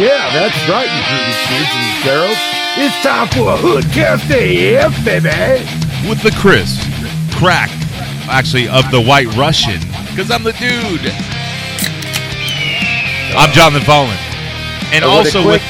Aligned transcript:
Yeah, 0.00 0.32
that's 0.32 0.56
right, 0.66 0.88
you 0.88 1.02
groovy 1.12 1.36
kids 1.44 1.68
and 1.76 2.04
girls. 2.04 2.38
It's 2.78 2.96
time 3.04 3.28
for 3.28 3.52
a 3.52 3.56
Hoodcast 3.58 4.30
AF, 4.32 4.96
yeah, 4.96 5.04
baby. 5.04 6.08
with 6.08 6.22
the 6.22 6.30
Chris 6.40 6.80
crack, 7.36 7.68
actually 8.24 8.66
of 8.66 8.90
the 8.90 8.98
White 8.98 9.26
Russian, 9.36 9.78
because 10.08 10.30
I'm 10.30 10.42
the 10.42 10.52
dude. 10.52 11.04
I'm 13.36 13.52
Jonathan 13.52 13.84
Fallen, 13.84 14.16
and 14.90 15.04
also 15.04 15.46
with 15.46 15.60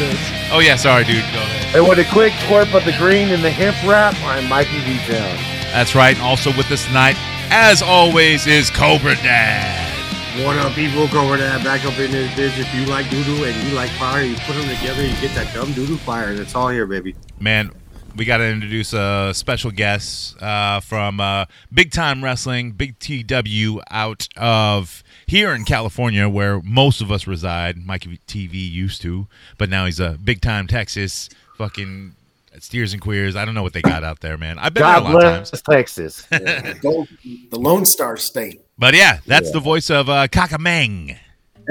oh 0.52 0.60
yeah, 0.60 0.76
sorry, 0.76 1.02
dude. 1.02 1.24
Go 1.34 1.40
ahead. 1.40 1.74
And 1.74 1.88
with 1.88 1.98
a 1.98 2.08
quick 2.12 2.32
twerp 2.46 2.72
of 2.72 2.84
the 2.84 2.96
green 2.98 3.30
and 3.30 3.42
the 3.42 3.50
hemp 3.50 3.76
wrap, 3.82 4.14
I'm 4.22 4.48
Mikey 4.48 4.78
V. 4.78 4.96
Jones. 5.10 5.40
That's 5.72 5.96
right. 5.96 6.14
And 6.14 6.22
also 6.22 6.50
with 6.56 6.70
us 6.70 6.86
tonight, 6.86 7.16
as 7.50 7.82
always, 7.82 8.46
is 8.46 8.70
Cobra 8.70 9.16
Dad. 9.16 9.89
What 10.36 10.56
up, 10.58 10.72
people? 10.74 11.08
Go 11.08 11.24
over 11.24 11.36
there, 11.36 11.58
back 11.58 11.84
up 11.84 11.98
in 11.98 12.12
this 12.12 12.30
bitch. 12.34 12.56
If 12.56 12.72
you 12.72 12.86
like 12.86 13.06
doodoo 13.06 13.50
and 13.50 13.68
you 13.68 13.74
like 13.74 13.90
fire, 13.90 14.22
you 14.22 14.36
put 14.36 14.54
them 14.54 14.68
together, 14.76 15.02
you 15.04 15.12
get 15.20 15.34
that 15.34 15.52
dumb 15.52 15.70
doodoo 15.70 15.98
fire. 15.98 16.34
That's 16.34 16.54
all 16.54 16.68
here, 16.68 16.86
baby. 16.86 17.16
Man, 17.40 17.72
we 18.14 18.24
got 18.24 18.36
to 18.36 18.46
introduce 18.46 18.92
a 18.92 19.32
special 19.34 19.72
guest 19.72 20.40
uh, 20.40 20.78
from 20.78 21.18
uh, 21.18 21.46
Big 21.74 21.90
Time 21.90 22.22
Wrestling, 22.22 22.70
Big 22.70 22.96
TW, 23.00 23.80
out 23.90 24.28
of 24.36 25.02
here 25.26 25.52
in 25.52 25.64
California, 25.64 26.28
where 26.28 26.60
most 26.62 27.00
of 27.00 27.10
us 27.10 27.26
reside. 27.26 27.84
Mikey 27.84 28.20
TV 28.28 28.54
used 28.54 29.02
to, 29.02 29.26
but 29.58 29.68
now 29.68 29.84
he's 29.84 29.98
a 29.98 30.16
Big 30.22 30.40
Time 30.40 30.68
Texas 30.68 31.28
fucking 31.58 32.14
steers 32.58 32.92
and 32.92 33.00
queers. 33.00 33.36
I 33.36 33.44
don't 33.44 33.54
know 33.54 33.62
what 33.62 33.72
they 33.72 33.82
got 33.82 34.02
out 34.04 34.20
there, 34.20 34.36
man. 34.36 34.58
I've 34.58 34.74
been 34.74 34.82
God 34.82 35.04
there 35.04 35.10
a 35.10 35.14
lot 35.14 35.24
of 35.24 35.32
times. 35.34 35.50
bless 35.50 35.62
Texas. 35.62 36.26
Gold, 36.82 37.08
the 37.50 37.58
Lone 37.58 37.84
Star 37.86 38.16
State. 38.16 38.60
But 38.78 38.94
yeah, 38.94 39.18
that's 39.26 39.50
the 39.52 39.60
voice 39.60 39.90
of 39.90 40.08
uh, 40.08 40.26
Kakamang. 40.28 41.16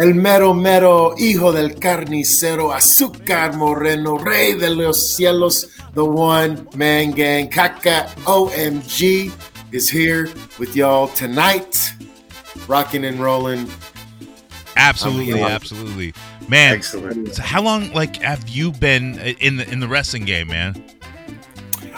El 0.02 0.14
mero 0.14 0.54
mero 0.54 1.16
hijo 1.18 1.52
del 1.52 1.72
carnicero, 1.72 2.72
azúcar 2.74 3.56
moreno, 3.56 4.18
rey 4.18 4.54
de 4.54 4.70
los 4.70 5.14
cielos, 5.18 5.66
the 5.94 6.06
one 6.06 6.66
man 6.76 7.12
gang, 7.12 7.50
Kaka 7.50 8.08
OMG 8.24 9.34
is 9.74 9.90
here 9.90 10.30
with 10.58 10.76
y'all 10.76 11.10
tonight, 11.10 11.76
rocking 12.68 13.04
and 13.04 13.20
rolling. 13.20 13.68
Absolutely, 14.78 15.42
I'm- 15.42 15.52
absolutely, 15.52 16.14
man. 16.50 16.74
Excellent. 16.76 17.36
So 17.36 17.42
how 17.44 17.62
long, 17.62 17.92
like, 17.94 18.18
have 18.18 18.48
you 18.50 18.72
been 18.72 19.18
in 19.20 19.58
the 19.58 19.70
in 19.70 19.80
the 19.80 19.88
wrestling 19.88 20.26
game, 20.26 20.48
man? 20.50 20.84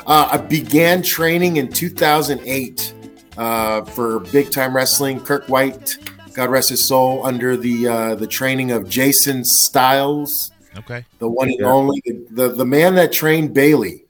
Uh, 0.05 0.29
I 0.31 0.37
began 0.37 1.03
training 1.03 1.57
in 1.57 1.69
2008 1.69 2.93
uh, 3.37 3.85
for 3.85 4.19
big 4.19 4.49
time 4.51 4.75
wrestling. 4.75 5.19
Kirk 5.19 5.47
White, 5.47 5.97
God 6.33 6.49
rest 6.49 6.69
his 6.69 6.83
soul, 6.83 7.25
under 7.25 7.55
the 7.55 7.87
uh, 7.87 8.15
the 8.15 8.27
training 8.27 8.71
of 8.71 8.89
Jason 8.89 9.43
Styles, 9.45 10.51
Okay. 10.77 11.05
the 11.19 11.29
one 11.29 11.49
and 11.49 11.59
Yeah. 11.59 11.67
only, 11.67 12.01
the, 12.05 12.25
the 12.31 12.47
the 12.49 12.65
man 12.65 12.95
that 12.95 13.11
trained 13.11 13.53
Bayley. 13.53 14.05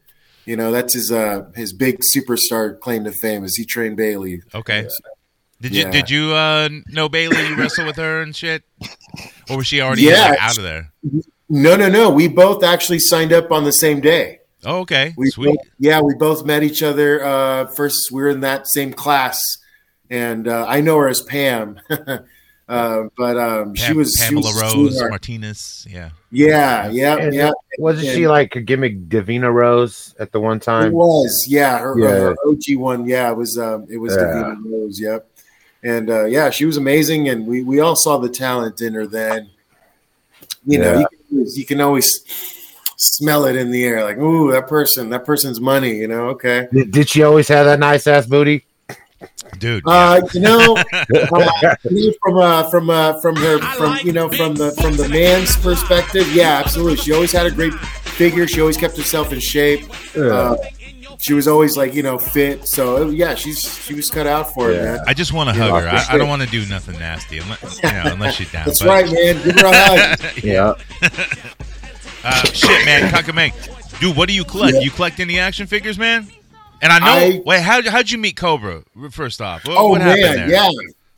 You 0.46 0.56
know, 0.58 0.72
that's 0.72 0.96
his 0.96 1.12
uh, 1.12 1.46
his 1.56 1.72
big 1.72 2.00
superstar 2.16 2.80
claim 2.80 3.04
to 3.04 3.12
fame 3.12 3.44
is 3.44 3.56
he 3.56 3.64
trained 3.66 3.96
Bayley. 3.98 4.42
Okay. 4.56 4.88
Did 5.62 5.76
you 5.76 5.92
did 5.92 6.10
you 6.10 6.34
uh, 6.34 6.70
know 6.88 7.08
Bayley? 7.08 7.48
You 7.48 7.56
wrestle 7.56 7.86
with 7.86 7.96
her 7.98 8.22
and 8.22 8.36
shit, 8.36 8.64
or 9.50 9.58
was 9.58 9.68
she 9.68 9.80
already 9.82 10.04
Yeah. 10.04 10.30
like, 10.32 10.40
out 10.42 10.58
of 10.58 10.64
there? 10.64 10.92
No, 11.50 11.76
no, 11.76 11.88
no. 11.90 12.10
We 12.10 12.28
both 12.28 12.64
actually 12.64 13.00
signed 13.00 13.32
up 13.32 13.52
on 13.52 13.64
the 13.64 13.72
same 13.72 14.00
day. 14.02 14.40
Oh, 14.66 14.80
okay, 14.80 15.14
We 15.18 15.30
sweet. 15.32 15.48
both- 15.56 15.68
yeah, 15.80 16.02
we 16.02 16.14
both 16.16 16.46
met 16.46 16.64
each 16.64 16.82
other. 16.84 17.24
Uh, 17.24 17.66
first, 17.68 18.10
we 18.12 18.22
were 18.22 18.30
in 18.30 18.42
that 18.42 18.68
same 18.68 18.94
class, 18.94 19.40
and 20.10 20.48
uh, 20.48 20.66
I 20.68 20.82
know 20.82 20.98
her 20.98 21.08
as 21.08 21.22
Pam. 21.22 21.80
uh, 22.70 23.04
but 23.18 23.38
um, 23.38 23.76
she 23.76 23.88
Pam- 23.88 23.98
was 23.98 24.16
she 24.20 24.26
Pamela 24.26 24.46
was 24.48 24.62
Rose 24.62 24.72
sweetheart. 24.92 25.10
Martinez. 25.12 25.88
Yeah. 25.90 26.10
Yeah, 26.32 26.90
yeah, 26.90 27.18
And 27.18 27.34
yeah. 27.34 27.52
Wasn't 27.80 28.08
And- 28.08 28.16
she 28.16 28.28
like 28.28 28.56
a 28.56 28.62
gimmick 28.62 29.10
Davina 29.10 29.52
Rose 29.52 30.16
at 30.20 30.32
the 30.32 30.40
one 30.40 30.60
time? 30.60 30.84
It 30.84 30.86
time? 30.86 30.94
was, 30.94 31.46
yeah, 31.50 31.80
her, 31.80 32.00
Yeah. 32.00 32.08
her 32.10 32.36
OG 32.48 32.76
one, 32.78 33.06
yeah, 33.08 33.30
it 33.32 33.36
was, 33.38 33.58
um, 33.58 33.88
it 33.90 33.98
was 33.98 34.14
Yeah. 34.16 34.22
Davina 34.24 34.58
Rose, 34.72 35.00
yep, 35.00 35.28
and 35.84 36.10
uh, 36.10 36.26
yeah, 36.26 36.50
she 36.50 36.66
was 36.66 36.78
amazing, 36.78 37.30
and 37.30 37.46
we 37.48 37.64
we 37.64 37.80
all 37.80 37.96
saw 37.96 38.18
the 38.18 38.30
talent 38.30 38.82
in 38.82 38.94
her 38.94 39.08
then. 39.08 39.50
You 40.66 40.78
know, 40.80 41.00
you, 41.00 41.08
can, 41.08 41.38
always- 41.38 41.58
you 41.58 41.66
can 41.66 41.82
always 41.82 42.24
smell 42.98 43.46
it 43.46 43.56
in 43.56 43.72
the 43.72 43.84
air, 43.84 44.04
like, 44.04 44.18
ooh, 44.18 44.52
that 44.52 44.68
person, 44.68 45.10
that 45.10 45.26
person's 45.26 45.60
money, 45.60 45.96
you 45.96 46.08
know, 46.08 46.28
okay. 46.28 46.68
Did, 46.72 46.92
did 46.92 47.10
she 47.10 47.24
always 47.24 47.48
have 47.48 47.66
that 47.66 47.80
nice 47.80 48.06
ass 48.06 48.28
booty? 48.28 48.64
Dude. 49.58 49.82
Uh, 49.88 50.22
you 50.34 50.40
know, 50.40 50.76
uh, 51.14 51.76
from 52.22 52.38
uh, 52.38 52.70
from 52.70 52.90
uh, 52.90 53.20
from 53.22 53.36
her 53.36 53.60
from 53.76 53.98
you 54.04 54.14
know 54.14 54.30
from 54.30 54.56
the 54.56 54.72
from 54.82 54.96
the 54.96 55.08
man's 55.10 55.56
perspective, 55.58 56.32
yeah, 56.34 56.62
absolutely. 56.64 56.98
She 56.98 57.12
always 57.12 57.32
had 57.32 57.46
a 57.46 57.52
great 57.52 57.74
figure. 57.74 58.48
She 58.48 58.62
always 58.62 58.78
kept 58.78 58.98
herself 58.98 59.32
in 59.34 59.40
shape. 59.40 59.86
Uh, 60.18 60.56
she 61.22 61.34
was 61.34 61.48
always 61.48 61.78
like 61.78 61.94
you 61.94 62.04
know 62.04 62.18
fit. 62.18 62.68
So 62.68 63.10
yeah, 63.10 63.36
she's 63.36 63.62
she 63.86 63.94
was 63.94 64.10
cut 64.10 64.28
out 64.28 64.54
for 64.54 64.72
it, 64.72 64.84
man. 64.84 65.00
I 65.08 65.14
just 65.14 65.32
want 65.34 65.50
to 65.52 65.56
Yeah, 65.56 65.70
hug 65.70 65.84
her. 65.84 65.90
I, 65.90 66.16
I 66.16 66.18
don't 66.18 66.28
want 66.30 66.42
to 66.42 66.48
do 66.50 66.66
nothing 66.68 66.98
nasty, 67.00 67.38
unless 67.38 67.82
you 67.84 67.92
know, 67.92 68.02
unless 68.06 68.36
she's 68.36 68.52
down. 68.52 68.66
That's 68.66 68.80
but- 68.80 68.88
right, 68.90 69.06
man. 69.06 69.44
Give 69.44 69.56
her 69.56 69.66
a 69.68 69.74
hug. 69.74 70.20
yeah. 70.44 70.74
Uh, 72.24 72.44
shit, 72.54 72.86
man, 72.86 73.12
Kakamang. 73.12 74.00
Dude, 74.00 74.16
what 74.16 74.28
do 74.30 74.36
you 74.36 74.44
collect? 74.44 74.76
Yeah. 74.76 74.82
You 74.82 74.92
collect 74.92 75.20
any 75.20 75.40
action 75.40 75.66
figures, 75.66 75.98
man? 75.98 76.28
And 76.82 76.92
I 76.94 77.00
know. 77.00 77.06
I- 77.38 77.42
wait, 77.44 77.62
how 77.62 77.82
how'd 77.90 78.12
you 78.12 78.18
meet 78.20 78.36
Cobra? 78.36 78.84
First 79.10 79.42
off, 79.42 79.66
what, 79.68 79.76
Oh 79.78 79.90
what 79.90 80.02
happened 80.02 80.24
man, 80.24 80.36
there? 80.36 80.50
yeah. 80.50 80.70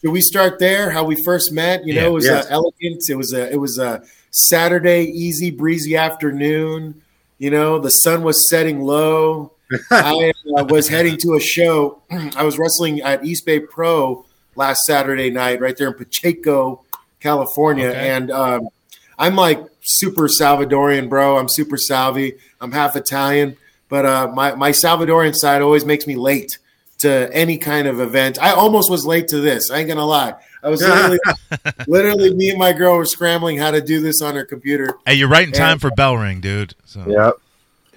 Should 0.02 0.12
we 0.12 0.22
start 0.22 0.60
there? 0.60 0.92
How 0.92 1.04
we 1.04 1.22
first 1.24 1.52
met? 1.52 1.86
You 1.86 1.96
know, 1.96 2.06
it 2.08 2.12
was 2.12 2.26
Yes. 2.26 2.46
uh, 2.46 2.50
elegant. 2.52 3.10
It 3.10 3.16
was 3.16 3.34
a 3.34 3.52
it 3.52 3.58
was 3.58 3.78
a 3.80 4.02
Saturday, 4.32 5.04
easy 5.06 5.52
breezy 5.52 5.96
afternoon. 5.98 7.02
You 7.38 7.52
know, 7.52 7.80
the 7.80 7.90
sun 7.90 8.24
was 8.24 8.50
setting 8.50 8.82
low. 8.82 9.53
I 9.92 10.34
uh, 10.58 10.66
was 10.66 10.88
heading 10.88 11.18
to 11.18 11.34
a 11.36 11.40
show. 11.40 12.02
I 12.12 12.44
was 12.44 12.58
wrestling 12.60 13.02
at 13.02 13.26
East 13.26 13.46
Bay 13.46 13.60
Pro 13.60 14.26
last 14.56 14.82
Saturday 14.86 15.30
night, 15.32 15.60
right 15.62 15.76
there 15.78 15.88
in 15.88 15.94
Pacheco, 15.96 16.84
California, 17.20 17.88
Okay. 17.88 18.10
and 18.10 18.30
um, 18.32 18.70
I'm 19.18 19.36
like 19.36 19.64
super 19.82 20.28
Salvadorian, 20.28 21.10
bro. 21.10 21.38
I'm 21.38 21.50
super 21.50 21.78
Salvi. 21.78 22.34
I'm 22.62 22.72
half 22.72 22.96
Italian, 22.96 23.58
but 23.90 24.06
uh, 24.06 24.32
my 24.34 24.56
my 24.56 24.72
Salvadorian 24.72 25.34
side 25.36 25.62
always 25.62 25.86
makes 25.86 26.06
me 26.08 26.16
late 26.16 26.58
to 27.00 27.30
any 27.34 27.58
kind 27.58 27.88
of 27.88 28.00
event. 28.00 28.38
I 28.42 28.52
almost 28.52 28.90
was 28.92 29.06
late 29.06 29.28
to 29.30 29.40
this. 29.42 29.70
I 29.72 29.80
ain't 29.80 29.88
gonna 29.90 30.06
lie. 30.06 30.36
I 30.62 30.70
was 30.70 30.82
literally, 30.82 31.20
literally 31.88 32.34
me 32.34 32.50
and 32.50 32.58
my 32.60 32.72
girl 32.72 32.96
were 32.96 33.06
scrambling 33.06 33.58
how 33.58 33.72
to 33.72 33.82
do 33.82 34.00
this 34.00 34.22
on 34.22 34.36
her 34.36 34.46
computer. 34.46 34.96
Hey, 35.06 35.16
you're 35.16 35.28
right 35.28 35.46
in 35.46 35.52
time 35.54 35.74
And- 35.74 35.82
for 35.82 35.92
bell 35.92 36.16
ring, 36.18 36.40
dude. 36.40 36.74
So 36.86 37.04
Yep. 37.06 37.34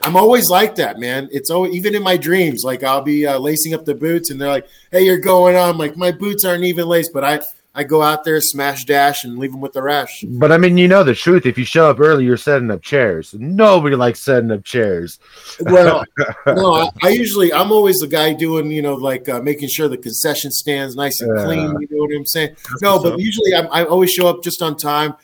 I'm 0.06 0.14
always 0.14 0.48
like 0.48 0.76
that, 0.76 1.00
man. 1.00 1.28
It's 1.32 1.50
always, 1.50 1.74
even 1.74 1.96
in 1.96 2.02
my 2.02 2.16
dreams. 2.16 2.62
Like 2.62 2.84
I'll 2.84 3.02
be 3.02 3.26
uh, 3.26 3.38
lacing 3.40 3.74
up 3.74 3.84
the 3.84 3.94
boots, 3.94 4.30
and 4.30 4.40
they're 4.40 4.48
like, 4.48 4.68
"Hey, 4.92 5.02
you're 5.02 5.18
going 5.18 5.56
on." 5.56 5.70
I'm 5.70 5.78
like 5.78 5.96
my 5.96 6.12
boots 6.12 6.44
aren't 6.44 6.62
even 6.62 6.86
laced, 6.86 7.10
but 7.12 7.24
I 7.24 7.40
I 7.74 7.82
go 7.82 8.02
out 8.02 8.22
there, 8.22 8.40
smash 8.40 8.84
dash, 8.84 9.24
and 9.24 9.36
leave 9.36 9.50
them 9.50 9.60
with 9.60 9.72
the 9.72 9.82
rash. 9.82 10.24
But 10.26 10.52
I 10.52 10.58
mean, 10.58 10.78
you 10.78 10.86
know 10.86 11.02
the 11.02 11.14
truth. 11.14 11.44
If 11.44 11.58
you 11.58 11.64
show 11.64 11.90
up 11.90 11.98
early, 11.98 12.24
you're 12.24 12.36
setting 12.36 12.70
up 12.70 12.82
chairs. 12.82 13.34
Nobody 13.34 13.96
likes 13.96 14.20
setting 14.20 14.52
up 14.52 14.62
chairs. 14.62 15.18
Well, 15.60 16.04
no, 16.46 16.72
I, 16.72 16.88
I 17.02 17.08
usually 17.08 17.52
I'm 17.52 17.72
always 17.72 17.96
the 17.96 18.06
guy 18.06 18.32
doing 18.32 18.70
you 18.70 18.82
know 18.82 18.94
like 18.94 19.28
uh, 19.28 19.42
making 19.42 19.70
sure 19.70 19.88
the 19.88 19.98
concession 19.98 20.52
stands 20.52 20.94
nice 20.94 21.20
and 21.20 21.36
clean. 21.44 21.80
You 21.80 21.88
know 21.90 22.04
what 22.04 22.16
I'm 22.16 22.26
saying? 22.26 22.56
No, 22.80 23.02
but 23.02 23.14
up. 23.14 23.18
usually 23.18 23.56
I'm, 23.56 23.66
I 23.72 23.84
always 23.84 24.12
show 24.12 24.28
up 24.28 24.44
just 24.44 24.62
on 24.62 24.76
time. 24.76 25.14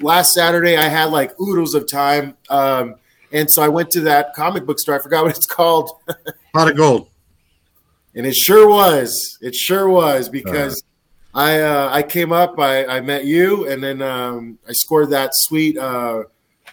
Last 0.00 0.32
Saturday 0.32 0.76
I 0.76 0.88
had 0.88 1.06
like 1.06 1.38
oodles 1.40 1.74
of 1.74 1.88
time, 1.88 2.36
um, 2.50 2.96
and 3.32 3.50
so 3.50 3.62
I 3.62 3.68
went 3.68 3.90
to 3.92 4.00
that 4.02 4.34
comic 4.34 4.64
book 4.66 4.78
store. 4.78 4.94
I 4.94 4.98
forgot 4.98 5.24
what 5.24 5.36
it's 5.36 5.46
called. 5.46 5.90
Pot 6.54 6.70
of 6.70 6.76
gold. 6.76 7.08
And 8.14 8.26
it 8.26 8.34
sure 8.34 8.68
was. 8.68 9.38
It 9.40 9.54
sure 9.54 9.88
was 9.88 10.28
because 10.28 10.82
I 11.34 11.60
uh, 11.60 11.88
I 11.90 12.02
came 12.02 12.32
up, 12.32 12.58
I, 12.58 12.84
I 12.86 13.00
met 13.00 13.24
you, 13.24 13.68
and 13.68 13.82
then 13.82 14.02
um, 14.02 14.58
I 14.68 14.72
scored 14.72 15.10
that 15.10 15.30
sweet. 15.32 15.78
Uh, 15.78 16.24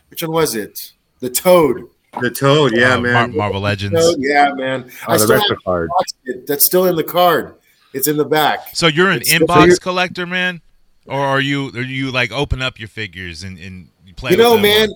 which 0.10 0.22
one 0.22 0.32
was 0.32 0.56
it? 0.56 0.78
The 1.22 1.30
Toad. 1.30 1.84
The 2.22 2.32
toad, 2.32 2.72
yeah, 2.76 2.96
uh, 2.96 3.00
man. 3.02 3.14
Mar- 3.14 3.28
Marvel 3.28 3.62
Legends. 3.62 3.94
Toad, 4.00 4.16
yeah, 4.18 4.52
man. 4.54 4.90
Oh, 5.08 5.14
I 5.14 5.18
still 5.18 5.40
have 5.40 5.52
of 5.52 5.64
card. 5.64 5.90
it. 6.26 6.48
That's 6.48 6.66
still 6.66 6.88
in 6.88 6.96
the 6.96 7.04
card. 7.04 7.54
It's 7.94 8.08
in 8.08 8.18
the 8.18 8.26
back. 8.26 8.70
So 8.76 8.88
you're 8.88 9.10
an 9.12 9.22
It's- 9.22 9.38
inbox 9.38 9.66
you're- 9.68 9.78
collector, 9.78 10.26
man, 10.26 10.62
or 11.06 11.20
are 11.20 11.40
you? 11.40 11.70
Are 11.76 11.82
you 11.82 12.10
like 12.12 12.32
open 12.32 12.64
up 12.64 12.80
your 12.80 12.88
figures 12.88 13.44
and, 13.44 13.60
and 13.60 13.90
you 14.08 14.16
play? 14.16 14.32
You 14.32 14.38
with 14.38 14.44
know, 14.44 14.54
them? 14.54 14.64
man. 14.64 14.90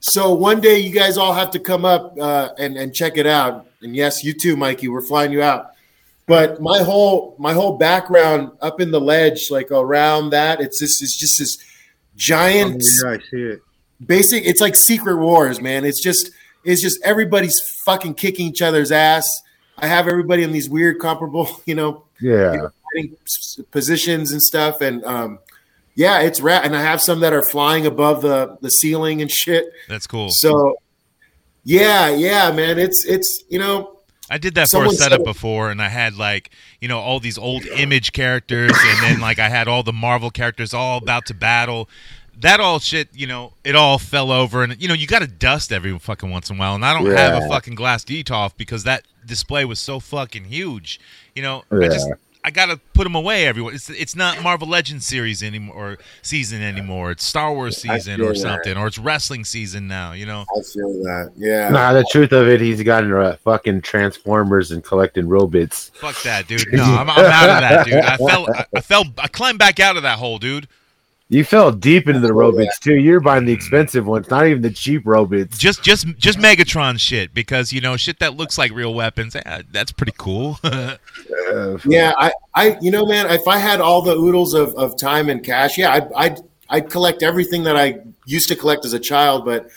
So 0.00 0.32
one 0.32 0.60
day 0.60 0.78
you 0.78 0.90
guys 0.92 1.16
all 1.16 1.32
have 1.32 1.50
to 1.52 1.58
come 1.60 1.84
up 1.84 2.16
uh, 2.18 2.50
and 2.58 2.76
and 2.76 2.94
check 2.94 3.16
it 3.16 3.26
out. 3.26 3.66
And 3.82 3.94
yes, 3.96 4.22
you 4.24 4.32
too, 4.34 4.56
Mikey. 4.56 4.88
We're 4.88 5.02
flying 5.02 5.32
you 5.32 5.42
out. 5.42 5.70
But 6.26 6.60
my 6.60 6.78
whole 6.82 7.34
my 7.38 7.52
whole 7.52 7.76
background 7.78 8.52
up 8.60 8.80
in 8.80 8.90
the 8.90 9.00
ledge, 9.00 9.48
like 9.50 9.70
around 9.70 10.30
that, 10.30 10.60
it's 10.60 10.78
just 10.78 11.02
it's 11.02 11.18
just 11.18 11.38
this 11.38 11.56
Oh, 12.14 12.14
giant 12.16 12.82
yeah, 13.02 13.10
I 13.12 13.18
see 13.30 13.42
it. 13.42 13.60
basic. 14.04 14.44
It's 14.44 14.60
like 14.60 14.76
Secret 14.76 15.16
Wars, 15.16 15.60
man. 15.60 15.84
It's 15.84 16.02
just 16.02 16.30
it's 16.64 16.82
just 16.82 16.98
everybody's 17.04 17.54
fucking 17.86 18.14
kicking 18.14 18.46
each 18.48 18.60
other's 18.62 18.92
ass. 18.92 19.26
I 19.78 19.86
have 19.86 20.06
everybody 20.06 20.42
in 20.42 20.52
these 20.52 20.68
weird 20.68 20.98
comparable, 21.00 21.48
you 21.66 21.74
know, 21.74 22.04
Yeah. 22.20 22.68
getting 22.94 23.16
s- 23.24 23.58
positions 23.70 24.30
and 24.30 24.42
stuff, 24.42 24.80
and 24.82 25.02
um, 25.04 25.38
yeah, 25.94 26.20
it's 26.20 26.40
rad. 26.40 26.64
And 26.64 26.76
I 26.76 26.82
have 26.82 27.00
some 27.00 27.20
that 27.20 27.32
are 27.32 27.42
flying 27.50 27.86
above 27.86 28.22
the 28.22 28.56
the 28.60 28.70
ceiling 28.70 29.20
and 29.20 29.30
shit. 29.30 29.66
That's 29.88 30.06
cool. 30.06 30.28
So, 30.30 30.76
yeah, 31.64 32.08
yeah, 32.08 32.50
man, 32.52 32.78
it's 32.78 33.04
it's 33.06 33.44
you 33.48 33.58
know, 33.58 33.98
I 34.30 34.38
did 34.38 34.54
that 34.54 34.68
for 34.70 34.86
a 34.86 34.90
setup 34.90 35.24
before, 35.24 35.70
and 35.70 35.82
I 35.82 35.88
had 35.88 36.16
like 36.16 36.50
you 36.80 36.88
know 36.88 36.98
all 36.98 37.20
these 37.20 37.36
old 37.36 37.66
image 37.66 38.12
characters, 38.12 38.72
and 38.74 39.02
then 39.02 39.20
like 39.20 39.38
I 39.38 39.50
had 39.50 39.68
all 39.68 39.82
the 39.82 39.92
Marvel 39.92 40.30
characters 40.30 40.72
all 40.72 40.98
about 40.98 41.26
to 41.26 41.34
battle. 41.34 41.88
That 42.40 42.58
all 42.58 42.78
shit, 42.78 43.08
you 43.12 43.26
know, 43.26 43.52
it 43.62 43.76
all 43.76 43.98
fell 43.98 44.32
over, 44.32 44.62
and 44.62 44.80
you 44.80 44.88
know 44.88 44.94
you 44.94 45.06
got 45.06 45.18
to 45.18 45.26
dust 45.26 45.70
every 45.70 45.96
fucking 45.98 46.30
once 46.30 46.48
in 46.48 46.56
a 46.56 46.58
while. 46.58 46.74
And 46.74 46.84
I 46.84 46.94
don't 46.94 47.14
have 47.14 47.42
a 47.42 47.48
fucking 47.48 47.74
glass 47.74 48.04
Detolf 48.04 48.56
because 48.56 48.84
that 48.84 49.04
display 49.26 49.66
was 49.66 49.78
so 49.78 50.00
fucking 50.00 50.44
huge. 50.44 50.98
You 51.34 51.42
know, 51.42 51.64
I 51.70 51.88
just 51.88 52.08
I 52.44 52.50
gotta 52.50 52.80
put 52.92 53.04
them 53.04 53.14
away 53.14 53.46
everywhere. 53.46 53.72
It's 53.72 53.88
it's 53.88 54.16
not 54.16 54.42
Marvel 54.42 54.66
Legends 54.66 55.06
series 55.06 55.44
anymore 55.44 55.76
or 55.76 55.98
season 56.22 56.60
anymore. 56.60 57.12
It's 57.12 57.24
Star 57.24 57.52
Wars 57.54 57.76
season 57.76 58.16
feel 58.18 58.26
or 58.26 58.32
that. 58.32 58.38
something, 58.38 58.76
or 58.76 58.88
it's 58.88 58.98
wrestling 58.98 59.44
season 59.44 59.86
now. 59.86 60.12
You 60.12 60.26
know, 60.26 60.44
I 60.56 60.60
feel 60.62 60.92
that. 61.04 61.32
Yeah, 61.36 61.68
Nah, 61.68 61.92
the 61.92 62.04
truth 62.10 62.32
of 62.32 62.48
it, 62.48 62.60
he's 62.60 62.82
gotten 62.82 63.12
uh, 63.12 63.36
fucking 63.44 63.82
Transformers 63.82 64.72
and 64.72 64.82
collecting 64.82 65.28
robots. 65.28 65.92
Fuck 65.94 66.20
that, 66.22 66.48
dude. 66.48 66.66
No, 66.72 66.82
I'm, 66.82 67.08
I'm 67.08 67.18
out 67.26 67.48
of 67.48 67.60
that, 67.60 67.86
dude. 67.86 67.94
I 67.94 68.16
fell, 68.16 68.46
I, 68.52 68.66
I 68.74 68.80
fell, 68.80 69.04
I 69.18 69.28
climbed 69.28 69.58
back 69.60 69.78
out 69.78 69.96
of 69.96 70.02
that 70.02 70.18
hole, 70.18 70.38
dude. 70.38 70.66
You 71.32 71.44
fell 71.44 71.72
deep 71.72 72.08
into 72.08 72.20
the 72.20 72.34
robots 72.34 72.78
too. 72.78 72.96
You're 72.96 73.18
buying 73.18 73.46
the 73.46 73.54
expensive 73.54 74.06
ones, 74.06 74.28
not 74.28 74.46
even 74.46 74.60
the 74.60 74.70
cheap 74.70 75.06
robots. 75.06 75.56
Just, 75.56 75.82
just, 75.82 76.06
just 76.18 76.38
Megatron 76.38 77.00
shit 77.00 77.32
because 77.32 77.72
you 77.72 77.80
know 77.80 77.96
shit 77.96 78.18
that 78.18 78.36
looks 78.36 78.58
like 78.58 78.70
real 78.70 78.92
weapons. 78.92 79.34
eh, 79.34 79.62
that's 79.70 79.92
pretty 79.92 80.12
cool. 80.18 80.58
Uh, 81.52 81.76
yeah. 81.84 82.12
I, 82.16 82.32
I, 82.54 82.78
you 82.80 82.90
know, 82.90 83.04
man, 83.04 83.30
if 83.30 83.46
I 83.46 83.58
had 83.58 83.80
all 83.80 84.00
the 84.00 84.14
oodles 84.14 84.54
of, 84.54 84.74
of 84.74 84.98
time 84.98 85.28
and 85.28 85.44
cash, 85.44 85.76
yeah, 85.76 85.92
I'd, 85.92 86.12
I'd, 86.14 86.40
I'd 86.68 86.90
collect 86.90 87.22
everything 87.22 87.64
that 87.64 87.76
I 87.76 88.00
used 88.24 88.48
to 88.48 88.56
collect 88.56 88.84
as 88.84 88.92
a 88.92 88.98
child. 88.98 89.44
But 89.44 89.68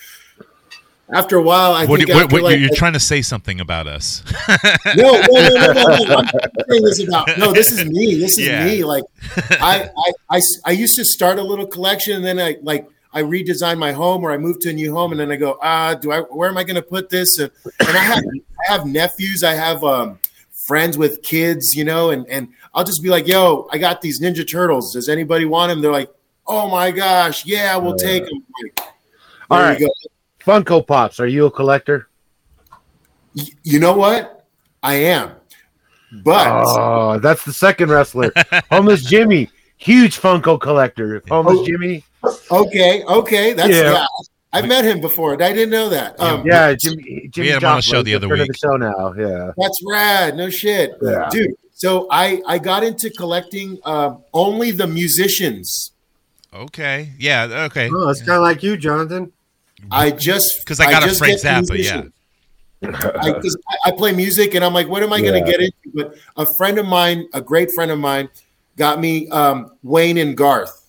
after 1.10 1.38
a 1.38 1.42
while, 1.42 1.74
I 1.74 1.86
what, 1.86 2.00
think 2.00 2.10
what, 2.10 2.31
what, 2.31 2.42
like, 2.44 2.60
you're 2.60 2.74
trying 2.74 2.94
to 2.94 3.00
say 3.00 3.22
something 3.22 3.60
about 3.60 3.86
us? 3.86 4.24
no, 4.96 5.12
no, 5.12 5.28
no, 5.30 5.50
no, 5.50 5.74
no, 5.74 6.04
no. 6.04 6.18
I'm 6.18 6.30
saying 6.69 6.84
this 6.84 7.07
about 7.07 7.28
no. 7.38 7.54
This 7.54 7.72
is 7.72 7.86
me. 7.86 8.16
This 8.16 8.38
is 8.40 8.48
Yeah. 8.48 8.66
me. 8.66 8.84
Like, 8.84 9.04
I, 9.52 9.90
I, 9.96 10.38
I, 10.38 10.42
I 10.66 10.72
used 10.72 10.96
to 10.96 11.06
start 11.06 11.38
a 11.38 11.44
little 11.44 11.68
collection, 11.68 12.16
and 12.16 12.25
then 12.25 12.40
I 12.40 12.57
like 12.63 12.88
I 13.13 13.22
redesigned 13.22 13.78
my 13.78 13.92
home, 13.92 14.24
or 14.24 14.31
I 14.31 14.38
moved 14.38 14.62
to 14.62 14.72
a 14.72 14.74
new 14.74 14.94
home, 14.96 15.12
and 15.12 15.19
then 15.19 15.31
I 15.31 15.36
go, 15.36 15.60
ah, 15.62 15.94
do 15.94 16.12
I? 16.12 16.22
Where 16.22 16.50
am 16.50 16.57
I 16.57 16.63
going 16.63 16.75
to 16.75 16.81
put 16.81 17.10
this? 17.10 17.38
And, 17.38 17.51
and 17.81 17.90
I 17.90 18.01
have, 18.01 18.24
I 18.68 18.72
have 18.72 18.86
nephews. 18.88 19.44
I 19.44 19.54
have 19.54 19.84
um, 19.84 20.18
friends 20.66 20.98
with 20.98 21.22
kids, 21.22 21.75
you 21.75 21.84
know, 21.84 22.10
and 22.10 22.28
and 22.30 22.50
I'll 22.74 22.84
just 22.84 23.04
be 23.04 23.10
like, 23.10 23.28
yo, 23.28 23.68
I 23.72 23.78
got 23.78 24.01
these 24.01 24.19
Ninja 24.19 24.50
Turtles. 24.50 24.94
Does 24.94 25.08
anybody 25.08 25.46
want 25.46 25.69
them? 25.69 25.81
They're 25.81 25.92
like, 25.92 26.12
oh 26.48 26.68
my 26.68 26.90
gosh, 26.90 27.46
yeah, 27.46 27.78
we'll 27.78 27.96
take 27.96 28.25
them. 28.25 28.44
Like, 28.63 28.88
All 29.51 29.60
right. 29.60 29.81
You. 30.48 30.54
Funko 30.54 30.86
Pops. 30.86 31.20
Are 31.20 31.28
you 31.28 31.46
a 31.46 31.52
collector? 31.52 32.08
Y- 33.36 33.44
You 33.64 33.80
know 33.80 33.94
what? 33.98 34.46
I 34.84 34.96
am, 34.96 35.32
but. 36.24 36.48
Oh, 36.48 37.20
that's 37.20 37.44
the 37.44 37.54
second 37.54 37.90
wrestler, 37.90 38.32
Homeless 38.72 39.04
Jimmy. 39.10 39.50
Huge 39.78 40.20
Funko 40.20 40.60
collector. 40.60 41.22
Homeless 41.28 41.58
Oh. 41.60 41.66
Jimmy. 41.66 42.04
Okay, 42.52 43.04
okay, 43.04 43.54
that's 43.54 43.70
Yeah. 43.70 43.92
yeah. 43.94 44.06
I 44.54 44.62
met 44.62 44.86
him 44.86 45.02
before. 45.02 45.34
I 45.34 45.52
didn't 45.52 45.70
know 45.72 45.90
that. 45.90 46.18
Um, 46.20 46.46
Yeah, 46.46 46.74
Jimmy. 46.76 47.28
Jimmy 47.30 47.50
had 47.50 47.62
him 47.64 47.70
on 47.70 47.76
the 47.78 47.82
show 47.82 48.02
the 48.04 48.16
other 48.16 48.28
a 48.28 48.30
friend 48.30 48.42
of 48.42 48.48
week. 48.48 48.52
The 48.54 48.58
show 48.58 48.78
now. 48.78 49.14
Yeah. 49.18 49.52
that's 49.58 49.82
rad. 49.86 50.38
No 50.38 50.50
shit, 50.50 50.94
Yeah. 51.02 51.28
dude. 51.30 51.56
So 51.74 52.08
I 52.10 52.42
I 52.48 52.58
got 52.60 52.84
into 52.86 53.10
collecting 53.10 53.80
um, 53.84 54.24
only 54.34 54.72
the 54.72 54.88
musicians. 54.88 55.92
okay, 56.54 57.12
yeah, 57.20 57.66
okay. 57.70 57.90
Oh, 57.94 58.08
it's 58.10 58.22
kind 58.22 58.38
of 58.38 58.44
like 58.44 58.64
you, 58.64 58.78
Jonathan. 58.78 59.34
I 59.92 60.12
just 60.12 60.46
because 60.60 60.80
I 60.80 60.90
got 60.92 61.04
a 61.04 61.08
just 61.08 61.20
Frank 61.20 61.42
get 61.42 61.64
Zappa, 61.66 61.70
musicians. 61.72 62.12
I, 62.84 63.32
'cause 63.42 63.58
I, 63.70 63.90
I 63.90 63.92
play 63.92 64.12
music, 64.12 64.54
and 64.54 64.64
I'm 64.64 64.74
like, 64.74 64.88
what 64.88 65.02
am 65.04 65.12
I 65.14 65.22
going 65.22 65.44
to 65.44 65.50
get 65.52 65.60
into? 65.62 65.74
But 65.94 66.16
a 66.38 66.46
friend 66.58 66.78
of 66.78 66.86
mine, 66.86 67.28
a 67.34 67.42
great 67.42 67.70
friend 67.74 67.90
of 67.92 67.98
mine, 68.00 68.30
got 68.78 69.00
me 69.00 69.28
um, 69.30 69.72
Wayne 69.84 70.18
and 70.18 70.36
Garth. 70.36 70.86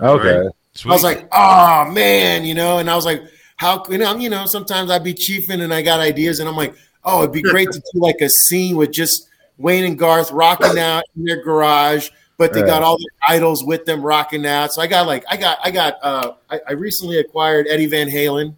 Okay. 0.00 0.48
Sweet. 0.74 0.90
I 0.90 0.94
was 0.94 1.02
like, 1.04 1.28
oh 1.32 1.90
man, 1.92 2.44
you 2.44 2.54
know, 2.54 2.78
and 2.78 2.90
I 2.90 2.96
was 2.96 3.04
like, 3.04 3.22
how 3.56 3.84
you 3.88 3.98
know, 3.98 4.16
you 4.16 4.28
know, 4.28 4.44
sometimes 4.46 4.90
I'd 4.90 5.04
be 5.04 5.14
chiefing 5.14 5.60
and 5.62 5.72
I 5.72 5.82
got 5.82 6.00
ideas, 6.00 6.40
and 6.40 6.48
I'm 6.48 6.56
like, 6.56 6.74
oh, 7.04 7.20
it'd 7.22 7.32
be 7.32 7.42
great 7.42 7.70
to 7.70 7.78
do 7.78 8.00
like 8.00 8.20
a 8.20 8.28
scene 8.28 8.76
with 8.76 8.90
just 8.92 9.28
Wayne 9.58 9.84
and 9.84 9.98
Garth 9.98 10.30
rocking 10.32 10.78
out 10.78 11.04
in 11.16 11.24
their 11.24 11.42
garage, 11.42 12.10
but 12.36 12.52
they 12.52 12.60
Yeah. 12.60 12.66
got 12.66 12.82
all 12.82 12.96
their 12.98 13.36
idols 13.36 13.64
with 13.64 13.84
them 13.84 14.02
rocking 14.02 14.44
out. 14.46 14.72
So 14.72 14.82
I 14.82 14.86
got 14.86 15.06
like, 15.06 15.24
I 15.30 15.36
got, 15.36 15.58
I 15.62 15.70
got, 15.70 15.98
uh, 16.02 16.32
I, 16.50 16.60
I 16.68 16.72
recently 16.72 17.18
acquired 17.18 17.66
Eddie 17.68 17.86
Van 17.86 18.08
Halen. 18.08 18.54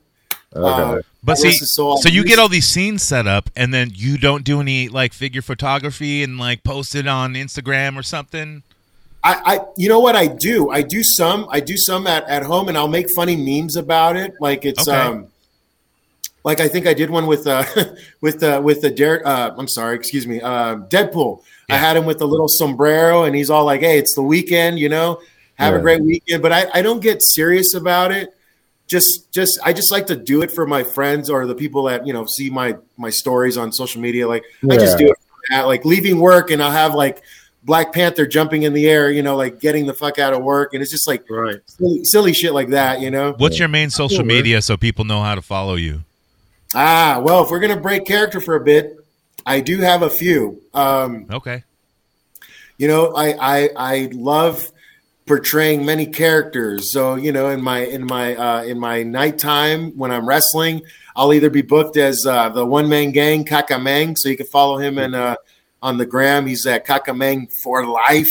Okay. 0.55 0.99
Uh, 0.99 1.03
But 1.23 1.37
see, 1.39 1.49
Rest 1.49 1.61
his 1.61 1.75
soul. 1.75 1.97
so 1.99 2.09
you 2.09 2.25
get 2.25 2.39
all 2.39 2.49
these 2.49 2.69
scenes 2.69 3.03
set 3.03 3.27
up, 3.27 3.51
and 3.57 3.75
then 3.75 3.91
you 3.95 4.17
don't 4.17 4.45
do 4.45 4.61
any 4.61 4.89
like 4.89 5.13
figure 5.13 5.43
photography 5.43 6.23
and 6.23 6.39
like 6.39 6.63
post 6.63 6.95
it 6.95 7.07
on 7.09 7.35
Instagram 7.35 7.99
or 7.99 8.03
something. 8.03 8.63
I, 9.25 9.57
I 9.57 9.61
you 9.77 9.89
know 9.89 9.99
what 9.99 10.15
I 10.15 10.29
do? 10.29 10.71
I 10.71 10.83
do 10.83 11.03
some 11.03 11.49
I 11.51 11.59
do 11.59 11.77
some 11.77 12.07
at, 12.07 12.23
at 12.29 12.45
home 12.45 12.69
and 12.69 12.79
I'll 12.79 12.87
make 12.87 13.07
funny 13.17 13.35
memes 13.35 13.75
about 13.75 14.17
it. 14.17 14.35
Like 14.41 14.65
it's 14.65 14.87
Okay. 14.87 14.97
um 14.97 15.27
like 16.47 16.61
I 16.61 16.69
think 16.69 16.87
I 16.87 16.95
did 16.95 17.11
one 17.11 17.27
with 17.27 17.47
uh 17.47 17.65
with 18.23 18.43
uh 18.43 18.63
with 18.65 18.81
the 18.81 18.91
Derek 18.91 19.27
uh 19.27 19.51
I'm 19.59 19.69
sorry, 19.69 19.97
excuse 19.97 20.27
me, 20.27 20.41
uh 20.41 20.77
Deadpool. 20.77 21.43
I 21.69 21.77
had 21.77 21.97
him 21.97 22.07
with 22.07 22.21
a 22.23 22.25
little 22.27 22.49
sombrero 22.49 23.25
and 23.25 23.35
he's 23.37 23.51
all 23.51 23.65
like, 23.67 23.81
Hey, 23.83 23.99
it's 23.99 24.15
the 24.15 24.23
weekend, 24.23 24.79
you 24.79 24.89
know, 24.89 25.21
have 25.57 25.75
Yeah. 25.75 25.79
a 25.81 25.83
great 25.83 26.03
weekend. 26.03 26.41
But 26.43 26.53
I, 26.53 26.67
I 26.73 26.81
don't 26.83 27.01
get 27.01 27.21
serious 27.23 27.75
about 27.75 28.13
it. 28.13 28.31
Just 28.87 29.33
just 29.33 29.59
I 29.65 29.73
just 29.73 29.91
like 29.91 30.07
to 30.07 30.17
do 30.17 30.43
it 30.43 30.51
for 30.53 30.65
my 30.67 30.85
friends 30.85 31.29
or 31.29 31.45
the 31.47 31.57
people 31.57 31.83
that, 31.85 32.07
you 32.07 32.13
know, 32.13 32.25
see 32.25 32.49
my 32.51 32.77
my 32.97 33.11
stories 33.11 33.57
on 33.57 33.73
social 33.73 34.01
media. 34.01 34.29
Like 34.29 34.45
I 34.71 34.77
just 34.77 34.97
do 34.97 35.07
it 35.11 35.17
for 35.19 35.41
that. 35.51 35.67
like 35.67 35.85
leaving 35.85 36.21
work 36.21 36.51
and 36.53 36.63
I'll 36.63 36.71
have 36.71 36.95
like 36.95 37.23
Black 37.65 37.93
Panther 37.93 38.29
jumping 38.29 38.63
in 38.63 38.73
the 38.75 38.89
air, 38.89 39.11
you 39.11 39.25
know, 39.25 39.35
like 39.35 39.59
getting 39.59 39.87
the 39.87 39.95
fuck 39.95 40.21
out 40.21 40.33
of 40.33 40.41
work, 40.45 40.73
and 40.73 40.81
it's 40.83 40.93
just 40.93 41.09
like 41.09 41.29
Right. 41.29 41.59
silly, 41.67 42.05
silly 42.05 42.33
shit 42.33 42.55
like 42.55 42.69
that, 42.69 43.01
you 43.01 43.11
know. 43.11 43.35
What's 43.39 43.59
your 43.59 43.67
main 43.67 43.91
social 43.91 44.25
media 44.25 44.63
so 44.63 44.77
people 44.77 45.05
know 45.05 45.21
how 45.21 45.35
to 45.35 45.43
follow 45.43 45.75
you? 45.75 46.05
Ah, 46.79 47.21
well, 47.25 47.43
if 47.43 47.51
we're 47.51 47.59
gonna 47.61 47.81
break 47.81 48.05
character 48.05 48.39
for 48.39 48.55
a 48.55 48.61
bit, 48.63 48.97
I 49.47 49.61
do 49.61 49.79
have 49.79 50.03
a 50.03 50.11
few. 50.11 50.61
Um, 50.75 51.27
Okay. 51.33 51.65
you 52.77 52.87
know, 52.87 53.15
I 53.17 53.29
I 53.41 53.71
I 53.77 54.09
love 54.13 54.71
portraying 55.27 55.87
many 55.87 56.05
characters. 56.07 56.93
So 56.93 57.15
you 57.15 57.33
know, 57.33 57.49
in 57.49 57.63
my 57.63 57.79
in 57.81 58.05
my 58.05 58.37
uh, 58.37 58.63
in 58.65 58.79
my 58.79 59.03
nighttime 59.05 59.93
when 59.97 60.11
I'm 60.13 60.29
wrestling, 60.29 60.83
I'll 61.17 61.33
either 61.33 61.49
be 61.49 61.63
booked 61.63 61.97
as 61.97 62.27
uh, 62.27 62.51
the 62.51 62.67
one 62.67 62.91
man 62.91 63.11
gang 63.13 63.47
Kakamang, 63.47 64.15
so 64.19 64.29
you 64.29 64.37
can 64.37 64.47
follow 64.47 64.77
him 64.77 64.99
and 64.99 65.15
uh, 65.15 65.37
on 65.83 65.97
the 65.97 66.05
gram. 66.05 66.47
He's 66.47 66.67
at 66.67 66.87
Kakamang 66.87 67.49
for 67.63 67.87
life. 67.87 68.27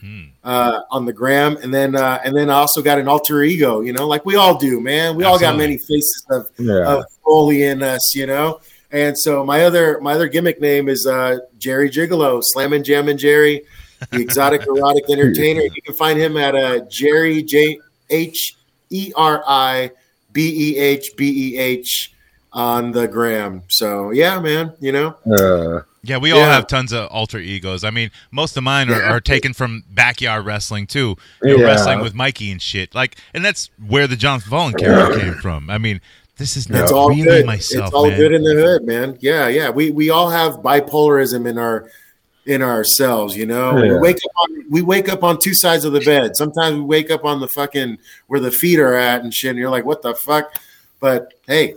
Hmm. 0.00 0.22
uh, 0.44 0.80
on 0.90 1.04
the 1.04 1.12
gram, 1.12 1.58
and 1.58 1.72
then 1.74 1.94
uh, 1.94 2.20
and 2.24 2.34
then 2.34 2.48
I 2.48 2.54
also 2.54 2.80
got 2.80 2.98
an 2.98 3.06
alter 3.06 3.42
ego, 3.42 3.80
you 3.82 3.92
know, 3.92 4.06
like 4.08 4.24
we 4.24 4.36
all 4.36 4.56
do, 4.56 4.80
man. 4.80 5.14
We 5.14 5.24
all 5.24 5.38
got 5.38 5.56
many 5.58 5.76
faces 5.76 6.24
of, 6.30 6.48
Yeah. 6.58 6.86
of 6.86 7.04
Foley 7.22 7.64
in 7.64 7.82
us, 7.82 8.14
you 8.14 8.26
know. 8.26 8.60
And 8.92 9.16
so 9.18 9.44
my 9.44 9.64
other 9.64 10.00
my 10.00 10.14
other 10.14 10.26
gimmick 10.26 10.60
name 10.60 10.88
is 10.88 11.06
uh, 11.06 11.38
Jerry 11.58 11.90
Gigolo, 11.90 12.40
Slammin' 12.42 12.82
Jammin' 12.82 13.18
Jerry, 13.18 13.62
the 14.10 14.20
exotic 14.22 14.62
erotic 14.66 15.04
entertainer. 15.10 15.60
You 15.60 15.82
can 15.82 15.94
find 15.94 16.18
him 16.18 16.36
at 16.38 16.54
uh, 16.56 16.80
Jerry 16.88 17.42
J 17.42 17.78
H 18.08 18.56
E 18.88 19.12
R 19.14 19.44
I 19.46 19.90
B 20.32 20.72
E 20.72 20.78
H 20.78 21.10
B 21.16 21.52
E 21.54 21.58
H 21.58 22.14
on 22.52 22.92
the 22.92 23.06
gram. 23.08 23.62
So 23.68 24.10
yeah, 24.10 24.40
man, 24.40 24.72
you 24.80 24.92
know. 24.92 25.16
Uh, 25.30 25.82
Yeah, 26.02 26.16
we 26.16 26.32
all 26.32 26.38
Yeah. 26.38 26.54
have 26.54 26.66
tons 26.66 26.92
of 26.92 27.08
alter 27.10 27.38
egos. 27.38 27.84
I 27.84 27.90
mean, 27.90 28.10
most 28.30 28.56
of 28.56 28.62
mine 28.62 28.90
are, 28.90 29.02
are 29.02 29.20
taken 29.20 29.52
from 29.52 29.84
backyard 29.90 30.46
wrestling 30.46 30.86
too. 30.86 31.16
You 31.42 31.56
know, 31.58 31.62
Yeah. 31.62 31.66
wrestling 31.66 32.00
with 32.00 32.14
Mikey 32.14 32.50
and 32.50 32.60
shit. 32.60 32.94
Like, 32.94 33.16
and 33.34 33.44
that's 33.44 33.68
where 33.86 34.06
the 34.06 34.16
John 34.16 34.40
Fallen 34.40 34.72
character 34.74 35.20
came 35.20 35.34
from. 35.34 35.68
I 35.68 35.76
mean, 35.76 36.00
this 36.38 36.56
is 36.56 36.70
not 36.70 36.84
It's 36.84 36.92
all 36.92 37.10
really 37.10 37.22
good. 37.24 37.44
myself, 37.46 37.86
it's 37.88 37.94
all 37.94 38.08
man. 38.08 38.18
good 38.18 38.32
in 38.32 38.42
the 38.42 38.54
hood, 38.54 38.84
man. 38.84 39.18
Yeah, 39.20 39.46
yeah. 39.48 39.68
We 39.68 39.90
we 39.90 40.08
all 40.08 40.30
have 40.30 40.54
bipolarism 40.62 41.46
in 41.46 41.58
our 41.58 41.90
in 42.46 42.62
ourselves, 42.62 43.36
you 43.36 43.44
know. 43.44 43.74
We 43.74 43.92
wake 43.98 44.16
up 44.16 44.32
on 44.42 44.64
we 44.70 44.80
wake 44.80 45.10
up 45.10 45.22
on 45.22 45.38
two 45.38 45.54
sides 45.54 45.84
of 45.84 45.92
the 45.92 46.00
bed. 46.00 46.34
Sometimes 46.34 46.76
we 46.76 46.80
wake 46.80 47.10
up 47.10 47.26
on 47.26 47.40
the 47.40 47.48
fucking 47.48 47.98
where 48.26 48.40
the 48.40 48.50
feet 48.50 48.78
are 48.80 48.94
at 48.94 49.22
and 49.22 49.34
shit. 49.34 49.50
And 49.50 49.58
you're 49.58 49.68
like, 49.70 49.84
what 49.84 50.00
the 50.00 50.14
fuck? 50.14 50.58
But 50.98 51.34
hey, 51.46 51.74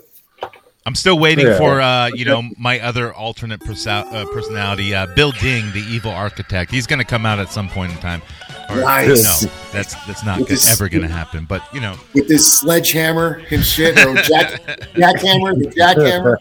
I'm 0.85 0.95
still 0.95 1.17
waiting 1.17 1.47
Yeah. 1.47 1.57
for 1.57 1.79
uh, 1.79 2.07
you 2.13 2.25
know 2.25 2.43
my 2.57 2.79
other 2.81 3.13
alternate 3.13 3.61
perso- 3.61 3.89
uh, 3.89 4.25
personality, 4.33 4.93
uh, 4.93 5.05
Bill 5.15 5.31
Ding, 5.31 5.71
the 5.71 5.79
evil 5.89 6.11
architect. 6.11 6.71
He's 6.71 6.85
going 6.87 6.99
to 6.99 7.05
come 7.05 7.25
out 7.25 7.39
at 7.39 7.49
some 7.51 7.69
point 7.69 7.93
in 7.93 7.97
time. 7.99 8.21
Or, 8.69 8.77
Nice. 8.77 9.43
No, 9.43 9.49
that's 9.71 9.93
that's 10.05 10.25
not 10.25 10.39
With 10.39 10.49
good, 10.49 10.57
this- 10.57 10.71
ever 10.71 10.89
going 10.89 11.03
to 11.03 11.07
happen. 11.13 11.45
But 11.45 11.63
you 11.73 11.79
know, 11.79 11.95
with 12.13 12.27
this 12.27 12.51
sledgehammer 12.59 13.41
and 13.49 13.63
shit, 13.65 13.97
or 14.05 14.13
jack 14.15 14.61
jackhammer, 14.95 15.57
the 15.57 15.71
jackhammer. 15.77 16.37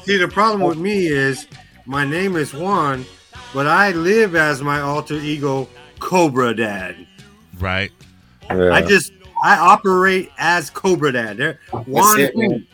See, 0.04 0.16
the 0.16 0.28
problem 0.28 0.62
with 0.68 0.78
me 0.78 1.06
is 1.06 1.46
my 1.86 2.04
name 2.04 2.34
is 2.36 2.52
Juan, 2.52 3.04
but 3.54 3.66
I 3.68 3.92
live 3.92 4.34
as 4.34 4.62
my 4.62 4.80
alter 4.80 5.14
ego, 5.14 5.68
Cobra 6.00 6.54
Dad. 6.56 7.06
Right. 7.60 7.92
Yeah. 8.50 8.72
I 8.72 8.82
just 8.82 9.12
I 9.44 9.58
operate 9.58 10.30
as 10.38 10.70
Cobra 10.70 11.12
Dad. 11.12 11.36
There, 11.36 11.60
one, 11.70 12.18
it, 12.20 12.36
man. 12.36 12.66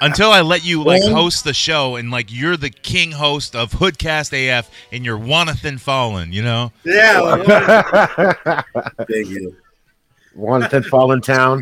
Until 0.00 0.30
I 0.30 0.40
let 0.42 0.64
you 0.64 0.82
like 0.82 1.02
host 1.02 1.44
the 1.44 1.52
show 1.54 1.96
and 1.96 2.10
like 2.10 2.32
you're 2.32 2.56
the 2.56 2.70
king 2.70 3.12
host 3.12 3.54
of 3.56 3.72
Hoodcast 3.72 4.32
AF 4.32 4.70
and 4.92 5.04
you're 5.04 5.18
Wanathan 5.18 5.78
Fallen, 5.80 6.32
you 6.32 6.42
know? 6.42 6.72
yeah, 6.84 8.62
Big 9.06 9.26
hit. 9.28 9.54
Wanted 10.34 10.86
Fallen 10.86 11.20
Town. 11.20 11.60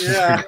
yeah. 0.00 0.42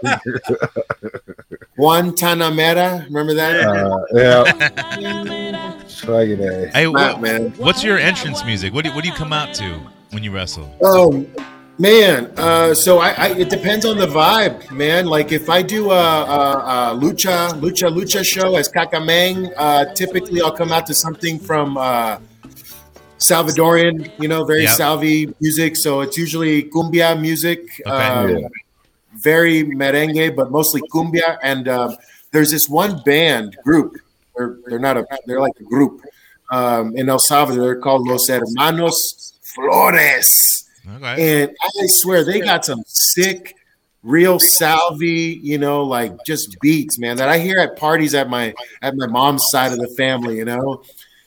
Guantanamera, 1.79 3.05
remember 3.07 3.35
that? 3.35 3.57
Uh, 3.61 4.05
yeah. 4.13 5.79
Fucking 5.89 6.41
A. 6.43 6.67
Hey, 6.69 6.87
Matt, 6.91 7.17
wha- 7.17 7.21
man. 7.21 7.51
what's 7.57 7.85
your 7.85 7.99
entrance 7.99 8.45
music? 8.45 8.73
What 8.75 8.83
do 8.85 8.91
you, 8.91 8.95
what 8.97 9.05
do 9.05 9.11
you 9.11 9.15
come 9.15 9.33
out 9.33 9.55
to 9.57 9.79
when 10.11 10.25
you 10.25 10.33
wrestle? 10.33 10.75
Oh 10.83 11.25
man, 11.79 12.33
uh, 12.37 12.75
so 12.75 12.99
I, 12.99 13.11
I 13.11 13.27
it 13.39 13.51
depends 13.51 13.85
on 13.85 13.97
the 13.99 14.07
vibe, 14.07 14.71
man. 14.71 15.07
Like 15.07 15.33
if 15.33 15.49
I 15.49 15.63
do 15.63 15.91
a, 15.91 15.95
a, 15.95 16.93
a 16.93 16.99
lucha 16.99 17.51
lucha 17.61 17.89
lucha 17.93 18.25
show 18.25 18.57
as 18.57 18.69
Kakamang, 18.69 19.53
uh, 19.57 19.93
typically 19.95 20.41
I'll 20.43 20.53
come 20.57 20.73
out 20.73 20.87
to 20.87 20.95
something 20.95 21.39
from 21.39 21.77
uh, 21.77 22.19
Salvadorian, 23.19 24.11
you 24.21 24.29
know, 24.29 24.45
very 24.45 24.63
Yep. 24.63 24.71
salvi 24.77 25.35
music. 25.41 25.77
So 25.77 26.01
it's 26.03 26.17
usually 26.17 26.65
cumbia 26.65 27.21
music, 27.21 27.61
Okay. 27.87 27.91
um, 27.91 28.29
Yeah. 28.31 28.49
very 29.21 29.65
merengue, 29.65 30.37
but 30.37 30.51
mostly 30.51 30.81
cumbia. 30.93 31.39
And 31.43 31.69
um, 31.69 31.97
there's 32.33 32.51
this 32.51 32.69
one 32.69 33.01
band 33.05 33.57
group. 33.65 33.95
They're 34.37 34.57
they're 34.67 34.79
not 34.79 34.97
a 34.97 35.05
they're 35.27 35.41
like 35.41 35.59
a 35.61 35.65
group 35.65 36.01
um, 36.53 36.97
in 36.97 37.09
El 37.09 37.19
Salvador. 37.19 37.63
They're 37.65 37.81
called 37.81 38.07
Los 38.07 38.29
Hermanos 38.29 39.33
Flores. 39.43 40.65
Okay. 40.97 41.43
And 41.43 41.51
I 41.63 41.85
swear 41.87 42.25
they 42.25 42.41
got 42.41 42.65
some 42.65 42.83
sick, 42.87 43.55
real 44.03 44.39
salvy, 44.39 45.39
you 45.43 45.59
know, 45.59 45.85
like 45.85 46.13
just 46.27 46.57
beats, 46.61 46.99
man, 46.99 47.17
that 47.19 47.29
I 47.29 47.39
hear 47.39 47.59
at 47.59 47.77
parties 47.77 48.15
at 48.15 48.29
my 48.29 48.55
at 48.83 48.97
my 48.97 49.07
mom's 49.07 49.43
side 49.51 49.73
of 49.73 49.79
the 49.79 49.93
family, 49.97 50.37
you 50.37 50.45
know. 50.45 50.83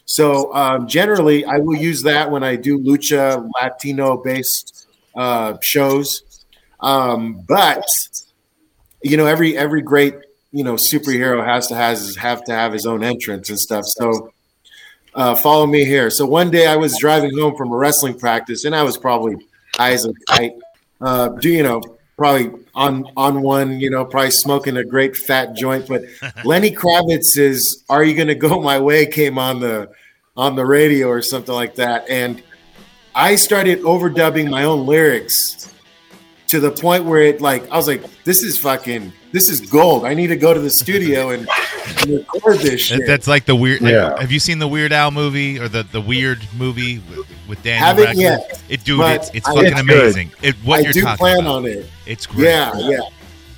So 0.06 0.54
um, 0.54 0.88
generally, 0.88 1.46
I 1.46 1.58
will 1.58 1.78
use 1.78 2.02
that 2.04 2.32
when 2.32 2.44
I 2.44 2.56
do 2.56 2.78
lucha 2.80 3.48
Latino 3.62 4.18
based 4.18 4.88
uh, 5.16 5.58
shows. 5.62 6.44
Um, 6.80 7.46
but 7.48 7.86
you 9.04 9.18
know, 9.18 9.26
every 9.26 9.58
every 9.58 9.82
great 9.82 10.16
you 10.52 10.64
know 10.64 10.78
superhero 10.92 11.46
has 11.46 11.68
to 11.68 11.76
has 11.76 12.16
have 12.18 12.44
to 12.46 12.54
have 12.54 12.74
his 12.74 12.86
own 12.86 13.04
entrance 13.04 13.50
and 13.50 13.60
stuff. 13.60 13.84
So 13.86 14.34
uh, 15.14 15.36
follow 15.36 15.68
me 15.68 15.86
here. 15.86 16.10
So 16.10 16.26
one 16.26 16.50
day 16.50 16.68
I 16.68 16.76
was 16.76 16.98
driving 17.00 17.38
home 17.38 17.56
from 17.56 17.72
a 17.72 17.78
wrestling 17.78 18.18
practice, 18.18 18.66
and 18.66 18.76
I 18.76 18.84
was 18.84 18.98
probably 18.98 19.38
high 19.82 19.94
as 19.94 20.06
a 20.06 20.14
kite. 20.28 20.54
Uh, 21.00 21.30
do 21.30 21.50
you 21.50 21.64
know? 21.64 21.82
Probably 22.18 22.52
on 22.76 23.06
on 23.18 23.42
one, 23.42 23.80
you 23.80 23.90
know, 23.90 24.06
probably 24.06 24.30
smoking 24.32 24.78
a 24.78 24.84
great 24.84 25.16
fat 25.16 25.56
joint. 25.56 25.88
But 25.88 26.04
Lenny 26.46 26.72
Kravitz's 26.72 27.84
"Are 27.90 28.04
You 28.04 28.16
Gonna 28.16 28.36
Go 28.36 28.62
My 28.62 28.78
Way" 28.78 29.08
came 29.08 29.40
on 29.40 29.60
the 29.60 29.90
on 30.38 30.56
the 30.56 30.66
radio 30.66 31.08
or 31.08 31.24
something 31.24 31.56
like 31.56 31.76
that, 31.76 32.08
and 32.10 32.44
I 33.16 33.36
started 33.36 33.80
overdubbing 33.80 34.50
my 34.50 34.66
own 34.66 34.86
lyrics 34.86 35.74
to 36.48 36.60
the 36.60 36.70
point 36.70 37.06
where 37.06 37.22
it 37.22 37.42
like 37.42 37.68
I 37.72 37.78
was 37.78 37.88
like, 37.88 38.04
"This 38.24 38.44
is 38.44 38.56
fucking, 38.60 39.12
this 39.32 39.50
is 39.50 39.62
gold. 39.62 40.06
I 40.06 40.14
need 40.14 40.28
to 40.28 40.38
go 40.38 40.54
to 40.54 40.60
the 40.60 40.70
studio 40.70 41.30
and, 41.30 41.48
and 42.02 42.12
record 42.12 42.60
this 42.60 42.82
shit." 42.82 43.08
That's 43.08 43.28
like 43.28 43.46
the 43.46 43.56
weird. 43.56 43.82
Yeah. 43.82 44.20
Have 44.20 44.32
you 44.32 44.40
seen 44.40 44.60
the 44.60 44.68
Weird 44.68 44.92
Al 44.92 45.10
movie 45.10 45.60
or 45.60 45.68
the, 45.68 45.84
the 45.84 46.02
weird 46.02 46.40
movie 46.56 47.02
with, 47.52 47.58
with 47.60 47.64
Daniel 47.64 47.86
Haven't 47.86 48.06
Radcliffe? 48.06 48.50
yet, 48.50 48.64
It, 48.70 48.84
dude, 48.84 49.00
it's 49.02 49.30
it's 49.34 49.48
I- 49.48 49.54
fucking 49.54 49.72
It's 49.74 49.80
amazing. 49.82 50.32
It, 50.42 50.56
what 50.64 50.80
I 50.80 50.84
you're 50.84 50.94
do 50.94 51.02
talking 51.02 51.18
plan 51.18 51.40
about. 51.42 51.56
on 51.58 51.66
it. 51.68 51.90
It's 52.06 52.26
great. 52.26 52.46
Yeah, 52.46 52.72
yeah. 52.80 53.00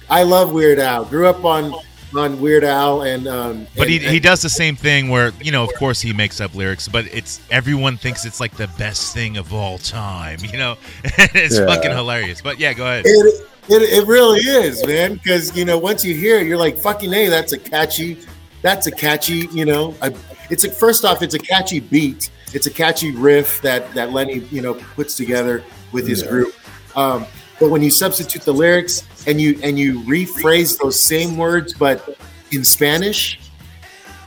I 0.09 0.23
love 0.23 0.51
Weird 0.51 0.79
Al. 0.79 1.05
Grew 1.05 1.27
up 1.27 1.43
on 1.45 1.73
on 2.15 2.39
Weird 2.39 2.63
Al, 2.63 3.01
and 3.01 3.27
um, 3.27 3.65
But 3.75 3.89
he, 3.89 3.95
and- 3.97 4.05
he 4.05 4.19
does 4.19 4.41
the 4.43 4.49
same 4.49 4.75
thing 4.75 5.09
where 5.09 5.31
you 5.41 5.51
know 5.51 5.63
of 5.63 5.73
course 5.75 5.99
he 6.01 6.13
makes 6.13 6.39
up 6.41 6.53
lyrics, 6.53 6.87
but 6.87 7.05
it's 7.07 7.39
everyone 7.49 7.97
thinks 7.97 8.23
it's 8.25 8.39
like 8.39 8.55
the 8.55 8.67
best 8.77 9.13
thing 9.13 9.37
of 9.37 9.53
all 9.53 9.77
time. 9.79 10.39
You 10.51 10.57
know, 10.59 10.77
it's 11.03 11.57
Yeah. 11.57 11.65
fucking 11.65 11.91
hilarious. 11.91 12.41
But 12.41 12.59
yeah, 12.59 12.73
go 12.73 12.83
ahead. 12.85 13.03
It, 13.05 13.47
it, 13.69 13.81
it 13.81 14.07
really 14.07 14.41
is, 14.41 14.85
man. 14.85 15.13
Because 15.15 15.55
you 15.57 15.65
know, 15.65 15.77
once 15.79 16.03
you 16.05 16.13
hear 16.13 16.37
it, 16.39 16.45
you're 16.47 16.57
like, 16.57 16.77
"Fucking 16.79 17.11
a, 17.13 17.29
that's 17.29 17.53
a 17.53 17.57
catchy, 17.57 18.19
that's 18.61 18.85
a 18.87 18.91
catchy." 18.91 19.47
You 19.53 19.65
know, 19.65 19.95
a, 20.01 20.13
it's 20.51 20.65
a 20.65 20.69
first 20.71 21.05
off, 21.05 21.21
it's 21.23 21.33
a 21.33 21.39
catchy 21.39 21.79
beat. 21.79 22.29
It's 22.53 22.67
a 22.67 22.71
catchy 22.71 23.11
riff 23.11 23.61
that 23.61 23.93
that 23.93 24.11
Lenny, 24.11 24.39
you 24.51 24.61
know, 24.61 24.75
puts 24.95 25.15
together 25.17 25.63
with 25.91 26.07
his 26.07 26.23
group. 26.23 26.53
Um, 26.95 27.25
but 27.59 27.69
when 27.69 27.81
you 27.81 27.89
substitute 27.89 28.43
the 28.43 28.53
lyrics 28.53 29.03
and 29.27 29.39
you 29.39 29.59
and 29.63 29.77
you 29.77 30.01
rephrase 30.01 30.79
those 30.79 30.99
same 30.99 31.37
words, 31.37 31.73
but 31.73 32.17
in 32.51 32.63
Spanish, 32.63 33.39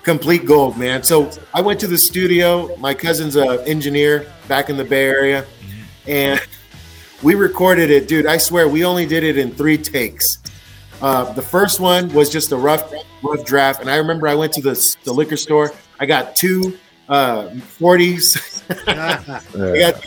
complete 0.02 0.46
gold, 0.46 0.76
man. 0.76 1.02
So 1.02 1.30
I 1.54 1.60
went 1.60 1.80
to 1.80 1.86
the 1.86 1.98
studio. 1.98 2.76
My 2.78 2.94
cousin's 2.94 3.36
an 3.36 3.60
engineer 3.60 4.26
back 4.48 4.70
in 4.70 4.76
the 4.76 4.84
Bay 4.84 5.04
Area, 5.04 5.44
and 6.06 6.40
we 7.22 7.34
recorded 7.34 7.90
it, 7.90 8.08
dude. 8.08 8.26
I 8.26 8.36
swear 8.36 8.68
we 8.68 8.84
only 8.84 9.06
did 9.06 9.24
it 9.24 9.38
in 9.38 9.52
three 9.52 9.78
takes. 9.78 10.38
Uh, 11.02 11.32
the 11.34 11.42
first 11.42 11.78
one 11.78 12.12
was 12.14 12.30
just 12.30 12.52
a 12.52 12.56
rough, 12.56 12.92
rough 13.22 13.44
draft, 13.44 13.80
and 13.80 13.90
I 13.90 13.96
remember 13.96 14.28
I 14.28 14.34
went 14.34 14.52
to 14.54 14.62
the, 14.62 14.96
the 15.04 15.12
liquor 15.12 15.36
store. 15.36 15.72
I 16.00 16.06
got 16.06 16.36
two 16.36 16.78
uh, 17.08 17.48
40s. 17.78 18.62
I 18.88 19.78
got. 19.78 20.04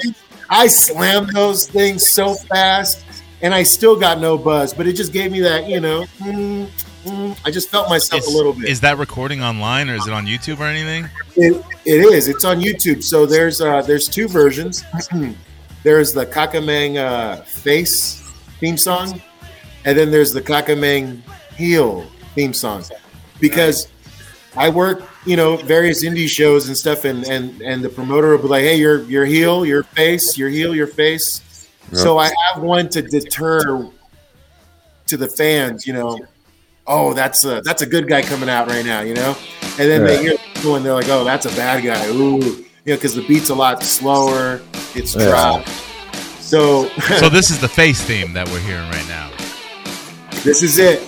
I 0.49 0.67
slammed 0.67 1.29
those 1.29 1.67
things 1.67 2.07
so 2.07 2.33
fast, 2.33 3.05
and 3.41 3.53
I 3.53 3.63
still 3.63 3.99
got 3.99 4.19
no 4.19 4.37
buzz. 4.37 4.73
But 4.73 4.87
it 4.87 4.93
just 4.93 5.13
gave 5.13 5.31
me 5.31 5.39
that, 5.41 5.67
you 5.67 5.79
know. 5.79 6.05
mm, 6.17 6.67
mm, 7.05 7.39
I 7.45 7.51
just 7.51 7.69
felt 7.69 7.87
myself 7.87 8.23
Is, 8.23 8.33
a 8.33 8.35
little 8.35 8.53
bit. 8.53 8.67
is 8.67 8.81
that 8.81 8.97
recording 8.97 9.43
online 9.43 9.89
or 9.89 9.95
is 9.95 10.07
it 10.07 10.13
on 10.13 10.25
YouTube 10.25 10.59
or 10.59 10.63
anything? 10.65 11.07
It, 11.35 11.63
it 11.85 12.03
is. 12.13 12.27
It's 12.27 12.43
on 12.45 12.59
YouTube. 12.59 13.03
So 13.03 13.25
there's 13.25 13.61
uh, 13.61 13.83
there's 13.83 14.07
two 14.07 14.27
versions. 14.27 14.83
there's 15.83 16.13
the 16.13 16.25
Kakamang 16.25 16.97
uh, 16.97 17.41
face 17.43 18.33
theme 18.59 18.77
song, 18.77 19.21
and 19.85 19.97
then 19.97 20.09
there's 20.09 20.33
the 20.33 20.41
Kakamang 20.41 21.21
heel 21.55 22.07
theme 22.33 22.53
song. 22.53 22.83
Because 23.39 23.87
I 24.59 24.67
work, 24.67 25.03
you 25.25 25.37
know, 25.37 25.55
various 25.55 26.03
indie 26.03 26.27
shows 26.27 26.67
and 26.67 26.77
stuff, 26.77 27.05
and 27.05 27.25
and 27.27 27.61
and 27.61 27.81
the 27.81 27.87
promoter 27.89 28.31
will 28.35 28.43
be 28.43 28.49
like, 28.49 28.63
"Hey, 28.63 28.75
your 28.75 29.03
your 29.03 29.25
heel, 29.25 29.65
your 29.65 29.83
face, 29.83 30.37
your 30.37 30.49
heel, 30.49 30.75
your 30.75 30.85
face." 30.87 31.41
So 31.93 32.19
I 32.19 32.25
have 32.53 32.61
one 32.61 32.89
to 32.89 33.01
deter 33.01 33.89
to 35.07 35.17
the 35.17 35.27
fans, 35.29 35.87
you 35.87 35.93
know. 35.93 36.19
Oh, 36.85 37.13
that's 37.13 37.45
a 37.45 37.61
that's 37.63 37.81
a 37.83 37.85
good 37.85 38.07
guy 38.07 38.21
coming 38.21 38.49
out 38.49 38.67
right 38.67 38.85
now, 38.85 38.99
you 39.01 39.13
know. 39.13 39.35
And 39.79 39.89
then 39.89 40.03
they 40.03 40.21
hear 40.21 40.35
people 40.53 40.75
and 40.75 40.85
they're 40.85 40.93
like, 40.93 41.07
"Oh, 41.09 41.23
that's 41.23 41.45
a 41.45 41.55
bad 41.55 41.81
guy." 41.83 42.07
Ooh, 42.09 42.37
you 42.37 42.93
know, 42.93 42.95
because 42.95 43.15
the 43.15 43.21
beat's 43.25 43.49
a 43.49 43.55
lot 43.55 43.81
slower. 43.81 44.59
It's 44.93 45.15
Yeah. 45.15 45.29
dropped. 45.29 45.69
So 46.41 46.89
So 47.17 47.29
this 47.29 47.49
is 47.49 47.59
the 47.59 47.69
face 47.69 48.01
theme 48.01 48.33
that 48.33 48.49
we're 48.49 48.59
hearing 48.59 48.89
right 48.89 49.07
now. 49.07 49.29
this 50.43 50.61
is 50.63 50.77
it. 50.79 51.01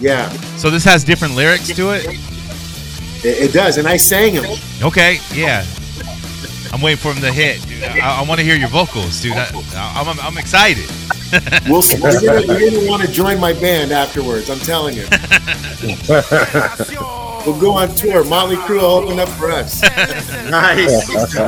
Yeah, 0.00 0.28
So 0.56 0.70
this 0.70 0.82
has 0.84 1.04
different 1.04 1.36
lyrics 1.36 1.68
to 1.76 1.90
it. 1.90 2.06
It, 3.24 3.50
it 3.50 3.52
does, 3.52 3.78
and 3.78 3.88
I 3.88 3.96
sang 3.96 4.34
them. 4.34 4.44
Okay, 4.82 5.18
yeah. 5.32 5.64
I'm 6.72 6.80
waiting 6.80 6.98
for 6.98 7.12
him 7.12 7.20
to 7.22 7.32
hit, 7.32 7.60
dude. 7.66 7.82
I, 7.82 8.20
I 8.22 8.28
want 8.28 8.38
to 8.38 8.44
hear 8.46 8.54
your 8.56 8.68
vocals, 8.68 9.20
dude. 9.20 9.32
I, 9.32 9.46
I'm, 9.74 10.08
I'm, 10.08 10.20
I'm 10.20 10.38
excited. 10.38 10.88
We'll 11.68 11.80
see. 11.80 11.96
You're 11.98 12.20
gonna, 12.42 12.58
you're 12.58 12.70
gonna 12.72 12.88
want 12.88 13.02
to 13.02 13.08
join 13.08 13.38
my 13.38 13.52
band 13.52 13.92
afterwards. 13.92 14.50
I'm 14.50 14.58
telling 14.58 14.96
you. 14.96 15.06
We'll 17.46 17.58
go 17.58 17.72
on 17.72 17.88
tour. 17.94 18.22
Motley 18.24 18.56
Crue 18.56 18.82
will 18.82 18.84
open 18.84 19.18
up 19.18 19.28
for 19.30 19.50
us. 19.50 19.80
nice. 20.50 21.34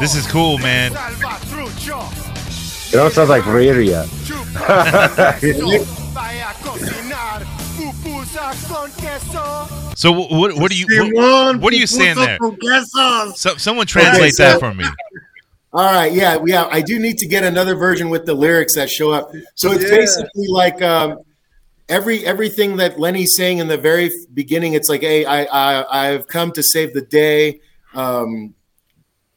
This 0.00 0.14
is 0.16 0.26
cool, 0.26 0.58
man. 0.58 0.92
Salvatrucho. 0.92 2.92
It 2.92 2.96
don't 2.96 3.12
sound 3.12 3.28
like 3.28 3.42
Rairia. 3.44 4.04
Chupa 4.26 5.38
queso. 5.40 5.84
Vaya 6.12 6.50
a 6.50 6.54
cocinar 6.62 7.44
pupusa 7.76 8.52
con 8.68 8.90
queso. 8.92 9.68
So 9.96 10.12
what, 10.12 10.54
what 10.56 10.70
are 10.70 10.74
you 10.74 10.86
what, 11.14 11.60
what 11.60 11.72
are 11.72 11.76
you 11.76 11.86
saying 11.86 12.16
there? 12.16 12.38
pupusa 12.38 12.40
con 12.40 12.56
quesos. 12.56 13.36
So, 13.38 13.56
someone 13.56 13.86
translate 13.86 14.34
so- 14.34 14.44
that 14.44 14.60
for 14.60 14.74
me. 14.74 14.84
All 15.72 15.92
right, 15.92 16.12
yeah, 16.12 16.38
yeah. 16.46 16.68
I 16.70 16.82
do 16.82 17.00
need 17.00 17.18
to 17.18 17.26
get 17.26 17.42
another 17.42 17.74
version 17.74 18.08
with 18.08 18.26
the 18.26 18.34
lyrics 18.34 18.76
that 18.76 18.88
show 18.88 19.10
up. 19.10 19.32
So 19.56 19.72
it's 19.72 19.82
Yeah. 19.82 19.96
basically 19.96 20.46
like 20.48 20.80
um, 20.82 21.18
every 21.88 22.24
everything 22.26 22.76
that 22.76 22.98
Lenny's 22.98 23.34
saying 23.36 23.58
in 23.58 23.68
the 23.68 23.76
very 23.78 24.10
beginning. 24.32 24.74
It's 24.74 24.88
like, 24.88 25.02
hey, 25.02 25.24
I, 25.24 25.44
I 25.44 26.08
I've 26.10 26.26
come 26.26 26.52
to 26.52 26.62
save 26.62 26.94
the 26.94 27.02
day. 27.02 27.60
Um, 27.94 28.54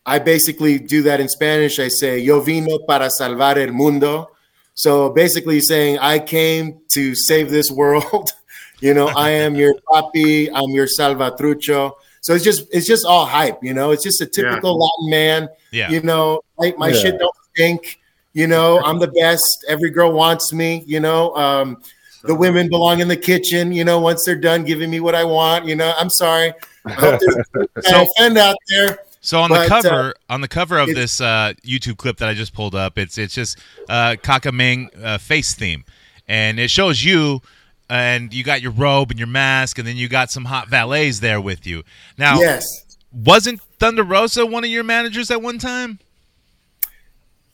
I 0.05 0.19
basically 0.19 0.79
do 0.79 1.03
that 1.03 1.19
in 1.19 1.27
Spanish. 1.27 1.79
I 1.79 1.89
say, 1.89 2.19
Yo 2.19 2.39
vino 2.39 2.79
para 2.87 3.09
salvar 3.19 3.57
el 3.57 3.73
mundo. 3.73 4.29
So 4.73 5.09
basically 5.09 5.59
saying, 5.59 5.99
I 5.99 6.19
came 6.19 6.79
to 6.93 7.13
save 7.15 7.49
this 7.49 7.69
world. 7.71 8.29
you 8.79 8.93
know, 8.93 9.07
I 9.07 9.31
am 9.31 9.55
your 9.55 9.73
papi, 9.89 10.49
I'm 10.53 10.69
your 10.69 10.87
salvatrucho. 10.87 11.91
So 12.21 12.33
it's 12.33 12.43
just 12.43 12.67
it's 12.71 12.87
just 12.87 13.05
all 13.05 13.25
hype, 13.25 13.63
you 13.63 13.73
know. 13.73 13.91
It's 13.91 14.03
just 14.03 14.21
a 14.21 14.25
typical 14.25 14.77
Latin 14.77 15.09
man. 15.09 15.49
Yeah. 15.71 15.89
You 15.89 16.01
know, 16.01 16.41
like 16.57 16.77
my 16.77 16.89
Yeah. 16.89 16.99
shit 17.01 17.19
don't 17.19 17.35
stink. 17.53 17.99
You 18.33 18.47
know, 18.47 18.79
I'm 18.83 18.99
the 18.99 19.07
best. 19.07 19.65
Every 19.67 19.89
girl 19.89 20.11
wants 20.13 20.53
me. 20.53 20.83
You 20.85 20.99
know, 20.99 21.33
um, 21.35 21.81
the 22.23 22.35
women 22.35 22.69
belong 22.69 22.99
in 22.99 23.07
the 23.07 23.17
kitchen. 23.17 23.71
You 23.71 23.83
know, 23.83 23.99
once 23.99 24.25
they're 24.25 24.35
done 24.35 24.63
giving 24.63 24.89
me 24.89 24.99
what 24.99 25.15
I 25.15 25.23
want. 25.23 25.65
You 25.65 25.75
know, 25.75 25.93
I'm 25.97 26.09
sorry. 26.09 26.53
I 26.85 26.91
hope 26.91 27.19
there's 27.21 27.91
no 27.91 28.05
offend 28.17 28.37
out 28.37 28.55
there. 28.69 28.99
So 29.21 29.39
on 29.41 29.49
But, 29.49 29.67
the 29.67 29.75
uh, 29.75 29.81
cover, 29.81 30.13
on 30.29 30.41
the 30.41 30.47
cover 30.47 30.77
of 30.77 30.87
this 30.87 31.19
uh, 31.19 31.53
YouTube 31.65 31.97
clip 31.97 32.17
that 32.17 32.29
I 32.29 32.33
just 32.33 32.53
pulled 32.53 32.75
up, 32.75 32.97
it's 32.97 33.17
it's 33.17 33.33
just 33.33 33.57
uh, 33.89 34.15
Kakamang 34.21 34.89
uh, 35.03 35.17
face 35.17 35.53
theme, 35.53 35.83
and 36.27 36.59
it 36.59 36.69
shows 36.69 37.03
you, 37.03 37.41
and 37.89 38.33
you 38.33 38.43
got 38.43 38.61
your 38.61 38.71
robe 38.71 39.11
and 39.11 39.19
your 39.19 39.27
mask, 39.27 39.79
and 39.79 39.87
then 39.87 39.97
you 39.97 40.07
got 40.07 40.31
some 40.31 40.45
hot 40.45 40.69
valets 40.69 41.19
there 41.19 41.41
with 41.41 41.67
you. 41.67 41.83
Now, 42.17 42.39
Yes. 42.39 42.65
wasn't 43.11 43.59
Thunder 43.79 44.03
Rosa 44.03 44.45
one 44.45 44.63
of 44.63 44.69
your 44.69 44.83
managers 44.83 45.29
at 45.29 45.41
one 45.41 45.59
time? 45.59 45.99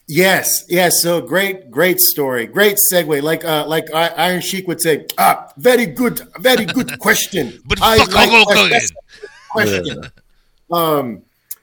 Yes, 0.07 0.65
yes. 0.67 1.01
So 1.01 1.21
great, 1.21 1.71
great 1.71 1.97
story, 1.99 2.45
great 2.45 2.77
segue. 2.91 3.21
Like, 3.21 3.45
uh, 3.45 3.65
like 3.67 3.85
I- 3.93 4.09
Iron 4.29 4.41
Sheik 4.41 4.67
would 4.67 4.81
say, 4.81 5.05
ah, 5.17 5.49
very 5.57 5.85
good, 5.85 6.21
very 6.39 6.65
good 6.65 6.99
question. 7.05 7.61
But 7.65 7.81
I 7.81 7.99
fuck 7.99 8.13
like 8.13 8.29
Hulk 8.29 8.49
that 8.49 8.57
Hogan. 8.57 8.81
question. 9.51 10.03
Um, 10.71 11.21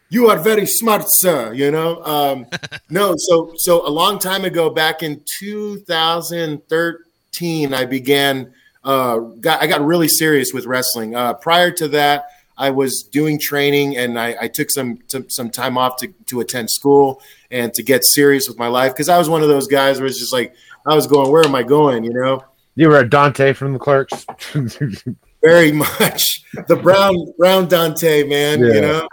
you 0.08 0.28
are 0.30 0.38
very 0.38 0.64
smart, 0.66 1.04
sir. 1.06 1.52
You 1.52 1.70
know, 1.70 2.02
um, 2.04 2.46
no. 2.90 3.14
So, 3.16 3.52
so 3.56 3.86
a 3.86 3.90
long 3.90 4.18
time 4.18 4.44
ago, 4.46 4.70
back 4.70 5.02
in 5.02 5.22
2013, 5.38 7.74
I 7.74 7.84
began. 7.84 8.54
Uh, 8.82 9.18
got 9.40 9.60
I 9.62 9.66
got 9.66 9.84
really 9.84 10.08
serious 10.08 10.52
with 10.54 10.64
wrestling. 10.64 11.14
Uh, 11.14 11.34
prior 11.34 11.70
to 11.72 11.88
that, 11.88 12.24
I 12.60 12.70
was 12.70 13.02
doing 13.02 13.40
training, 13.40 13.96
and 13.96 14.20
I, 14.20 14.36
I 14.42 14.48
took 14.48 14.70
some, 14.70 14.98
some 15.06 15.28
some 15.30 15.50
time 15.50 15.78
off 15.78 15.96
to 16.00 16.08
to 16.26 16.40
attend 16.40 16.70
school 16.70 17.22
and 17.50 17.72
to 17.74 17.82
get 17.82 18.04
serious 18.04 18.48
with 18.48 18.58
my 18.58 18.68
life 18.68 18.92
because 18.92 19.08
I 19.08 19.18
was 19.18 19.28
one 19.28 19.42
of 19.42 19.48
those 19.48 19.66
guys 19.66 19.98
where 19.98 20.06
it's 20.06 20.18
just 20.18 20.32
like 20.32 20.54
I 20.86 20.94
was 20.94 21.06
going, 21.06 21.30
where 21.30 21.44
am 21.44 21.54
I 21.54 21.62
going? 21.62 22.04
You 22.04 22.12
know, 22.12 22.44
You 22.76 22.88
were 22.88 22.98
a 22.98 23.08
Dante 23.08 23.54
from 23.54 23.72
the 23.72 23.78
Clerks. 23.78 24.26
very 25.42 25.72
much 25.72 26.22
the 26.68 26.76
brown 26.76 27.16
brown 27.38 27.66
Dante 27.66 28.24
man. 28.24 28.60
You 28.60 28.80
know. 28.82 29.08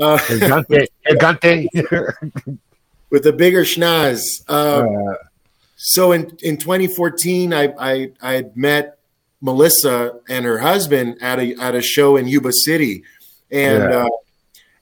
Uh, 0.00 0.18
Dante. 0.38 0.86
Dante. 1.18 1.66
with 3.10 3.26
a 3.26 3.32
bigger 3.32 3.62
schnoz. 3.64 4.22
Uh, 4.48 4.84
Uh, 4.84 5.14
so 5.82 6.12
in, 6.12 6.36
in 6.42 6.58
2014, 6.58 7.54
I, 7.54 7.72
I 7.78 8.12
I 8.20 8.32
had 8.34 8.54
met 8.56 8.98
Melissa 9.40 10.12
and 10.28 10.44
her 10.44 10.58
husband 10.58 11.16
at 11.20 11.38
a 11.38 11.54
at 11.56 11.74
a 11.74 11.80
show 11.82 12.16
in 12.16 12.28
Yuba 12.28 12.52
City, 12.52 13.02
and 13.50 13.82
Yeah. 13.84 14.04
uh, 14.04 14.08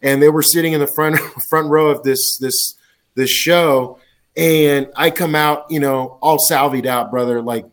and 0.03 0.23
they 0.23 0.29
were 0.29 0.43
sitting 0.43 0.73
in 0.73 0.81
the 0.81 0.91
front 0.95 1.19
front 1.51 1.69
row 1.69 1.89
of 1.89 2.03
this 2.03 2.39
this 2.41 2.75
this 3.15 3.31
show, 3.31 3.99
and 4.37 4.89
I 4.97 5.11
come 5.11 5.35
out, 5.35 5.67
you 5.71 5.81
know, 5.81 6.19
all 6.23 6.39
salvied 6.49 6.87
out, 6.87 7.11
brother. 7.11 7.41
Like 7.43 7.65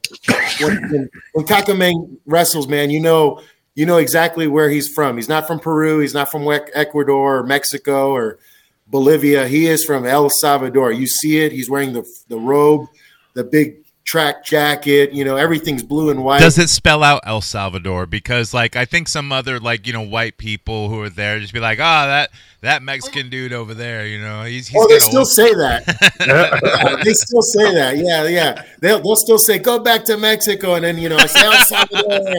when, 0.60 1.10
when, 1.34 1.46
Kakamang 1.46 2.18
wrestles, 2.26 2.68
man, 2.68 2.90
you 2.90 3.00
know. 3.00 3.42
You 3.78 3.86
know 3.86 3.98
exactly 3.98 4.48
where 4.48 4.70
he's 4.70 4.88
from. 4.88 5.18
He's 5.18 5.28
not 5.28 5.48
from 5.48 5.60
Peru. 5.60 6.00
He's 6.00 6.14
not 6.14 6.32
from 6.32 6.48
Ecuador 6.48 7.40
or 7.40 7.44
Mexico 7.44 8.12
or 8.14 8.40
Bolivia. 8.88 9.50
He 9.50 9.68
is 9.68 9.84
from 9.84 10.06
El 10.06 10.30
Salvador. 10.30 10.94
You 10.94 11.08
see 11.08 11.40
it. 11.40 11.52
He's 11.52 11.70
wearing 11.70 11.92
the 11.92 12.06
the 12.30 12.40
robe, 12.40 12.88
the 13.34 13.44
big 13.44 13.85
track 14.06 14.46
jacket. 14.46 15.12
You 15.12 15.26
know, 15.26 15.36
everything's 15.36 15.84
blue 15.84 16.10
and 16.10 16.24
white. 16.24 16.40
Does 16.40 16.58
it 16.58 16.70
spell 16.70 17.04
out 17.04 17.22
El 17.26 17.42
Salvador? 17.42 18.06
Because 18.06 18.54
like 18.54 18.76
I 18.76 18.86
think 18.86 19.08
some 19.10 19.32
other 19.32 19.60
like 19.60 19.86
you 19.86 19.94
know 19.94 20.02
white 20.02 20.38
people 20.38 20.90
who 20.90 21.02
are 21.02 21.10
there 21.10 21.40
just 21.40 21.54
be 21.54 21.60
like, 21.60 21.80
ah, 21.80 22.06
that 22.06 22.32
that 22.62 22.82
Mexican 22.82 23.30
dude 23.30 23.52
over 23.52 23.74
there, 23.74 24.08
you 24.08 24.22
know, 24.22 24.44
he's 24.44 24.68
he's 24.68 24.82
oh, 24.82 24.88
they 24.88 25.00
got 25.00 25.08
a- 25.08 25.12
still 25.12 25.26
say 25.26 25.54
that. 25.54 25.84
Yeah, 26.26 26.96
they 27.04 27.14
still 27.14 27.42
say 27.42 27.74
that. 27.74 27.98
Yeah, 27.98 28.28
yeah. 28.28 28.64
They'll, 28.80 29.02
they'll 29.02 29.16
still 29.16 29.38
say, 29.38 29.60
go 29.60 29.80
back 29.80 30.06
to 30.06 30.18
Mexico. 30.18 30.76
And 30.76 30.86
then, 30.86 30.98
you 30.98 31.10
know, 31.10 31.18
I 31.18 31.26
say, 31.26 31.46
El 31.46 31.54
Salvador. 31.66 32.36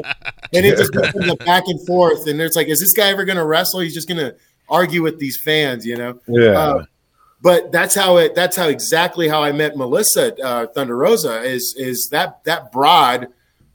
And 0.52 0.64
it 0.66 0.76
just 0.76 0.92
becomes 0.92 1.28
a 1.28 1.36
back 1.36 1.64
and 1.66 1.84
forth. 1.86 2.26
And 2.26 2.40
it's 2.40 2.56
like, 2.56 2.68
is 2.68 2.80
this 2.80 2.92
guy 2.92 3.08
ever 3.08 3.24
going 3.24 3.36
to 3.36 3.44
wrestle? 3.44 3.80
He's 3.80 3.94
just 3.94 4.08
going 4.08 4.18
to 4.18 4.34
argue 4.68 5.02
with 5.02 5.18
these 5.18 5.36
fans, 5.36 5.84
you 5.86 5.96
know? 5.96 6.20
yeah. 6.26 6.50
Uh, 6.50 6.84
but 7.40 7.70
that's 7.72 7.94
how 7.94 8.16
it. 8.16 8.34
That's 8.34 8.56
how 8.56 8.68
exactly 8.68 9.28
how 9.28 9.42
I 9.42 9.52
met 9.52 9.76
Melissa 9.76 10.34
uh, 10.42 10.66
Thunder 10.68 10.96
Rosa. 10.96 11.42
Is 11.42 11.74
is 11.78 12.08
that 12.10 12.42
that 12.44 12.72
broad 12.72 13.28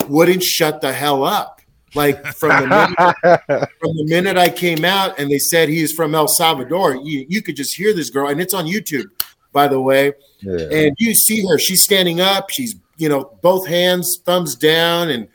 wouldn't 0.07 0.43
shut 0.43 0.81
the 0.81 0.91
hell 0.93 1.23
up. 1.23 1.61
Like 1.93 2.25
from 2.35 2.49
the 2.49 2.67
minute, 2.67 3.69
from 3.79 3.97
the 3.97 4.05
minute 4.07 4.37
I 4.37 4.49
came 4.49 4.85
out 4.85 5.19
and 5.19 5.29
they 5.29 5.37
said 5.37 5.67
he 5.67 5.81
is 5.81 5.91
from 5.91 6.15
El 6.15 6.27
Salvador, 6.27 6.95
you 6.95 7.25
you 7.27 7.41
could 7.41 7.55
just 7.55 7.75
hear 7.75 7.93
this 7.93 8.09
girl, 8.09 8.29
and 8.29 8.39
it's 8.39 8.53
on 8.53 8.65
YouTube, 8.65 9.07
by 9.51 9.67
the 9.67 9.81
way. 9.81 10.13
yeah. 10.39 10.67
And 10.71 10.95
you 10.99 11.13
see 11.13 11.45
her; 11.47 11.59
she's 11.59 11.83
standing 11.83 12.21
up. 12.21 12.49
She's 12.49 12.75
you 12.97 13.09
know 13.09 13.37
both 13.41 13.67
hands, 13.67 14.19
thumbs 14.23 14.55
down, 14.55 15.09
and 15.09 15.27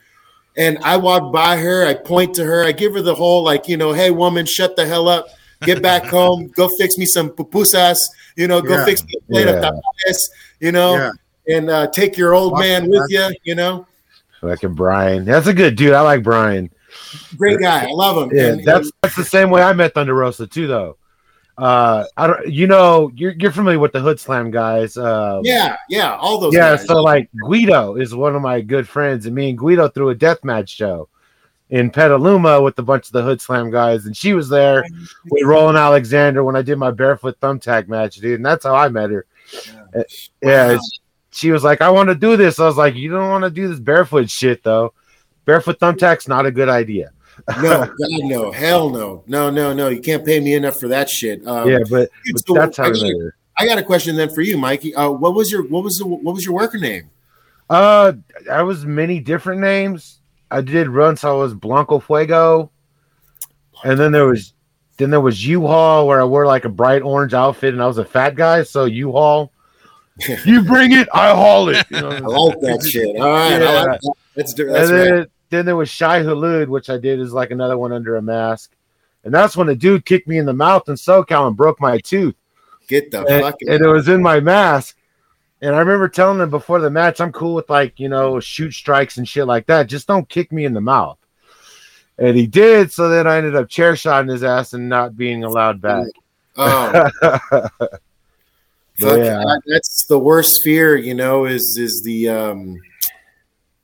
and 0.57 0.79
I 0.79 0.97
walk 0.97 1.31
by 1.31 1.57
her. 1.57 1.85
I 1.85 1.93
point 1.93 2.33
to 2.35 2.43
her. 2.43 2.63
I 2.63 2.71
give 2.71 2.93
her 2.93 3.01
the 3.01 3.15
whole 3.15 3.43
like 3.43 3.67
you 3.67 3.77
know, 3.77 3.93
hey 3.93 4.09
woman, 4.09 4.47
shut 4.47 4.75
the 4.75 4.87
hell 4.87 5.07
up. 5.07 5.27
Get 5.61 5.81
back 5.81 6.05
home. 6.05 6.47
Go 6.55 6.67
fix 6.77 6.97
me 6.97 7.05
some 7.05 7.29
pupusas. 7.29 7.97
You 8.35 8.47
know, 8.47 8.61
go 8.61 8.75
Yeah. 8.77 8.85
fix 8.85 9.03
me 9.03 9.13
a 9.17 9.31
plate 9.31 9.45
Yeah. 9.47 9.53
of 9.53 9.61
tamales. 9.61 10.29
You 10.59 10.71
know, 10.71 10.95
Yeah. 10.95 11.55
and 11.55 11.69
uh, 11.69 11.87
take 11.87 12.17
your 12.17 12.33
old 12.35 12.53
Fuck 12.53 12.61
man 12.61 12.89
with 12.89 13.05
you. 13.09 13.29
You 13.43 13.55
know, 13.55 13.87
Fucking 14.41 14.75
Brian. 14.75 15.25
That's 15.25 15.47
a 15.47 15.53
good 15.53 15.75
dude. 15.75 15.93
I 15.93 16.01
like 16.01 16.21
Brian. 16.23 16.69
great 17.37 17.59
guy. 17.59 17.85
I 17.87 17.91
love 17.91 18.17
him. 18.31 18.35
Yeah, 18.37 18.47
And- 18.53 18.65
that's 18.65 18.91
that's 19.01 19.15
the 19.15 19.23
same 19.23 19.49
way 19.49 19.61
I 19.61 19.73
met 19.73 19.93
Thunder 19.93 20.13
Rosa 20.13 20.45
too, 20.47 20.67
though. 20.67 20.97
Uh, 21.57 22.05
I 22.15 22.27
don't. 22.27 22.47
You 22.47 22.67
know, 22.67 23.11
you're 23.15 23.31
you're 23.39 23.51
familiar 23.51 23.79
with 23.79 23.91
the 23.93 23.99
Hood 23.99 24.19
Slam 24.19 24.51
guys. 24.51 24.95
Uh, 24.95 25.41
yeah, 25.43 25.75
yeah, 25.89 26.15
all 26.15 26.39
those. 26.39 26.53
yeah. 26.53 26.75
guys. 26.75 26.85
So 26.85 27.01
like 27.01 27.29
Guido 27.43 27.95
is 27.95 28.13
one 28.13 28.35
of 28.35 28.43
my 28.43 28.61
good 28.61 28.87
friends, 28.87 29.25
and 29.25 29.33
me 29.33 29.49
and 29.49 29.57
Guido 29.57 29.87
threw 29.89 30.09
a 30.09 30.15
death 30.15 30.43
match 30.43 30.69
show 30.69 31.09
in 31.69 31.89
Petaluma 31.89 32.61
with 32.61 32.79
a 32.79 32.83
bunch 32.83 33.07
of 33.07 33.11
the 33.11 33.21
Hood 33.21 33.41
Slam 33.41 33.69
guys, 33.71 34.05
and 34.05 34.15
she 34.15 34.33
was 34.33 34.49
there 34.49 34.85
with 35.29 35.43
Roland 35.43 35.77
Alexander 35.77 36.43
when 36.43 36.55
I 36.55 36.61
did 36.61 36.77
my 36.77 36.91
barefoot 36.91 37.39
thumbtack 37.39 37.87
match, 37.87 38.15
dude, 38.17 38.35
and 38.35 38.45
that's 38.45 38.65
how 38.65 38.75
I 38.75 38.89
met 38.89 39.09
her. 39.09 39.25
Uh, 39.95 40.03
Yeah, 40.41 40.73
Wow. 40.73 40.79
she 41.31 41.51
was 41.51 41.63
like, 41.63 41.81
"I 41.81 41.89
want 41.89 42.09
to 42.09 42.15
do 42.15 42.37
this." 42.37 42.59
I 42.59 42.65
was 42.65 42.77
like, 42.77 42.95
"You 42.95 43.11
don't 43.11 43.29
want 43.29 43.43
to 43.43 43.49
do 43.49 43.67
this 43.67 43.79
barefoot 43.79 44.29
shit, 44.29 44.63
though. 44.63 44.93
Barefoot 45.45 45.79
thumbtack's 45.79 46.27
not 46.27 46.45
a 46.45 46.51
good 46.51 46.69
idea." 46.69 47.11
no, 47.61 47.85
God, 47.85 47.91
no, 47.99 48.51
hell 48.51 48.89
no, 48.89 49.23
no, 49.27 49.49
no, 49.49 49.71
no. 49.71 49.89
You 49.89 50.01
can't 50.01 50.25
pay 50.25 50.39
me 50.39 50.55
enough 50.55 50.79
for 50.79 50.87
that 50.87 51.07
shit. 51.09 51.45
Um, 51.45 51.69
yeah, 51.69 51.79
but, 51.89 52.09
but 52.31 52.47
so 52.47 52.53
that's 52.53 52.77
how 52.77 52.85
I 52.85 52.89
got, 52.91 53.01
met 53.01 53.11
a, 53.11 53.19
her. 53.19 53.35
I 53.59 53.65
got 53.65 53.77
a 53.77 53.83
question 53.83 54.15
then 54.15 54.33
for 54.33 54.41
you, 54.41 54.57
Mikey. 54.57 54.95
Uh, 54.95 55.11
what 55.11 55.35
was 55.35 55.51
your 55.51 55.67
what 55.67 55.83
was 55.83 55.97
the 55.99 56.07
what 56.07 56.33
was 56.33 56.45
your 56.45 56.55
worker 56.55 56.77
name? 56.77 57.09
Uh, 57.69 58.13
I 58.49 58.63
was 58.63 58.85
many 58.85 59.19
different 59.19 59.61
names. 59.61 60.16
I 60.51 60.61
did 60.61 60.87
run, 60.87 61.17
so 61.17 61.35
I 61.37 61.41
was 61.43 61.53
Blanco 61.53 61.99
Fuego, 61.99 62.71
and 63.83 63.99
then 63.99 64.11
there 64.11 64.25
was 64.27 64.53
then 64.97 65.09
there 65.11 65.21
was 65.21 65.45
U-Haul 65.45 66.07
where 66.07 66.19
I 66.21 66.23
wore 66.23 66.45
like 66.47 66.65
a 66.65 66.69
bright 66.69 67.01
orange 67.03 67.33
outfit, 67.33 67.73
and 67.73 67.83
I 67.83 67.87
was 67.87 67.97
a 67.99 68.05
fat 68.05 68.35
guy, 68.35 68.63
so 68.63 68.85
U-Haul. 68.85 69.51
you 70.45 70.63
bring 70.63 70.93
it, 70.93 71.07
I 71.13 71.29
haul 71.35 71.69
it. 71.69 71.85
You 71.91 72.01
know? 72.01 72.09
I 72.09 72.19
like 72.19 72.59
that 72.61 72.89
shit. 72.91 73.15
All 73.17 73.29
right, 73.29 73.61
Yeah. 73.61 73.69
like 73.83 74.01
that. 74.01 74.13
That's 74.35 74.53
that's 74.55 74.89
and 74.89 74.89
then, 74.89 75.13
right. 75.13 75.27
then 75.51 75.65
there 75.67 75.75
was 75.75 75.89
Shai-Hulud, 75.89 76.67
which 76.69 76.89
I 76.89 76.97
did 76.97 77.19
is 77.19 77.33
like 77.33 77.51
another 77.51 77.77
one 77.77 77.91
under 77.91 78.15
a 78.15 78.21
mask. 78.21 78.71
And 79.23 79.31
that's 79.31 79.55
when 79.55 79.69
a 79.69 79.75
dude 79.75 80.05
kicked 80.05 80.27
me 80.27 80.39
in 80.39 80.47
the 80.47 80.53
mouth 80.53 80.89
in 80.89 80.95
SoCal 80.95 81.47
and 81.47 81.55
broke 81.55 81.79
my 81.79 81.99
tooth. 81.99 82.33
Get 82.87 83.11
the 83.11 83.19
And, 83.25 83.43
fucking. 83.43 83.69
and 83.69 83.85
it 83.85 83.87
was 83.87 84.07
in 84.07 84.23
my 84.23 84.39
mask. 84.39 84.96
And 85.61 85.75
I 85.75 85.79
remember 85.79 86.07
telling 86.07 86.39
him 86.39 86.49
before 86.51 86.79
the 86.79 86.89
match, 86.91 87.19
I'm 87.19 87.31
cool 87.31 87.55
with 87.55 87.69
like, 87.69 87.99
you 87.99 88.09
know, 88.09 88.39
shoot 88.39 88.71
strikes 88.73 89.17
and 89.17 89.27
shit 89.27 89.47
like 89.47 89.65
that. 89.67 89.87
Just 89.87 90.07
don't 90.07 90.29
kick 90.29 90.51
me 90.51 90.65
in 90.65 90.73
the 90.73 90.81
mouth. 90.81 91.17
And 92.19 92.37
he 92.37 92.45
did. 92.47 92.91
So 92.91 93.09
then 93.09 93.25
I 93.27 93.37
ended 93.37 93.55
up 93.55 93.67
chair 93.69 93.95
shotting 93.95 94.29
his 94.29 94.43
ass 94.43 94.73
and 94.73 94.87
not 94.89 95.17
being 95.17 95.43
allowed 95.43 95.81
back. 95.81 96.05
oh, 96.57 97.09
Yeah. 98.99 99.43
that's 99.67 100.05
the 100.09 100.17
worst 100.17 100.59
fear. 100.63 100.95
You 100.95 101.13
know, 101.13 101.45
is 101.45 101.77
is 101.79 102.01
the 102.03 102.29
um, 102.29 102.77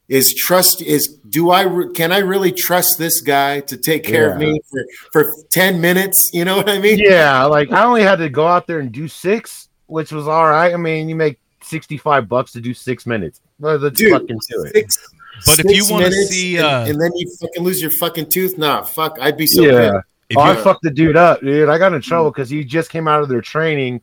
is 0.09 0.33
trust 0.33 0.81
is 0.81 1.19
do 1.29 1.51
I 1.51 1.61
re- 1.63 1.93
can 1.93 2.11
I 2.11 2.17
really 2.19 2.51
trust 2.51 2.95
this 2.97 3.21
guy 3.21 3.59
to 3.61 3.77
take 3.77 4.03
care 4.03 4.31
of 4.31 4.39
me 4.39 4.59
for 4.71 4.85
for 5.11 5.31
ten 5.51 5.79
minutes? 5.79 6.31
You 6.33 6.45
know 6.45 6.57
what 6.57 6.67
I 6.69 6.79
mean? 6.79 6.97
yeah. 6.97 7.45
Like 7.45 7.71
I 7.71 7.83
only 7.83 8.01
had 8.01 8.15
to 8.17 8.29
go 8.29 8.47
out 8.47 8.65
there 8.65 8.79
and 8.79 8.91
do 8.91 9.07
six, 9.07 9.69
which 9.85 10.11
was 10.11 10.27
all 10.27 10.49
right. 10.49 10.73
I 10.73 10.77
mean, 10.77 11.07
you 11.09 11.15
make 11.15 11.39
65 11.63 12.27
bucks 12.29 12.51
to 12.53 12.61
do 12.61 12.73
six 12.73 13.05
minutes. 13.05 13.41
Well, 13.59 13.77
let's 13.77 13.97
Dude, 13.97 14.11
fucking 14.11 14.39
do 14.49 14.63
it. 14.65 14.73
Six, 14.73 15.09
But 15.45 15.59
if 15.65 15.75
you 15.75 15.85
wanna 15.91 16.11
see, 16.11 16.57
and, 16.57 16.65
uh, 16.65 16.85
and 16.87 17.01
then 17.01 17.11
you 17.15 17.29
fucking 17.41 17.63
lose 17.63 17.81
your 17.81 17.91
fucking 17.91 18.29
tooth, 18.29 18.57
nah, 18.57 18.83
fuck, 18.83 19.17
I'd 19.19 19.37
be 19.37 19.47
so 19.47 19.61
yeah. 19.63 19.71
pissed. 19.91 20.05
If 20.29 20.37
Oh, 20.37 20.41
I 20.41 20.53
you- 20.55 20.63
fucked 20.63 20.83
the 20.83 20.91
dude 20.91 21.17
up, 21.17 21.41
dude. 21.41 21.69
I 21.69 21.77
got 21.77 21.93
in 21.93 22.01
trouble 22.01 22.31
because 22.31 22.49
he 22.49 22.63
just 22.63 22.89
came 22.89 23.07
out 23.07 23.21
of 23.21 23.29
their 23.29 23.41
training. 23.41 23.95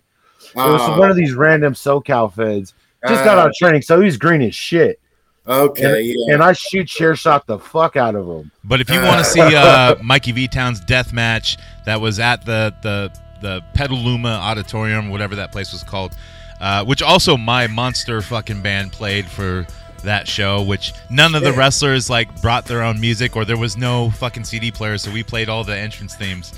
It 0.43 0.57
was 0.57 0.81
Oh, 0.83 0.99
one 0.99 1.11
of 1.11 1.17
these 1.17 1.35
random 1.35 1.75
SoCal 1.75 2.33
feds. 2.33 2.75
Just 3.09 3.25
got 3.25 3.39
uh, 3.39 3.43
out 3.43 3.49
of 3.49 3.55
training, 3.55 3.83
so 3.83 4.01
he's 4.01 4.17
green 4.17 4.43
as 4.43 4.55
shit. 4.55 5.01
Okay, 5.49 6.03
yeah. 6.03 6.35
And 6.35 6.43
I 6.43 6.53
shoot 6.53 6.87
chair 6.87 7.17
shot 7.17 7.47
the 7.47 7.59
fuck 7.59 7.97
out 7.97 8.15
of 8.15 8.27
him. 8.27 8.51
But 8.63 8.81
if 8.81 8.91
you 8.91 9.01
want 9.01 9.19
to 9.19 9.25
see 9.25 9.41
uh, 9.57 9.97
Mikey 10.03 10.33
V 10.33 10.49
Town's 10.49 10.81
death 10.81 11.13
match 11.13 11.57
that 11.87 12.01
was 12.01 12.19
at 12.19 12.45
the 12.45 12.75
the 12.83 13.11
the 13.41 13.65
Petaluma 13.75 14.29
Auditorium, 14.29 15.09
whatever 15.09 15.35
that 15.37 15.51
place 15.51 15.73
was 15.73 15.83
called, 15.83 16.13
uh, 16.61 16.85
which 16.85 17.03
also 17.03 17.37
my 17.37 17.67
monster 17.67 18.21
fucking 18.23 18.61
band 18.63 18.93
played 18.93 19.27
for 19.27 19.67
that 20.05 20.27
show. 20.29 20.63
Which 20.63 20.93
none 21.11 21.35
of 21.35 21.43
the 21.43 21.53
wrestlers 21.53 22.09
like 22.11 22.41
brought 22.43 22.65
their 22.67 22.83
own 22.83 23.01
music, 23.01 23.37
or 23.37 23.45
there 23.45 23.59
was 23.59 23.77
no 23.77 24.11
fucking 24.11 24.45
CD 24.45 24.71
player, 24.71 24.99
so 24.99 25.11
we 25.11 25.23
played 25.23 25.49
all 25.49 25.65
the 25.65 25.77
entrance 25.77 26.15
themes. 26.15 26.53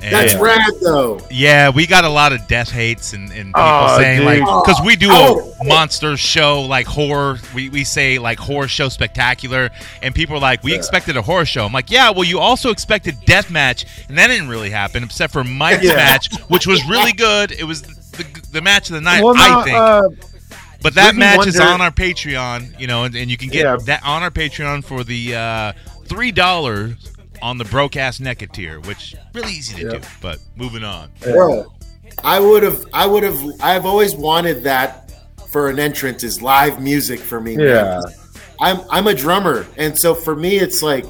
And 0.00 0.14
That's 0.14 0.36
rad, 0.36 0.60
though. 0.80 1.18
yeah, 1.28 1.70
we 1.70 1.84
got 1.84 2.04
a 2.04 2.08
lot 2.08 2.32
of 2.32 2.46
death 2.46 2.70
hates 2.70 3.14
and, 3.14 3.32
and 3.32 3.46
people 3.48 3.60
Oh, 3.64 3.96
saying 3.98 4.24
like 4.24 4.38
because 4.64 4.80
we 4.86 4.94
do 4.94 5.08
Oh. 5.10 5.52
a 5.60 5.64
monster 5.64 6.16
show 6.16 6.62
like 6.62 6.86
horror. 6.86 7.38
We, 7.52 7.68
we 7.68 7.82
say 7.82 8.20
like 8.20 8.38
horror 8.38 8.68
show 8.68 8.88
spectacular, 8.90 9.70
and 10.00 10.14
people 10.14 10.36
are 10.36 10.40
like, 10.40 10.62
we 10.62 10.72
expected 10.72 11.16
a 11.16 11.22
horror 11.22 11.44
show. 11.44 11.64
I'm 11.66 11.72
like, 11.72 11.90
yeah, 11.90 12.10
well, 12.10 12.22
you 12.22 12.38
also 12.38 12.70
expected 12.70 13.16
death 13.24 13.50
match, 13.50 13.86
and 14.08 14.16
that 14.18 14.28
didn't 14.28 14.48
really 14.48 14.70
happen 14.70 15.02
except 15.02 15.32
for 15.32 15.42
Mike's 15.42 15.82
Yeah. 15.82 15.96
match, 15.96 16.32
which 16.42 16.64
was 16.68 16.88
really 16.88 17.12
good. 17.26 17.50
It 17.50 17.64
was 17.64 17.82
the, 18.18 18.48
the 18.52 18.60
match 18.60 18.90
of 18.90 18.94
the 18.94 19.00
night, 19.00 19.22
Well, 19.22 19.34
I 19.36 19.48
no, 19.48 19.62
think. 19.62 19.76
uh, 19.76 20.08
but 20.82 20.94
that 20.94 21.08
Stevie 21.08 21.18
match 21.20 21.46
is 21.46 21.58
on 21.58 21.80
our 21.80 21.90
Patreon, 21.90 22.78
you 22.78 22.86
know, 22.86 23.04
and, 23.04 23.16
and 23.16 23.30
you 23.30 23.36
can 23.36 23.48
get 23.48 23.64
Yeah. 23.64 23.76
that 23.86 24.02
on 24.04 24.22
our 24.22 24.30
Patreon 24.30 24.84
for 24.84 25.02
the 25.04 25.34
uh, 25.34 25.72
three 26.04 26.30
dollars 26.30 26.94
on 27.42 27.58
the 27.58 27.64
broadcast 27.64 28.20
naked 28.20 28.52
tier, 28.52 28.80
which 28.80 29.16
really 29.34 29.52
easy 29.52 29.76
to 29.76 29.82
Yeah. 29.82 29.98
do. 29.98 30.00
But 30.20 30.38
moving 30.56 30.84
on. 30.84 31.10
Bro, 31.22 31.72
I 32.22 32.38
would 32.40 32.62
have, 32.62 32.84
I 32.92 33.06
would 33.06 33.22
have, 33.22 33.40
I've 33.60 33.86
always 33.86 34.14
wanted 34.14 34.62
that 34.64 35.12
for 35.50 35.68
an 35.70 35.78
entrance 35.78 36.22
is 36.24 36.42
live 36.42 36.80
music 36.80 37.20
for 37.20 37.40
me. 37.40 37.56
man. 37.56 37.66
Yeah. 37.66 38.00
I'm, 38.60 38.80
I'm 38.90 39.06
a 39.06 39.14
drummer, 39.14 39.66
and 39.76 39.96
so 39.96 40.14
for 40.14 40.34
me, 40.34 40.56
it's 40.58 40.82
like 40.82 41.04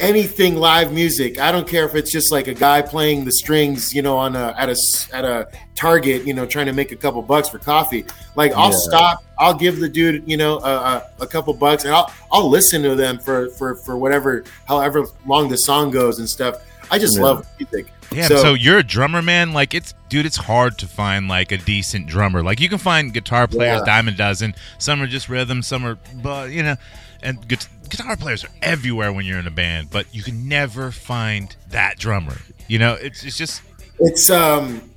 anything 0.00 0.56
live 0.56 0.92
music. 0.92 1.38
I 1.38 1.52
don't 1.52 1.66
care 1.66 1.84
if 1.86 1.94
it's 1.94 2.10
just 2.10 2.30
like 2.32 2.48
a 2.48 2.54
guy 2.54 2.82
playing 2.82 3.24
the 3.24 3.32
strings, 3.32 3.94
you 3.94 4.02
know, 4.02 4.16
on 4.16 4.36
a 4.36 4.54
at 4.58 4.68
a 4.68 4.72
s- 4.72 5.08
at 5.12 5.24
a 5.24 5.48
Target, 5.74 6.26
you 6.26 6.34
know, 6.34 6.46
trying 6.46 6.66
to 6.66 6.72
make 6.72 6.92
a 6.92 6.96
couple 6.96 7.20
bucks 7.22 7.48
for 7.48 7.58
coffee. 7.58 8.04
Like 8.36 8.52
I'll 8.52 8.70
Yeah. 8.70 8.76
stop, 8.78 9.24
I'll 9.38 9.54
give 9.54 9.80
the 9.80 9.88
dude, 9.88 10.22
you 10.26 10.36
know, 10.36 10.58
a, 10.58 10.62
a, 10.62 11.02
a 11.20 11.26
couple 11.26 11.52
bucks, 11.54 11.84
and 11.84 11.92
I'll 11.94 12.12
I'll 12.32 12.48
listen 12.48 12.82
to 12.82 12.94
them 12.94 13.18
for 13.18 13.50
for 13.50 13.74
for 13.76 13.96
whatever, 13.96 14.44
however 14.66 15.06
long 15.26 15.48
the 15.48 15.58
song 15.58 15.90
goes 15.90 16.18
and 16.18 16.28
stuff. 16.28 16.56
I 16.90 16.98
just 16.98 17.16
Yeah. 17.16 17.24
love 17.24 17.46
music. 17.58 17.90
Yeah, 18.12 18.28
so, 18.28 18.54
you're 18.54 18.78
a 18.78 18.84
drummer, 18.84 19.22
man. 19.22 19.52
Like 19.54 19.74
it's, 19.74 19.92
dude, 20.08 20.24
it's 20.26 20.36
hard 20.36 20.78
to 20.78 20.86
find 20.86 21.26
like 21.26 21.50
a 21.50 21.56
decent 21.56 22.06
drummer. 22.06 22.44
Like 22.44 22.60
you 22.60 22.68
can 22.68 22.78
find 22.78 23.12
guitar 23.12 23.48
players, 23.48 23.80
Yeah. 23.80 23.84
dime 23.96 24.06
a 24.06 24.12
dozen. 24.12 24.54
Some 24.78 25.02
are 25.02 25.08
just 25.08 25.28
rhythm, 25.28 25.62
some 25.62 25.84
are, 25.84 25.98
but 26.22 26.50
you 26.50 26.62
know, 26.62 26.76
and 27.24 27.48
gu- 27.48 27.56
guitar 27.88 28.16
players 28.16 28.44
are 28.44 28.50
everywhere 28.62 29.12
when 29.12 29.24
you're 29.24 29.38
in 29.38 29.46
a 29.46 29.50
band. 29.52 29.90
But 29.90 30.12
you 30.14 30.22
can 30.22 30.48
never 30.48 30.90
find 30.90 31.54
that 31.70 31.98
drummer. 31.98 32.36
You 32.68 32.78
know, 32.78 32.94
it's 32.94 33.24
it's 33.24 33.36
just 33.36 33.62
It's 33.98 34.30
um 34.30 34.90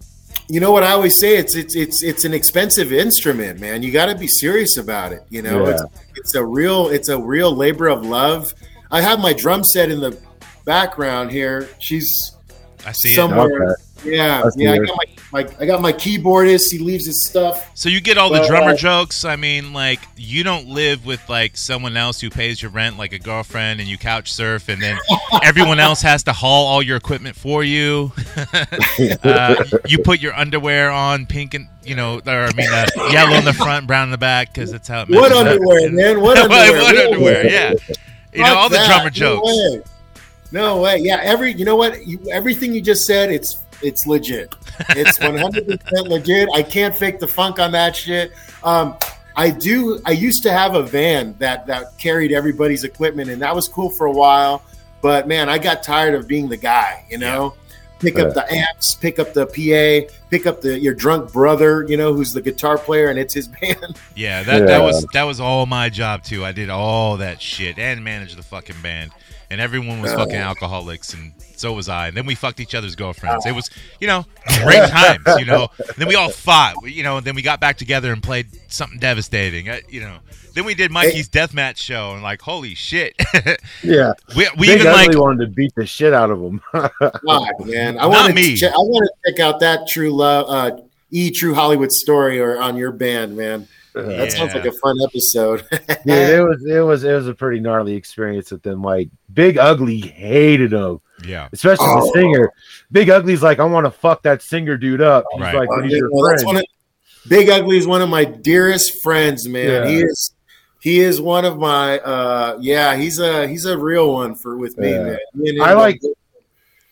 you 0.49 0.59
know 0.59 0.71
what 0.71 0.83
I 0.83 0.91
always 0.91 1.19
say 1.19 1.37
it's 1.37 1.55
it's 1.55 1.75
it's 1.75 2.03
it's 2.03 2.25
an 2.25 2.33
expensive 2.33 2.93
instrument, 2.93 3.59
man. 3.59 3.83
You 3.83 3.91
got 3.91 4.05
to 4.05 4.15
be 4.15 4.27
serious 4.27 4.77
about 4.77 5.11
it, 5.11 5.23
you 5.29 5.41
know. 5.41 5.65
Yeah. 5.65 5.71
It's 5.71 5.83
it's 6.15 6.35
a 6.35 6.45
real 6.45 6.87
it's 6.87 7.09
a 7.09 7.19
real 7.19 7.53
labor 7.53 7.87
of 7.87 8.05
love. 8.05 8.53
I 8.89 9.01
have 9.01 9.19
my 9.19 9.33
drum 9.33 9.63
set 9.63 9.91
in 9.91 9.99
the 9.99 10.17
background 10.65 11.31
here. 11.31 11.67
She's 11.79 12.33
I 12.85 12.93
see 12.93 13.09
it. 13.09 13.15
somewhere. 13.15 13.71
Okay. 13.71 13.83
Yeah, 14.03 14.43
I 14.45 14.49
see 14.49 14.63
yeah. 14.63 14.71
I 14.73 14.77
got 14.77 14.87
my, 15.31 15.41
my 15.43 15.49
I 15.59 15.65
got 15.65 15.81
my 15.81 15.91
keyboardist. 15.93 16.63
He 16.71 16.79
leaves 16.79 17.05
his 17.05 17.25
stuff. 17.27 17.69
So 17.73 17.89
you 17.89 17.99
get 17.99 18.17
all 18.17 18.29
the 18.29 18.39
Well, 18.39 18.47
drummer 18.47 18.71
uh, 18.71 18.75
jokes. 18.75 19.25
I 19.25 19.35
mean, 19.35 19.73
like 19.73 19.99
you 20.15 20.43
don't 20.43 20.67
live 20.67 21.05
with 21.05 21.27
like 21.29 21.57
someone 21.57 21.97
else 21.97 22.21
who 22.21 22.29
pays 22.29 22.61
your 22.61 22.71
rent, 22.71 22.97
like 22.97 23.13
a 23.13 23.19
girlfriend, 23.19 23.79
and 23.79 23.89
you 23.89 23.97
couch 23.97 24.31
surf, 24.31 24.69
and 24.69 24.81
then 24.81 24.97
everyone 25.43 25.79
else 25.79 26.01
has 26.03 26.23
to 26.23 26.33
haul 26.33 26.67
all 26.67 26.81
your 26.81 26.97
equipment 26.97 27.35
for 27.35 27.63
you. 27.63 28.11
uh, 29.23 29.63
you 29.87 29.99
put 29.99 30.19
your 30.19 30.33
underwear 30.35 30.91
on, 30.91 31.25
pink 31.25 31.53
and 31.53 31.67
you 31.83 31.95
know, 31.95 32.19
or 32.25 32.31
I 32.45 32.53
mean, 32.53 32.69
uh, 32.71 32.85
yellow 33.11 33.35
in 33.37 33.45
the 33.45 33.53
front, 33.53 33.87
brown 33.87 34.05
in 34.05 34.11
the 34.11 34.17
back, 34.17 34.53
because 34.53 34.71
that's 34.71 34.87
how 34.87 35.01
it. 35.01 35.09
What 35.09 35.31
matches 35.31 35.37
up. 35.37 35.47
underwear, 35.47 35.91
man? 35.91 36.21
What 36.21 36.37
underwear? 36.41 36.81
what 36.81 36.95
Real 36.95 37.05
underwear? 37.13 37.45
Yeah. 37.49 37.73
You 38.33 38.39
know 38.43 38.45
Fuck 38.49 38.57
all 38.57 38.69
the 38.69 38.75
that. 38.75 38.87
drummer 38.87 39.03
No 39.05 39.09
jokes. 39.09 39.47
way. 39.47 39.81
No 40.51 40.81
way. 40.81 40.97
Yeah, 40.99 41.19
every 41.23 41.53
you 41.53 41.65
know 41.65 41.75
what? 41.75 42.05
You, 42.05 42.19
everything 42.31 42.73
you 42.73 42.81
just 42.81 43.05
said, 43.05 43.31
it's 43.31 43.55
it's 43.81 44.05
legit. 44.05 44.55
It's 44.89 45.19
one 45.21 45.37
hundred 45.37 45.67
percent 45.67 46.07
legit. 46.07 46.49
I 46.53 46.63
can't 46.63 46.95
fake 46.95 47.19
the 47.19 47.27
funk 47.27 47.59
on 47.59 47.71
that 47.73 47.95
shit. 47.95 48.31
Um, 48.63 48.95
I 49.35 49.51
do. 49.51 49.99
I 50.05 50.11
used 50.11 50.43
to 50.43 50.51
have 50.51 50.75
a 50.75 50.83
van 50.83 51.35
that 51.37 51.67
that 51.67 51.97
carried 51.97 52.31
everybody's 52.31 52.83
equipment, 52.83 53.29
and 53.29 53.41
that 53.41 53.53
was 53.55 53.67
cool 53.67 53.89
for 53.89 54.07
a 54.07 54.11
while. 54.11 54.63
But 55.01 55.27
man, 55.27 55.47
I 55.47 55.59
got 55.59 55.83
tired 55.83 56.15
of 56.15 56.27
being 56.27 56.49
the 56.49 56.57
guy. 56.57 57.05
You 57.09 57.19
know, 57.19 57.53
pick 57.99 58.17
up 58.17 58.33
the 58.33 58.51
amps, 58.51 58.95
pick 58.95 59.19
up 59.19 59.33
the 59.33 59.45
PA, 59.45 60.11
pick 60.29 60.47
up 60.47 60.61
the 60.61 60.79
your 60.79 60.95
drunk 60.95 61.31
brother. 61.31 61.85
You 61.87 61.97
know, 61.97 62.13
who's 62.13 62.33
the 62.33 62.41
guitar 62.41 62.77
player, 62.79 63.09
and 63.09 63.19
it's 63.19 63.33
his 63.33 63.47
band. 63.61 63.99
Yeah, 64.15 64.43
that 64.43 64.65
that 64.65 64.81
was 64.81 65.05
that 65.13 65.23
was 65.23 65.39
all 65.39 65.67
my 65.67 65.89
job 65.89 66.23
too. 66.23 66.43
I 66.43 66.51
did 66.51 66.69
all 66.69 67.17
that 67.17 67.41
shit 67.41 67.77
and 67.77 68.03
managed 68.03 68.37
the 68.37 68.43
fucking 68.43 68.81
band. 68.81 69.11
And 69.49 69.61
everyone 69.61 70.01
was 70.01 70.13
fucking 70.13 70.35
alcoholics 70.35 71.13
and 71.13 71.31
so 71.59 71.73
was 71.73 71.89
I. 71.89 72.07
And 72.07 72.17
then 72.17 72.25
we 72.25 72.35
fucked 72.35 72.59
each 72.59 72.75
other's 72.75 72.95
girlfriends. 72.95 73.45
It 73.45 73.53
was, 73.55 73.69
you 73.99 74.07
know, 74.07 74.25
great 74.63 74.89
times, 74.89 75.23
you 75.39 75.45
know. 75.45 75.69
And 75.79 75.95
then 75.97 76.07
we 76.07 76.15
all 76.15 76.29
fought, 76.29 76.75
you 76.83 77.03
know, 77.03 77.17
and 77.17 77.25
then 77.25 77.35
we 77.35 77.41
got 77.41 77.59
back 77.59 77.77
together 77.77 78.11
and 78.11 78.21
played 78.21 78.47
something 78.71 78.99
devastating. 78.99 79.69
I, 79.69 79.81
you 79.89 80.01
know. 80.01 80.17
Then 80.53 80.65
we 80.65 80.73
did 80.73 80.89
Mikey's 80.89 81.29
deathmatch 81.29 81.77
show 81.77 82.13
and 82.13 82.23
like, 82.23 82.41
holy 82.41 82.73
shit. 82.73 83.15
Yeah. 83.83 84.13
we 84.35 84.47
we 84.57 84.67
Big 84.67 84.79
even 84.79 84.87
Ugly 84.87 85.07
like 85.09 85.17
wanted 85.17 85.45
to 85.45 85.51
beat 85.51 85.73
the 85.75 85.85
shit 85.85 86.13
out 86.13 86.31
of 86.31 86.41
him. 86.41 86.61
Fuck, 86.71 86.91
man. 87.65 87.97
I 87.99 88.01
Not 88.01 88.09
want 88.09 88.35
me. 88.35 88.55
to 88.55 88.57
check, 88.57 88.71
I 88.71 88.77
want 88.77 89.07
to 89.07 89.31
check 89.31 89.39
out 89.39 89.59
that 89.59 89.87
True 89.87 90.11
Love, 90.11 90.45
uh, 90.49 90.77
E 91.11 91.29
True 91.31 91.53
Hollywood 91.53 91.91
story 91.91 92.39
or 92.39 92.59
on 92.59 92.75
your 92.75 92.91
band, 92.91 93.37
man. 93.37 93.67
That 94.03 94.31
sounds 94.31 94.53
like 94.53 94.65
a 94.65 94.71
fun 94.71 94.97
episode. 95.03 95.65
yeah, 96.05 96.37
it 96.37 96.41
was 96.43 96.65
it 96.65 96.79
was 96.81 97.03
it 97.03 97.13
was 97.13 97.27
a 97.27 97.33
pretty 97.33 97.59
gnarly 97.59 97.93
experience 97.95 98.51
with 98.51 98.63
them. 98.63 98.81
Like 98.81 99.09
Big 99.33 99.57
Ugly 99.57 99.99
hated 99.99 100.73
him, 100.73 100.99
Yeah. 101.25 101.45
Oh. 101.45 101.49
especially 101.53 101.85
the 101.87 102.11
singer. 102.13 102.51
Big 102.91 103.09
Ugly's 103.09 103.41
like, 103.43 103.59
I 103.59 103.63
want 103.65 103.85
to 103.85 103.91
fuck 103.91 104.23
that 104.23 104.41
singer 104.41 104.77
dude 104.77 105.01
up. 105.01 105.25
He's 105.33 105.41
Right. 105.41 105.55
like, 105.55 105.69
but 105.69 105.83
he's 105.85 105.93
your 105.97 106.09
Well, 106.11 106.29
that's 106.29 106.43
friend. 106.43 106.55
one 106.55 106.57
of, 106.57 107.29
Big 107.29 107.49
Ugly 107.49 107.77
is 107.77 107.87
one 107.87 108.01
of 108.01 108.09
my 108.09 108.23
dearest 108.25 109.01
friends, 109.03 109.47
man. 109.47 109.67
Yeah. 109.83 109.87
He 109.89 109.97
is 109.97 110.33
he 110.81 110.99
is 110.99 111.19
one 111.19 111.43
of 111.43 111.57
my 111.57 111.99
uh 111.99 112.57
yeah, 112.61 112.95
he's 112.95 113.19
a 113.19 113.47
he's 113.47 113.65
a 113.65 113.77
real 113.77 114.13
one 114.13 114.35
for 114.35 114.57
with 114.57 114.77
me, 114.77 114.91
Yeah. 114.91 115.03
man. 115.03 115.17
Me 115.33 115.49
and 115.49 115.57
him 115.57 115.63
I 115.63 115.73
like- 115.73 116.01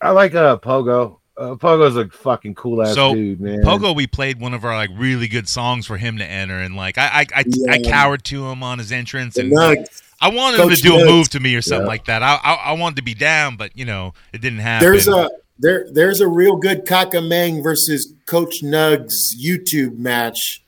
I 0.01 0.11
like 0.11 0.35
uh 0.35 0.57
Pogo. 0.57 1.19
Uh, 1.37 1.55
Pogo's 1.55 1.97
a 1.97 2.07
fucking 2.07 2.55
cool 2.55 2.81
ass 2.81 2.95
So, 2.95 3.13
dude, 3.13 3.41
man. 3.41 3.61
Pogo, 3.61 3.93
we 3.95 4.07
played 4.07 4.39
one 4.39 4.53
of 4.53 4.63
our 4.63 4.73
like 4.75 4.89
really 4.95 5.27
good 5.27 5.49
songs 5.49 5.85
for 5.85 5.97
him 5.97 6.17
to 6.19 6.25
enter, 6.25 6.57
and 6.59 6.75
like 6.75 6.97
I 6.97 7.25
I, 7.35 7.41
I, 7.41 7.43
I 7.71 7.79
cowered 7.81 8.23
to 8.25 8.45
him 8.47 8.63
on 8.63 8.79
his 8.79 8.91
entrance, 8.91 9.37
and 9.37 9.51
Nugs. 9.51 10.01
I 10.21 10.29
wanted 10.29 10.61
him 10.61 10.69
to 10.69 10.75
do 10.81 10.95
a 10.97 11.05
move 11.05 11.27
to 11.29 11.41
me 11.41 11.53
or 11.55 11.61
something 11.61 11.81
Yeah. 11.81 11.87
like 11.87 12.05
that. 12.05 12.23
I, 12.23 12.35
I 12.41 12.53
I 12.53 12.71
wanted 12.73 12.95
to 12.97 13.01
be 13.03 13.13
down, 13.13 13.57
but 13.57 13.71
you 13.77 13.83
know 13.85 14.13
it 14.31 14.39
didn't 14.39 14.59
happen. 14.59 14.87
There's 14.89 15.07
a 15.09 15.29
there 15.59 15.85
there's 15.91 16.21
a 16.21 16.27
real 16.27 16.55
good 16.55 16.85
Kakamang 16.85 17.61
versus 17.61 18.13
Coach 18.25 18.63
Nugs 18.63 19.11
YouTube 19.37 19.97
match 19.97 20.63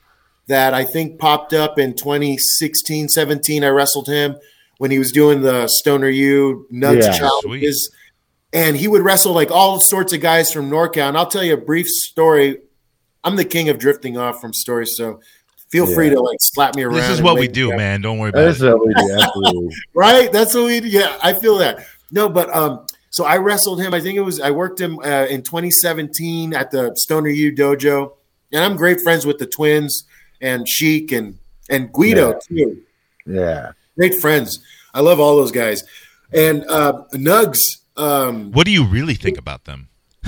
that 0.48 0.74
I 0.74 0.84
think 0.84 1.18
popped 1.20 1.54
up 1.54 1.80
in 1.80 1.94
2016, 1.94 3.10
17. 3.10 3.64
I 3.64 3.68
wrestled 3.70 4.08
him 4.08 4.36
when 4.78 4.92
he 4.92 5.00
was 5.00 5.12
doing 5.12 5.42
the 5.42 5.68
Stoner 5.68 6.10
U 6.10 6.68
Nugs 6.72 7.04
Yeah. 7.04 7.18
challenges. 7.18 7.90
And 8.58 8.76
he 8.76 8.88
would 8.88 9.02
wrestle 9.04 9.34
like 9.34 9.52
all 9.52 9.80
sorts 9.80 10.14
of 10.14 10.22
guys 10.22 10.52
from 10.52 10.70
NorCal. 10.70 11.08
And 11.08 11.18
I'll 11.18 11.28
tell 11.28 11.44
you 11.44 11.54
a 11.54 11.58
brief 11.58 11.86
story. 11.88 12.60
I'm 13.24 13.36
the 13.36 13.46
king 13.46 13.70
of 13.70 13.78
drifting 13.78 14.18
off 14.18 14.40
from 14.40 14.54
stories, 14.54 14.96
so 14.96 15.20
feel 15.70 15.86
free 15.86 16.10
to 16.10 16.20
like 16.22 16.38
slap 16.40 16.76
me 16.76 16.84
around. 16.84 16.96
this 16.96 17.10
is 17.10 17.22
what 17.22 17.38
we 17.38 17.48
do, 17.48 17.72
up 17.72 17.78
man. 17.78 18.02
Don't 18.02 18.20
worry 18.20 18.30
about 18.30 18.48
is 18.48 18.62
it. 18.62 18.70
what 18.70 18.88
we 18.88 18.94
do, 18.94 19.18
absolutely. 19.20 19.76
right? 19.94 20.32
That's 20.32 20.54
what 20.54 20.66
we. 20.66 20.80
Do. 20.80 20.88
Yeah, 20.88 21.18
I 21.22 21.34
feel 21.34 21.58
that. 21.58 21.86
No, 22.10 22.30
but 22.30 22.50
um, 22.56 22.86
so 23.10 23.26
I 23.26 23.38
wrestled 23.38 23.82
him. 23.82 23.94
I 23.94 24.00
think 24.00 24.18
it 24.18 24.22
was 24.22 24.40
I 24.40 24.52
worked 24.52 24.80
him 24.80 25.00
uh, 25.00 25.26
in 25.26 25.42
2017 25.42 26.54
at 26.54 26.72
the 26.72 26.94
Stoner 26.96 27.30
U 27.30 27.52
dojo, 27.52 28.14
and 28.54 28.64
I'm 28.64 28.78
great 28.78 29.02
friends 29.02 29.26
with 29.26 29.40
the 29.40 29.48
twins 29.48 30.06
and 30.40 30.68
Sheik 30.68 31.12
and 31.12 31.38
and 31.70 31.92
Guido 31.92 32.40
too. 32.48 32.84
Yeah. 33.26 33.72
Great 33.98 34.16
friends. 34.22 34.60
I 34.94 35.02
love 35.02 35.20
all 35.20 35.36
those 35.36 35.52
guys. 35.52 35.84
And 36.32 36.64
uh, 36.66 37.04
Nugs. 37.14 37.58
Um, 37.98 38.52
What 38.52 38.66
do 38.66 38.72
you 38.72 38.86
really 38.86 39.16
think 39.16 39.38
about 39.38 39.66
them? 39.66 39.90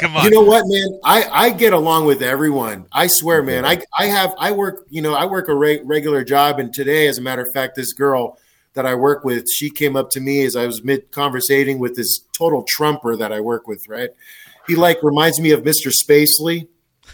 Come 0.00 0.16
on. 0.16 0.24
you 0.24 0.30
know 0.30 0.42
what, 0.42 0.64
man? 0.66 0.98
I, 1.04 1.28
I 1.30 1.50
get 1.50 1.72
along 1.72 2.04
with 2.06 2.22
everyone. 2.22 2.86
I 2.92 3.06
swear, 3.06 3.42
man. 3.42 3.64
I 3.64 3.82
I 3.98 4.06
have 4.06 4.34
I 4.38 4.52
work. 4.52 4.86
You 4.90 5.02
know, 5.02 5.14
I 5.14 5.24
work 5.26 5.48
a 5.48 5.54
re- 5.54 5.80
regular 5.84 6.24
job, 6.24 6.58
and 6.58 6.72
today, 6.72 7.06
as 7.06 7.18
a 7.18 7.22
matter 7.22 7.42
of 7.42 7.52
fact, 7.52 7.76
this 7.76 7.92
girl 7.92 8.38
that 8.74 8.86
I 8.86 8.94
work 8.94 9.24
with, 9.24 9.48
she 9.52 9.70
came 9.70 9.96
up 9.96 10.10
to 10.10 10.20
me 10.20 10.44
as 10.44 10.56
I 10.56 10.66
was 10.66 10.82
mid 10.82 11.10
conversating 11.12 11.78
with 11.78 11.96
this 11.96 12.20
total 12.36 12.64
trumper 12.66 13.16
that 13.16 13.32
I 13.32 13.40
work 13.40 13.66
with. 13.66 13.88
Right, 13.88 14.10
he 14.66 14.74
like 14.74 15.02
reminds 15.02 15.40
me 15.40 15.52
of 15.52 15.62
Mr. 15.62 15.92
Spacely. 15.92 16.68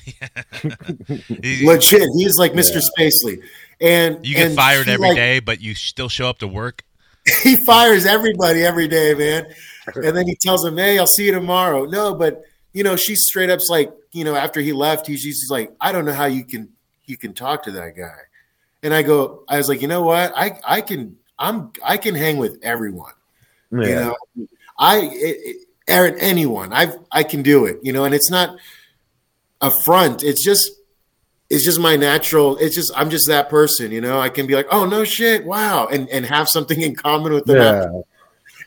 Legit, 1.65 2.09
he 2.17 2.25
is 2.25 2.37
like 2.39 2.53
Mr. 2.53 2.81
Spacely, 2.81 3.43
and 3.81 4.25
you 4.25 4.35
get 4.35 4.47
and 4.49 4.57
fired 4.57 4.89
every 4.89 5.09
like, 5.09 5.17
day, 5.17 5.41
but 5.41 5.61
you 5.61 5.75
still 5.75 6.09
show 6.09 6.29
up 6.29 6.39
to 6.39 6.49
work. 6.49 6.83
he 7.43 7.57
fires 7.67 8.07
everybody 8.07 8.63
every 8.63 8.89
day, 8.89 9.15
man. 9.15 9.47
And 9.95 10.17
then 10.17 10.27
he 10.27 10.37
tells 10.37 10.65
him, 10.65 10.77
"Hey, 10.77 10.99
I'll 10.99 11.07
see 11.07 11.27
you 11.27 11.33
tomorrow." 11.33 11.85
No, 11.85 12.15
but 12.15 12.43
you 12.73 12.83
know, 12.83 12.97
she's 12.97 13.25
straight 13.25 13.51
up's 13.51 13.69
like, 13.71 13.93
you 14.13 14.25
know, 14.25 14.35
after 14.35 14.61
he 14.61 14.73
left, 14.73 15.07
he's 15.07 15.21
she's 15.21 15.47
like, 15.51 15.73
"I 15.81 15.93
don't 15.93 16.05
know 16.05 16.13
how 16.13 16.27
you 16.27 16.45
can 16.45 16.71
you 17.05 17.17
can 17.17 17.35
talk 17.35 17.65
to 17.65 17.71
that 17.73 17.97
guy." 17.97 18.19
And 18.83 18.93
I 18.95 19.03
go, 19.03 19.45
I 19.49 19.57
was 19.57 19.69
like, 19.69 19.83
you 19.83 19.89
know 19.89 20.03
what? 20.03 20.33
I 20.37 20.61
I 20.67 20.81
can 20.81 21.17
I'm 21.39 21.73
I 21.85 21.97
can 21.97 22.15
hang 22.15 22.39
with 22.39 22.59
everyone. 22.63 23.13
Yeah. 23.73 23.81
You 23.81 23.95
know, 23.95 24.17
I 24.79 24.97
it, 24.99 25.11
it, 25.13 25.57
Aaron, 25.89 26.17
anyone, 26.19 26.73
I've 26.73 26.97
I 27.11 27.23
can 27.23 27.43
do 27.43 27.65
it. 27.67 27.79
You 27.83 27.93
know, 27.93 28.05
and 28.05 28.15
it's 28.15 28.31
not 28.31 28.57
a 29.61 29.71
front. 29.85 30.23
It's 30.23 30.45
just 30.45 30.71
it's 31.49 31.65
just 31.65 31.79
my 31.79 31.97
natural. 31.97 32.57
It's 32.59 32.75
just 32.75 32.93
I'm 32.97 33.11
just 33.11 33.29
that 33.29 33.49
person. 33.49 33.93
You 33.93 34.01
know, 34.01 34.19
I 34.19 34.29
can 34.29 34.47
be 34.47 34.55
like, 34.55 34.67
oh 34.71 34.87
no 34.87 35.05
shit, 35.05 35.45
wow, 35.45 35.87
and 35.87 36.09
and 36.11 36.27
have 36.27 36.49
something 36.49 36.81
in 36.81 36.95
common 36.95 37.33
with 37.33 37.45
them. 37.45 37.57
Yeah. 37.57 38.01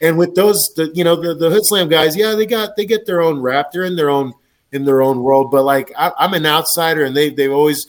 And 0.02 0.18
with 0.18 0.36
those, 0.36 0.58
the 0.76 0.92
you 0.94 1.04
know 1.04 1.16
the 1.16 1.36
the 1.36 1.50
Hood 1.50 1.66
Slam 1.66 1.90
guys, 1.90 2.16
yeah, 2.16 2.36
they 2.36 2.46
got 2.46 2.76
they 2.78 2.86
get 2.86 3.06
their 3.06 3.22
own 3.22 3.42
rap. 3.42 3.72
They're 3.72 3.84
in 3.84 3.96
their 3.96 4.10
own 4.10 4.34
in 4.72 4.86
their 4.86 5.02
own 5.02 5.24
world. 5.24 5.52
But 5.52 5.64
like 5.64 5.92
I, 5.98 6.12
I'm 6.18 6.34
an 6.34 6.46
outsider, 6.46 7.04
and 7.04 7.16
they 7.16 7.30
they've 7.30 7.52
always 7.52 7.86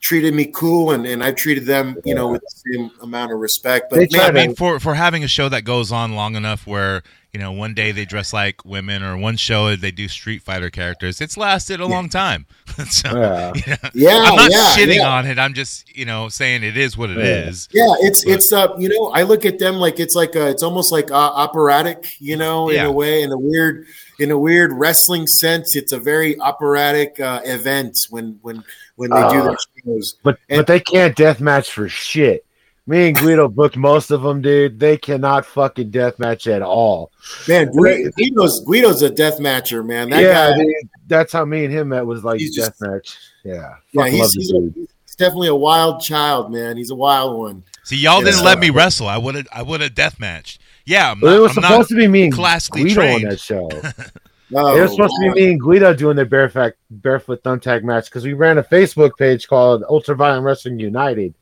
treated 0.00 0.34
me 0.34 0.46
cool, 0.46 0.92
and 0.92 1.04
and 1.04 1.22
I've 1.24 1.36
treated 1.36 1.66
them, 1.66 1.96
you 2.04 2.14
know, 2.14 2.28
with 2.28 2.42
the 2.42 2.72
same 2.72 2.90
amount 3.00 3.32
of 3.32 3.40
respect. 3.40 3.90
But 3.90 3.98
They 3.98 4.06
try 4.06 4.28
I 4.28 4.30
mean, 4.30 4.54
for 4.54 4.78
for 4.78 4.94
having 4.94 5.24
a 5.24 5.28
show 5.28 5.48
that 5.48 5.62
goes 5.62 5.90
on 5.90 6.14
long 6.14 6.36
enough 6.36 6.64
where 6.64 7.02
you 7.32 7.40
know 7.40 7.50
one 7.50 7.72
day 7.72 7.92
they 7.92 8.04
dress 8.04 8.32
like 8.34 8.62
women, 8.64 9.02
or 9.02 9.16
one 9.16 9.36
show 9.38 9.74
they 9.74 9.90
do 9.90 10.06
Street 10.06 10.42
Fighter 10.42 10.68
characters, 10.68 11.18
it's 11.20 11.38
lasted 11.38 11.80
a 11.80 11.86
long 11.86 12.10
time. 12.10 12.44
so, 12.90 13.08
Yeah. 13.08 13.52
you 13.54 13.62
know, 13.72 13.76
Yeah, 13.94 14.18
I'm 14.24 14.36
not 14.36 14.50
yeah, 14.50 14.74
shitting 14.76 14.96
yeah. 14.96 15.08
on 15.08 15.26
it. 15.26 15.38
I'm 15.38 15.54
just 15.54 15.96
you 15.96 16.04
know 16.04 16.28
saying 16.28 16.62
it 16.62 16.76
is 16.76 16.96
what 16.96 17.08
it 17.08 17.16
is. 17.16 17.68
Yeah. 17.72 17.84
Yeah, 17.86 17.94
it's 18.00 18.26
it's 18.26 18.52
uh 18.52 18.76
you 18.78 18.90
know 18.90 19.10
I 19.14 19.22
look 19.22 19.46
at 19.46 19.58
them 19.58 19.76
like 19.76 19.98
it's 19.98 20.14
like 20.14 20.36
a, 20.36 20.48
it's 20.50 20.62
almost 20.62 20.92
like 20.92 21.10
uh, 21.10 21.14
operatic 21.14 22.04
you 22.18 22.36
know 22.36 22.68
in 22.68 22.76
Yeah. 22.76 22.86
a 22.86 22.92
way 22.92 23.22
in 23.22 23.32
a 23.32 23.38
weird 23.38 23.86
in 24.18 24.30
a 24.30 24.38
weird 24.38 24.72
wrestling 24.74 25.26
sense 25.26 25.74
it's 25.74 25.92
a 25.92 25.98
very 25.98 26.38
operatic 26.38 27.18
uh, 27.18 27.40
event 27.46 27.96
when 28.10 28.38
when 28.42 28.62
when 28.96 29.08
they 29.08 29.16
do 29.16 29.22
Uh, 29.24 29.44
their 29.44 29.56
shows. 29.86 30.16
But 30.22 30.38
And- 30.50 30.58
but 30.58 30.66
they 30.66 30.80
can't 30.80 31.16
death 31.16 31.40
match 31.40 31.72
for 31.72 31.88
shit. 31.88 32.44
Me 32.92 33.08
and 33.08 33.16
Guido 33.16 33.48
booked 33.48 33.78
most 33.78 34.10
of 34.10 34.20
them, 34.20 34.42
dude. 34.42 34.78
They 34.78 34.98
cannot 34.98 35.46
fucking 35.46 35.88
death 35.88 36.18
match 36.18 36.46
at 36.46 36.60
all. 36.60 37.10
Man, 37.48 37.72
Guido's 37.72 38.60
Guido's 38.66 39.00
a 39.00 39.08
death 39.08 39.38
matcher, 39.38 39.82
man. 39.82 40.10
That 40.10 40.20
yeah, 40.20 40.50
guy, 40.50 40.58
dude, 40.58 40.74
that's 41.06 41.32
how 41.32 41.46
me 41.46 41.64
and 41.64 41.72
him 41.72 41.88
met. 41.88 42.04
Was 42.04 42.22
like 42.22 42.38
He's 42.38 42.54
death 42.54 42.76
just- 42.78 42.82
match. 42.82 43.18
Yeah, 43.44 43.76
yeah, 43.92 44.08
he's, 44.10 44.20
love 44.20 44.30
he's, 44.34 44.50
a- 44.50 44.52
dude. 44.52 44.74
he's 44.74 45.16
definitely 45.16 45.48
a 45.48 45.54
wild 45.54 46.02
child, 46.02 46.52
man. 46.52 46.76
He's 46.76 46.90
a 46.90 46.94
wild 46.94 47.38
one. 47.38 47.64
See, 47.82 47.96
y'all 47.96 48.20
didn't 48.20 48.44
let 48.44 48.58
me 48.58 48.68
wrestle. 48.68 49.08
I 49.08 49.16
would 49.16 49.36
have 49.36 49.48
I 49.50 49.62
would 49.62 49.80
have 49.80 49.94
death 49.94 50.20
matched. 50.20 50.60
Yeah, 50.84 51.12
I'm 51.12 51.20
not, 51.20 51.34
it 51.34 51.38
was 51.38 51.56
I'm 51.56 51.62
supposed 51.62 51.78
not 51.78 51.88
to 51.88 51.94
be 51.94 52.08
me 52.08 52.24
and 52.24 52.32
classically 52.34 52.82
Guido 52.82 52.94
trained. 52.94 53.24
on 53.24 53.30
that 53.30 53.40
show. 53.40 53.70
Oh, 53.72 53.78
it 54.76 54.82
was 54.82 54.90
oh, 54.90 54.96
supposed 54.96 55.14
to 55.14 55.32
be 55.32 55.40
me 55.40 55.50
and 55.52 55.60
Guido 55.62 55.94
doing 55.94 56.16
the 56.16 56.26
barefoot 56.26 56.74
barefoot 56.90 57.42
thumbtack 57.42 57.84
match 57.84 58.04
because 58.04 58.26
we 58.26 58.34
ran 58.34 58.58
a 58.58 58.62
Facebook 58.62 59.16
page 59.16 59.48
called 59.48 59.82
Ultraviolent 59.84 60.44
Wrestling 60.44 60.78
United, 60.78 61.34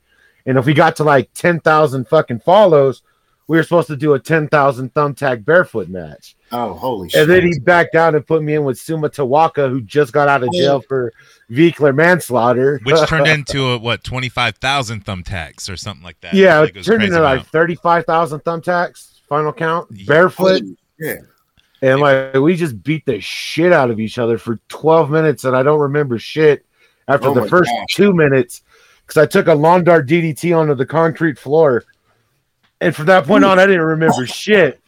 and 0.46 0.58
if 0.58 0.66
we 0.66 0.74
got 0.74 0.96
to 0.96 1.04
like 1.04 1.32
ten 1.34 1.60
thousand 1.60 2.08
fucking 2.08 2.40
follows, 2.40 3.02
we 3.46 3.56
were 3.56 3.62
supposed 3.62 3.88
to 3.88 3.96
do 3.96 4.14
a 4.14 4.18
ten 4.20 4.48
thousand 4.48 4.92
thumbtack 4.94 5.44
barefoot 5.44 5.88
match. 5.88 6.36
Oh, 6.52 6.74
holy 6.74 7.08
shit! 7.08 7.22
And 7.22 7.30
then 7.30 7.42
he 7.46 7.58
backed 7.60 7.92
down 7.92 8.14
and 8.14 8.26
put 8.26 8.42
me 8.42 8.54
in 8.54 8.64
with 8.64 8.78
Suma 8.78 9.08
Tawaka, 9.08 9.70
who 9.70 9.80
just 9.80 10.12
got 10.12 10.28
out 10.28 10.42
of 10.42 10.52
jail 10.52 10.80
for 10.80 11.12
vehicular 11.48 11.92
manslaughter. 11.92 12.80
which 12.84 12.96
turned 13.08 13.26
into 13.26 13.66
a, 13.70 13.78
what 13.78 14.02
twenty 14.04 14.28
five 14.28 14.56
thousand 14.58 15.04
thumbtacks 15.04 15.70
or 15.70 15.76
something 15.76 16.04
like 16.04 16.20
that. 16.20 16.34
yeah, 16.34 16.58
Like, 16.60 16.70
it 16.70 16.76
was 16.76 16.86
turned 16.86 17.00
crazy 17.00 17.12
into 17.14 17.22
like 17.22 17.46
thirty 17.46 17.74
five 17.76 18.04
thousand 18.06 18.40
thumbtacks. 18.40 19.20
Final 19.28 19.52
count, 19.52 19.88
Yeah. 19.92 20.04
barefoot. 20.08 20.62
yeah. 20.98 21.16
And 21.82 22.00
like 22.00 22.34
we 22.34 22.56
just 22.56 22.82
beat 22.82 23.06
the 23.06 23.20
shit 23.20 23.72
out 23.72 23.90
of 23.90 24.00
each 24.00 24.18
other 24.18 24.36
for 24.36 24.58
12 24.68 25.10
minutes, 25.10 25.44
and 25.44 25.56
I 25.56 25.62
don't 25.62 25.78
remember 25.80 26.18
shit 26.18 26.66
after 27.08 27.28
Oh 27.28 27.34
the 27.34 27.48
first 27.48 27.70
gosh. 27.70 27.86
two 27.94 28.12
minutes 28.12 28.62
because 29.10 29.20
I 29.20 29.26
took 29.26 29.48
a 29.48 29.54
lawn 29.54 29.82
dart 29.82 30.06
DDT 30.06 30.56
onto 30.56 30.74
the 30.74 30.86
concrete 30.86 31.36
floor. 31.36 31.82
And 32.80 32.94
from 32.94 33.06
that 33.06 33.26
point 33.26 33.44
on, 33.44 33.58
I 33.58 33.66
didn't 33.66 33.82
remember 33.82 34.24
shit. 34.26 34.80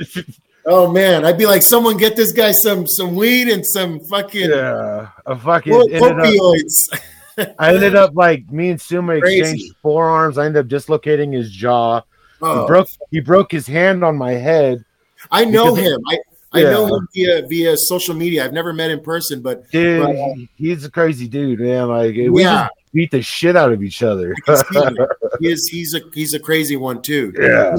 Oh 0.64 0.90
man, 0.92 1.24
I'd 1.24 1.36
be 1.36 1.46
like, 1.46 1.60
someone 1.60 1.96
get 1.96 2.14
this 2.14 2.32
guy 2.32 2.52
some 2.52 2.86
some 2.86 3.16
weed 3.16 3.48
and 3.48 3.66
some 3.66 3.98
fucking 4.08 4.48
yeah, 4.48 5.08
I 5.26 5.34
fucking 5.34 5.72
What 5.72 5.90
ended 5.90 6.20
up, 6.20 6.26
opioids? 6.26 7.54
I 7.58 7.74
ended 7.74 7.96
up 7.96 8.14
like 8.14 8.48
me 8.52 8.70
and 8.70 8.80
Suma 8.80 9.14
exchanged 9.14 9.74
forearms. 9.82 10.38
I 10.38 10.46
ended 10.46 10.60
up 10.60 10.68
dislocating 10.68 11.32
his 11.32 11.50
jaw. 11.50 12.00
He 12.00 12.04
Oh, 12.42 12.66
broke 12.66 12.88
he 13.10 13.18
broke 13.18 13.50
his 13.50 13.66
hand 13.66 14.04
on 14.04 14.16
my 14.16 14.32
head. 14.32 14.84
I 15.32 15.44
know 15.44 15.74
him. 15.74 15.98
I, 16.08 16.18
I 16.54 16.60
Yeah. 16.62 16.70
know 16.70 16.86
him 16.96 17.08
via 17.14 17.46
via 17.46 17.76
social 17.76 18.14
media. 18.14 18.44
I've 18.44 18.52
never 18.52 18.72
met 18.72 18.90
in 18.90 19.00
person, 19.00 19.40
but 19.40 19.70
Dude, 19.70 20.02
Right. 20.02 20.14
he- 20.36 20.42
uh, 20.44 20.46
he's 20.56 20.84
a 20.84 20.90
crazy 20.90 21.28
dude, 21.28 21.60
man. 21.60 21.88
Like 21.88 22.14
we 22.14 22.42
Yeah. 22.42 22.64
just 22.64 22.92
beat 22.92 23.10
the 23.10 23.22
shit 23.22 23.56
out 23.56 23.72
of 23.72 23.82
each 23.82 24.02
other. 24.02 24.34
I 24.48 24.52
can 24.52 24.64
see 24.72 24.80
him. 24.80 24.96
he 25.40 25.46
is 25.52 25.68
he's 25.68 25.94
a 25.94 26.00
he's 26.14 26.34
a 26.34 26.38
crazy 26.38 26.76
one 26.76 27.00
too. 27.02 27.32
yeah. 27.40 27.76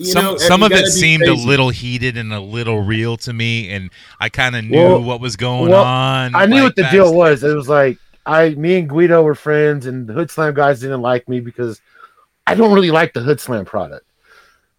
You 0.00 0.04
some 0.04 0.24
know, 0.24 0.36
some 0.36 0.62
of 0.62 0.70
it 0.70 0.76
gotta 0.76 0.84
be 0.84 0.90
seemed 0.90 1.24
a 1.24 1.34
little 1.34 1.70
heated 1.70 2.16
and 2.16 2.32
a 2.32 2.38
little 2.40 2.82
real 2.82 3.16
to 3.18 3.32
me, 3.32 3.68
and 3.70 3.90
I 4.20 4.28
kind 4.28 4.54
of 4.54 4.64
knew 4.64 4.76
Well- 4.78 5.02
what 5.02 5.20
was 5.20 5.34
going 5.36 5.70
well, 5.70 5.82
on. 5.84 6.34
I 6.36 6.46
knew 6.46 6.56
like, 6.56 6.62
what 6.64 6.76
the 6.76 6.88
deal 6.92 7.12
was. 7.12 7.42
It 7.42 7.54
was 7.54 7.68
like 7.68 7.98
I, 8.24 8.50
me 8.50 8.78
and 8.78 8.88
Guido 8.88 9.22
were 9.22 9.34
friends, 9.34 9.86
and 9.86 10.06
the 10.06 10.12
Hood 10.12 10.30
Slam 10.30 10.54
guys 10.54 10.80
didn't 10.80 11.00
like 11.02 11.28
me 11.28 11.40
because 11.40 11.80
I 12.46 12.54
don't 12.54 12.72
really 12.74 12.90
like 12.90 13.12
the 13.14 13.20
Hood 13.20 13.40
Slam 13.40 13.64
product. 13.64 14.04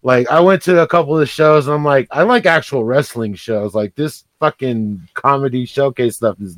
Like 0.02 0.30
I 0.30 0.40
went 0.40 0.62
to 0.62 0.80
a 0.82 0.86
couple 0.86 1.14
of 1.14 1.20
the 1.20 1.26
shows, 1.26 1.66
and 1.66 1.74
I'm 1.74 1.84
like, 1.84 2.08
I 2.10 2.22
like 2.22 2.46
actual 2.46 2.84
wrestling 2.84 3.34
shows. 3.34 3.74
Like 3.74 3.94
this 3.94 4.24
fucking 4.38 5.08
comedy 5.14 5.66
showcase 5.66 6.16
stuff 6.16 6.40
is 6.40 6.56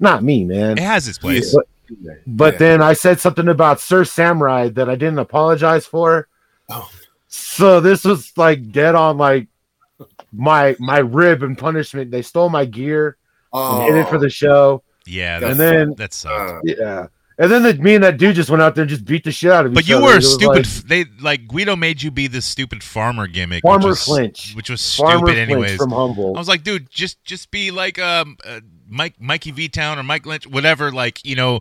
not 0.00 0.24
me, 0.24 0.44
man. 0.44 0.78
It 0.78 0.82
has 0.82 1.06
its 1.06 1.18
place. 1.18 1.54
But, 1.54 1.66
but 2.26 2.52
Yeah. 2.54 2.58
then 2.58 2.82
I 2.82 2.92
said 2.94 3.20
something 3.20 3.48
about 3.48 3.80
Sir 3.80 4.04
Samurai 4.04 4.68
that 4.70 4.88
I 4.88 4.94
didn't 4.96 5.18
apologize 5.20 5.86
for. 5.86 6.26
Oh. 6.68 6.88
So 7.28 7.80
this 7.80 8.04
was 8.04 8.32
like 8.36 8.72
dead 8.72 8.94
on 8.96 9.18
like 9.18 9.46
my 10.32 10.74
my 10.80 10.98
rib 10.98 11.42
and 11.44 11.56
punishment. 11.56 12.10
They 12.10 12.22
stole 12.22 12.48
my 12.48 12.64
gear 12.64 13.16
Oh, 13.52 13.82
and 13.86 13.94
hid 13.94 14.00
it 14.04 14.08
for 14.08 14.18
the 14.18 14.30
show. 14.30 14.82
Yeah, 15.06 15.36
And 15.36 15.44
that, 15.44 15.56
then- 15.58 15.94
that 15.96 16.12
sucked. 16.12 16.38
uh, 16.38 16.60
Yeah. 16.64 17.06
And 17.40 17.50
then 17.50 17.62
the, 17.62 17.72
me 17.72 17.94
and 17.94 18.04
that 18.04 18.18
dude 18.18 18.36
just 18.36 18.50
went 18.50 18.60
out 18.60 18.74
there 18.74 18.82
and 18.82 18.90
just 18.90 19.06
beat 19.06 19.24
the 19.24 19.32
shit 19.32 19.50
out 19.50 19.64
of 19.64 19.72
me. 19.72 19.76
but 19.76 19.84
each 19.84 19.88
you 19.88 19.96
other. 19.96 20.04
were 20.04 20.16
a 20.18 20.22
stupid. 20.22 20.66
like 20.66 20.84
they 20.84 21.04
like 21.22 21.48
Guido 21.48 21.74
made 21.74 22.02
you 22.02 22.10
be 22.10 22.26
this 22.26 22.44
stupid 22.44 22.84
farmer 22.84 23.26
gimmick, 23.26 23.62
Farmer 23.62 23.78
which 23.78 23.86
was, 23.86 24.04
Flinch. 24.04 24.52
which 24.54 24.68
was 24.68 24.94
Farmer 24.94 25.26
stupid 25.26 25.32
Flinch 25.32 25.50
anyways. 25.50 25.76
from 25.76 25.90
Humboldt. 25.90 26.36
I 26.36 26.38
was 26.38 26.48
like, 26.48 26.62
dude, 26.64 26.90
just 26.90 27.24
just 27.24 27.50
be 27.50 27.70
like 27.70 27.98
um 27.98 28.36
uh, 28.44 28.60
Mike 28.86 29.14
Mikey 29.18 29.52
V 29.52 29.70
Town 29.70 29.98
or 29.98 30.02
Mike 30.02 30.26
Lynch, 30.26 30.46
whatever. 30.46 30.92
Like 30.92 31.24
you 31.24 31.34
know, 31.34 31.60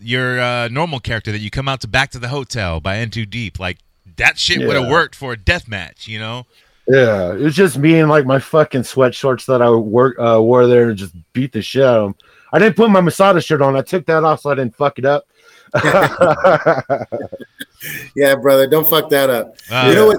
your 0.00 0.40
uh, 0.40 0.66
normal 0.66 0.98
character 0.98 1.30
that 1.30 1.38
you 1.38 1.48
come 1.48 1.68
out 1.68 1.80
to 1.82 1.88
Back 1.88 2.10
to 2.10 2.18
the 2.18 2.28
Hotel 2.28 2.80
by 2.80 2.96
N2Deep. 2.96 3.60
Like 3.60 3.78
that 4.16 4.36
shit 4.36 4.66
would 4.66 4.74
have 4.74 4.88
worked 4.88 5.14
for 5.14 5.32
a 5.32 5.36
death 5.36 5.68
match. 5.68 6.08
You 6.08 6.18
know, 6.18 6.46
yeah, 6.88 7.32
it 7.34 7.40
was 7.40 7.54
just 7.54 7.78
me 7.78 8.00
and 8.00 8.10
like 8.10 8.26
my 8.26 8.40
fucking 8.40 8.82
sweat 8.82 9.14
shorts 9.14 9.46
that 9.46 9.62
I 9.62 9.70
work 9.70 10.16
uh, 10.18 10.42
wore 10.42 10.66
there 10.66 10.88
and 10.88 10.98
just 10.98 11.14
beat 11.32 11.52
the 11.52 11.62
shit 11.62 11.84
out 11.84 11.98
of 11.98 12.06
him. 12.08 12.14
I 12.52 12.58
didn't 12.58 12.76
put 12.76 12.90
my 12.90 13.00
Masada 13.00 13.40
shirt 13.40 13.62
on. 13.62 13.76
I 13.76 13.82
took 13.82 14.06
that 14.06 14.24
off 14.24 14.40
so 14.40 14.50
I 14.50 14.54
didn't 14.56 14.76
fuck 14.76 14.98
it 14.98 15.04
up. 15.04 15.26
yeah, 18.16 18.34
brother, 18.34 18.66
don't 18.66 18.86
fuck 18.90 19.08
that 19.10 19.30
up. 19.30 19.54
Uh, 19.70 19.86
you 19.88 19.94
know 19.94 20.06
what? 20.08 20.18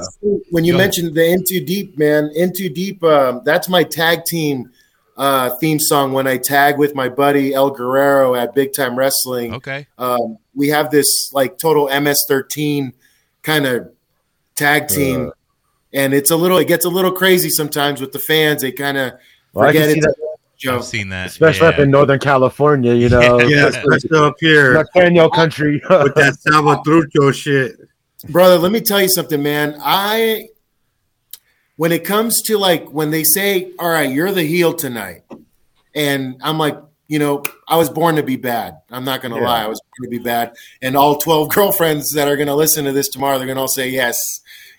When 0.50 0.64
you 0.64 0.76
mentioned 0.78 1.14
the 1.14 1.22
N2Deep, 1.22 1.98
man, 1.98 2.32
Into 2.36 2.70
Deep, 2.70 3.04
um, 3.04 3.42
that's 3.44 3.68
my 3.70 3.84
tag 3.84 4.24
team 4.26 4.72
uh, 5.18 5.50
theme 5.60 5.80
song. 5.80 6.14
When 6.14 6.26
I 6.28 6.38
tag 6.38 6.78
with 6.78 6.96
my 6.96 7.10
buddy 7.10 7.54
El 7.54 7.70
Guerrero 7.72 8.34
at 8.36 8.56
Big 8.56 8.74
Time 8.74 8.96
Wrestling, 8.98 9.54
okay, 9.56 9.88
um, 9.98 10.38
we 10.56 10.70
have 10.70 10.90
this 10.90 11.32
like 11.34 11.58
total 11.58 11.88
MS13 11.88 12.94
kind 13.44 13.66
of 13.66 13.92
tag 14.56 14.88
team, 14.88 15.28
Uh. 15.28 15.32
and 15.94 16.14
it's 16.14 16.32
a 16.32 16.36
little, 16.36 16.58
it 16.58 16.68
gets 16.68 16.86
a 16.86 16.90
little 16.90 17.12
crazy 17.12 17.50
sometimes 17.50 18.00
with 18.02 18.12
the 18.14 18.20
fans. 18.20 18.62
They 18.62 18.72
kind 18.72 18.98
of 18.98 19.14
Well, 19.54 19.68
forget 19.68 19.90
see 19.90 19.98
it's 19.98 20.06
that, 20.06 20.16
a. 20.66 20.76
I've 20.76 20.86
seen 20.86 21.10
that. 21.10 21.28
especially 21.28 21.68
up 21.68 21.80
in 21.80 21.92
Northern 21.92 22.20
California, 22.20 22.94
you 22.94 23.10
know, 23.10 23.40
Yeah, 23.48 23.68
especially 23.68 24.18
up 24.18 24.36
here 24.40 24.74
Latino 24.96 25.30
country. 25.30 25.82
with 25.90 26.16
that 26.16 26.38
Salvatrucho 26.46 27.34
shit. 27.34 27.78
brother 28.30 28.58
let 28.58 28.72
me 28.72 28.80
tell 28.82 29.02
you 29.02 29.10
something 29.10 29.42
man 29.42 29.76
i 29.82 30.48
when 31.78 31.92
it 31.92 32.04
comes 32.06 32.42
to 32.44 32.58
like 32.58 32.88
when 32.90 33.10
they 33.10 33.24
say 33.24 33.72
all 33.80 33.90
right 33.90 34.12
you're 34.12 34.32
the 34.32 34.44
heel 34.44 34.74
tonight 34.74 35.24
and 35.96 36.36
i'm 36.44 36.58
like 36.58 36.78
you 37.08 37.20
know, 37.20 37.44
I 37.68 37.76
was 37.76 37.90
born 37.90 38.16
to 38.16 38.24
be 38.24 38.38
bad. 38.38 38.78
I'm 38.90 39.04
not 39.04 39.22
going 39.22 39.34
to 39.34 39.42
Yeah. 39.42 39.46
lie. 39.46 39.64
I 39.66 39.68
was 39.68 39.82
born 39.82 40.10
to 40.10 40.18
be 40.18 40.24
bad. 40.24 40.54
And 40.82 40.96
all 40.96 41.18
12 41.18 41.50
girlfriends 41.54 42.12
that 42.14 42.30
are 42.30 42.38
going 42.38 42.48
to 42.48 42.56
listen 42.56 42.86
to 42.86 42.94
this 42.94 43.10
tomorrow, 43.10 43.38
they're 43.38 43.48
going 43.48 43.58
to 43.58 43.62
all 43.64 43.68
say, 43.68 43.90
yes, 43.90 44.16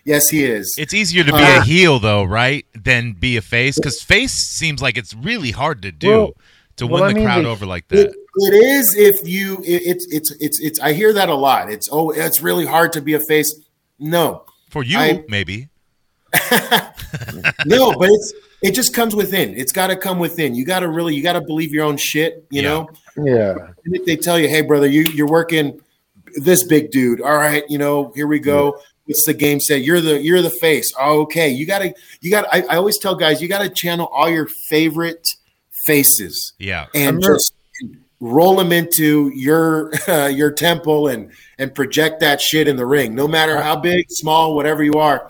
yes, 0.05 0.27
he 0.29 0.43
is. 0.43 0.73
It's 0.77 0.93
easier 0.93 1.23
to 1.23 1.31
be 1.31 1.37
Uh, 1.41 1.59
a 1.59 1.63
heel 1.63 1.99
though, 1.99 2.23
right, 2.23 2.65
than 2.73 3.13
be 3.13 3.37
a 3.37 3.41
face 3.41 3.75
because 3.75 4.01
face 4.01 4.33
seems 4.33 4.81
like 4.81 4.97
it's 4.97 5.13
really 5.13 5.51
hard 5.51 5.81
to 5.83 5.91
do 5.91 6.09
Well- 6.09 6.33
to 6.77 6.87
well, 6.87 7.03
win 7.03 7.03
I 7.03 7.07
the 7.09 7.15
mean, 7.19 7.25
crowd 7.25 7.45
they- 7.45 7.49
over 7.49 7.65
like 7.67 7.85
It, 7.91 7.95
that. 7.95 8.15
it 8.35 8.53
is 8.55 8.95
if 8.97 9.27
you, 9.27 9.57
it, 9.59 9.83
it's, 9.85 10.07
it's, 10.09 10.31
it's, 10.39 10.59
it's, 10.59 10.79
I 10.79 10.93
hear 10.93 11.13
that 11.13 11.29
a 11.29 11.35
lot. 11.35 11.71
It's, 11.71 11.87
oh, 11.91 12.09
it's 12.09 12.41
really 12.41 12.65
hard 12.65 12.93
to 12.93 13.01
be 13.01 13.13
a 13.13 13.19
face. 13.27 13.53
No, 13.99 14.43
For 14.71 14.83
you, 14.83 14.97
I- 14.97 15.23
maybe. 15.29 15.69
no, 17.65 17.93
but 17.93 18.09
it's, 18.09 18.33
it 18.63 18.73
just 18.73 18.93
comes 18.93 19.15
within. 19.15 19.55
It's 19.55 19.71
got 19.71 19.87
to 19.87 19.95
come 19.95 20.19
within. 20.19 20.55
You 20.55 20.65
got 20.65 20.79
to 20.79 20.89
really, 20.89 21.13
you 21.15 21.21
got 21.21 21.33
to 21.33 21.41
believe 21.41 21.71
your 21.73 21.85
own 21.85 21.97
shit, 21.97 22.45
you 22.49 22.61
Yeah. 22.61 22.69
know? 22.69 22.89
Yeah. 23.17 23.51
And 23.85 23.95
if 23.95 24.05
they 24.05 24.15
tell 24.15 24.39
you, 24.39 24.47
hey, 24.47 24.61
brother, 24.61 24.87
you, 24.87 25.03
you're 25.13 25.27
working 25.27 25.79
this 26.37 26.63
big 26.63 26.89
dude. 26.91 27.21
All 27.21 27.35
right, 27.37 27.63
you 27.69 27.77
know, 27.77 28.11
here 28.15 28.25
we 28.25 28.39
go. 28.39 28.79
What's 29.05 29.25
the 29.25 29.33
game 29.33 29.59
say? 29.59 29.77
You're 29.79 29.99
the 30.01 30.21
you're 30.21 30.41
the 30.41 30.49
face. 30.49 30.93
Oh, 30.99 31.21
okay, 31.23 31.49
you 31.49 31.65
gotta 31.65 31.93
you 32.21 32.31
got. 32.31 32.45
I, 32.53 32.61
I 32.69 32.77
always 32.77 32.97
tell 32.97 33.15
guys, 33.15 33.41
you 33.41 33.47
gotta 33.49 33.69
channel 33.69 34.07
all 34.13 34.29
your 34.29 34.47
favorite 34.69 35.27
faces 35.85 36.53
Yeah. 36.59 36.85
and 36.95 37.17
remember- 37.17 37.35
just 37.35 37.53
roll 38.21 38.55
them 38.55 38.71
into 38.71 39.29
your 39.35 39.91
uh, 40.07 40.27
your 40.33 40.51
temple 40.51 41.09
and 41.09 41.31
and 41.59 41.75
project 41.75 42.21
that 42.21 42.39
shit 42.39 42.67
in 42.69 42.77
the 42.77 42.85
ring. 42.85 43.13
No 43.15 43.27
matter 43.27 43.61
how 43.61 43.75
big, 43.75 44.05
small, 44.09 44.55
whatever 44.55 44.81
you 44.83 44.93
are, 44.93 45.29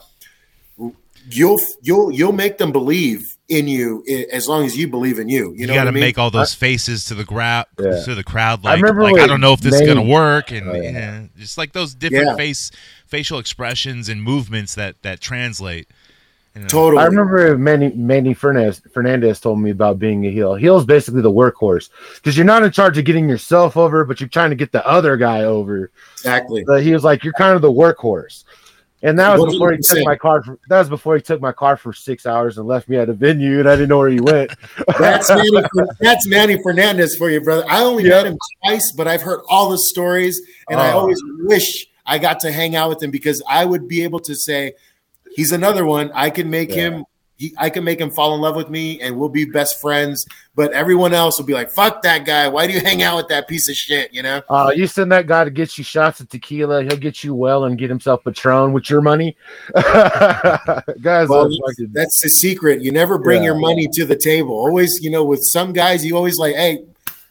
you'll 1.29 1.59
you'll 1.81 2.11
you'll 2.11 2.31
make 2.33 2.57
them 2.57 2.71
believe 2.71 3.21
in 3.49 3.67
you 3.67 4.03
as 4.31 4.47
long 4.47 4.65
as 4.65 4.75
you 4.77 4.87
believe 4.87 5.19
in 5.19 5.27
you. 5.29 5.51
You 5.51 5.61
You, 5.61 5.67
know 5.67 5.73
got 5.73 5.79
what 5.81 5.83
to 5.85 5.89
I 5.89 5.93
mean? 5.93 6.01
make 6.01 6.17
all 6.17 6.31
those 6.31 6.53
faces 6.53 7.05
to 7.05 7.13
the 7.15 7.25
crowd, 7.25 7.65
Yeah. 7.79 8.03
to 8.05 8.15
the 8.15 8.23
crowd. 8.23 8.63
Like, 8.63 8.77
remember 8.81 9.03
like 9.03 9.19
I 9.21 9.27
don't 9.27 9.41
know 9.41 9.53
if 9.53 9.59
this 9.59 9.75
is 9.75 9.81
gonna 9.81 10.01
work, 10.01 10.51
and 10.51 10.69
Oh, 10.69 10.73
yeah. 10.75 10.91
yeah, 10.91 11.21
just 11.37 11.57
like 11.57 11.73
those 11.73 11.93
different 11.93 12.27
Yeah. 12.29 12.35
face 12.35 12.71
facial 13.13 13.37
expressions 13.37 14.09
and 14.09 14.23
movements 14.23 14.73
that 14.73 14.99
that 15.03 15.21
translate. 15.21 15.87
You 16.55 16.61
know? 16.61 16.67
totally. 16.67 17.01
I 17.03 17.05
remember 17.05 17.55
Manny 17.59 17.91
Manny 17.91 18.33
Fernandez 18.33 18.81
Fernandez 18.91 19.39
told 19.39 19.59
me 19.59 19.69
about 19.69 19.99
being 19.99 20.25
a 20.25 20.31
heel. 20.31 20.55
Heel 20.55 20.77
is 20.77 20.85
basically 20.85 21.21
the 21.21 21.31
workhorse 21.31 21.89
because 22.15 22.35
you're 22.35 22.45
not 22.53 22.63
in 22.63 22.71
charge 22.71 22.97
of 22.97 23.05
getting 23.05 23.29
yourself 23.29 23.77
over, 23.77 24.03
but 24.03 24.19
you're 24.19 24.29
trying 24.29 24.49
to 24.49 24.55
get 24.55 24.71
the 24.71 24.83
other 24.87 25.15
guy 25.15 25.43
over. 25.43 25.91
exactly. 26.13 26.63
But 26.65 26.81
he 26.83 26.91
was 26.91 27.03
like, 27.03 27.23
"You're 27.23 27.33
kind 27.33 27.55
of 27.55 27.61
the 27.61 27.71
workhorse," 27.71 28.43
and 29.03 29.17
that 29.19 29.37
was 29.39 29.53
before 29.53 29.71
he 29.73 29.77
took 29.77 29.97
100%. 29.99 30.05
my 30.05 30.15
car. 30.15 30.43
For, 30.43 30.59
that 30.69 30.79
was 30.79 30.89
before 30.89 31.15
he 31.15 31.21
took 31.21 31.39
my 31.41 31.51
car 31.51 31.77
for 31.77 31.91
six 31.93 32.25
hours 32.25 32.57
and 32.57 32.67
left 32.67 32.87
me 32.89 32.97
at 32.97 33.09
a 33.09 33.13
venue, 33.13 33.59
and 33.59 33.67
I 33.69 33.75
didn't 33.75 33.89
know 33.89 33.97
where 33.99 34.09
he 34.09 34.21
went. 34.21 34.51
That's 34.99 35.29
Manny. 35.29 35.49
That's 35.99 36.27
Manny 36.27 36.57
Fernandez 36.63 37.15
for 37.15 37.29
you, 37.31 37.41
brother. 37.41 37.65
I 37.69 37.81
only 37.83 38.03
Yeah. 38.05 38.09
met 38.17 38.25
him 38.27 38.37
twice, 38.63 38.91
but 38.97 39.07
I've 39.07 39.21
heard 39.23 39.41
all 39.49 39.69
the 39.69 39.77
stories, 39.79 40.39
and 40.69 40.79
I 40.79 40.91
Oh. 40.93 40.99
always 40.99 41.19
wish 41.45 41.87
I 42.05 42.17
got 42.19 42.39
to 42.41 42.51
hang 42.51 42.75
out 42.75 42.89
with 42.89 43.01
him 43.01 43.11
because 43.11 43.41
I 43.49 43.65
would 43.65 43.87
be 43.87 44.03
able 44.03 44.19
to 44.21 44.35
say, 44.35 44.73
"He's 45.35 45.51
another 45.51 45.85
one. 45.85 46.11
I 46.13 46.29
can 46.29 46.49
make 46.49 46.69
Yeah. 46.69 46.75
him. 46.89 47.05
He, 47.35 47.51
I 47.57 47.71
can 47.71 47.83
make 47.83 47.99
him 47.99 48.11
fall 48.11 48.35
in 48.35 48.41
love 48.41 48.55
with 48.55 48.69
me, 48.69 49.01
and 49.01 49.17
we'll 49.17 49.29
be 49.29 49.45
best 49.45 49.81
friends." 49.81 50.25
But 50.55 50.71
everyone 50.73 51.13
else 51.15 51.39
will 51.39 51.47
be 51.47 51.53
like, 51.53 51.71
"Fuck 51.71 52.03
that 52.03 52.25
guy. 52.25 52.47
Why 52.47 52.67
do 52.67 52.73
you 52.73 52.79
hang 52.79 53.01
out 53.01 53.17
with 53.17 53.27
that 53.29 53.47
piece 53.47 53.67
of 53.69 53.75
shit?" 53.75 54.13
You 54.13 54.21
know. 54.21 54.41
Uh, 54.49 54.71
you 54.75 54.85
send 54.85 55.11
that 55.11 55.25
guy 55.27 55.43
to 55.43 55.49
get 55.49 55.75
you 55.77 55.83
shots 55.83 56.19
of 56.19 56.29
tequila, 56.29 56.83
he'll 56.83 56.95
get 56.97 57.23
you 57.23 57.33
well 57.33 57.63
and 57.65 57.77
get 57.77 57.89
himself 57.89 58.23
Patron 58.23 58.71
with 58.73 58.87
your 58.89 59.01
money. 59.01 59.35
Guys, 61.01 61.27
Well, 61.29 61.49
that's 61.91 62.19
the 62.21 62.29
secret. 62.29 62.81
You 62.81 62.91
never 62.91 63.17
bring 63.17 63.41
Yeah. 63.41 63.47
your 63.51 63.55
money 63.59 63.87
to 63.93 64.05
the 64.05 64.15
table. 64.15 64.53
Always, 64.55 64.99
you 65.01 65.09
know, 65.09 65.23
with 65.23 65.41
some 65.43 65.73
guys, 65.73 66.05
you 66.05 66.15
always 66.15 66.37
like, 66.37 66.55
"Hey, 66.55 66.79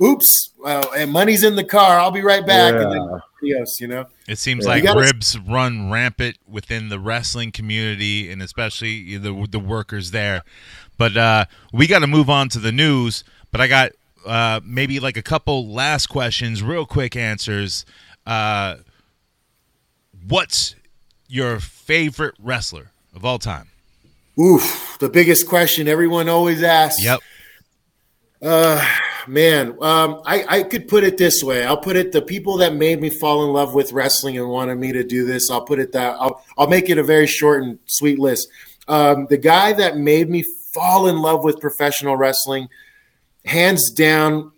oops, 0.01 0.51
uh, 0.65 0.85
and 0.97 1.11
money's 1.13 1.43
in 1.43 1.57
the 1.57 1.65
car. 1.65 1.99
I'll 1.99 2.11
be 2.11 2.23
right 2.23 2.47
back." 2.47 2.75
And 2.75 2.93
then 2.93 3.03
Yeah. 3.11 3.19
Yes, 3.59 3.81
you 3.81 3.89
know. 3.89 4.07
It 4.29 4.39
seems 4.39 4.65
Yeah. 4.65 4.71
like 4.71 4.83
gotta- 4.85 5.01
ribs 5.01 5.37
run 5.37 5.91
rampant 5.91 6.37
within 6.47 6.91
the 6.91 7.01
wrestling 7.01 7.51
community 7.51 8.31
and 8.31 8.41
especially 8.41 9.17
the 9.17 9.47
the 9.51 9.59
workers 9.59 10.13
there. 10.13 10.43
But 10.97 11.17
uh, 11.17 11.45
we 11.73 11.87
got 11.89 11.99
to 12.01 12.07
move 12.07 12.31
on 12.31 12.49
to 12.51 12.61
the 12.61 12.71
news. 12.71 13.25
But 13.51 13.61
I 13.61 13.67
got 13.67 13.93
uh, 14.25 14.61
maybe 14.65 15.01
like 15.01 15.17
a 15.17 15.23
couple 15.23 15.67
last 15.73 16.07
questions, 16.07 16.63
real 16.63 16.87
quick 16.87 17.17
answers. 17.17 17.85
Uh, 18.25 18.77
what's 20.29 20.77
your 21.27 21.59
favorite 21.59 22.35
wrestler 22.39 22.93
of 23.15 23.25
all 23.25 23.39
time? 23.41 23.69
Oof, 24.39 24.97
the 25.01 25.09
biggest 25.09 25.49
question 25.49 25.89
everyone 25.89 26.29
always 26.29 26.63
asks. 26.63 27.03
Yep. 27.05 27.21
Uh, 28.41 28.87
man, 29.27 29.77
um, 29.81 30.23
I, 30.25 30.45
I 30.49 30.63
could 30.63 30.89
put 30.89 31.05
it 31.05 31.19
this 31.19 31.43
way. 31.43 31.65
I'll 31.65 31.77
put 31.77 31.97
it 31.97 32.13
the 32.13 32.23
people 32.23 32.57
that 32.59 32.75
made 32.75 33.01
me 33.01 33.11
fall 33.11 33.45
in 33.45 33.53
love 33.53 33.75
with 33.75 33.93
wrestling 33.93 34.39
and 34.39 34.49
wanted 34.49 34.79
me 34.79 34.93
to 34.93 35.05
do 35.05 35.25
this. 35.25 35.51
I'll 35.51 35.65
put 35.65 35.79
it 35.79 35.93
that 35.93 36.17
I'll 36.19 36.45
I'll 36.59 36.69
make 36.69 36.91
it 36.91 36.99
a 36.99 37.03
very 37.03 37.27
short 37.27 37.63
and 37.63 37.79
sweet 37.87 38.19
list. 38.19 38.49
Um, 38.89 39.27
the 39.31 39.39
guy 39.39 39.73
that 39.73 39.97
made 39.97 40.29
me 40.29 40.45
fall 40.73 41.09
in 41.09 41.19
love 41.19 41.45
with 41.45 41.61
professional 41.61 42.17
wrestling, 42.17 42.69
hands 43.45 43.91
down, 43.91 44.53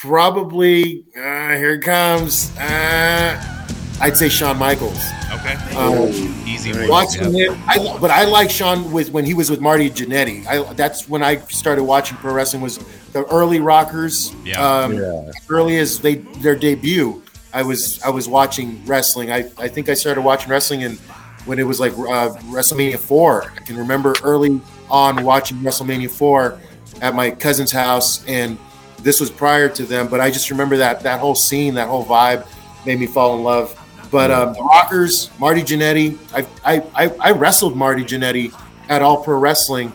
probably 0.00 1.04
uh, 1.16 1.56
here 1.56 1.74
it 1.74 1.82
comes. 1.82 2.56
Uh, 2.58 3.61
I'd 4.00 4.16
say 4.16 4.28
Shawn 4.28 4.58
Michaels. 4.58 4.98
Okay. 5.32 5.54
Um, 5.76 6.08
Easy 6.46 6.72
watching 6.88 7.34
Yep. 7.34 7.50
it, 7.52 7.58
I, 7.66 7.98
but 7.98 8.10
I 8.10 8.24
like 8.24 8.50
Shawn 8.50 8.90
with 8.92 9.10
when 9.10 9.24
he 9.24 9.34
was 9.34 9.50
with 9.50 9.60
Marty 9.60 9.88
Jannetty. 9.90 10.46
I 10.46 10.72
that's 10.74 11.08
when 11.08 11.22
I 11.22 11.36
started 11.46 11.84
watching 11.84 12.16
pro 12.18 12.32
wrestling 12.34 12.62
was 12.62 12.78
the 13.12 13.24
early 13.26 13.60
Rockers. 13.60 14.34
Yeah. 14.44 14.60
Um, 14.60 14.94
Yeah. 14.94 15.30
Early 15.48 15.78
as 15.78 16.00
they 16.00 16.16
their 16.16 16.56
debut, 16.56 17.22
I 17.52 17.62
was 17.62 18.02
I 18.02 18.10
was 18.10 18.28
watching 18.28 18.84
wrestling. 18.86 19.30
I, 19.32 19.50
I 19.58 19.68
think 19.68 19.88
I 19.88 19.94
started 19.94 20.22
watching 20.22 20.50
wrestling 20.50 20.84
and 20.84 20.98
when 21.44 21.58
it 21.58 21.64
was 21.64 21.80
like 21.80 21.92
uh, 21.92 22.34
WrestleMania 22.50 22.98
four. 22.98 23.44
I 23.56 23.60
can 23.60 23.76
remember 23.76 24.14
early 24.22 24.60
on 24.90 25.24
watching 25.24 25.58
WrestleMania 25.58 26.10
four 26.10 26.58
at 27.00 27.14
my 27.14 27.30
cousin's 27.30 27.72
house, 27.72 28.24
and 28.26 28.58
this 28.98 29.20
was 29.20 29.30
prior 29.30 29.68
to 29.70 29.84
them. 29.84 30.08
But 30.08 30.20
I 30.20 30.30
just 30.30 30.50
remember 30.50 30.76
that 30.76 31.02
that 31.02 31.18
whole 31.20 31.34
scene, 31.34 31.74
that 31.74 31.88
whole 31.88 32.04
vibe, 32.04 32.46
made 32.86 33.00
me 33.00 33.06
fall 33.06 33.36
in 33.36 33.42
love. 33.42 33.78
But 34.12 34.30
um, 34.30 34.52
the 34.52 34.62
Rockers, 34.62 35.30
Marty 35.40 35.62
Jannetty, 35.62 36.16
I, 36.34 36.46
I, 36.64 36.82
I, 36.94 37.08
I 37.18 37.32
wrestled 37.32 37.76
Marty 37.76 38.04
Jannetty 38.04 38.52
at 38.88 39.02
All 39.02 39.24
Pro 39.24 39.38
Wrestling 39.38 39.92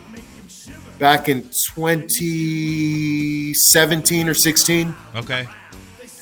back 0.98 1.28
in 1.28 1.42
2017 1.48 4.28
or 4.28 4.34
16 4.34 4.94
Okay. 5.14 5.46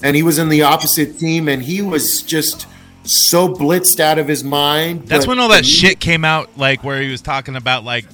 and 0.02 0.14
he 0.14 0.22
was 0.22 0.38
in 0.38 0.50
the 0.50 0.60
opposite 0.62 1.18
team 1.18 1.48
and 1.48 1.62
he 1.62 1.80
was 1.80 2.20
just 2.22 2.66
so 3.02 3.48
blitzed 3.48 4.00
out 4.00 4.18
of 4.18 4.28
his 4.28 4.44
mind 4.44 5.06
That's 5.06 5.26
when 5.26 5.38
all 5.38 5.48
that 5.48 5.64
shit 5.64 5.98
came 6.00 6.26
out, 6.26 6.58
like 6.58 6.84
where 6.84 7.00
he 7.00 7.10
was 7.10 7.22
talking 7.22 7.56
about 7.56 7.84
like, 7.84 8.04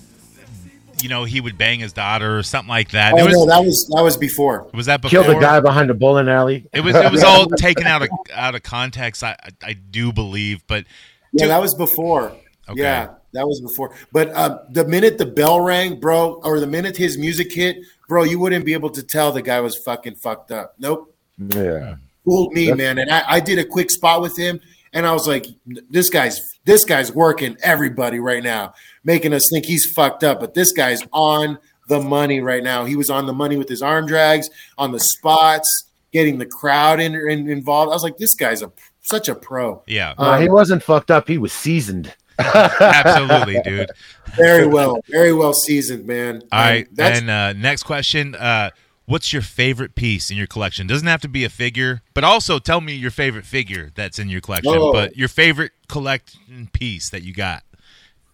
you 1.02 1.08
know, 1.08 1.24
he 1.24 1.40
would 1.40 1.58
bang 1.58 1.80
his 1.80 1.92
daughter 1.92 2.38
or 2.38 2.42
something 2.42 2.68
like 2.68 2.90
that. 2.90 3.12
oh 3.14 3.18
It 3.18 3.24
was, 3.24 3.32
no 3.34 3.46
that 3.46 3.64
was 3.64 3.86
that 3.94 4.02
was 4.02 4.16
before 4.16 4.68
was 4.72 4.86
that 4.86 5.02
before? 5.02 5.22
Killed 5.24 5.36
a 5.36 5.40
guy 5.40 5.60
behind 5.60 5.90
a 5.90 5.94
bowling 5.94 6.28
alley. 6.28 6.66
It 6.72 6.80
was 6.80 6.94
it 6.96 7.10
was 7.12 7.22
all 7.24 7.46
taken 7.46 7.86
out 7.86 8.02
of 8.02 8.08
out 8.34 8.54
of 8.54 8.62
context. 8.62 9.22
I 9.24 9.36
I, 9.42 9.50
I 9.68 9.72
do 9.74 10.12
believe, 10.12 10.66
but 10.66 10.84
yeah 11.32 11.44
Dude. 11.44 11.50
that 11.50 11.60
was 11.60 11.74
before 11.74 12.32
Okay. 12.68 12.80
yeah 12.82 13.08
that 13.32 13.46
was 13.46 13.60
before 13.60 13.92
but 14.12 14.28
uh, 14.34 14.58
the 14.70 14.84
minute 14.84 15.18
the 15.18 15.26
bell 15.26 15.60
rang 15.60 15.98
bro 15.98 16.34
or 16.44 16.60
the 16.60 16.66
minute 16.66 16.96
his 16.96 17.16
music 17.18 17.52
hit 17.52 17.76
bro 18.08 18.22
you 18.22 18.38
wouldn't 18.38 18.64
be 18.64 18.72
able 18.74 18.90
to 18.90 19.02
tell 19.02 19.32
the 19.32 19.42
guy 19.42 19.58
was 19.60 19.76
fucking 19.78 20.14
fucked 20.14 20.52
up 20.52 20.74
nope 20.78 21.12
Yeah. 21.38 21.96
fooled 22.24 22.52
me, 22.52 22.70
man. 22.72 22.98
And 22.98 23.10
I, 23.10 23.22
I 23.26 23.40
did 23.40 23.58
a 23.58 23.64
quick 23.64 23.90
spot 23.90 24.20
with 24.20 24.36
him, 24.38 24.60
and 24.92 25.07
I 25.07 25.12
was 25.12 25.26
like, 25.26 25.46
"This 25.90 26.11
guy's 26.11 26.40
this 26.64 26.85
guy's 26.85 27.12
working 27.12 27.57
everybody 27.62 28.18
right 28.20 28.42
now, 28.42 28.75
making 29.04 29.33
us 29.33 29.42
think 29.52 29.64
he's 29.66 29.92
fucked 29.92 30.23
up, 30.25 30.40
but 30.40 30.54
this 30.54 30.73
guy's 30.73 31.00
on 31.12 31.58
the 31.88 32.00
money 32.00 32.40
right 32.40 32.62
now. 32.62 32.85
He 32.85 32.96
was 32.96 33.10
on 33.10 33.27
the 33.27 33.33
money 33.33 33.56
with 33.56 33.69
his 33.69 33.83
arm 33.83 34.06
drags, 34.06 34.48
on 34.79 34.92
the 34.92 35.00
spots, 35.00 35.69
getting 36.12 36.38
the 36.38 36.46
crowd 36.46 37.00
in, 37.00 37.14
in 37.14 37.50
involved. 37.50 37.90
I 37.90 37.94
was 37.94 38.02
like, 38.02 38.16
this 38.19 38.35
guy's 38.35 38.62
a 38.62 38.71
such 39.02 39.29
a 39.29 39.35
pro, 39.35 39.83
yeah, 39.88 40.14
Uh, 40.16 40.38
he 40.38 40.48
wasn't 40.48 40.83
fucked 40.83 41.10
up. 41.10 41.27
He 41.27 41.37
was 41.37 41.52
seasoned. 41.52 42.14
absolutely, 42.38 43.60
dude. 43.62 43.90
very 44.37 44.66
well, 44.66 45.00
very 45.08 45.33
well 45.33 45.52
seasoned, 45.52 46.06
man. 46.06 46.42
All 46.52 46.60
right, 46.60 46.87
And 46.88 46.96
that's 46.96 47.21
and 47.21 47.31
uh, 47.31 47.52
next 47.54 47.83
question: 47.83 48.35
uh, 48.35 48.71
What's 49.13 49.31
your 49.31 49.42
favorite 49.42 49.94
piece 49.94 50.31
in 50.31 50.38
your 50.38 50.46
collection? 50.46 50.87
Doesn't 50.87 51.06
have 51.06 51.21
to 51.21 51.29
be 51.29 51.44
a 51.44 51.50
figure, 51.50 52.00
but 52.15 52.25
also 52.25 52.58
tell 52.58 52.81
me 52.81 52.94
your 52.94 53.10
favorite 53.10 53.44
figure 53.44 53.92
that's 53.94 54.19
in 54.19 54.31
your 54.31 54.40
collection. 54.40 54.73
Oh. 54.75 54.90
But 54.90 55.19
your 55.19 55.29
favorite 55.29 55.73
collection 55.87 56.71
piece 56.73 57.10
that 57.10 57.23
you 57.23 57.35
got. 57.35 57.63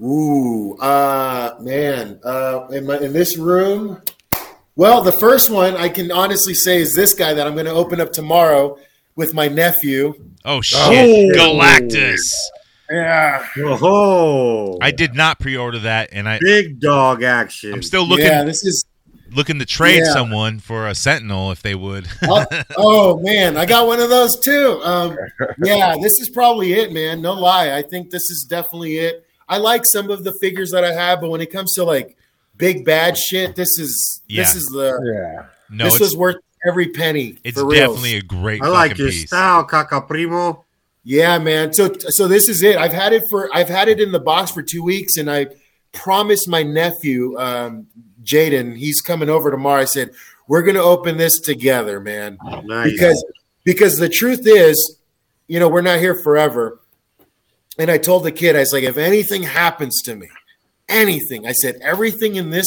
Ooh, 0.00 0.76
uh, 0.78 1.56
man, 1.58 2.20
uh, 2.22 2.68
in 2.70 2.86
my 2.86 2.96
in 2.98 3.12
this 3.12 3.36
room. 3.36 4.00
Well, 4.76 5.02
the 5.02 5.10
first 5.10 5.50
one 5.50 5.76
I 5.76 5.88
can 5.88 6.12
honestly 6.12 6.54
say 6.54 6.80
is 6.80 6.94
this 6.94 7.12
guy 7.12 7.34
that 7.34 7.44
I'm 7.44 7.54
going 7.54 7.66
to 7.66 7.72
open 7.72 8.00
up 8.00 8.12
tomorrow 8.12 8.78
with 9.16 9.34
my 9.34 9.48
nephew. 9.48 10.14
Oh 10.44 10.60
shit, 10.60 11.34
Galactus! 11.34 12.20
Yeah, 12.88 13.44
Oh, 13.56 14.78
I 14.80 14.92
did 14.92 15.16
not 15.16 15.40
pre-order 15.40 15.80
that, 15.80 16.10
and 16.12 16.28
I 16.28 16.38
big 16.40 16.78
dog 16.78 17.24
action. 17.24 17.74
I'm 17.74 17.82
still 17.82 18.06
looking. 18.06 18.26
yeah. 18.26 18.44
This 18.44 18.64
is 18.64 18.84
looking 19.30 19.58
to 19.58 19.66
trade 19.66 20.02
Yeah. 20.04 20.12
someone 20.12 20.58
for 20.58 20.86
a 20.88 20.94
Sentinel 20.94 21.50
if 21.52 21.62
they 21.62 21.74
would. 21.74 22.06
oh, 22.24 22.44
oh, 22.76 23.20
man, 23.20 23.56
I 23.56 23.66
got 23.66 23.86
one 23.86 24.00
of 24.00 24.08
those 24.10 24.38
too. 24.40 24.80
Um, 24.82 25.16
yeah, 25.62 25.94
this 26.00 26.12
is 26.20 26.30
probably 26.32 26.72
it, 26.74 26.92
man. 26.92 27.20
No 27.22 27.34
lie, 27.34 27.76
I 27.76 27.82
think 27.82 28.10
this 28.10 28.30
is 28.30 28.46
definitely 28.48 28.98
it. 28.98 29.24
I 29.48 29.58
like 29.58 29.82
some 29.86 30.10
of 30.10 30.24
the 30.24 30.32
figures 30.40 30.70
that 30.72 30.84
I 30.84 30.92
have, 30.92 31.20
but 31.20 31.30
when 31.30 31.40
it 31.40 31.50
comes 31.50 31.72
to 31.74 31.84
like 31.84 32.16
big 32.56 32.84
bad 32.84 33.16
shit, 33.16 33.56
this 33.56 33.78
is 33.78 34.22
Yeah. 34.28 34.42
this 34.42 34.56
is 34.56 34.64
the 34.66 34.98
Yeah. 35.02 35.46
no, 35.70 35.84
this 35.84 35.94
it's, 35.94 36.00
was 36.00 36.16
worth 36.16 36.36
every 36.66 36.88
penny. 36.88 37.38
it's 37.44 37.58
for 37.60 37.72
definitely 37.72 38.16
a 38.16 38.22
great. 38.22 38.62
I 38.62 38.68
like 38.68 38.98
your 38.98 39.08
piece. 39.08 39.26
style, 39.28 39.66
Caca 39.66 40.06
Primo. 40.06 40.64
Yeah, 41.04 41.38
man. 41.38 41.72
So 41.72 41.90
so 42.08 42.28
this 42.28 42.48
is 42.50 42.62
it. 42.62 42.76
I've 42.76 42.92
had 42.92 43.12
it 43.14 43.22
for 43.30 43.48
I've 43.54 43.68
had 43.68 43.88
it 43.88 44.00
in 44.00 44.12
the 44.12 44.18
box 44.20 44.50
for 44.50 44.62
two 44.62 44.82
weeks, 44.82 45.16
and 45.16 45.30
I 45.30 45.46
promised 45.92 46.46
my 46.48 46.62
nephew, 46.62 47.38
um, 47.38 47.86
Jaden, 48.28 48.76
he's 48.76 49.00
coming 49.00 49.28
over 49.30 49.50
tomorrow. 49.50 49.80
I 49.82 49.86
said 49.86 50.10
we're 50.46 50.62
going 50.62 50.74
to 50.76 50.82
open 50.82 51.16
this 51.16 51.40
together, 51.40 52.00
man, 52.00 52.38
Nice. 52.64 52.92
because 52.92 53.24
because 53.64 53.98
the 53.98 54.08
truth 54.08 54.42
is, 54.44 54.98
you 55.46 55.58
know, 55.58 55.68
we're 55.68 55.82
not 55.82 55.98
here 55.98 56.20
forever. 56.22 56.80
And 57.78 57.90
I 57.90 57.98
told 57.98 58.24
the 58.24 58.32
kid, 58.32 58.56
I 58.56 58.60
was 58.60 58.72
like, 58.72 58.84
if 58.84 58.96
anything 58.98 59.42
happens 59.44 60.02
to 60.02 60.16
me, 60.16 60.28
anything, 60.88 61.46
I 61.46 61.52
said, 61.52 61.76
everything 61.82 62.34
in 62.36 62.50
this 62.50 62.66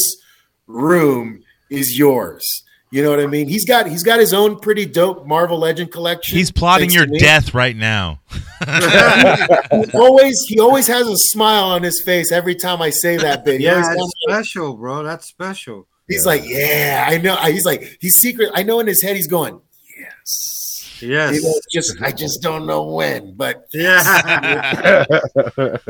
room 0.68 1.44
is 1.70 1.98
yours. 1.98 2.46
You 2.94 3.02
know 3.02 3.10
what 3.10 3.22
I 3.22 3.26
mean? 3.28 3.48
He's 3.48 3.64
got 3.66 3.88
he's 3.88 4.04
got 4.04 4.20
his 4.20 4.34
own 4.34 4.60
pretty 4.60 4.86
dope 4.86 5.26
Marvel 5.26 5.58
Legend 5.58 5.92
collection. 5.94 6.38
He's 6.38 6.52
plotting 6.52 6.90
your 6.92 7.06
death 7.06 7.54
right 7.54 7.76
now. 7.76 8.20
he 8.66 9.92
always 9.98 10.44
he 10.48 10.60
always 10.60 10.88
has 10.88 11.08
a 11.08 11.16
smile 11.18 11.64
on 11.66 11.84
his 11.84 12.02
face 12.06 12.32
every 12.34 12.54
time 12.56 12.82
I 12.82 12.90
say 12.90 13.16
that 13.18 13.46
bit. 13.46 13.60
He 13.60 13.66
yeah, 13.66 13.76
that's 13.76 13.88
comes- 13.96 14.12
special, 14.28 14.76
bro. 14.76 15.04
That's 15.04 15.26
special. 15.28 15.88
he's 16.10 16.26
like, 16.26 16.42
yeah, 16.46 17.06
I 17.08 17.18
know. 17.18 17.38
He's 17.38 17.66
like, 17.66 17.98
he's 18.02 18.16
secret. 18.18 18.50
I 18.54 18.64
know 18.64 18.82
in 18.82 18.88
his 18.88 19.02
head 19.02 19.16
he's 19.16 19.28
going, 19.28 19.62
yes. 19.98 21.00
Yes. 21.02 21.36
You 21.36 21.42
know, 21.44 21.54
it's 21.56 21.68
just 21.74 22.02
I 22.02 22.12
just 22.12 22.42
don't 22.42 22.68
know 22.68 22.84
when, 22.92 23.36
but 23.36 23.64
Yeah. 23.74 24.04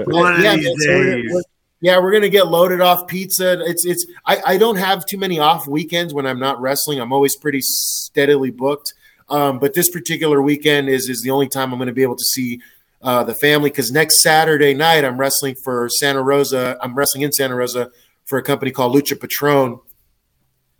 One 0.05 0.35
of 0.35 0.39
yeah, 0.39 0.55
these 0.55 0.65
man, 0.65 0.75
so 0.77 0.87
we're- 0.87 1.21
days. 1.23 1.31
we're- 1.31 1.43
yeah, 1.81 1.99
we're 1.99 2.11
gonna 2.11 2.29
get 2.29 2.47
loaded 2.47 2.79
off 2.79 3.07
pizza. 3.07 3.59
It's 3.65 3.85
it's 3.85 4.05
I, 4.25 4.41
I 4.45 4.57
don't 4.57 4.77
have 4.77 5.05
too 5.05 5.17
many 5.17 5.39
off 5.39 5.67
weekends 5.67 6.13
when 6.13 6.27
I'm 6.27 6.39
not 6.39 6.61
wrestling. 6.61 6.99
I'm 6.99 7.11
always 7.11 7.35
pretty 7.35 7.61
steadily 7.61 8.51
booked. 8.51 8.93
Um, 9.29 9.59
but 9.59 9.73
this 9.73 9.89
particular 9.89 10.41
weekend 10.41 10.89
is 10.89 11.09
is 11.09 11.21
the 11.23 11.31
only 11.31 11.49
time 11.49 11.71
I'm 11.73 11.79
going 11.79 11.87
to 11.87 11.93
be 11.93 12.03
able 12.03 12.17
to 12.17 12.23
see 12.23 12.61
uh, 13.01 13.23
the 13.23 13.33
family 13.33 13.71
because 13.71 13.91
next 13.91 14.21
Saturday 14.21 14.75
night 14.75 15.03
I'm 15.03 15.17
wrestling 15.17 15.55
for 15.55 15.89
Santa 15.89 16.21
Rosa. 16.21 16.77
I'm 16.81 16.93
wrestling 16.93 17.23
in 17.23 17.31
Santa 17.31 17.55
Rosa 17.55 17.89
for 18.25 18.37
a 18.37 18.43
company 18.43 18.71
called 18.71 18.95
Lucha 18.95 19.19
Patron, 19.19 19.79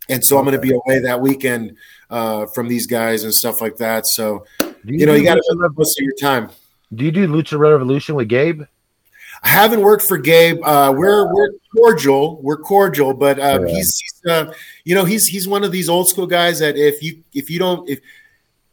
and 0.08 0.24
so 0.24 0.38
I'm 0.38 0.44
going 0.44 0.54
to 0.54 0.60
be 0.60 0.72
away 0.72 1.00
that 1.00 1.20
weekend 1.20 1.76
uh, 2.10 2.46
from 2.54 2.68
these 2.68 2.86
guys 2.86 3.24
and 3.24 3.34
stuff 3.34 3.60
like 3.60 3.76
that. 3.78 4.04
So 4.06 4.44
Do 4.60 4.74
you 4.84 5.06
know 5.06 5.14
you 5.14 5.24
got 5.24 5.34
to 5.34 5.70
most 5.76 5.98
of 5.98 6.04
your 6.04 6.14
time. 6.20 6.50
Do 6.94 7.04
you 7.04 7.10
do 7.10 7.26
Lucha 7.26 7.58
Revolution 7.58 8.14
with 8.14 8.28
Gabe? 8.28 8.62
I 9.42 9.48
haven't 9.48 9.80
worked 9.80 10.04
for 10.06 10.18
Gabe. 10.18 10.58
Uh, 10.62 10.94
we're 10.96 11.32
we're 11.32 11.50
cordial. 11.76 12.40
We're 12.42 12.58
cordial, 12.58 13.12
but 13.12 13.40
um, 13.40 13.66
Yeah. 13.66 13.74
he's, 13.74 13.98
he's 13.98 14.30
uh, 14.30 14.52
you 14.84 14.94
know 14.94 15.04
he's 15.04 15.26
he's 15.26 15.48
one 15.48 15.64
of 15.64 15.72
these 15.72 15.88
old 15.88 16.08
school 16.08 16.26
guys 16.26 16.60
that 16.60 16.76
if 16.76 17.02
you 17.02 17.22
if 17.34 17.50
you 17.50 17.58
don't 17.58 17.88
if 17.88 17.98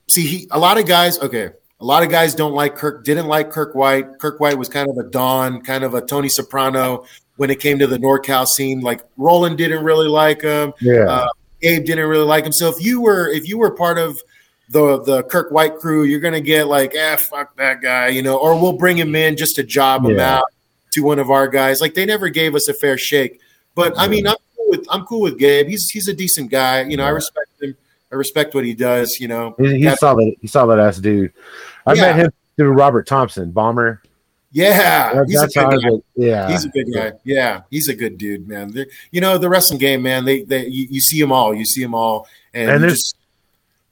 see 0.10 0.26
he 0.28 0.48
a 0.52 0.60
lot 0.60 0.78
of 0.80 0.86
guys 0.88 1.20
okay 1.20 1.50
a 1.82 1.86
lot 1.86 2.04
of 2.04 2.10
guys 2.10 2.36
don't 2.36 2.54
like 2.54 2.76
Kirk 2.76 3.04
didn't 3.04 3.28
like 3.28 3.50
Kirk 3.52 3.74
White. 3.74 4.20
Kirk 4.20 4.40
White 4.40 4.58
was 4.58 4.68
kind 4.70 4.90
of 4.90 4.98
a 4.98 5.10
Don, 5.10 5.62
kind 5.62 5.84
of 5.84 5.94
a 5.96 6.02
Tony 6.02 6.28
Soprano 6.30 7.06
when 7.38 7.50
it 7.50 7.60
came 7.60 7.80
to 7.80 7.88
the 7.88 7.98
NorCal 7.98 8.46
scene. 8.46 8.82
Like 8.82 9.02
Roland 9.18 9.58
didn't 9.58 9.84
really 9.84 10.08
like 10.10 10.42
him. 10.42 10.74
Yeah. 10.82 11.06
Uh, 11.10 11.28
Gabe 11.62 11.86
didn't 11.86 12.08
really 12.10 12.26
like 12.26 12.46
him. 12.46 12.52
So 12.54 12.68
if 12.70 12.84
you 12.84 13.02
were 13.02 13.28
if 13.30 13.48
you 13.48 13.58
were 13.58 13.72
part 13.72 13.98
of 13.98 14.22
the 14.70 15.02
the 15.02 15.24
Kirk 15.24 15.52
White 15.52 15.78
crew, 15.78 16.04
you're 16.04 16.20
gonna 16.20 16.42
get 16.42 16.68
like, 16.68 16.94
ah, 17.00 17.18
fuck 17.30 17.56
that 17.56 17.82
guy, 17.82 18.10
you 18.10 18.22
know, 18.22 18.38
or 18.38 18.60
we'll 18.62 18.74
bring 18.78 18.98
him 18.98 19.16
in 19.16 19.36
just 19.38 19.56
to 19.56 19.64
job 19.64 20.06
him 20.06 20.20
out 20.20 20.44
to 20.92 21.02
one 21.02 21.20
of 21.20 21.30
our 21.30 21.48
guys. 21.48 21.80
Like 21.82 21.94
they 21.94 22.06
never 22.06 22.30
gave 22.30 22.56
us 22.56 22.68
a 22.70 22.74
fair 22.74 22.98
shake. 22.98 23.40
But 23.76 23.94
I 23.98 24.08
mean, 24.08 24.28
I'm 24.28 24.36
cool 24.56 24.66
with 24.70 24.86
I'm 24.90 25.06
cool 25.06 25.22
with 25.22 25.38
Gabe. 25.38 25.68
He's 25.68 25.90
he's 25.90 26.08
a 26.08 26.14
decent 26.14 26.50
guy. 26.52 26.84
You 26.84 26.98
know, 26.98 27.06
I 27.06 27.10
respect 27.10 27.48
him. 27.62 27.76
I 28.12 28.16
respect 28.16 28.56
what 28.56 28.66
he 28.66 28.74
does. 28.74 29.18
You 29.20 29.28
know, 29.28 29.56
He, 29.60 29.76
he's 29.76 29.84
Got- 29.86 30.00
solid. 30.00 30.34
He's 30.42 30.52
solid 30.52 30.80
ass 30.80 30.98
dude. 30.98 31.32
I 31.86 31.94
Yeah. 31.94 32.02
met 32.02 32.16
him 32.16 32.32
through 32.58 32.72
Robert 32.74 33.06
Thompson, 33.08 33.52
bomber. 33.52 34.02
yeah, 34.52 35.14
That- 35.14 35.26
he's 35.28 35.38
a 35.38 35.42
that's 35.42 35.56
how 35.56 35.68
I 35.68 35.76
good 35.76 35.82
guy. 35.84 35.98
yeah. 36.16 36.50
He's 36.50 36.66
a 36.66 36.70
good 36.70 36.88
guy. 36.94 37.12
Yeah, 37.24 37.62
he's 37.70 37.88
a 37.88 37.94
good 37.96 38.18
dude, 38.18 38.48
man. 38.48 38.72
They're- 38.72 38.88
you 39.12 39.22
know, 39.22 39.38
the 39.38 39.48
wrestling 39.48 39.80
game, 39.80 40.02
man. 40.02 40.26
They, 40.26 40.42
they, 40.44 40.66
you, 40.66 40.88
you 40.90 41.02
see 41.02 41.22
them 41.22 41.32
all. 41.32 41.54
You 41.54 41.66
see 41.66 41.84
them 41.84 41.94
all, 41.94 42.28
and, 42.54 42.70
And 42.72 42.84
there's 42.84 42.94
just, 42.94 43.16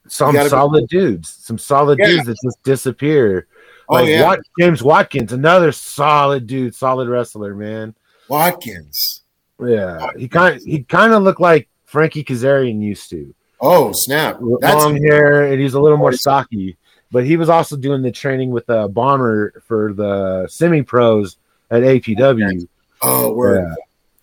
some 0.08 0.34
gotta 0.34 0.46
be- 0.46 0.50
solid 0.50 0.88
dudes. 0.90 1.38
Some 1.44 1.60
solid 1.60 2.00
Yeah. 2.00 2.08
dudes 2.08 2.26
that 2.26 2.38
just 2.44 2.64
disappear. 2.64 3.46
Oh 3.90 4.04
yeah, 4.04 4.24
Wat- 4.24 4.40
James 4.60 4.84
Watkins, 4.84 5.34
another 5.34 5.72
solid 5.72 6.48
dude, 6.48 6.76
solid 6.76 7.08
wrestler, 7.10 7.56
man. 7.56 7.96
Watkins. 8.28 9.24
Yeah, 9.60 10.08
he 10.18 10.28
kind 10.28 10.62
he 10.62 10.84
kind 10.84 11.14
of 11.14 11.24
looked 11.24 11.42
like 11.42 11.68
Frankie 11.86 12.24
Kazarian 12.24 12.82
used 12.82 13.10
to. 13.10 13.34
Oh 13.60 13.92
snap! 13.94 14.40
That's 14.62 14.84
long 14.84 15.02
hair, 15.04 15.52
and 15.52 15.60
he's 15.60 15.74
a 15.74 15.80
little 15.80 15.98
more 15.98 16.10
oh, 16.10 16.16
stocky. 16.16 16.78
But 17.12 17.26
he 17.26 17.38
was 17.38 17.50
also 17.50 17.78
doing 17.78 18.02
the 18.02 18.12
training 18.12 18.52
with 18.52 18.70
a 18.70 18.88
bomber 18.88 19.64
for 19.66 19.94
the 19.94 20.48
semi 20.50 20.82
pros 20.82 21.38
at 21.72 21.82
APW. 21.82 22.68
oh, 23.02 23.34
we're 23.34 23.62
Yeah. 23.62 23.76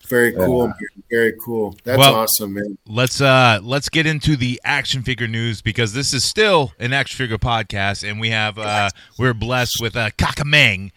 Very 0.09 0.31
cool, 0.33 0.67
man. 0.67 0.75
very 1.09 1.33
cool. 1.43 1.75
That's 1.83 1.97
Well- 1.97 2.15
awesome, 2.15 2.53
man. 2.53 2.77
let's 2.87 3.21
uh 3.21 3.59
let's 3.63 3.89
get 3.89 4.05
into 4.05 4.35
the 4.35 4.59
action 4.63 5.01
figure 5.03 5.27
news 5.27 5.61
because 5.61 5.93
this 5.93 6.13
is 6.13 6.23
still 6.23 6.71
an 6.79 6.93
action 6.93 7.17
figure 7.17 7.37
podcast 7.37 8.07
and 8.07 8.19
we 8.19 8.29
have 8.29 8.57
uh 8.57 8.89
we're 9.17 9.33
blessed 9.33 9.77
with 9.81 9.95
uh 9.95 10.09
Kakamang 10.17 10.91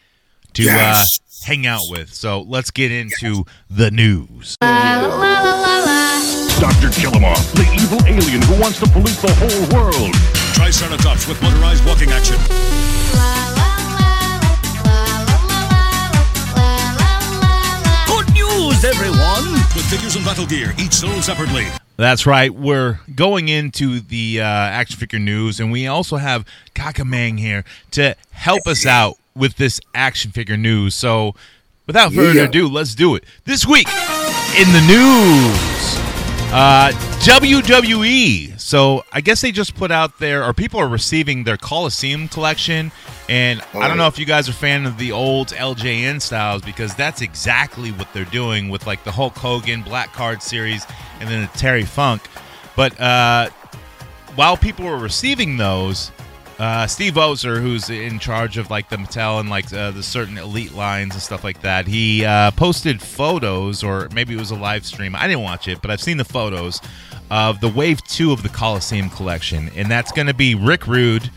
to 0.55 0.63
Yes. 0.63 1.19
uh 1.21 1.47
hang 1.47 1.67
out 1.67 1.83
with. 1.89 2.13
So 2.13 2.41
let's 2.43 2.71
get 2.71 2.91
into 2.91 3.45
the 3.71 3.91
news. 3.91 4.57
La, 4.63 5.01
la, 5.07 5.17
la, 5.17 6.61
Dr. 6.61 6.89
Killemoff, 6.89 7.53
the 7.53 7.63
evil 7.81 8.05
alien 8.07 8.43
who 8.43 8.61
wants 8.61 8.81
to 8.81 8.87
pollute 8.87 9.17
the 9.23 9.33
whole 9.35 9.81
world. 9.81 10.15
Triceratops 10.55 11.29
with 11.29 11.41
motorized 11.41 11.85
walking 11.87 12.11
action. 12.11 13.58
Good 18.81 18.95
everyone! 18.95 19.53
With 19.75 19.85
figures 19.91 20.15
and 20.15 20.25
battle 20.25 20.47
gear, 20.47 20.73
each 20.79 20.93
sold 20.93 21.25
separately. 21.25 21.67
That's 21.97 22.27
right. 22.27 22.55
We're 22.55 23.01
going 23.13 23.49
into 23.49 23.99
the 23.99 24.41
uh, 24.41 24.45
action 24.45 24.99
figure 25.01 25.19
news, 25.19 25.59
and 25.59 25.73
we 25.73 25.89
also 25.89 26.17
have 26.17 26.45
Kakamang 26.77 27.41
here 27.41 27.65
to 27.93 28.15
help 28.31 28.69
us 28.69 28.87
out 28.87 29.17
with 29.35 29.57
this 29.57 29.81
action 29.97 30.31
figure 30.31 30.57
news. 30.57 30.95
So, 30.95 31.35
without 31.89 32.13
further 32.13 32.35
Yeah. 32.35 32.45
ado, 32.45 32.69
let's 32.69 32.95
do 32.95 33.17
it. 33.17 33.25
This 33.47 33.67
week 33.67 33.89
in 34.57 34.73
the 34.73 34.85
news, 34.87 35.97
uh, 36.53 36.93
WWE. 37.21 38.59
So, 38.61 39.05
I 39.13 39.21
guess 39.21 39.41
they 39.41 39.53
just 39.53 39.75
put 39.75 39.91
out 39.91 40.19
there, 40.19 40.45
or 40.45 40.53
people 40.53 40.81
are 40.81 40.89
receiving 40.89 41.45
their 41.45 41.57
Coliseum 41.57 42.29
collection. 42.29 42.93
And 43.29 43.61
I 43.75 43.89
don't 43.89 43.99
know 43.99 44.07
if 44.07 44.19
you 44.19 44.25
guys 44.25 44.49
are 44.49 44.53
a 44.53 44.55
fan 44.55 44.87
of 44.87 44.99
the 44.99 45.13
old 45.13 45.49
LJN 45.49 46.23
styles 46.23 46.63
because 46.63 46.95
that's 46.95 47.21
exactly 47.21 47.91
what 47.93 48.13
they're 48.15 48.25
doing 48.25 48.69
with 48.69 48.87
like 48.87 49.05
the 49.05 49.11
Hulk 49.13 49.37
Hogan 49.37 49.83
Black 49.83 50.13
Card 50.13 50.43
series 50.43 50.87
and 51.21 51.29
then 51.29 51.43
the 51.43 51.59
Terry 51.59 51.85
Funk. 51.85 52.23
But 52.77 52.99
uh, 53.01 53.51
while 54.35 54.57
people 54.57 54.87
were 54.87 54.97
receiving 54.97 55.57
those, 55.57 56.13
uh, 56.59 56.87
Steve 56.87 57.17
Ozer, 57.17 57.61
who's 57.61 57.91
in 57.91 58.19
charge 58.19 58.57
of 58.57 58.71
like 58.71 58.89
the 58.89 58.97
Mattel 58.97 59.41
and 59.41 59.49
like 59.49 59.73
uh, 59.73 59.91
the 59.91 60.03
certain 60.03 60.39
elite 60.39 60.75
lines 60.75 61.15
and 61.15 61.23
stuff 61.23 61.45
like 61.45 61.63
that, 61.63 61.87
he 61.87 62.25
uh, 62.25 62.51
posted 62.53 63.01
photos, 63.01 63.85
or 63.85 64.09
maybe 64.13 64.35
it 64.35 64.39
was 64.39 64.51
a 64.51 64.57
live 64.57 64.85
stream. 64.85 65.15
I 65.15 65.27
didn't 65.27 65.43
watch 65.43 65.69
it, 65.69 65.81
but 65.81 65.91
I've 65.91 66.01
seen 66.01 66.17
the 66.17 66.25
photos 66.25 66.81
of 67.31 67.61
the 67.61 67.69
Wave 67.69 68.03
Two 68.05 68.33
of 68.33 68.43
the 68.43 68.49
Coliseum 68.49 69.11
collection, 69.11 69.71
and 69.75 69.91
that's 69.91 70.13
going 70.13 70.27
to 70.27 70.35
be 70.35 70.55
Rick 70.55 70.87
Rude 70.87 71.31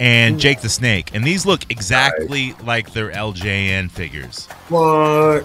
and 0.00 0.38
Jake 0.38 0.60
the 0.60 0.68
Snake, 0.68 1.10
and 1.14 1.24
these 1.24 1.44
look 1.44 1.70
exactly 1.70 2.54
like 2.62 2.92
their 2.92 3.10
LJN 3.10 3.90
figures. 3.90 4.46
What? 4.68 5.44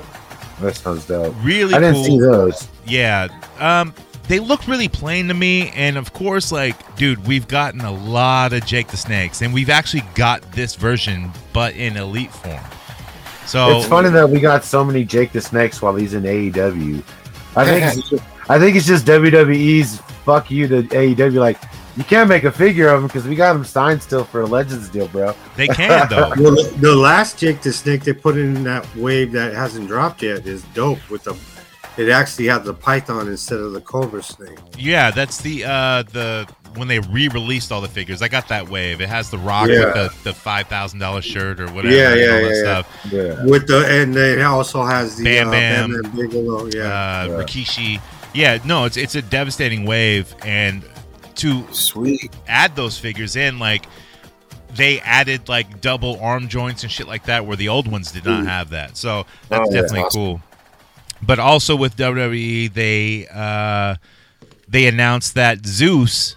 That 0.61 0.75
sounds 0.75 1.05
dope. 1.07 1.35
Really 1.41 1.73
I 1.73 1.79
didn't 1.79 1.95
cool. 1.95 2.03
see 2.05 2.19
those. 2.19 2.67
Yeah. 2.85 3.27
Um, 3.59 3.93
they 4.27 4.39
look 4.39 4.67
really 4.67 4.87
plain 4.87 5.27
to 5.27 5.33
me, 5.33 5.69
and 5.71 5.97
of 5.97 6.13
course, 6.13 6.51
like, 6.51 6.95
dude, 6.95 7.27
we've 7.27 7.47
gotten 7.47 7.81
a 7.81 7.91
lot 7.91 8.53
of 8.53 8.65
Jake 8.65 8.87
the 8.87 8.97
Snakes, 8.97 9.41
and 9.41 9.53
we've 9.53 9.69
actually 9.69 10.03
got 10.15 10.41
this 10.53 10.75
version, 10.75 11.31
but 11.51 11.75
in 11.75 11.97
elite 11.97 12.31
form. 12.31 12.63
So 13.45 13.77
It's 13.77 13.87
funny 13.87 14.09
that 14.09 14.29
we 14.29 14.39
got 14.39 14.63
so 14.63 14.83
many 14.83 15.03
Jake 15.03 15.33
the 15.33 15.41
Snakes 15.41 15.81
while 15.81 15.95
he's 15.95 16.13
in 16.13 16.23
AEW. 16.23 17.03
I 17.55 17.65
think 17.65 17.85
it's 17.97 18.09
just, 18.09 18.23
I 18.53 18.59
think 18.59 18.75
it's 18.75 18.85
just 18.85 19.05
WWE's 19.05 19.97
fuck 20.25 20.51
you 20.51 20.67
to 20.67 20.83
AEW. 20.83 21.39
Like 21.39 21.59
you 21.97 22.03
can't 22.03 22.29
make 22.29 22.43
a 22.43 22.51
figure 22.51 22.87
of 22.89 23.01
him 23.01 23.07
because 23.07 23.27
we 23.27 23.35
got 23.35 23.55
him 23.55 23.63
signed 23.63 24.01
still 24.03 24.23
for 24.23 24.41
a 24.41 24.45
Legends 24.45 24.89
deal, 24.89 25.07
bro. 25.07 25.33
they 25.55 25.67
can 25.67 26.07
though. 26.09 26.29
Well, 26.37 26.51
the, 26.55 26.73
the 26.79 26.95
last 26.95 27.37
Jake 27.39 27.61
the 27.61 27.73
Snake 27.73 28.03
they 28.03 28.13
put 28.13 28.37
in 28.37 28.63
that 28.63 28.85
wave 28.95 29.31
that 29.31 29.53
hasn't 29.53 29.87
dropped 29.87 30.21
yet 30.21 30.45
is 30.45 30.63
dope 30.75 30.99
with 31.09 31.23
the 31.23 31.35
it 31.95 32.09
actually 32.09 32.47
had 32.47 32.63
the 32.63 32.73
python 32.73 33.27
instead 33.27 33.59
of 33.59 33.71
the 33.73 33.81
cobra 33.81 34.23
snake. 34.23 34.57
Yeah, 34.77 35.11
that's 35.11 35.41
the 35.41 35.63
uh 35.65 36.03
the 36.03 36.47
when 36.75 36.87
they 36.87 36.97
re-released 36.97 37.71
all 37.71 37.81
the 37.81 37.87
figures. 37.87 38.23
I 38.23 38.27
got 38.27 38.47
that 38.47 38.67
wave. 38.67 38.99
It 38.99 39.09
has 39.09 39.29
the 39.29 39.37
rock 39.37 39.69
Yeah. 39.69 39.85
with 39.85 39.93
the, 39.93 40.29
the 40.29 40.33
five 40.33 40.65
thousand 40.67 40.97
dollar 40.99 41.21
shirt 41.21 41.59
or 41.59 41.67
whatever. 41.71 41.93
Yeah, 41.95 42.15
yeah, 42.15 42.25
all 42.25 42.31
that 42.33 42.41
yeah, 42.41 42.47
yeah. 42.49 42.61
stuff. 42.81 43.07
Yeah. 43.11 43.45
With 43.45 43.67
the 43.67 43.85
and 43.87 44.15
it 44.15 44.41
also 44.41 44.83
has 44.83 45.17
the 45.17 45.23
Bam 45.23 45.49
uh, 45.49 45.51
Bam. 45.51 45.91
Bam 45.91 46.01
Bam 46.01 46.15
Bigelow. 46.15 46.65
Yeah, 46.73 46.81
Uh, 46.81 47.27
Yeah. 47.27 47.43
Rikishi. 47.43 48.01
Yeah, 48.33 48.57
no, 48.65 48.85
it's 48.85 48.97
it's 48.97 49.15
a 49.15 49.21
devastating 49.21 49.85
wave, 49.85 50.33
and 50.43 50.83
to 51.35 51.65
Sweet. 51.71 52.33
add 52.47 52.75
those 52.75 52.97
figures 52.97 53.35
in, 53.35 53.59
like 53.59 53.85
they 54.75 54.99
added 55.01 55.47
like 55.49 55.81
double 55.81 56.19
arm 56.19 56.47
joints 56.47 56.83
and 56.83 56.91
shit 56.91 57.07
like 57.07 57.25
that, 57.25 57.45
where 57.45 57.55
the 57.57 57.69
old 57.69 57.87
ones 57.91 58.11
did 58.11 58.25
not 58.25 58.45
have 58.45 58.69
that. 58.71 58.97
So 58.97 59.25
that's 59.49 59.67
Oh, 59.69 59.71
that's 59.71 59.83
definitely 59.91 59.99
awesome. 60.01 60.19
cool. 60.21 60.41
But 61.21 61.39
also 61.39 61.75
with 61.75 61.95
WWE, 61.95 62.73
they 62.73 63.27
uh, 63.31 63.95
they 64.67 64.87
announced 64.87 65.35
that 65.35 65.65
Zeus 65.65 66.35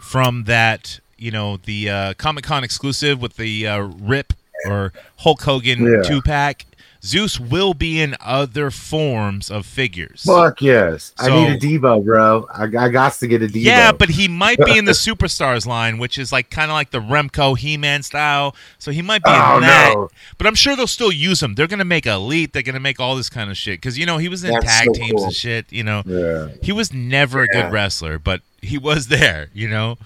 from 0.00 0.44
that 0.44 1.00
you 1.18 1.30
know 1.32 1.56
the 1.58 1.90
uh, 1.90 2.14
Comic 2.14 2.44
Con 2.44 2.62
exclusive 2.64 3.20
with 3.20 3.36
the 3.36 3.66
uh, 3.66 3.78
Rip 3.80 4.32
or 4.66 4.92
Hulk 5.18 5.42
Hogan 5.42 5.82
Yeah. 5.84 6.02
two 6.08 6.22
pack. 6.22 6.64
Zeus 7.04 7.38
will 7.38 7.74
be 7.74 8.00
in 8.00 8.16
other 8.18 8.70
forms 8.70 9.50
of 9.50 9.66
figures. 9.66 10.22
Fuck 10.24 10.62
yes. 10.62 11.12
I 11.18 11.28
need 11.28 11.50
a 11.52 11.58
Deebo, 11.58 12.02
bro. 12.04 12.46
I, 12.50 12.64
I 12.64 12.88
got 12.88 13.12
to 13.14 13.26
get 13.26 13.42
a 13.42 13.46
Deebo. 13.46 13.62
Yeah, 13.62 13.92
but 13.92 14.08
he 14.08 14.26
might 14.26 14.58
be 14.64 14.78
in 14.78 14.86
the 14.86 14.92
Superstars 15.04 15.66
line, 15.66 15.98
which 15.98 16.16
is 16.16 16.32
like 16.32 16.48
kind 16.48 16.70
of 16.70 16.74
like 16.74 16.90
the 16.92 17.00
Remco 17.00 17.58
He-Man 17.58 18.02
style. 18.02 18.56
So 18.78 18.90
he 18.90 19.02
might 19.02 19.22
be 19.22 19.30
Oh, 19.30 19.56
in 19.56 19.60
that. 19.62 19.92
no. 19.94 20.08
But 20.38 20.46
I'm 20.46 20.54
sure 20.54 20.76
they'll 20.76 20.86
still 20.86 21.12
use 21.12 21.42
him. 21.42 21.54
They're 21.56 21.66
gonna 21.66 21.84
make 21.84 22.06
Elite. 22.06 22.52
They're 22.54 22.62
gonna 22.62 22.80
make 22.80 22.98
all 22.98 23.16
this 23.16 23.28
kind 23.28 23.50
of 23.50 23.56
shit 23.58 23.80
because 23.80 23.98
you 23.98 24.06
know 24.06 24.16
he 24.18 24.28
was 24.28 24.42
in 24.42 24.52
That's 24.52 24.64
tag 24.64 24.86
so 24.86 24.92
teams 24.94 25.12
cool. 25.12 25.24
and 25.24 25.34
shit. 25.34 25.70
You 25.70 25.82
know, 25.84 26.02
Yeah. 26.06 26.48
he 26.62 26.72
was 26.72 26.92
never 26.92 27.42
a 27.42 27.48
good 27.48 27.70
wrestler, 27.70 28.18
but 28.18 28.40
he 28.62 28.78
was 28.78 29.08
there. 29.08 29.48
You 29.52 29.68
know, 29.68 29.98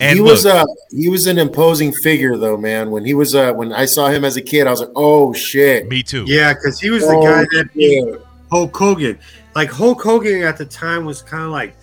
and 0.00 0.16
he 0.18 0.22
look, 0.22 0.32
was 0.32 0.46
uh 0.46 0.64
he 0.90 1.08
was 1.08 1.26
an 1.26 1.38
imposing 1.38 1.92
figure 2.02 2.36
though, 2.36 2.56
man. 2.56 2.90
When 2.90 3.04
he 3.04 3.14
was 3.14 3.34
uh 3.34 3.52
when 3.52 3.72
I 3.72 3.84
saw 3.86 4.08
him 4.08 4.24
as 4.24 4.36
a 4.36 4.42
kid, 4.42 4.66
I 4.66 4.70
was 4.70 4.80
like, 4.80 4.90
oh 4.96 5.32
shit. 5.32 5.88
me 5.88 6.02
too. 6.02 6.24
yeah, 6.26 6.52
because 6.54 6.78
he 6.80 6.90
was 6.90 7.02
the 7.02 7.14
Oh, 7.16 7.22
guy 7.22 7.42
that 7.42 7.68
beat 7.74 8.04
yeah. 8.06 8.16
Hulk 8.50 8.76
Hogan. 8.76 9.18
Like 9.54 9.70
Hulk 9.70 10.00
Hogan 10.02 10.42
at 10.42 10.56
the 10.56 10.64
time 10.66 11.04
was 11.04 11.20
kind 11.22 11.42
of 11.44 11.50
like, 11.50 11.76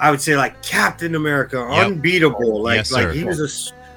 I 0.00 0.10
would 0.10 0.20
say 0.20 0.36
like 0.36 0.62
Captain 0.62 1.14
America, 1.14 1.66
Yep. 1.70 1.86
unbeatable. 1.86 2.62
Like 2.62 2.76
Yes, 2.76 2.92
like 2.92 3.10
he 3.12 3.24
was 3.24 3.40
a 3.40 3.48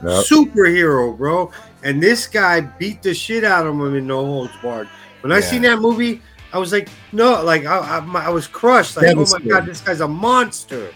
Yep. 0.05 0.25
superhero, 0.25 1.17
bro. 1.17 1.51
And 1.83 2.01
this 2.01 2.27
guy 2.27 2.61
beat 2.61 3.01
the 3.03 3.13
shit 3.13 3.43
out 3.43 3.65
of 3.67 3.73
him 3.75 3.95
in 3.95 4.07
No 4.07 4.25
Holds 4.25 4.51
Barred. 4.61 4.87
When 5.21 5.31
I 5.31 5.35
Yeah. 5.37 5.41
seen 5.41 5.61
that 5.63 5.79
movie, 5.79 6.21
I 6.53 6.57
was 6.57 6.71
like, 6.71 6.89
no, 7.11 7.43
like 7.43 7.65
I, 7.65 7.97
I, 7.97 7.99
my- 8.01 8.25
I 8.25 8.29
was 8.29 8.47
crushed. 8.47 8.97
Like, 8.97 9.15
oh 9.15 9.25
my 9.31 9.39
god, 9.47 9.65
this 9.65 9.81
guy's 9.81 9.99
a 10.01 10.07
monster. 10.07 10.87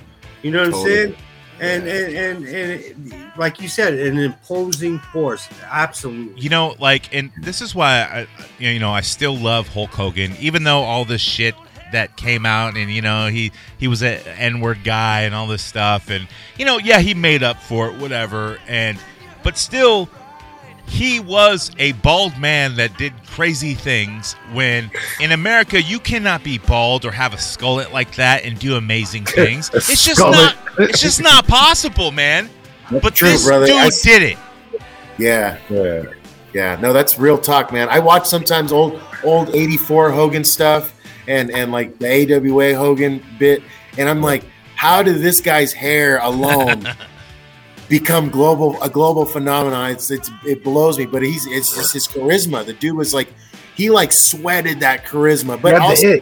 You 0.42 0.52
know 0.52 0.60
what 0.64 0.72
Totally. 0.72 0.92
I'm 1.02 1.08
saying? 1.08 1.16
And, 1.62 1.88
and 1.88 2.16
and 2.16 2.48
and 2.48 3.38
like 3.38 3.62
you 3.62 3.68
said, 3.68 3.94
an 3.94 4.18
imposing 4.18 5.00
force. 5.00 5.48
Absolutely. 5.70 6.42
You 6.42 6.50
know, 6.50 6.76
like, 6.80 7.14
and 7.14 7.32
this 7.38 7.62
is 7.62 7.76
why 7.76 8.02
I, 8.02 8.28
you 8.60 8.80
know, 8.80 8.92
I 8.92 9.02
still 9.02 9.36
love 9.36 9.68
Hulk 9.68 9.90
Hogan, 9.90 10.36
even 10.40 10.64
though 10.64 10.80
all 10.80 11.06
this 11.06 11.22
shit 11.22 11.56
that 11.92 12.16
came 12.16 12.46
out, 12.46 12.78
and 12.78 12.92
you 12.92 13.02
know, 13.02 13.28
he 13.28 13.52
he 13.78 13.88
was 13.88 14.02
an 14.04 14.20
N-word 14.38 14.84
guy 14.84 15.22
and 15.22 15.36
all 15.36 15.48
this 15.48 15.64
stuff, 15.64 16.10
and 16.10 16.28
you 16.58 16.66
know, 16.66 16.78
yeah, 16.78 17.00
he 17.00 17.14
made 17.14 17.44
up 17.44 17.62
for 17.62 17.90
it, 17.90 17.98
whatever, 18.00 18.60
and 18.68 18.98
but 19.44 19.58
still, 19.58 20.10
he 20.90 21.20
was 21.20 21.72
a 21.78 21.92
bald 21.94 22.38
man 22.38 22.76
that 22.76 22.98
did 22.98 23.14
crazy 23.28 23.74
things. 23.76 24.34
When 24.54 24.92
in 25.22 25.32
America, 25.32 25.82
you 25.82 26.00
cannot 26.00 26.44
be 26.44 26.58
bald 26.58 27.06
or 27.06 27.12
have 27.12 27.34
a 27.34 27.38
skullet 27.38 27.92
like 27.92 28.16
that 28.16 28.44
and 28.44 28.58
do 28.60 28.76
amazing 28.76 29.26
things. 29.40 29.70
It's 29.74 30.06
just 30.06 30.20
not. 30.20 30.56
It's 30.78 31.00
just 31.02 31.22
not 31.22 31.48
possible, 31.48 32.12
man. 32.12 32.50
But 32.92 33.16
True, 33.16 33.30
this 33.30 33.46
brother. 33.46 33.68
dude 33.68 33.76
I- 33.76 33.90
did 34.04 34.22
it. 34.24 34.38
Yeah, 35.18 35.58
Yeah. 35.70 36.04
yeah. 36.54 36.76
No, 36.80 36.94
that's 36.94 37.20
real 37.20 37.38
talk, 37.38 37.72
man. 37.74 37.88
I 37.90 38.00
watch 38.00 38.26
sometimes 38.26 38.72
old 38.72 39.00
old 39.24 39.54
'84 39.56 40.12
Hogan 40.12 40.44
stuff 40.44 40.94
and 41.28 41.52
and 41.52 41.72
like 41.72 42.00
the 42.00 42.08
AWA 42.08 42.74
Hogan 42.76 43.24
bit, 43.38 43.62
and 43.98 44.08
I'm 44.10 44.22
like, 44.22 44.44
how 44.76 45.04
did 45.04 45.18
this 45.22 45.42
guy's 45.42 45.74
hair 45.74 46.20
alone 46.20 46.88
become 47.90 48.30
global 48.30 48.82
a 48.82 48.90
global 48.90 49.26
phenomenon? 49.26 49.92
It's, 49.92 50.12
it's 50.12 50.30
it 50.46 50.64
blows 50.64 50.98
me, 50.98 51.06
but 51.06 51.22
he's 51.24 51.46
it's 51.48 51.76
just 51.76 51.92
his 51.94 52.08
charisma. 52.08 52.66
The 52.66 52.74
dude 52.74 52.96
was 52.96 53.14
like, 53.14 53.34
he 53.76 53.90
like 53.90 54.12
sweated 54.14 54.80
that 54.82 55.06
charisma, 55.06 55.62
but 55.62 55.74
But 55.74 55.82
also. 55.82 56.20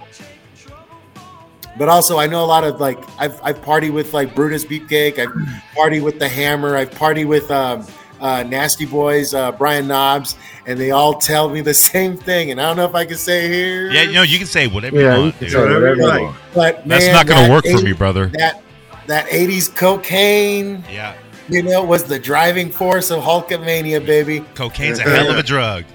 But 1.77 1.89
also, 1.89 2.17
I 2.17 2.25
know 2.25 2.43
a 2.43 2.47
lot 2.47 2.63
of 2.63 2.79
like 2.79 2.97
I've 3.19 3.39
I've 3.43 3.61
partied 3.61 3.93
with 3.93 4.11
like 4.13 4.33
Brutus 4.33 4.65
Beefcake. 4.65 5.19
I've 5.19 5.29
partied 5.75 6.01
with 6.01 6.17
the 6.17 6.27
Hammer. 6.27 6.75
I've 6.75 6.89
partied 6.89 7.27
with 7.27 7.51
um, 7.51 7.85
uh, 8.19 8.41
Nasty 8.41 8.85
Boys, 8.87 9.35
uh, 9.35 9.51
Brian 9.51 9.87
Knobbs, 9.87 10.37
and 10.65 10.79
they 10.79 10.89
all 10.89 11.19
tell 11.19 11.49
me 11.49 11.61
the 11.61 11.73
same 11.91 12.17
thing. 12.17 12.49
And 12.49 12.59
I 12.59 12.65
don't 12.65 12.77
know 12.77 12.85
if 12.85 12.95
I 12.95 13.05
can 13.05 13.17
say 13.17 13.47
here. 13.47 13.91
Yeah, 13.91 14.01
you 14.03 14.13
know, 14.13 14.23
you 14.23 14.39
can 14.39 14.47
say 14.47 14.65
whatever 14.65 14.99
Yeah, 14.99 15.11
you 15.11 15.15
you 15.17 15.21
want. 15.25 15.33
can 15.37 15.43
dude. 15.43 15.51
say 15.51 15.59
whatever 15.61 15.95
you 15.95 16.01
want. 16.01 16.37
but 16.55 16.87
That's 16.87 17.07
not 17.07 17.27
going 17.27 17.45
to 17.45 17.51
work 17.51 17.65
for 17.65 17.81
me, 17.83 17.93
brother. 17.93 18.25
That 18.33 18.63
that 19.05 19.27
'80s 19.27 19.73
cocaine, 19.75 20.83
Yeah, 20.91 21.13
you 21.49 21.63
know, 21.63 21.83
was 21.83 22.03
the 22.03 22.19
driving 22.19 22.71
force 22.71 23.11
of 23.11 23.23
Hulkamania, 23.23 24.05
baby. 24.05 24.41
cocaine's 24.55 24.99
a 24.99 25.03
hell 25.03 25.29
of 25.29 25.37
a 25.37 25.43
drug. 25.43 25.85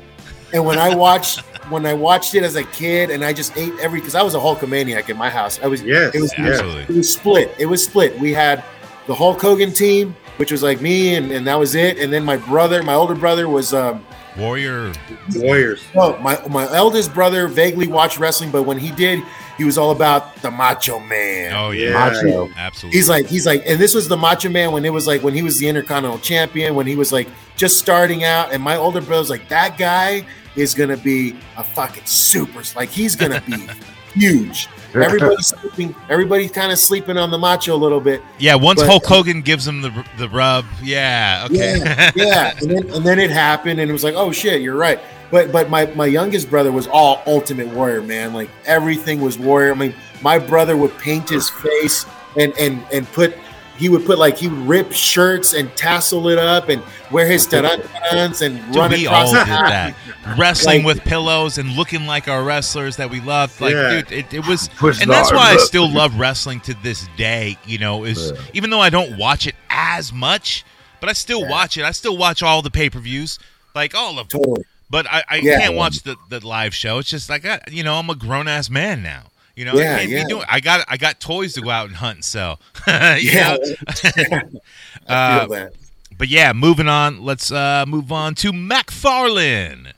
And 0.52 0.64
when 0.64 0.78
I 0.78 0.94
watched 0.94 1.40
when 1.70 1.86
I 1.86 1.94
watched 1.94 2.34
it 2.34 2.42
as 2.42 2.56
a 2.56 2.64
kid, 2.64 3.10
and 3.10 3.24
I 3.24 3.32
just 3.32 3.56
ate 3.56 3.72
every 3.80 4.00
because 4.00 4.14
I 4.14 4.22
was 4.22 4.34
a 4.34 4.38
Hulkamaniac 4.38 5.08
in 5.08 5.16
my 5.16 5.30
house. 5.30 5.60
I 5.62 5.66
was 5.66 5.82
Yes, 5.82 6.14
it 6.14 6.20
was 6.20 6.32
absolutely. 6.36 6.82
it 6.82 6.98
was 6.98 7.12
split. 7.12 7.54
It 7.58 7.66
was 7.66 7.84
split. 7.84 8.18
We 8.18 8.32
had 8.32 8.64
the 9.06 9.14
Hulk 9.14 9.40
Hogan 9.40 9.72
team, 9.72 10.14
which 10.36 10.52
was 10.52 10.62
like 10.62 10.80
me, 10.80 11.14
and, 11.14 11.30
and 11.30 11.46
that 11.46 11.58
was 11.58 11.74
it. 11.74 11.98
And 11.98 12.12
then 12.12 12.24
my 12.24 12.36
brother, 12.36 12.82
my 12.82 12.94
older 12.94 13.14
brother, 13.14 13.48
was 13.48 13.72
um, 13.72 14.04
Warrior. 14.36 14.92
Warriors. 15.36 15.82
no, 15.94 16.18
my 16.18 16.40
my 16.48 16.64
eldest 16.74 17.12
brother 17.14 17.48
vaguely 17.48 17.86
watched 17.86 18.18
wrestling, 18.18 18.50
but 18.50 18.62
when 18.64 18.78
he 18.78 18.90
did, 18.90 19.22
he 19.62 19.66
was 19.66 19.78
all 19.78 19.92
about 19.92 20.34
the 20.42 20.50
Macho 20.50 20.98
Man. 20.98 21.52
Oh 21.54 21.70
yeah, 21.70 21.92
Macho. 21.92 22.50
absolutely. 22.56 22.98
He's 22.98 23.08
like, 23.08 23.26
he's 23.26 23.46
like, 23.46 23.62
and 23.64 23.78
this 23.80 23.94
was 23.94 24.08
the 24.08 24.16
Macho 24.16 24.48
Man 24.48 24.72
when 24.72 24.84
it 24.84 24.92
was 24.92 25.06
like 25.06 25.22
when 25.22 25.34
he 25.34 25.42
was 25.42 25.56
the 25.60 25.68
Intercontinental 25.68 26.18
Champion, 26.18 26.74
when 26.74 26.84
he 26.84 26.96
was 26.96 27.12
like 27.12 27.28
just 27.54 27.78
starting 27.78 28.24
out. 28.24 28.52
And 28.52 28.60
my 28.60 28.74
older 28.74 29.00
brother's 29.00 29.30
like, 29.30 29.48
that 29.50 29.78
guy 29.78 30.26
is 30.56 30.74
gonna 30.74 30.96
be 30.96 31.36
a 31.56 31.62
fucking 31.62 32.06
super, 32.06 32.64
like 32.74 32.88
he's 32.88 33.14
gonna 33.14 33.40
be 33.42 33.68
huge. 34.14 34.66
Everybody's 34.94 35.46
sleeping, 35.46 35.94
everybody's 36.08 36.50
kind 36.50 36.70
of 36.72 36.78
sleeping 36.78 37.16
on 37.16 37.30
the 37.30 37.38
Macho 37.38 37.74
a 37.74 37.76
little 37.76 38.00
bit. 38.00 38.22
yeah. 38.38 38.54
Once 38.54 38.80
but- 38.80 38.88
Hulk 38.88 39.04
Hogan 39.06 39.40
gives 39.42 39.66
him 39.66 39.80
the 39.82 40.04
the 40.18 40.28
rub, 40.28 40.64
yeah, 40.82 41.46
okay. 41.50 41.78
Yeah, 41.78 42.10
yeah. 42.16 42.54
And 42.60 42.70
then 42.70 42.90
and 42.90 43.04
then 43.04 43.18
it 43.18 43.30
happened, 43.30 43.80
and 43.80 43.88
it 43.88 43.92
was 43.92 44.04
like, 44.04 44.14
oh 44.14 44.32
shit, 44.32 44.60
you're 44.62 44.76
right. 44.76 45.00
But 45.30 45.50
but 45.50 45.70
my 45.70 45.86
my 45.94 46.06
youngest 46.06 46.50
brother 46.50 46.70
was 46.70 46.86
all 46.88 47.22
Ultimate 47.26 47.68
Warrior, 47.68 48.02
man. 48.02 48.34
Like 48.34 48.50
everything 48.66 49.20
was 49.20 49.38
Warrior. 49.38 49.72
I 49.72 49.76
mean, 49.76 49.94
my 50.20 50.38
brother 50.38 50.76
would 50.76 50.96
paint 50.98 51.28
his 51.30 51.48
face 51.48 52.04
and 52.36 52.52
and 52.58 52.84
and 52.92 53.10
put. 53.12 53.34
He 53.78 53.88
would 53.88 54.04
put 54.06 54.18
like 54.18 54.36
he 54.38 54.48
would 54.48 54.58
rip 54.68 54.92
shirts 54.92 55.54
and 55.54 55.74
tassel 55.76 56.28
it 56.28 56.38
up 56.38 56.68
and 56.68 56.82
wear 57.10 57.26
his 57.26 57.46
tarantuns 57.46 58.42
and 58.42 58.58
Dude, 58.66 58.76
run 58.76 58.90
we 58.92 59.06
across 59.06 59.28
all 59.28 59.32
the 59.34 59.38
did 59.40 59.48
that. 59.48 59.94
Wrestling 60.38 60.84
Like- 60.84 60.96
with 60.96 61.04
pillows 61.04 61.58
and 61.58 61.74
looking 61.76 62.06
like 62.06 62.28
our 62.28 62.44
wrestlers 62.44 62.96
that 62.96 63.10
we 63.10 63.20
loved. 63.20 63.60
Like, 63.60 63.72
Yeah. 63.74 63.88
dude, 64.02 64.12
it, 64.12 64.34
it 64.34 64.46
was, 64.46 64.68
Push 64.76 65.00
and 65.02 65.10
that's 65.10 65.30
the 65.30 65.36
why 65.36 65.52
I 65.52 65.56
still 65.56 65.90
love 65.90 66.16
wrestling 66.18 66.60
to 66.60 66.74
this 66.82 67.08
day. 67.16 67.56
You 67.66 67.78
know, 67.78 68.04
is 68.04 68.30
Yeah. 68.32 68.40
even 68.54 68.70
though 68.70 68.80
I 68.80 68.90
don't 68.90 69.16
watch 69.18 69.46
it 69.46 69.56
as 69.70 70.12
much, 70.12 70.64
but 71.00 71.08
I 71.08 71.12
still 71.14 71.48
watch 71.48 71.76
it. 71.76 71.84
I 71.84 71.90
still 71.90 72.16
watch 72.16 72.42
all 72.42 72.62
the 72.62 72.70
pay 72.70 72.88
per 72.88 73.00
views, 73.00 73.38
like 73.74 73.94
all 73.94 74.18
of 74.18 74.28
them. 74.28 74.40
Totally. 74.42 74.64
But 74.90 75.06
I, 75.10 75.24
I 75.28 75.36
Yeah. 75.36 75.58
can't 75.58 75.74
watch 75.74 76.02
the, 76.02 76.16
the 76.28 76.46
live 76.46 76.74
show. 76.74 76.98
It's 76.98 77.08
just 77.10 77.28
like 77.30 77.44
I, 77.46 77.60
you 77.70 77.82
know, 77.82 77.94
I'm 77.96 78.10
a 78.10 78.14
grown 78.14 78.46
ass 78.46 78.68
man 78.70 79.02
now. 79.02 79.24
You 79.56 79.66
know, 79.66 79.74
Yeah, 79.74 79.94
I 79.94 79.98
can't 79.98 80.10
yeah. 80.10 80.22
be 80.24 80.28
doing. 80.28 80.44
I 80.48 80.60
got 80.60 80.84
I 80.88 80.96
got 80.96 81.20
toys 81.20 81.52
to 81.54 81.60
go 81.60 81.70
out 81.70 81.86
and 81.88 81.96
hunt 81.96 82.16
and 82.16 82.24
sell. 82.24 82.58
You 82.86 82.92
Yeah. 83.30 83.56
know? 83.56 83.74
I 85.08 85.12
Uh, 85.14 85.40
feel 85.40 85.48
that. 85.50 85.72
But 86.18 86.28
yeah, 86.28 86.52
moving 86.52 86.88
on. 86.88 87.22
Let's 87.22 87.50
uh 87.52 87.84
move 87.86 88.12
on 88.12 88.34
to 88.36 88.52
McFarlane. 88.52 89.92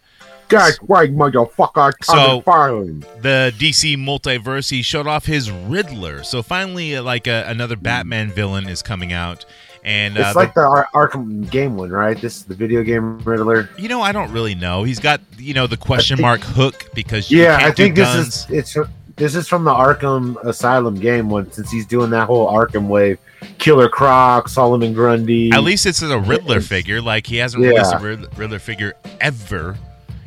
That's 0.49 0.79
right, 0.83 1.11
motherfucker. 1.15 1.93
So- 2.05 2.43
So, 2.45 2.85
the 3.21 3.53
DC 3.59 3.97
multiverse, 3.97 4.71
he 4.71 4.83
showed 4.83 5.07
off 5.07 5.25
his 5.27 5.51
Riddler. 5.51 6.23
So 6.23 6.43
finally, 6.43 6.97
uh, 6.97 7.03
like 7.03 7.27
uh, 7.27 7.45
another 7.47 7.77
Batman 7.77 8.31
villain 8.31 8.69
is 8.69 8.83
coming 8.83 9.13
out, 9.13 9.45
and 9.85 10.17
uh, 10.19 10.25
It's 10.27 10.37
like 10.37 10.55
the 10.55 10.61
Ar- 10.61 10.89
Arkham 10.95 11.51
game 11.51 11.77
one, 11.77 11.91
right? 11.91 12.21
This 12.21 12.37
is 12.37 12.45
the 12.45 12.55
video 12.55 12.83
game 12.83 13.19
Riddler. 13.21 13.69
you 13.79 13.89
know, 13.89 14.01
I 14.03 14.13
don't 14.13 14.31
really 14.33 14.55
know. 14.55 14.85
He's 14.85 15.01
got 15.01 15.21
you 15.39 15.55
know 15.55 15.67
the 15.67 15.79
question 15.79 16.21
mark 16.21 16.41
hook 16.43 16.91
because 16.95 17.31
you 17.31 17.43
Yeah, 17.43 17.59
can't 17.59 17.73
I 17.73 17.75
think 17.75 17.95
do 17.97 18.03
this 18.05 18.15
guns. 18.15 18.29
is 18.37 18.51
it's 18.51 18.89
this 19.17 19.35
is 19.35 19.49
from 19.49 19.65
the 19.65 19.73
Arkham 19.73 20.43
Asylum 20.45 20.95
game 20.97 21.31
one, 21.31 21.51
since 21.53 21.71
he's 21.71 21.87
doing 21.87 22.11
that 22.11 22.27
whole 22.27 22.51
Arkham 22.51 22.89
wave. 22.89 23.19
Killer 23.59 23.89
Croc, 23.89 24.49
Solomon 24.49 24.93
Grundy. 24.95 25.53
At 25.53 25.63
least 25.63 25.87
it's 25.87 26.03
a 26.03 26.19
Riddler 26.19 26.61
figure. 26.61 27.01
Like 27.01 27.27
he 27.27 27.37
hasn't 27.37 27.63
released 27.63 27.93
a 27.93 27.99
Riddler 28.37 28.59
figure 28.59 28.95
ever. 29.21 29.77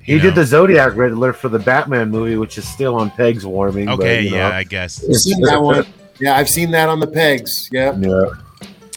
He 0.04 0.14
you 0.14 0.20
did 0.20 0.36
the 0.36 0.46
Zodiac 0.46 0.96
Riddler 0.96 1.34
for 1.34 1.50
the 1.50 1.60
Batman 1.60 2.10
movie, 2.10 2.38
which 2.38 2.58
is 2.58 2.66
still 2.68 2.96
on 2.96 3.12
pegs 3.12 3.46
warming. 3.46 3.90
Okay, 3.90 4.24
but, 4.24 4.32
yeah, 4.32 4.50
know. 4.50 4.56
I 4.56 4.64
guess. 4.64 5.04
I've 5.04 5.16
seen 5.18 5.42
that 5.42 5.62
one. 5.62 5.86
Yeah, 6.20 6.38
I've 6.38 6.50
seen 6.50 6.72
that 6.72 6.88
on 6.88 7.00
the 7.00 7.08
pegs. 7.08 7.70
Yeah. 7.72 7.94
Yeah. 7.98 8.30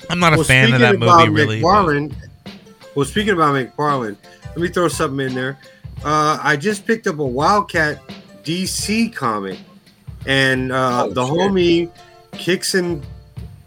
I'm 0.09 0.19
not 0.19 0.39
a 0.39 0.45
fan 0.45 0.73
of 0.73 0.81
that 0.81 0.95
about 0.95 1.29
movie, 1.29 1.31
really. 1.31 1.61
but- 1.61 2.13
well, 2.95 3.07
speaking 3.07 3.35
about 3.35 3.55
McFarlane, 3.55 4.17
let 4.49 4.59
me 4.59 4.69
throw 4.69 4.89
something 4.89 5.27
in 5.27 5.35
there. 5.35 5.59
Uh, 6.05 6.39
I 6.43 6.57
just 6.57 6.87
picked 6.87 7.07
up 7.07 7.19
a 7.19 7.27
Wildcat 7.27 8.01
DC 8.43 9.15
comic, 9.15 9.59
and 10.27 10.73
uh, 10.73 11.05
Oh, 11.07 11.11
the 11.13 11.25
shit. 11.27 11.35
homie 11.35 11.91
Kicks 12.33 12.75
and 12.75 13.05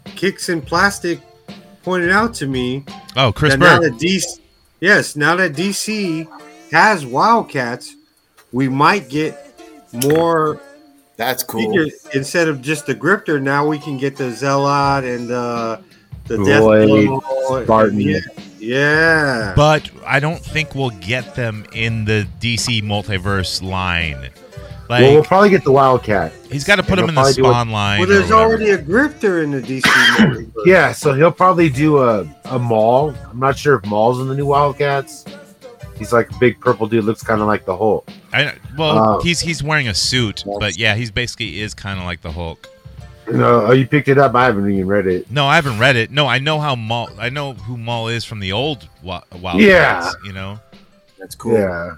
Kicks 0.04 0.48
and 0.48 0.64
Plastic 0.64 1.20
pointed 1.82 2.10
out 2.10 2.32
to 2.34 2.46
me 2.46 2.84
Oh, 3.16 3.32
Chris 3.32 3.52
that 3.54 3.58
now 3.60 3.78
that 3.80 3.92
DC, 3.94 4.24
yes, 4.80 5.16
now 5.16 5.36
that 5.36 5.52
DC 5.52 6.26
has 6.72 7.04
Wildcats, 7.06 7.94
we 8.52 8.68
might 8.68 9.08
get 9.08 9.38
more 9.92 10.60
That's 11.16 11.42
cool. 11.44 11.60
figures 11.60 12.06
instead 12.14 12.48
of 12.48 12.60
just 12.60 12.86
the 12.86 12.94
Grifter. 12.94 13.40
Now 13.40 13.66
we 13.66 13.78
can 13.78 13.98
get 13.98 14.16
the 14.16 14.32
Zealot 14.32 15.04
and 15.04 15.30
uh, 15.30 15.78
the 16.26 16.38
Void, 16.38 16.86
Death 16.88 17.64
Spartan. 17.64 18.00
Yeah, 18.00 18.18
yeah. 18.58 19.52
But 19.54 19.90
I 20.04 20.18
don't 20.18 20.40
think 20.44 20.74
we'll 20.74 20.90
get 20.90 21.34
them 21.36 21.66
in 21.72 22.04
the 22.06 22.26
DC 22.40 22.82
multiverse 22.82 23.62
line. 23.62 24.30
Like 24.88 25.02
well, 25.02 25.14
we'll 25.14 25.24
probably 25.24 25.48
get 25.50 25.64
the 25.64 25.72
Wildcat. 25.72 26.32
he's 26.50 26.64
got 26.64 26.76
to 26.76 26.82
put 26.82 26.98
him 26.98 27.08
in 27.08 27.14
the 27.14 27.20
probably 27.22 27.32
do 27.34 27.42
Spawn 27.42 27.70
line. 27.70 28.00
well, 28.00 28.08
there's 28.08 28.30
already 28.30 28.70
a 28.70 28.78
Grifter 28.78 29.42
in 29.42 29.50
the 29.50 29.60
DC. 29.62 29.80
multiverse. 29.82 30.52
Yeah, 30.66 30.92
so 30.92 31.14
he'll 31.14 31.32
probably 31.32 31.70
do 31.70 31.98
a, 31.98 32.28
a 32.44 32.58
Maul. 32.58 33.14
I'm 33.30 33.38
not 33.38 33.56
sure 33.56 33.76
if 33.76 33.86
Maul's 33.86 34.20
in 34.20 34.28
the 34.28 34.34
new 34.34 34.44
Wildcats. 34.46 35.24
He's 35.96 36.12
like 36.12 36.30
a 36.30 36.38
big 36.38 36.60
purple 36.60 36.86
dude, 36.86 37.04
looks 37.04 37.22
kind 37.22 37.40
of 37.40 37.46
like 37.46 37.64
the 37.64 37.76
Hulk. 37.76 38.08
I, 38.32 38.54
well, 38.76 38.98
Uh, 39.18 39.20
he's 39.22 39.40
he's 39.40 39.62
wearing 39.62 39.88
a 39.88 39.94
suit, 39.94 40.44
but 40.58 40.76
yeah, 40.76 40.94
he's 40.96 41.10
basically 41.10 41.60
is 41.60 41.72
kind 41.72 41.98
of 41.98 42.04
like 42.04 42.20
the 42.20 42.32
Hulk. 42.32 42.68
You 43.26 43.38
know, 43.38 43.66
oh, 43.66 43.72
you 43.72 43.86
picked 43.86 44.08
it 44.08 44.18
up. 44.18 44.34
I 44.34 44.44
haven't 44.44 44.70
even 44.70 44.86
read 44.86 45.06
it. 45.06 45.30
No, 45.30 45.46
I 45.46 45.54
haven't 45.54 45.78
read 45.78 45.96
it. 45.96 46.10
No, 46.10 46.26
I 46.26 46.40
know 46.40 46.58
how 46.60 46.76
Maul. 46.76 47.08
I 47.18 47.30
know 47.30 47.54
who 47.54 47.78
Maul 47.78 48.08
is 48.08 48.22
from 48.24 48.38
the 48.40 48.52
old 48.52 48.86
Wa- 49.02 49.22
Wildcats. 49.40 49.62
Yeah. 49.66 50.12
you 50.26 50.32
know. 50.34 50.60
That's 51.18 51.34
cool. 51.34 51.54
Yeah. 51.54 51.92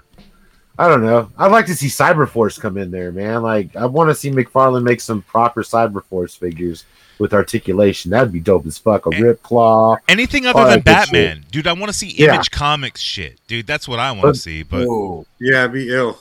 I 0.79 0.87
don't 0.87 1.03
know. 1.03 1.29
I'd 1.37 1.51
like 1.51 1.65
to 1.67 1.75
see 1.75 1.87
Cyberforce 1.87 2.59
come 2.59 2.77
in 2.77 2.91
there, 2.91 3.11
man. 3.11 3.41
Like, 3.41 3.75
I 3.75 3.85
want 3.87 4.09
to 4.09 4.15
see 4.15 4.29
McFarlane 4.31 4.83
make 4.83 5.01
some 5.01 5.21
proper 5.23 5.63
Cyberforce 5.63 6.37
figures 6.37 6.85
with 7.17 7.33
articulation. 7.33 8.11
That'd 8.11 8.31
be 8.31 8.39
dope 8.39 8.65
as 8.67 8.77
fuck. 8.77 9.07
A 9.07 9.09
And- 9.09 9.23
Rip 9.23 9.41
Claw. 9.41 9.97
Anything 10.07 10.45
other 10.45 10.59
than 10.69 10.81
that's 10.81 11.09
good 11.09 11.15
Batman, 11.15 11.45
dude. 11.51 11.65
I 11.67 11.73
want 11.73 11.87
to 11.91 11.97
see 11.97 12.09
Yeah. 12.15 12.35
Image 12.35 12.51
Comics 12.51 13.01
shit, 13.01 13.39
dude. 13.47 13.65
That's 13.65 13.87
what 13.87 13.97
I 13.99 14.11
want 14.11 14.35
to 14.35 14.39
see. 14.39 14.61
But 14.63 14.85
Whoa. 14.87 15.25
yeah, 15.39 15.61
it'd 15.61 15.73
be 15.73 15.89
ill. 15.89 16.19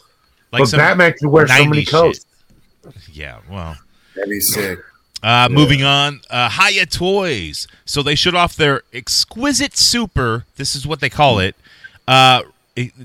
like 0.52 0.62
but 0.62 0.72
Batman 0.72 1.12
can 1.12 1.30
wear 1.30 1.46
so 1.46 1.52
90s 1.54 1.68
many 1.70 1.84
shit. 1.84 1.90
coats. 1.90 2.26
Yeah, 3.12 3.38
well. 3.50 3.76
That'd 4.14 4.30
be 4.30 4.40
sick. 4.40 4.78
Uh, 5.22 5.48
Moving 5.50 5.82
on, 5.82 6.20
uh, 6.30 6.48
Hiya 6.48 6.86
Toys. 6.86 7.66
So 7.84 8.02
they 8.02 8.14
showed 8.14 8.34
off 8.34 8.54
their 8.56 8.82
exquisite 8.94 9.72
super. 9.76 10.44
This 10.56 10.74
is 10.76 10.86
what 10.86 11.00
they 11.00 11.10
call 11.10 11.40
it. 11.40 11.56
Uh, 12.08 12.42
it- 12.44 12.52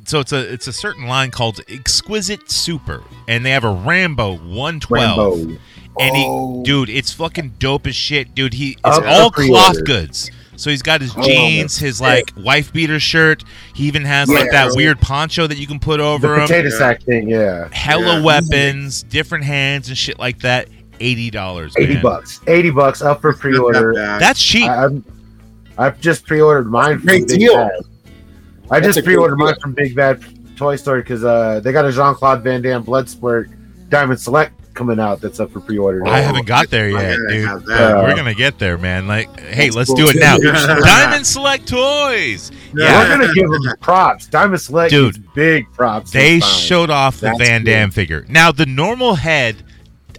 so 0.05 0.19
it's 0.19 0.32
a 0.34 0.51
it's 0.53 0.67
a 0.67 0.74
certain 0.74 1.05
line 1.07 1.32
called 1.32 1.61
exquisite 1.69 2.49
super, 2.51 3.03
and 3.28 3.45
they 3.45 3.51
have 3.51 3.63
a 3.63 3.72
Rambo 3.74 4.38
one 4.38 4.80
twelve. 4.80 5.38
Rambo. 5.39 5.57
And 5.99 6.15
he, 6.15 6.24
Oh. 6.26 6.63
dude, 6.63 6.89
it's 6.89 7.11
fucking 7.11 7.55
dope 7.59 7.86
as 7.86 7.95
shit, 7.95 8.34
dude. 8.34 8.53
He 8.53 8.72
it's 8.72 8.80
Up 8.86 9.03
for 9.03 9.09
all 9.09 9.30
cloth 9.32 9.84
goods. 9.84 10.32
So 10.55 10.69
he's 10.69 10.82
got 10.82 11.01
his 11.01 11.11
Oh, 11.17 11.22
jeans, 11.22 11.78
his 11.78 11.99
like 11.99 12.32
wife 12.38 12.72
beater 12.72 12.99
shirt. 12.99 13.43
He 13.74 13.86
even 13.86 14.05
has 14.05 14.30
like 14.30 14.45
Yeah. 14.51 14.67
that 14.67 14.76
weird 14.76 15.01
poncho 15.01 15.47
that 15.47 15.57
you 15.57 15.67
can 15.67 15.80
put 15.80 15.97
The 15.97 16.03
over 16.03 16.36
him. 16.36 16.41
potato 16.41 16.69
sack 16.69 17.01
thing, 17.03 17.28
yeah. 17.30 17.67
Hella 17.72 18.19
Yeah. 18.19 18.22
weapons, 18.22 19.03
different 19.03 19.43
hands 19.43 19.89
and 19.89 19.97
shit 19.97 20.17
like 20.17 20.39
that. 20.41 20.69
Eighty 21.01 21.30
dollars. 21.32 21.74
80 21.78 21.97
bucks. 21.97 22.39
80 22.47 22.69
bucks 22.69 23.01
up 23.01 23.19
for 23.22 23.34
pre-order. 23.34 23.93
That's 23.95 24.41
cheap. 24.41 24.69
I, 24.69 24.86
I'm, 24.86 25.03
I've 25.78 25.99
just 25.99 26.26
pre-ordered 26.26 26.69
mine 26.69 26.99
Great 26.99 27.28
deal. 27.28 27.55
Bad. 27.55 27.72
I 28.72 28.80
That's 28.80 28.95
just 28.95 29.05
pre-ordered 29.05 29.36
mine 29.38 29.55
from 29.61 29.74
Big 29.74 29.95
Bad 29.95 30.24
Toy 30.55 30.78
Store 30.78 31.01
because 31.01 31.24
uh, 31.24 31.59
they 31.59 31.72
got 31.72 31.86
a 31.86 31.91
Jean 31.91 32.15
Claude 32.15 32.41
Van 32.43 32.61
Damme 32.61 32.84
Bloodsport 32.84 33.53
Diamond 33.89 34.19
Select 34.19 34.53
coming 34.74 34.99
out 34.99 35.19
that's 35.19 35.39
up 35.39 35.47
up 35.47 35.51
for 35.53 35.59
pre-order. 35.59 36.07
I 36.07 36.19
haven't 36.19 36.45
got 36.45 36.69
there 36.69 36.89
yet, 36.89 37.17
dude. 37.28 37.45
have 37.45 37.65
that. 37.65 37.93
But 37.93 38.03
we're 38.03 38.15
gonna 38.15 38.34
get 38.34 38.57
there, 38.57 38.78
man. 38.78 39.07
Like, 39.07 39.39
hey, 39.39 39.69
let's 39.69 39.89
cool, 39.89 39.97
do 39.97 40.09
it 40.09 40.15
now. 40.15 40.38
Diamond 40.80 41.28
Select 41.28 41.67
Toys. 41.67 42.51
Yeah, 42.74 42.99
We're 42.99 43.17
gonna 43.17 43.34
give 43.34 43.49
them 43.49 43.61
props. 43.82 44.28
Diamond 44.28 44.61
Select, 44.61 44.91
Dude, 44.91 45.15
dude, 45.15 45.34
big 45.34 45.72
props. 45.74 46.11
they 46.11 46.39
showed 46.39 46.89
off 46.89 47.19
the 47.19 47.28
That's 47.28 47.39
Van 47.39 47.61
cool. 47.61 47.74
Damme 47.74 47.91
figure. 47.91 48.26
Now, 48.30 48.51
the 48.51 48.65
normal 48.65 49.15
head, 49.15 49.63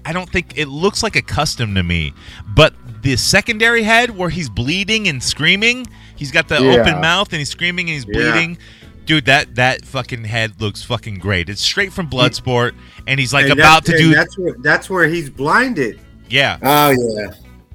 I 0.04 0.12
don't 0.12 0.28
think 0.28 0.58
it 0.58 0.66
looks 0.68 1.02
like 1.02 1.16
a 1.16 1.22
custom 1.22 1.74
to 1.74 1.82
me, 1.82 2.12
but 2.54 2.74
the 3.02 3.16
secondary 3.16 3.82
head 3.84 4.10
where 4.16 4.28
he's 4.30 4.48
bleeding 4.50 5.08
and 5.08 5.22
screaming, 5.22 5.86
he's 6.22 6.30
got 6.30 6.46
the 6.48 6.62
Yeah. 6.62 6.80
open 6.80 7.00
mouth 7.00 7.28
and 7.32 7.38
he's 7.40 7.48
screaming 7.50 7.88
and 7.90 7.94
he's 7.94 8.06
Yeah. 8.06 8.30
bleeding. 8.32 8.58
Dude, 9.06 9.24
that 9.26 9.56
that 9.56 9.84
fucking 9.84 10.24
head 10.24 10.52
looks 10.60 10.82
fucking 10.84 11.16
great. 11.18 11.48
It's 11.48 11.60
straight 11.60 11.92
from 11.92 12.08
Bloodsport, 12.08 12.72
and 13.08 13.18
he's 13.18 13.32
like 13.32 13.44
And 13.46 13.54
about 13.54 13.84
to 13.86 13.98
do, 13.98 14.14
That's 14.14 14.38
where 14.38 14.54
that's 14.62 14.88
where 14.88 15.08
he's 15.08 15.28
blinded. 15.28 15.98
yeah. 16.30 16.56
Oh 16.62 16.90
yeah. 16.90 17.30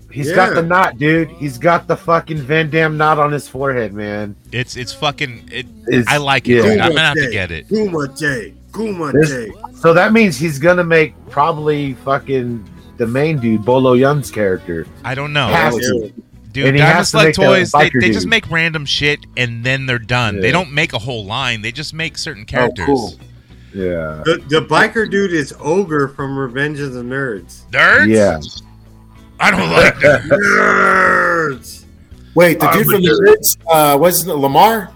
He's 0.10 0.30
Yeah. 0.30 0.36
got 0.36 0.56
the 0.56 0.64
knot, 0.64 0.98
dude. 0.98 1.30
He's 1.32 1.58
got 1.58 1.86
the 1.88 1.98
fucking 1.98 2.38
Van 2.38 2.70
Damme 2.70 2.96
knot 2.96 3.20
on 3.20 3.34
his 3.34 3.46
forehead, 3.48 3.94
man. 3.94 4.36
It's 4.54 4.78
it's 4.78 4.94
fucking. 4.94 5.50
It, 5.52 5.66
It's- 5.90 6.06
I 6.08 6.16
like 6.18 6.48
it. 6.48 6.56
yeah. 6.56 6.62
Dude. 6.62 6.80
I'm 6.80 6.90
gonna 6.96 7.02
have 7.02 7.16
to 7.18 7.30
get 7.30 7.52
it. 7.52 7.68
Kumite. 7.68 8.54
Kumite. 8.72 9.14
This- 9.14 9.82
So 9.82 9.94
that 9.94 10.14
means 10.14 10.38
he's 10.38 10.60
gonna 10.60 10.84
make 10.86 11.14
probably 11.30 11.94
fucking 12.06 12.64
the 12.98 13.06
main 13.06 13.38
dude, 13.38 13.64
Bolo 13.66 13.94
Yeung's 13.94 14.32
character. 14.32 14.88
I 15.04 15.14
don't 15.14 15.34
know. 15.34 15.48
Has 15.48 15.76
oh, 15.76 15.80
to. 15.80 16.14
Dude, 16.58 16.66
And 16.70 16.76
he 16.76 16.82
Diamond 16.82 16.98
has 16.98 17.08
to 17.08 17.12
Select 17.12 17.38
make 17.38 17.48
Toys, 17.48 17.72
they, 17.72 17.90
they 18.00 18.10
just 18.12 18.26
make 18.26 18.50
random 18.50 18.84
shit 18.86 19.28
and 19.38 19.64
then 19.64 19.86
they're 19.86 20.00
done. 20.00 20.40
They 20.40 20.52
don't 20.52 20.72
make 20.72 20.94
a 20.94 20.98
whole 20.98 21.24
line. 21.24 21.62
They 21.62 21.72
just 21.72 21.94
make 21.94 22.18
certain 22.18 22.46
characters. 22.46 22.86
cool. 22.88 23.14
Yeah. 23.76 24.24
The, 24.26 24.44
the 24.48 24.62
biker 24.62 25.08
dude 25.08 25.34
is 25.34 25.54
Ogre 25.60 26.08
from 26.08 26.36
Revenge 26.36 26.80
of 26.80 26.94
the 26.94 27.04
Nerds. 27.04 27.70
Nerds? 27.70 28.08
Yeah. 28.08 28.40
I 29.40 29.52
don't 29.52 29.70
like 29.70 29.94
nerds. 29.98 30.30
Nerds. 30.30 31.86
Wait, 32.34 32.60
the 32.60 32.66
I'm 32.66 32.78
dude 32.80 32.86
from 32.88 33.02
the 33.04 33.10
Nerds, 33.10 33.58
uh, 33.72 33.98
wasn't 34.00 34.32
it 34.32 34.36
Lamar? 34.36 34.92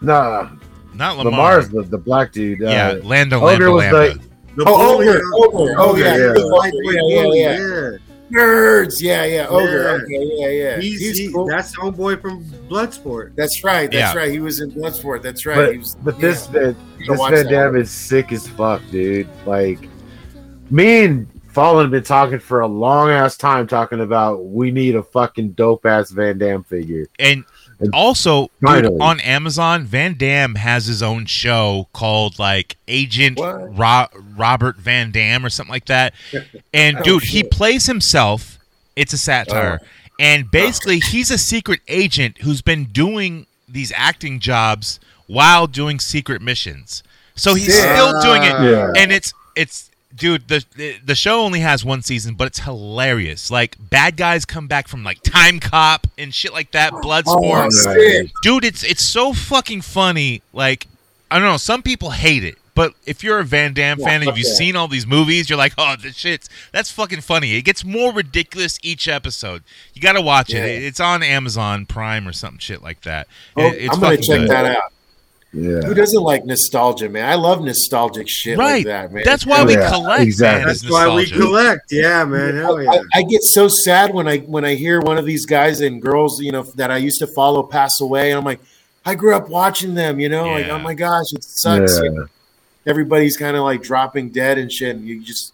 Nah, 0.00 0.50
Not 0.94 1.18
Lamar. 1.18 1.30
Lamar's 1.30 1.68
the, 1.68 1.82
the 1.82 1.98
black 1.98 2.32
dude. 2.32 2.64
Uh, 2.64 2.68
yeah, 2.68 2.98
Lando 3.04 3.36
Ogre 3.36 3.70
Lambda 3.70 3.70
was 3.72 3.84
Lambda. 3.92 4.24
The 4.56 4.64
Oh, 4.66 4.94
bully- 4.96 5.06
Ogre, 5.08 5.22
Ogre. 5.34 5.74
Oh, 5.78 5.94
yeah, 5.96 6.04
yeah. 6.16 6.32
the 6.32 7.06
Yeah, 7.06 7.24
yeah, 7.32 7.58
yeah. 7.92 8.09
Nerds. 8.30 9.00
Yeah, 9.00 9.24
yeah. 9.24 9.46
Ogre. 9.48 9.82
Yeah. 10.08 10.18
Okay, 10.20 10.30
yeah, 10.36 10.48
yeah. 10.48 10.80
He's, 10.80 11.00
He's, 11.00 11.18
he- 11.18 11.32
cool. 11.32 11.46
That's 11.46 11.76
homeboy 11.76 12.20
from 12.20 12.44
Bloodsport. 12.68 13.34
That's 13.36 13.62
right. 13.64 13.90
That's 13.90 14.14
Yeah. 14.14 14.20
right. 14.20 14.30
He 14.30 14.38
was 14.40 14.60
in 14.60 14.70
Bloodsport. 14.72 15.22
That's 15.22 15.44
right. 15.46 15.56
but 15.56 15.72
he 15.72 15.78
was, 15.78 15.96
but 15.96 16.18
this 16.20 16.46
yeah. 16.46 16.60
Van, 16.60 16.76
You 16.98 17.06
this 17.08 17.18
watch 17.18 17.32
Van 17.34 17.46
Damme 17.46 17.76
is 17.76 17.90
sick 17.90 18.32
as 18.32 18.46
fuck, 18.46 18.82
dude. 18.90 19.28
Like 19.46 19.88
me 20.70 21.04
and 21.04 21.26
Fallen 21.48 21.84
have 21.84 21.90
been 21.90 22.04
talking 22.04 22.38
for 22.38 22.60
a 22.60 22.66
long 22.66 23.10
ass 23.10 23.36
time 23.36 23.66
talking 23.66 24.00
about 24.00 24.44
we 24.46 24.70
need 24.70 24.94
a 24.94 25.02
fucking 25.02 25.50
dope 25.52 25.84
ass 25.84 26.10
Van 26.10 26.38
Damme 26.38 26.62
figure. 26.62 27.06
And 27.18 27.38
And 27.38 27.44
also, 27.92 28.50
dude, 28.64 29.00
on 29.00 29.20
Amazon, 29.20 29.84
Van 29.84 30.14
Damme 30.16 30.54
has 30.56 30.86
his 30.86 31.02
own 31.02 31.26
show 31.26 31.88
called 31.92 32.38
like 32.38 32.76
Agent 32.88 33.38
Ro- 33.40 34.06
Robert 34.36 34.76
Van 34.76 35.10
Dam 35.10 35.44
or 35.44 35.50
something 35.50 35.72
like 35.72 35.86
that. 35.86 36.14
And 36.72 36.98
Oh, 37.00 37.02
dude, 37.02 37.22
he 37.24 37.42
plays 37.42 37.86
himself. 37.86 38.58
It's 38.96 39.12
a 39.12 39.18
satire. 39.18 39.80
And 40.18 40.50
basically, 40.50 40.98
he's 41.00 41.30
a 41.30 41.38
secret 41.38 41.80
agent 41.88 42.38
who's 42.42 42.60
been 42.60 42.84
doing 42.86 43.46
these 43.66 43.92
acting 43.96 44.40
jobs 44.40 45.00
while 45.26 45.66
doing 45.66 45.98
secret 45.98 46.42
missions. 46.42 47.02
So 47.34 47.54
he's 47.54 47.74
Sick. 47.74 47.90
still 47.90 48.20
doing 48.20 48.42
it. 48.42 48.52
Yeah. 48.52 48.92
And 48.96 49.10
it's 49.12 49.32
it's 49.56 49.89
dude, 50.14 50.48
the 50.48 50.64
the 51.04 51.14
show 51.14 51.40
only 51.42 51.60
has 51.60 51.84
one 51.84 52.02
season, 52.02 52.34
but 52.34 52.46
it's 52.46 52.60
hilarious. 52.60 53.50
Like 53.50 53.76
bad 53.78 54.16
guys 54.16 54.44
come 54.44 54.66
back 54.66 54.88
from 54.88 55.04
like 55.04 55.22
Time 55.22 55.60
Cop 55.60 56.06
and 56.18 56.34
shit 56.34 56.52
like 56.52 56.72
that, 56.72 56.92
Bloodsport 56.92 57.70
Oh, 57.86 58.26
dude 58.42 58.64
it's 58.64 58.82
it's 58.84 59.06
so 59.06 59.32
fucking 59.32 59.80
funny 59.82 60.42
like 60.52 60.86
i 61.30 61.38
don't 61.38 61.46
know 61.46 61.56
some 61.56 61.82
people 61.82 62.10
hate 62.10 62.42
it 62.44 62.56
but 62.74 62.92
if 63.06 63.22
you're 63.22 63.38
a 63.38 63.44
van 63.44 63.72
damme 63.72 63.98
Yeah, 64.00 64.06
fan 64.06 64.22
and 64.26 64.36
you've 64.36 64.46
seen 64.46 64.74
all 64.76 64.88
these 64.88 65.06
movies 65.06 65.48
you're 65.48 65.56
like 65.58 65.74
oh 65.78 65.94
this 66.00 66.16
shit's 66.16 66.48
that's 66.72 66.90
fucking 66.90 67.20
funny 67.20 67.54
it 67.54 67.62
gets 67.62 67.84
more 67.84 68.12
ridiculous 68.12 68.78
each 68.82 69.06
episode 69.08 69.62
you 69.94 70.02
gotta 70.02 70.20
watch 70.20 70.52
Yeah. 70.52 70.64
it 70.64 70.82
it's 70.82 70.98
on 71.00 71.22
amazon 71.22 71.86
prime 71.86 72.26
or 72.26 72.32
something 72.32 72.58
shit 72.58 72.82
like 72.82 73.02
that 73.02 73.28
Oh, 73.56 73.66
It- 73.66 73.90
I'm 73.92 74.00
gonna 74.00 74.16
check 74.16 74.40
good. 74.40 74.50
that 74.50 74.64
out. 74.76 74.92
Yeah. 75.52 75.80
Who 75.80 75.94
doesn't 75.94 76.22
like 76.22 76.44
nostalgia, 76.44 77.08
man? 77.08 77.28
I 77.28 77.34
love 77.34 77.60
nostalgic 77.64 78.28
shit 78.28 78.56
right 78.56 78.76
like 78.76 78.84
that, 78.86 79.12
man. 79.12 79.22
that's 79.24 79.44
why 79.44 79.64
we 79.64 79.74
Yeah, 79.74 79.90
collect 79.90 80.22
exactly. 80.22 80.58
man, 80.60 80.66
That's 80.68 80.88
why 80.90 81.12
we 81.12 81.26
collect. 81.28 81.90
Yeah, 81.90 82.24
man. 82.24 82.54
Hell 82.54 82.80
yeah. 82.80 82.90
I, 82.92 83.00
I 83.18 83.22
get 83.22 83.42
so 83.42 83.66
sad 83.84 84.14
when 84.14 84.28
I 84.28 84.38
when 84.38 84.64
I 84.64 84.74
hear 84.76 85.00
one 85.00 85.18
of 85.18 85.24
these 85.26 85.46
guys 85.46 85.80
and 85.80 86.00
girls, 86.00 86.40
you 86.40 86.52
know, 86.52 86.62
that 86.76 86.92
I 86.92 86.98
used 86.98 87.18
to 87.18 87.26
follow 87.26 87.64
pass 87.64 88.00
away, 88.00 88.30
and 88.30 88.38
I'm 88.38 88.44
like, 88.44 88.60
I 89.04 89.16
grew 89.16 89.34
up 89.34 89.48
watching 89.48 89.94
them, 89.94 90.20
you 90.20 90.28
know, 90.28 90.44
like 90.52 90.66
oh 90.68 90.78
my 90.78 90.94
gosh, 90.94 91.32
it 91.32 91.42
sucks. 91.42 92.00
Yeah. 92.00 92.26
everybody's 92.86 93.36
kind 93.36 93.56
of 93.56 93.64
like 93.64 93.82
dropping 93.82 94.28
dead 94.30 94.56
and 94.56 94.70
shit. 94.70 94.94
And 94.94 95.04
you 95.04 95.20
just, 95.20 95.52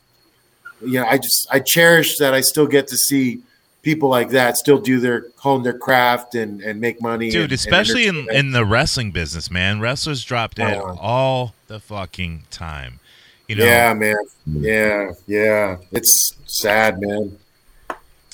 you 0.83 1.01
know, 1.01 1.07
I 1.07 1.17
just 1.17 1.47
I 1.51 1.61
cherish 1.61 2.19
that 2.19 2.35
I 2.35 2.43
still 2.43 2.67
get 2.67 2.87
to 2.89 2.97
see 2.99 3.41
people 3.87 4.09
like 4.09 4.31
that 4.31 4.57
still 4.57 4.79
do 4.81 4.99
their 4.99 5.27
hone 5.37 5.63
their 5.63 5.79
craft 5.79 6.35
and 6.35 6.61
and 6.61 6.81
make 6.81 7.01
money. 7.01 7.31
Dude, 7.31 7.37
and- 7.37 7.45
and 7.45 7.53
especially 7.53 8.07
in, 8.09 8.27
in 8.33 8.51
the 8.51 8.65
wrestling 8.65 9.13
business, 9.13 9.49
man. 9.49 9.79
Wrestlers 9.79 10.25
drop 10.25 10.57
dead 10.57 10.77
Oh. 10.77 10.99
all 11.01 11.55
the 11.69 11.79
fucking 11.79 12.43
time. 12.51 12.99
You 13.47 13.55
know, 13.55 13.65
yeah, 13.65 13.95
man, 13.95 14.17
yeah, 14.45 15.13
yeah. 15.29 15.77
It's 15.93 16.33
sad, 16.47 17.01
man. 17.01 17.39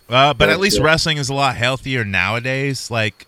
uh, 0.08 0.32
but 0.32 0.48
at 0.48 0.58
least 0.58 0.78
yeah. 0.78 0.84
wrestling 0.84 1.18
is 1.18 1.28
a 1.28 1.34
lot 1.34 1.54
healthier 1.54 2.02
nowadays. 2.02 2.90
Like 2.90 3.26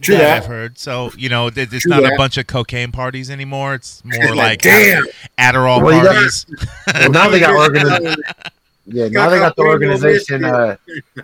True 0.00 0.16
that, 0.16 0.22
that. 0.22 0.42
I've 0.42 0.46
heard. 0.48 0.76
So 0.76 1.12
you 1.16 1.28
know, 1.28 1.50
it's 1.54 1.82
True 1.82 1.90
not 1.90 2.04
a 2.04 2.16
bunch 2.16 2.36
of 2.36 2.48
cocaine 2.48 2.90
parties 2.90 3.30
anymore. 3.30 3.74
It's 3.74 4.02
more 4.20 4.34
like 4.34 4.62
damn. 4.62 5.04
Adderall 5.38 5.82
Well, 5.84 5.96
you 5.98 6.02
got- 6.02 6.14
parties. 6.16 6.46
Well, 6.94 7.10
now 7.12 7.28
they 7.28 7.38
got 7.38 7.54
organized. 7.64 8.18
Yeah, 8.90 9.08
now 9.08 9.28
they 9.28 9.38
got 9.38 9.54
the 9.54 9.62
organization 9.62 10.44
uh, 10.44 10.76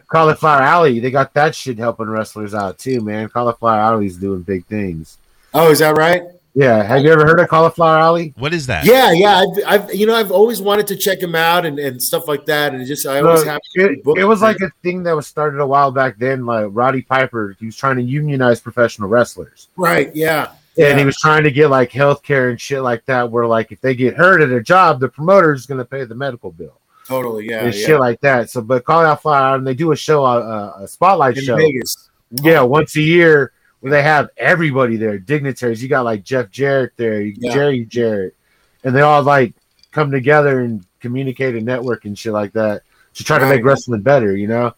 Cauliflower 0.09 0.61
Alley. 0.61 1.01
They 1.01 1.11
got 1.11 1.33
that 1.35 1.55
shit 1.55 1.79
helping 1.79 2.09
wrestlers 2.09 2.55
out 2.55 2.79
too, 2.79 3.01
man. 3.01 3.29
Cauliflower 3.29 3.81
Alley's 3.81 4.17
doing 4.17 4.43
big 4.43 4.67
things. 4.67 5.19
Oh, 5.55 5.71
is 5.71 5.79
that 5.79 5.97
right? 5.97 6.23
Yeah, 6.57 6.85
have 6.85 7.03
you 7.03 7.11
ever 7.11 7.27
heard 7.27 7.41
of 7.41 7.49
Cauliflower 7.49 7.99
Alley? 7.99 8.33
what 8.37 8.55
is 8.55 8.67
that? 8.69 8.85
Yeah, 8.85 9.11
yeah. 9.13 9.43
I've, 9.43 9.65
I've, 9.67 9.95
you 9.95 10.07
know, 10.07 10.15
I've 10.15 10.31
always 10.31 10.63
wanted 10.63 10.87
to 10.89 10.97
check 10.97 11.21
him 11.21 11.35
out 11.35 11.67
and, 11.67 11.81
and 11.81 12.01
stuff 12.01 12.29
like 12.29 12.47
that, 12.47 12.73
and 12.73 12.83
it 12.83 12.87
just 12.87 13.07
I 13.07 13.21
always 13.21 13.41
Look, 13.41 13.49
have. 13.49 13.61
it, 13.75 14.03
it 14.19 14.25
was 14.25 14.41
like 14.41 14.61
a 14.61 14.71
thing 14.83 15.03
that 15.05 15.17
was 15.17 15.27
started 15.27 15.61
a 15.61 15.67
while 15.67 15.91
back 15.91 16.17
then. 16.19 16.47
Like 16.47 16.67
Roddy 16.71 17.03
Piper, 17.03 17.57
he 17.59 17.67
was 17.67 17.77
trying 17.77 17.97
to 17.97 18.03
unionize 18.03 18.61
professional 18.61 19.09
wrestlers, 19.09 19.69
right, 19.77 20.15
yeah, 20.15 20.51
and 20.77 20.89
yeah. 20.91 20.99
he 20.99 21.05
was 21.05 21.17
trying 21.17 21.43
to 21.43 21.51
get 21.51 21.71
like 21.71 21.91
health 21.91 22.23
care 22.23 22.51
and 22.51 22.61
shit 22.61 22.83
like 22.83 23.05
that. 23.07 23.29
Where 23.29 23.47
like 23.47 23.73
if 23.73 23.81
they 23.81 23.97
get 23.97 24.15
hurt 24.15 24.41
at 24.41 24.51
a 24.51 24.63
job, 24.63 25.01
the 25.01 25.09
promoter 25.09 25.55
is 25.55 25.67
going 25.67 25.79
to 25.79 25.85
pay 25.85 26.05
the 26.05 26.15
medical 26.15 26.53
bill 26.53 26.79
totally, 27.07 27.49
yeah, 27.49 27.65
and 27.65 27.75
yeah. 27.75 27.87
shit 27.87 28.01
like 28.01 28.21
that. 28.21 28.51
So, 28.51 28.61
but 28.61 28.85
Cauliflower 28.85 29.35
Alley, 29.37 29.59
and 29.59 29.67
they 29.67 29.75
do 29.75 29.93
a 29.93 29.97
show, 29.97 30.25
uh, 30.25 30.75
a 30.81 30.89
spotlight 30.89 31.37
in 31.39 31.45
show. 31.45 31.57
Vegas. 31.57 32.11
Yeah, 32.43 32.63
once 32.63 32.97
a 32.97 33.01
year 33.03 33.53
where 33.81 33.91
they 33.91 34.03
have 34.03 34.29
everybody 34.37 34.97
there, 34.97 35.19
dignitaries. 35.19 35.83
You 35.83 35.89
got 35.89 36.05
like 36.05 36.25
Jeff 36.25 36.51
Jarrett 36.51 36.93
there, 36.97 37.21
Yeah. 37.23 37.53
Jerry 37.53 37.85
Jarrett, 37.85 38.35
and 38.83 38.95
they 38.95 39.03
all 39.03 39.23
like 39.23 39.55
come 39.93 40.11
together 40.11 40.61
and 40.61 40.85
communicate 41.01 41.55
and 41.55 41.65
network 41.67 42.05
and 42.07 42.19
shit 42.19 42.33
like 42.33 42.53
that 42.55 42.83
to 43.15 43.25
try 43.25 43.39
to 43.39 43.47
make 43.47 43.65
wrestling 43.65 44.01
better. 44.03 44.35
You 44.37 44.49
know? 44.49 44.75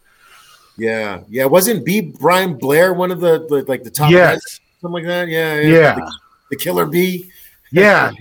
Yeah, 0.77 1.21
yeah. 1.29 1.47
Wasn't 1.47 1.85
B 1.87 2.01
Brian 2.21 2.59
Blair 2.59 2.93
one 2.93 3.11
of 3.11 3.21
the, 3.21 3.47
the 3.49 3.65
like 3.67 3.83
the 3.83 3.91
top 3.91 4.11
Yes. 4.11 4.35
guys? 4.35 4.61
something 4.83 4.93
like 4.93 5.07
that? 5.07 5.29
Yeah, 5.29 5.61
Yeah, 5.61 5.95
The, 5.95 6.13
the 6.51 6.57
Killer 6.57 6.87
B. 6.87 7.31
yeah. 7.73 8.13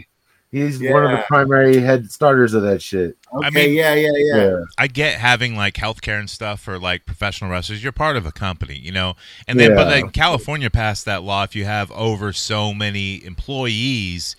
He's 0.56 0.82
one 0.82 1.04
of 1.04 1.12
the 1.12 1.24
primary 1.28 1.80
head 1.80 2.10
starters 2.12 2.54
of 2.54 2.64
that 2.64 2.82
shit. 2.82 3.18
Okay, 3.34 3.50
mean- 3.50 3.74
yeah, 3.74 3.94
yeah, 3.94 4.12
yeah. 4.16 4.36
Yeah, 4.38 4.60
I 4.78 4.88
get 4.88 5.16
having 5.20 5.56
like 5.58 5.74
healthcare 5.74 6.18
and 6.20 6.30
stuff 6.30 6.62
for 6.62 6.80
like 6.80 7.06
professional 7.06 7.50
wrestlers. 7.52 7.84
You're 7.84 7.92
part 7.92 8.16
of 8.16 8.26
a 8.26 8.32
company, 8.32 8.78
you 8.78 8.92
know. 8.94 9.16
And 9.48 9.60
then, 9.60 9.76
but 9.76 9.88
like 9.88 10.14
California 10.14 10.70
passed 10.70 11.04
that 11.06 11.24
law. 11.24 11.44
If 11.44 11.56
you 11.56 11.66
have 11.66 11.92
over 11.92 12.32
so 12.32 12.74
many 12.74 13.24
employees, 13.26 14.36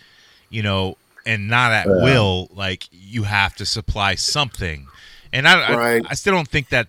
you 0.48 0.62
know, 0.62 0.96
and 1.26 1.48
not 1.48 1.72
at 1.72 1.86
Yeah. 1.86 2.02
will, 2.02 2.48
like 2.54 2.84
you 2.92 3.24
have 3.24 3.54
to 3.56 3.66
supply 3.66 4.14
something. 4.14 4.86
And 5.32 5.46
I, 5.46 5.74
Right. 5.76 6.06
I, 6.06 6.10
I 6.10 6.14
still 6.14 6.32
don't 6.32 6.48
think 6.48 6.70
that 6.70 6.88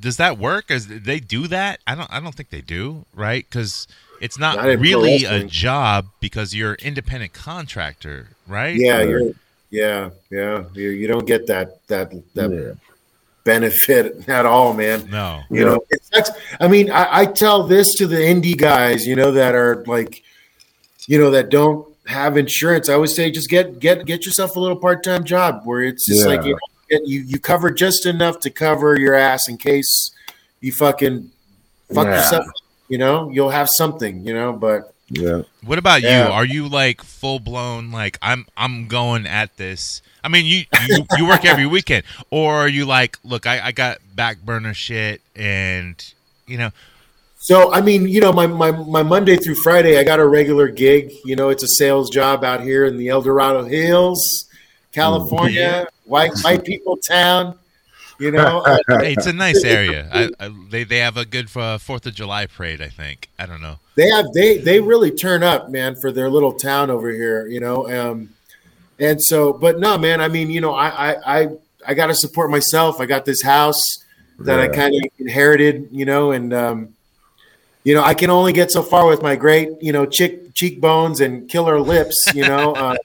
does 0.00 0.16
that 0.16 0.38
work. 0.38 0.70
Is 0.70 0.88
they 0.88 1.20
do 1.20 1.46
that? 1.48 1.80
I 1.86 1.94
don't. 1.94 2.10
I 2.12 2.20
don't 2.20 2.34
think 2.34 2.50
they 2.50 2.62
do. 2.62 3.04
Right? 3.14 3.46
Because 3.48 3.86
it's 4.20 4.38
not, 4.38 4.56
Not 4.56 4.78
really 4.78 5.24
a 5.24 5.44
job 5.44 6.06
because 6.20 6.54
you're 6.54 6.72
an 6.72 6.78
independent 6.82 7.32
contractor, 7.32 8.28
right? 8.46 8.74
Yeah, 8.74 8.98
Right. 8.98 9.08
you're, 9.08 9.30
yeah, 9.70 10.10
yeah. 10.30 10.64
You, 10.74 10.90
you 10.90 11.06
don't 11.08 11.26
get 11.26 11.46
that 11.48 11.86
that 11.88 12.12
that 12.34 12.50
yeah. 12.50 12.72
benefit 13.44 14.28
at 14.28 14.46
all, 14.46 14.72
man. 14.74 15.08
No. 15.10 15.42
You 15.50 15.64
know, 15.64 15.80
it 15.90 16.00
sucks. 16.04 16.30
I 16.60 16.68
mean, 16.68 16.90
I, 16.90 17.20
I 17.20 17.26
tell 17.26 17.64
this 17.64 17.86
to 17.98 18.06
the 18.06 18.16
indie 18.16 18.56
guys, 18.56 19.06
you 19.06 19.16
know, 19.16 19.32
that 19.32 19.54
are 19.54 19.84
like, 19.86 20.22
you 21.06 21.18
know, 21.18 21.30
that 21.32 21.48
don't 21.50 21.86
have 22.06 22.36
insurance. 22.36 22.88
I 22.88 22.94
always 22.94 23.14
say, 23.14 23.30
just 23.30 23.48
get 23.50 23.78
get 23.78 24.06
get 24.06 24.24
yourself 24.24 24.56
a 24.56 24.60
little 24.60 24.76
part 24.76 25.02
time 25.04 25.24
job 25.24 25.62
where 25.64 25.82
it's 25.82 26.06
just 26.06 26.20
Yeah. 26.20 26.36
like 26.36 26.44
you, 26.44 26.52
know, 26.52 27.00
you 27.04 27.20
you 27.22 27.38
cover 27.38 27.70
just 27.70 28.06
enough 28.06 28.40
to 28.40 28.50
cover 28.50 28.98
your 28.98 29.14
ass 29.14 29.48
in 29.48 29.56
case 29.58 30.10
you 30.60 30.72
fucking 30.72 31.30
fuck 31.92 32.06
Yeah. 32.06 32.16
yourself. 32.22 32.46
You 32.88 32.98
know, 32.98 33.30
you'll 33.30 33.50
have 33.50 33.68
something. 33.78 34.26
You 34.26 34.34
know, 34.34 34.52
but 34.52 34.92
Yeah. 35.08 35.42
What 35.64 35.78
about 35.78 36.02
Yeah. 36.02 36.26
you? 36.26 36.32
Are 36.32 36.44
you 36.44 36.68
like 36.68 37.02
full 37.02 37.38
blown 37.38 37.90
like 37.92 38.18
I'm 38.22 38.46
I'm 38.56 38.88
going 38.88 39.26
at 39.26 39.56
this? 39.56 40.02
I 40.24 40.28
mean, 40.28 40.44
you 40.44 40.64
you, 40.88 41.06
you 41.16 41.26
work 41.28 41.44
every 41.44 41.66
weekend, 41.76 42.04
or 42.30 42.54
are 42.54 42.68
you 42.68 42.84
like, 42.84 43.16
look, 43.22 43.46
I, 43.46 43.66
I 43.66 43.72
got 43.72 43.98
back 44.14 44.38
burner 44.44 44.74
shit, 44.74 45.20
and 45.36 45.94
you 46.48 46.58
know, 46.58 46.70
So 47.38 47.72
I 47.72 47.80
mean, 47.80 48.08
you 48.08 48.20
know, 48.20 48.32
my, 48.32 48.46
my 48.48 48.72
my 48.72 49.02
Monday 49.04 49.36
through 49.36 49.54
Friday, 49.62 49.98
I 49.98 50.02
got 50.04 50.18
a 50.18 50.26
regular 50.26 50.66
gig. 50.68 51.12
You 51.24 51.36
know, 51.36 51.50
it's 51.50 51.62
a 51.62 51.68
sales 51.68 52.10
job 52.10 52.42
out 52.42 52.60
here 52.62 52.84
in 52.84 52.96
the 52.96 53.08
El 53.08 53.22
Dorado 53.22 53.62
Hills, 53.64 54.20
mm-hmm. 54.48 54.94
California, 55.00 55.86
white 56.04 56.32
white 56.42 56.64
people 56.64 56.96
town. 56.96 57.56
You 58.18 58.30
know, 58.30 58.58
uh, 58.66 58.78
hey, 59.00 59.12
it's 59.12 59.26
a 59.26 59.32
nice 59.32 59.62
area. 59.64 60.08
I, 60.12 60.30
I, 60.40 60.54
they 60.70 60.84
they 60.84 60.98
have 60.98 61.16
a 61.16 61.24
good 61.24 61.54
uh, 61.56 61.78
Fourth 61.78 62.06
of 62.06 62.14
July 62.14 62.46
parade. 62.46 62.80
I 62.80 62.88
think. 62.88 63.28
I 63.38 63.46
don't 63.46 63.60
know. 63.60 63.78
they 63.94 64.08
have 64.08 64.26
they 64.32 64.58
they 64.58 64.80
really 64.80 65.10
turn 65.10 65.42
up, 65.42 65.70
man, 65.70 65.96
for 65.96 66.12
their 66.12 66.30
little 66.30 66.52
town 66.52 66.90
over 66.90 67.10
here. 67.10 67.46
You 67.46 67.60
know, 67.60 67.88
um, 67.88 68.30
and 68.98 69.22
so, 69.22 69.52
but 69.52 69.78
no, 69.78 69.98
man. 69.98 70.20
I 70.20 70.28
mean, 70.28 70.50
you 70.50 70.60
know, 70.60 70.74
I 70.74 70.88
I 70.88 71.40
I, 71.40 71.48
I 71.88 71.94
got 71.94 72.06
to 72.06 72.14
support 72.14 72.50
myself. 72.50 73.00
I 73.00 73.06
got 73.06 73.24
this 73.24 73.42
house 73.42 73.80
that 74.38 74.60
I 74.60 74.68
kind 74.68 74.94
of 74.94 75.02
inherited. 75.18 75.88
You 75.90 76.06
know, 76.06 76.32
and 76.32 76.54
um, 76.54 76.94
you 77.84 77.94
know, 77.94 78.02
I 78.02 78.14
can 78.14 78.30
only 78.30 78.52
get 78.52 78.70
so 78.70 78.82
far 78.82 79.06
with 79.06 79.22
my 79.22 79.36
great, 79.36 79.70
you 79.80 79.92
know, 79.92 80.06
chick 80.06 80.54
cheekbones 80.54 81.20
and 81.20 81.48
killer 81.48 81.80
lips. 81.80 82.16
You 82.34 82.48
know. 82.48 82.74
Uh, 82.86 82.96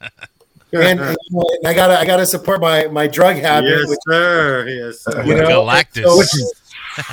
and, 0.73 0.99
and, 0.99 1.17
you 1.29 1.59
I 1.65 1.73
gotta, 1.73 1.99
I 1.99 2.05
gotta 2.05 2.25
support 2.25 2.61
my 2.61 2.87
my 2.87 3.07
drug 3.07 3.35
habit. 3.37 3.69
Yes, 3.69 3.89
which, 3.89 3.99
sir. 4.07 4.67
Yes, 4.67 5.03
sir. 5.03 5.23
You 5.23 5.35
know, 5.35 5.47
Galactus. 5.63 6.03
so- 6.03 6.17
Which 6.17 6.33
is 6.35 6.53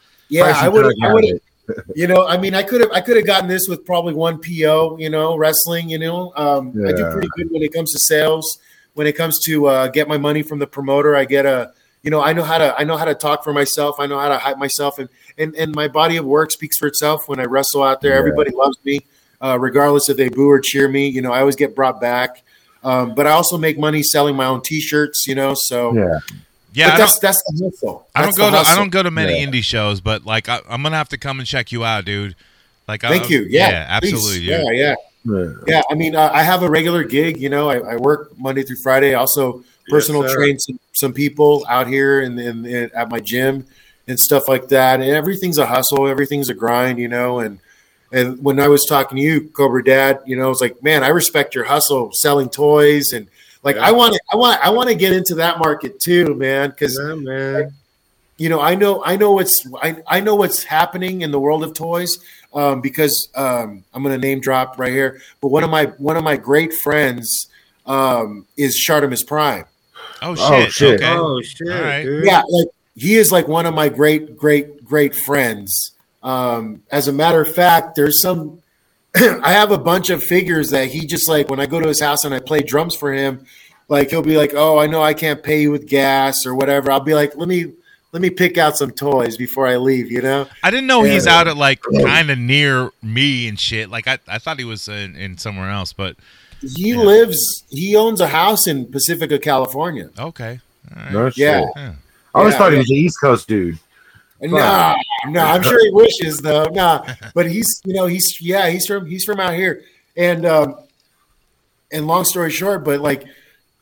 yeah, 0.28 0.52
I 0.56 0.68
would, 0.68 0.82
drug 0.82 0.94
I 1.02 1.12
would, 1.14 1.40
you 1.94 2.06
know, 2.06 2.26
I 2.26 2.36
mean, 2.38 2.54
I 2.54 2.62
could 2.62 2.80
have, 2.80 2.90
I 2.92 3.00
could 3.00 3.16
have 3.16 3.26
gotten 3.26 3.48
this 3.48 3.68
with 3.68 3.84
probably 3.84 4.14
one 4.14 4.40
PO, 4.40 4.98
you 4.98 5.10
know, 5.10 5.36
wrestling, 5.36 5.88
you 5.90 5.98
know, 5.98 6.32
um, 6.36 6.70
I 6.86 6.92
do 6.92 7.10
pretty 7.10 7.28
good 7.36 7.50
when 7.50 7.62
it 7.62 7.72
comes 7.72 7.92
to 7.92 7.98
sales. 8.00 8.58
When 8.94 9.06
it 9.06 9.16
comes 9.16 9.38
to 9.46 9.66
uh, 9.66 9.86
get 9.88 10.08
my 10.08 10.18
money 10.18 10.42
from 10.42 10.58
the 10.58 10.66
promoter, 10.66 11.14
I 11.14 11.24
get 11.24 11.46
a, 11.46 11.72
you 12.02 12.10
know, 12.10 12.20
I 12.20 12.32
know 12.32 12.42
how 12.42 12.58
to, 12.58 12.74
I 12.76 12.82
know 12.82 12.96
how 12.96 13.04
to 13.04 13.14
talk 13.14 13.44
for 13.44 13.52
myself. 13.52 14.00
I 14.00 14.06
know 14.06 14.18
how 14.18 14.28
to 14.28 14.36
hype 14.36 14.58
myself, 14.58 14.98
and 14.98 15.08
and 15.38 15.54
and 15.54 15.72
my 15.74 15.86
body 15.86 16.16
of 16.16 16.24
work 16.24 16.50
speaks 16.50 16.76
for 16.76 16.88
itself. 16.88 17.28
When 17.28 17.38
I 17.38 17.44
wrestle 17.44 17.84
out 17.84 18.00
there, 18.00 18.14
Yeah. 18.14 18.18
everybody 18.18 18.50
loves 18.50 18.76
me, 18.84 19.00
uh, 19.40 19.56
regardless 19.60 20.08
if 20.08 20.16
they 20.16 20.28
boo 20.28 20.48
or 20.50 20.58
cheer 20.58 20.88
me. 20.88 21.08
You 21.08 21.22
know, 21.22 21.30
I 21.32 21.38
always 21.40 21.54
get 21.56 21.76
brought 21.76 22.00
back. 22.00 22.42
Um, 22.82 23.14
but 23.14 23.26
I 23.26 23.30
also 23.32 23.58
make 23.58 23.78
money 23.78 24.02
selling 24.02 24.36
my 24.36 24.46
own 24.46 24.62
T-shirts, 24.62 25.26
you 25.26 25.34
know. 25.34 25.54
So, 25.54 25.94
Yeah. 25.94 26.18
Yeah, 26.72 26.86
but 26.86 26.94
I 26.94 26.98
that's 26.98 27.12
don't, 27.14 27.20
that's 27.22 27.42
the 27.46 27.64
hustle. 27.64 28.06
I 28.14 28.22
don't 28.22 28.36
go 28.36 28.48
to 28.48 28.56
I 28.56 28.76
don't 28.76 28.90
go 28.90 29.02
to 29.02 29.10
many 29.10 29.40
Yeah. 29.40 29.46
indie 29.46 29.64
shows, 29.64 30.00
but 30.00 30.24
like 30.24 30.48
I, 30.48 30.60
I'm 30.68 30.84
gonna 30.84 30.96
have 30.96 31.08
to 31.08 31.18
come 31.18 31.40
and 31.40 31.46
check 31.48 31.72
you 31.72 31.84
out, 31.84 32.04
dude. 32.04 32.36
Like, 32.86 33.00
Thank 33.02 33.24
I, 33.24 33.28
you. 33.28 33.46
Yeah, 33.48 33.98
please. 33.98 34.12
absolutely. 34.12 34.46
Yeah, 34.46 34.70
yeah. 34.70 34.94
Yeah. 35.24 35.52
Yeah, 35.66 35.82
I 35.90 35.94
mean, 35.94 36.14
uh, 36.16 36.30
I 36.32 36.42
have 36.42 36.62
a 36.62 36.70
regular 36.70 37.02
gig. 37.04 37.38
You 37.40 37.48
know, 37.50 37.68
I, 37.68 37.78
I 37.78 37.96
work 37.96 38.38
Monday 38.38 38.62
through 38.62 38.76
Friday. 38.82 39.14
I 39.14 39.18
also 39.18 39.64
personal 39.88 40.22
sir. 40.28 40.34
train 40.34 40.58
some, 40.60 40.78
some 40.92 41.12
people 41.12 41.66
out 41.68 41.88
here 41.88 42.20
in, 42.22 42.38
in, 42.38 42.64
in 42.64 42.90
at 42.94 43.10
my 43.10 43.18
gym 43.20 43.66
and 44.08 44.18
stuff 44.18 44.48
like 44.48 44.68
that. 44.68 45.00
And 45.00 45.10
everything's 45.10 45.58
a 45.58 45.66
hustle. 45.66 46.06
Everything's 46.08 46.48
a 46.48 46.54
grind. 46.54 46.98
You 47.00 47.08
know, 47.08 47.40
and 47.40 47.58
and 48.12 48.42
when 48.42 48.58
I 48.60 48.68
was 48.68 48.84
talking 48.88 49.16
to 49.16 49.22
you, 49.22 49.48
Cobra 49.50 49.82
Dad, 49.84 50.20
you 50.26 50.36
know, 50.36 50.44
I 50.44 50.48
was 50.48 50.60
like, 50.60 50.82
man, 50.82 51.02
I 51.04 51.08
respect 51.08 51.54
your 51.54 51.64
hustle, 51.64 52.10
selling 52.12 52.48
toys, 52.48 53.12
and 53.12 53.28
like 53.62 53.76
Yeah. 53.76 53.88
I 53.88 53.92
want 53.92 54.14
to, 54.14 54.20
I 54.32 54.36
want, 54.36 54.60
I 54.60 54.70
want 54.70 54.88
to 54.88 54.94
get 54.94 55.12
into 55.12 55.34
that 55.36 55.58
market 55.58 56.00
too, 56.00 56.34
man, 56.34 56.70
because 56.70 56.98
Yeah, 57.00 57.14
man. 57.14 57.74
you 58.38 58.48
know 58.48 58.60
i 58.60 58.74
know 58.74 59.04
i 59.04 59.16
know 59.16 59.32
what's 59.32 59.54
i, 59.82 59.96
I 60.06 60.20
know 60.20 60.34
what's 60.34 60.62
happening 60.64 61.20
in 61.20 61.30
the 61.30 61.38
world 61.38 61.62
of 61.62 61.74
toys 61.74 62.08
um, 62.54 62.80
because 62.80 63.28
um, 63.34 63.84
i'm 63.92 64.02
going 64.02 64.18
to 64.18 64.26
name 64.26 64.40
drop 64.40 64.78
right 64.78 64.90
here 64.92 65.20
but 65.42 65.48
one 65.48 65.62
of 65.62 65.68
my 65.68 65.86
one 65.98 66.16
of 66.16 66.24
my 66.24 66.36
great 66.38 66.72
friends 66.72 67.50
um, 67.86 68.46
is 68.56 68.82
Shartimus 68.86 69.26
Prime. 69.26 69.64
Oh 70.22 70.36
Oh, 70.38 70.62
shit. 70.62 70.72
shit. 70.72 71.00
Okay. 71.00 71.16
Oh 71.16 71.40
shit, 71.42 71.68
All 71.72 71.82
right. 71.82 72.06
Yeah, 72.06 72.42
like 72.48 72.68
he 72.94 73.14
is 73.16 73.32
like 73.32 73.48
one 73.48 73.66
of 73.66 73.74
my 73.74 73.88
great, 73.88 74.36
great, 74.36 74.84
great 74.84 75.14
friends. 75.14 75.92
Um, 76.22 76.82
as 76.90 77.08
a 77.08 77.12
matter 77.12 77.40
of 77.40 77.54
fact, 77.54 77.94
there's 77.96 78.20
some. 78.20 78.62
I 79.16 79.52
have 79.52 79.72
a 79.72 79.78
bunch 79.78 80.10
of 80.10 80.22
figures 80.22 80.70
that 80.70 80.88
he 80.88 81.06
just 81.06 81.28
like 81.28 81.48
when 81.48 81.58
I 81.60 81.66
go 81.66 81.80
to 81.80 81.88
his 81.88 82.00
house 82.00 82.24
and 82.24 82.34
I 82.34 82.38
play 82.40 82.60
drums 82.60 82.94
for 82.94 83.12
him. 83.12 83.44
Like 83.88 84.10
he'll 84.10 84.22
be 84.22 84.36
like, 84.36 84.52
"Oh, 84.54 84.78
I 84.78 84.86
know 84.86 85.02
I 85.02 85.14
can't 85.14 85.42
pay 85.42 85.62
you 85.62 85.70
with 85.72 85.86
gas 85.88 86.46
or 86.46 86.54
whatever." 86.54 86.92
I'll 86.92 87.00
be 87.00 87.14
like, 87.14 87.36
"Let 87.36 87.48
me 87.48 87.72
let 88.12 88.22
me 88.22 88.30
pick 88.30 88.56
out 88.56 88.76
some 88.76 88.92
toys 88.92 89.36
before 89.36 89.66
I 89.66 89.76
leave." 89.78 90.12
You 90.12 90.22
know? 90.22 90.46
I 90.62 90.70
didn't 90.70 90.86
know 90.86 91.02
he's 91.02 91.26
out 91.26 91.48
at 91.48 91.56
like 91.56 91.80
kind 92.04 92.30
of 92.30 92.38
near 92.38 92.90
me 93.02 93.48
and 93.48 93.58
shit. 93.58 93.90
Like 93.90 94.06
I, 94.06 94.18
I 94.28 94.38
thought 94.38 94.58
he 94.60 94.64
was 94.64 94.86
in, 94.86 95.16
in 95.16 95.38
somewhere 95.38 95.70
else, 95.70 95.92
but 95.92 96.16
he 96.60 96.94
lives. 96.94 97.64
He 97.70 97.96
owns 97.96 98.20
a 98.20 98.28
house 98.28 98.68
in 98.68 98.86
Pacifica, 98.86 99.40
California. 99.40 100.10
Okay. 100.16 100.60
All 100.94 101.02
right. 101.02 101.12
No 101.12 101.24
Yeah. 101.34 101.60
shit. 101.62 101.68
Yeah. 101.76 101.92
I 102.32 102.38
always 102.38 102.52
Yeah, 102.54 102.58
thought 102.58 102.72
he 102.72 102.78
was 102.78 102.90
an 102.90 102.96
East 102.96 103.20
Coast 103.20 103.48
dude. 103.48 103.76
No, 104.42 104.94
no, 105.28 105.40
I'm 105.40 105.62
sure 105.62 105.78
he 105.84 105.90
wishes 105.90 106.38
though. 106.38 106.64
No, 106.72 107.04
but 107.34 107.50
he's 107.50 107.66
you 107.84 107.94
know 107.94 108.06
he's 108.06 108.38
yeah 108.40 108.68
he's 108.70 108.86
from 108.86 109.06
he's 109.06 109.24
from 109.24 109.38
out 109.40 109.54
here, 109.54 109.82
and 110.16 110.46
um, 110.46 110.76
and 111.92 112.06
long 112.06 112.24
story 112.24 112.50
short, 112.50 112.84
but 112.84 113.00
like 113.00 113.24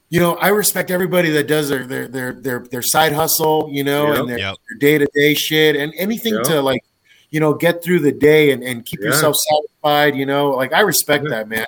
you 0.09 0.19
know 0.21 0.35
I 0.37 0.49
respect 0.49 0.91
everybody 0.91 1.31
that 1.31 1.47
does 1.47 1.69
their 1.69 1.85
their 1.87 2.09
their 2.09 2.33
their, 2.33 2.59
their 2.71 2.83
side 2.83 3.13
hustle, 3.13 3.69
you 3.73 3.85
know, 3.85 4.09
Yep. 4.09 4.19
and 4.19 4.29
their 4.29 4.55
day 4.79 4.99
to 4.99 5.07
day 5.15 5.35
shit 5.35 5.77
and 5.77 5.93
anything 5.97 6.35
Yep. 6.35 6.43
to 6.45 6.63
like 6.63 6.83
you 7.31 7.41
know 7.41 7.55
get 7.55 7.83
through 7.83 8.01
the 8.01 8.13
day 8.13 8.51
and, 8.53 8.63
and 8.65 8.85
keep 8.85 9.01
Yeah. 9.01 9.07
yourself 9.09 9.37
satisfied. 9.37 10.17
You 10.17 10.27
know, 10.27 10.51
like 10.51 10.73
I 10.73 10.81
respect 10.81 11.25
Yeah. 11.25 11.31
that 11.31 11.49
man. 11.49 11.67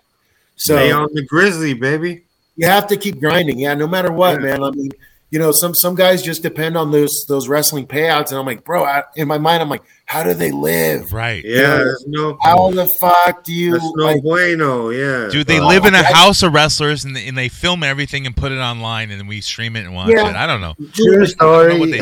So 0.56 0.74
Lay 0.76 0.90
on 0.92 1.08
the 1.14 1.22
grizzly, 1.24 1.74
baby. 1.74 2.24
you 2.56 2.66
have 2.66 2.86
to 2.88 2.96
keep 2.96 3.20
grinding. 3.20 3.58
Yeah, 3.58 3.74
no 3.74 3.86
matter 3.86 4.10
what, 4.12 4.40
Yeah. 4.40 4.46
man. 4.48 4.62
I 4.64 4.70
mean, 4.72 4.90
you 5.30 5.38
know, 5.38 5.52
some 5.52 5.74
some 5.74 5.94
guys 5.94 6.22
just 6.22 6.42
depend 6.42 6.76
on 6.76 6.90
those 6.90 7.24
those 7.28 7.46
wrestling 7.48 7.86
payouts, 7.86 8.30
and 8.30 8.38
I'm 8.38 8.46
like, 8.46 8.64
bro, 8.64 8.84
I, 8.84 9.04
in 9.14 9.28
my 9.28 9.38
mind, 9.38 9.62
I'm 9.62 9.68
like, 9.68 9.82
how 10.06 10.24
do 10.24 10.34
they 10.34 10.50
live? 10.50 11.12
Right. 11.12 11.44
Yeah, 11.44 11.76
there's 11.76 12.04
no, 12.08 12.36
How 12.42 12.70
the 12.72 12.84
fuck 13.00 13.44
do 13.44 13.52
you? 13.52 13.72
that's 13.72 13.84
no 13.94 14.04
like, 14.04 14.22
bueno. 14.22 14.88
Yeah, 14.90 15.28
Dude, 15.30 15.46
they 15.46 15.60
Oh, 15.60 15.68
live 15.68 15.84
in 15.84 15.94
a 15.94 16.02
house 16.02 16.42
of 16.42 16.52
wrestlers 16.52 17.04
and 17.04 17.14
they, 17.14 17.28
and 17.28 17.38
they 17.38 17.48
film 17.48 17.84
everything 17.84 18.26
and 18.26 18.36
put 18.36 18.50
it 18.50 18.58
online 18.58 19.12
and 19.12 19.28
we 19.28 19.40
stream 19.40 19.76
it 19.76 19.84
and 19.84 19.94
watch 19.94 20.08
Yeah. 20.08 20.28
it. 20.30 20.34
I 20.34 20.46
don't 20.48 20.60
know. 20.60 20.74
True 20.94 21.24
story. 21.26 21.78
what 21.78 21.90
they 21.92 22.00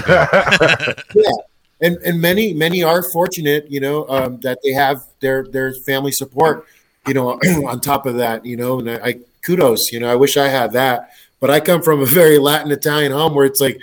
and 1.80 1.96
and 1.98 2.20
many 2.20 2.52
many 2.54 2.82
are 2.82 3.02
fortunate, 3.12 3.70
you 3.70 3.80
know, 3.80 4.08
um, 4.08 4.40
that 4.40 4.58
they 4.64 4.70
have 4.72 5.02
their 5.20 5.44
their 5.44 5.72
family 5.86 6.12
support. 6.12 6.66
You 7.06 7.14
know, 7.14 7.38
on 7.68 7.80
top 7.80 8.06
of 8.06 8.16
that, 8.16 8.44
you 8.44 8.56
know, 8.56 8.80
and 8.80 8.90
I, 8.90 8.94
I 9.08 9.18
kudos. 9.44 9.92
You 9.92 10.00
know, 10.00 10.10
I 10.10 10.14
wish 10.14 10.36
I 10.36 10.48
had 10.48 10.72
that, 10.72 11.10
but 11.40 11.50
I 11.50 11.60
come 11.60 11.82
from 11.82 12.00
a 12.00 12.06
very 12.06 12.38
Latin 12.38 12.70
Italian 12.72 13.12
home 13.12 13.34
where 13.34 13.46
it's 13.46 13.60
like. 13.60 13.80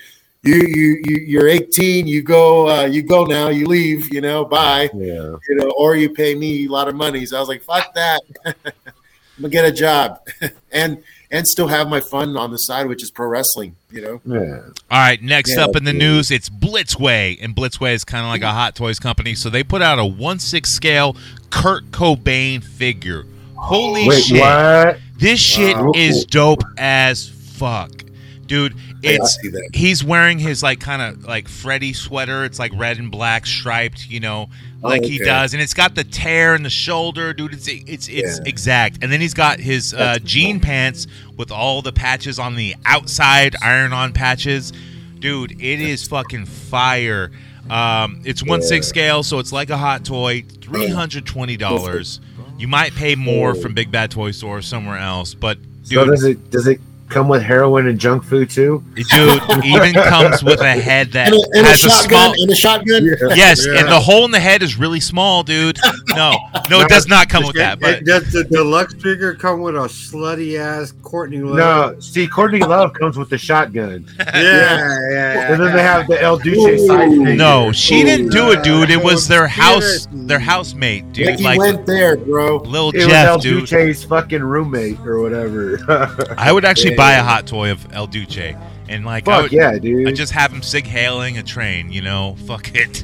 You, 0.48 0.58
you 0.58 1.02
you 1.06 1.18
you're 1.26 1.48
18. 1.48 2.06
You 2.06 2.22
go 2.22 2.70
uh, 2.70 2.86
you 2.86 3.02
go 3.02 3.24
now. 3.26 3.48
You 3.50 3.66
leave. 3.66 4.14
You 4.14 4.22
know. 4.22 4.46
Bye. 4.46 4.92
yeah. 4.94 5.34
you 5.50 5.56
know, 5.56 5.72
or 5.76 5.96
you 5.96 6.12
pay 6.12 6.36
me 6.36 6.68
a 6.68 6.70
lot 6.70 6.88
of 6.88 6.94
money. 6.94 7.26
So 7.26 7.36
I 7.36 7.40
was 7.40 7.50
like, 7.50 7.64
fuck 7.64 7.96
that. 7.96 8.22
I'm 8.46 8.54
gonna 9.42 9.50
get 9.50 9.66
a 9.66 9.72
job 9.72 10.20
and 10.72 11.02
and 11.32 11.48
still 11.48 11.68
have 11.68 11.90
my 11.90 12.00
fun 12.00 12.38
on 12.38 12.52
the 12.52 12.58
side, 12.58 12.86
which 12.86 13.02
is 13.02 13.10
pro 13.10 13.26
wrestling. 13.28 13.76
You 13.90 14.02
know, 14.04 14.22
Yeah. 14.24 14.60
All 14.92 15.00
right, 15.00 15.20
next 15.20 15.56
Yeah, 15.58 15.64
up 15.64 15.76
in 15.76 15.84
the 15.84 15.92
that's 15.92 15.98
news, 15.98 16.30
it's 16.30 16.48
Blitzway, 16.48 17.40
and 17.42 17.56
Blitzway 17.56 17.96
is 17.96 18.06
kind 18.06 18.24
of 18.24 18.30
like 18.30 18.44
a 18.44 18.52
Hot 18.52 18.76
Toys 18.76 19.00
company. 19.00 19.34
So 19.34 19.50
they 19.50 19.64
put 19.64 19.82
out 19.82 19.98
a 19.98 20.06
one 20.06 20.38
six 20.38 20.70
scale 20.70 21.18
Kurt 21.50 21.86
Cobain 21.90 22.64
figure. 22.64 23.26
Holy 23.56 24.08
Wait, 24.08 24.24
shit! 24.24 24.42
what? 24.42 25.00
This 25.18 25.40
shit 25.40 25.76
Wow. 25.76 25.92
is 25.96 26.24
dope 26.26 26.62
as 26.78 27.30
fuck, 27.56 27.92
dude. 28.46 28.76
It's 29.02 29.38
he's 29.74 30.04
wearing 30.04 30.40
his 30.40 30.64
like 30.64 30.80
kind 30.80 31.02
of 31.02 31.26
like 31.26 31.48
Freddy 31.48 31.94
sweater. 31.94 32.44
It's 32.44 32.60
like 32.60 32.72
red 32.76 32.98
and 32.98 33.12
black 33.12 33.46
striped, 33.46 34.10
you 34.10 34.20
know, 34.20 34.50
like 34.82 35.04
he 35.04 35.16
okay. 35.18 35.26
does, 35.26 35.54
and 35.54 35.62
it's 35.62 35.74
got 35.74 35.96
the 35.96 36.04
tear 36.04 36.56
in 36.56 36.64
the 36.64 36.70
shoulder, 36.70 37.34
dude. 37.34 37.54
It's 37.54 37.68
it's 37.68 38.08
it's 38.08 38.40
Yeah. 38.40 38.44
exact. 38.46 39.00
And 39.04 39.12
then 39.12 39.22
he's 39.22 39.34
got 39.34 39.60
his 39.60 39.94
uh, 39.94 40.18
jean 40.24 40.60
pants 40.60 41.08
with 41.38 41.52
all 41.52 41.82
the 41.82 41.92
patches 41.94 42.40
on 42.40 42.56
the 42.56 42.76
outside, 42.86 43.56
iron-on 43.62 44.14
patches, 44.14 44.74
dude. 45.20 45.52
It 45.54 45.82
is 45.82 46.08
fucking 46.08 46.46
fire. 46.46 47.32
Um, 47.70 48.22
it's 48.26 48.44
one 48.44 48.62
six 48.62 48.88
scale, 48.88 49.24
so 49.24 49.40
it's 49.40 49.52
like 49.52 49.70
a 49.70 49.78
hot 49.78 50.06
toy. 50.06 50.44
Three 50.62 50.88
hundred 50.90 51.26
twenty 51.26 51.58
dollars. 51.58 52.20
You 52.58 52.68
might 52.68 52.94
pay 52.96 53.16
more 53.16 53.54
from 53.54 53.74
Big 53.74 53.92
Bad 53.92 54.12
Toy 54.12 54.32
Store 54.32 54.58
or 54.60 54.62
somewhere 54.62 54.98
else, 54.98 55.34
but 55.34 55.58
So 55.84 56.06
dude, 56.06 56.12
does 56.12 56.24
it 56.24 56.50
does 56.52 56.68
it 56.68 56.80
come 57.10 57.28
with 57.30 57.42
heroin 57.44 57.88
and 57.88 58.00
junk 58.00 58.24
food 58.24 58.50
too? 58.50 58.84
dude, 58.96 59.42
even 59.66 59.94
comes 59.94 60.44
with 60.44 60.60
a 60.62 60.72
head 60.74 61.12
that 61.14 61.28
and 61.32 61.36
a, 61.36 61.58
and 61.58 61.68
has 61.68 61.84
a 61.86 61.90
shotgun 61.90 62.08
small. 62.08 62.42
and 62.42 62.52
a 62.52 62.56
shotgun. 62.56 63.06
Yes, 63.36 63.66
Yeah. 63.66 63.80
and 63.80 63.88
the 63.88 64.00
hole 64.00 64.26
in 64.26 64.32
the 64.32 64.40
head 64.40 64.64
is 64.64 64.78
really 64.78 65.00
small, 65.00 65.44
dude. 65.44 65.78
No, 66.16 66.38
no, 66.70 66.82
it 66.82 66.90
does 66.90 67.08
not 67.08 67.30
come 67.30 67.46
with 67.46 67.56
that. 67.56 67.80
But 67.80 67.96
It- 67.96 68.06
does 68.06 68.32
the 68.32 68.44
deluxe 68.44 68.94
figure 68.96 69.36
come 69.36 69.62
with 69.62 69.76
a 69.76 69.80
slutty 69.88 70.58
ass 70.60 70.94
Courtney 71.02 71.40
Love? 71.40 71.56
No, 71.96 72.00
see, 72.00 72.28
Courtney 72.28 72.60
Love 72.60 72.94
comes 72.94 73.18
with 73.18 73.30
the 73.30 73.38
shotgun, 73.38 74.06
Yeah, 74.20 74.32
yeah, 74.36 75.10
yeah. 75.12 75.52
and 75.54 75.62
then 75.64 75.74
they 75.76 75.82
have 75.82 76.08
the 76.08 76.22
El 76.22 76.38
Duce 76.38 76.88
side 76.88 77.10
figure. 77.10 77.36
no, 77.36 77.72
she 77.72 78.04
didn't 78.04 78.30
do 78.30 78.52
it, 78.52 78.64
dude. 78.64 78.90
It 78.90 79.04
was 79.04 79.28
their 79.28 79.48
house, 79.48 80.08
their 80.12 80.40
housemate, 80.40 81.12
dude. 81.14 81.28
Like 81.28 81.38
he 81.40 81.44
Like 81.46 81.60
went 81.60 81.86
there, 81.86 82.18
bro. 82.18 82.58
little 82.58 82.90
it 82.92 82.98
was 82.98 83.06
El 83.06 83.10
Jeff, 83.36 83.42
dude. 83.42 83.60
Duce's 83.68 84.04
fucking 84.04 84.44
roommate 84.44 85.00
or 85.06 85.20
whatever. 85.22 85.80
I 86.38 86.52
would 86.52 86.66
actually 86.66 86.92
Yeah. 86.92 86.98
buy 86.98 87.14
a 87.14 87.24
hot 87.24 87.46
toy 87.48 87.72
of 87.72 87.86
El 87.94 88.08
Duce, 88.08 88.56
and 88.88 89.06
like 89.06 89.28
I 89.28 89.42
would, 89.42 89.52
yeah, 89.52 89.78
dude. 89.78 90.08
I 90.08 90.12
just 90.12 90.32
have 90.34 90.52
him 90.52 90.62
sig 90.62 90.86
hailing 90.86 91.38
a 91.38 91.44
train, 91.44 91.92
you 91.92 92.02
know. 92.02 92.36
Fuck 92.46 92.72
it. 92.74 93.04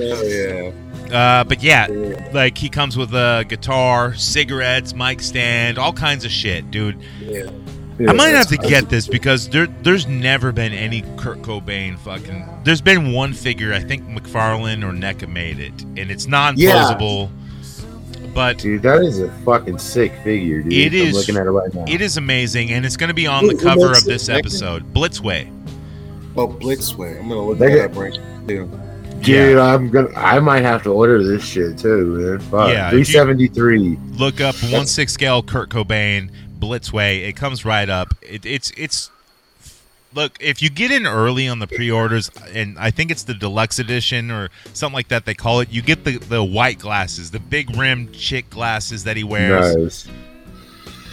Oh 0.00 0.22
yeah. 0.22 0.72
Uh, 1.12 1.44
but 1.44 1.62
yeah, 1.62 1.86
like 2.32 2.56
he 2.56 2.68
comes 2.68 2.96
with 2.96 3.12
a 3.12 3.44
guitar, 3.48 4.14
cigarettes, 4.14 4.94
mic 4.94 5.20
stand, 5.20 5.78
all 5.78 5.92
kinds 5.92 6.24
of 6.24 6.30
shit, 6.30 6.70
dude. 6.70 6.98
Yeah. 7.20 7.50
I 8.08 8.12
might 8.12 8.30
have 8.30 8.48
to 8.48 8.56
get 8.56 8.88
this 8.88 9.06
because 9.06 9.48
there, 9.50 9.66
there's 9.66 10.06
never 10.06 10.50
been 10.50 10.72
any 10.72 11.02
Kurt 11.16 11.42
Cobain 11.42 11.98
fucking. 11.98 12.48
There's 12.64 12.80
been 12.80 13.12
one 13.12 13.32
figure, 13.32 13.72
I 13.72 13.80
think 13.80 14.04
McFarlane 14.08 14.82
or 14.82 14.92
NECA 14.92 15.28
made 15.28 15.60
it, 15.60 15.82
and 15.82 16.10
it's 16.10 16.26
non-posable. 16.26 17.30
But 18.34 18.58
Dude, 18.58 18.82
that 18.82 19.02
is 19.02 19.20
a 19.20 19.30
fucking 19.44 19.78
sick 19.78 20.12
figure, 20.24 20.62
dude. 20.62 20.72
It 20.72 20.86
I'm 20.92 21.08
is- 21.08 21.14
looking 21.14 21.36
at 21.36 21.46
it 21.46 21.50
right 21.50 21.72
now. 21.74 21.84
it 21.86 22.00
is 22.00 22.16
amazing, 22.16 22.70
and 22.70 22.86
it's 22.86 22.96
going 22.96 23.08
to 23.08 23.14
be 23.14 23.26
on 23.26 23.46
the 23.46 23.52
Who- 23.52 23.58
who 23.58 23.64
cover 23.64 23.92
of 23.92 24.04
this 24.04 24.28
it? 24.28 24.32
NECA? 24.32 24.38
episode. 24.38 24.94
Blitzway. 24.94 25.48
Oh, 26.36 26.48
Blitzway. 26.48 27.20
I'm 27.20 27.28
gonna 27.28 27.42
look 27.46 27.58
They 27.58 27.66
that 27.68 27.74
get- 27.74 27.90
up 27.90 27.96
right 27.96 28.18
now. 28.48 28.68
Dude, 29.20 29.58
I'm 29.58 29.90
gonna. 29.90 30.08
I 30.16 30.40
might 30.40 30.62
have 30.62 30.82
to 30.84 30.90
order 30.90 31.22
this 31.22 31.44
shit 31.44 31.76
too, 31.78 32.06
man. 32.16 32.38
Fuck. 32.50 32.70
Yeah, 32.72 32.86
if 32.86 32.90
three 32.90 32.98
you- 33.00 33.04
seventy 33.04 33.48
three. 33.48 33.98
Look 34.16 34.40
up 34.40 34.56
one 34.72 34.86
six 34.86 35.12
scale 35.12 35.42
Kurt 35.42 35.68
Cobain 35.68 36.30
Blitzway. 36.58 37.28
It 37.28 37.36
comes 37.36 37.64
right 37.64 37.88
up. 37.88 38.14
It, 38.22 38.44
it's 38.46 38.72
it's. 38.76 39.10
Look, 40.14 40.36
if 40.40 40.60
you 40.60 40.68
get 40.68 40.90
in 40.90 41.06
early 41.06 41.48
on 41.48 41.58
the 41.58 41.66
pre-orders, 41.66 42.30
and 42.52 42.78
I 42.78 42.90
think 42.90 43.10
it's 43.10 43.22
the 43.22 43.32
deluxe 43.34 43.78
edition 43.78 44.30
or 44.30 44.50
something 44.74 44.94
like 44.94 45.08
that 45.08 45.24
they 45.24 45.34
call 45.34 45.60
it, 45.60 45.70
you 45.70 45.80
get 45.80 46.04
the 46.04 46.18
the 46.18 46.44
white 46.44 46.78
glasses, 46.78 47.30
the 47.30 47.40
big 47.40 47.74
rimmed 47.76 48.12
chick 48.12 48.50
glasses 48.50 49.04
that 49.04 49.16
he 49.16 49.24
wears. 49.24 49.74
Nice. 49.76 50.08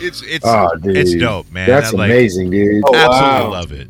It's 0.02 0.22
it's 0.24 0.46
Oh, 0.46 0.70
it's 0.84 1.16
dope, 1.16 1.50
man. 1.52 1.68
That's 1.70 1.94
I, 1.94 1.98
like, 1.98 2.12
amazing, 2.12 2.50
dude. 2.50 2.84
Oh, 2.88 2.96
Absolutely 2.96 3.40
wow. 3.40 3.52
love 3.52 3.72
it. 3.72 3.88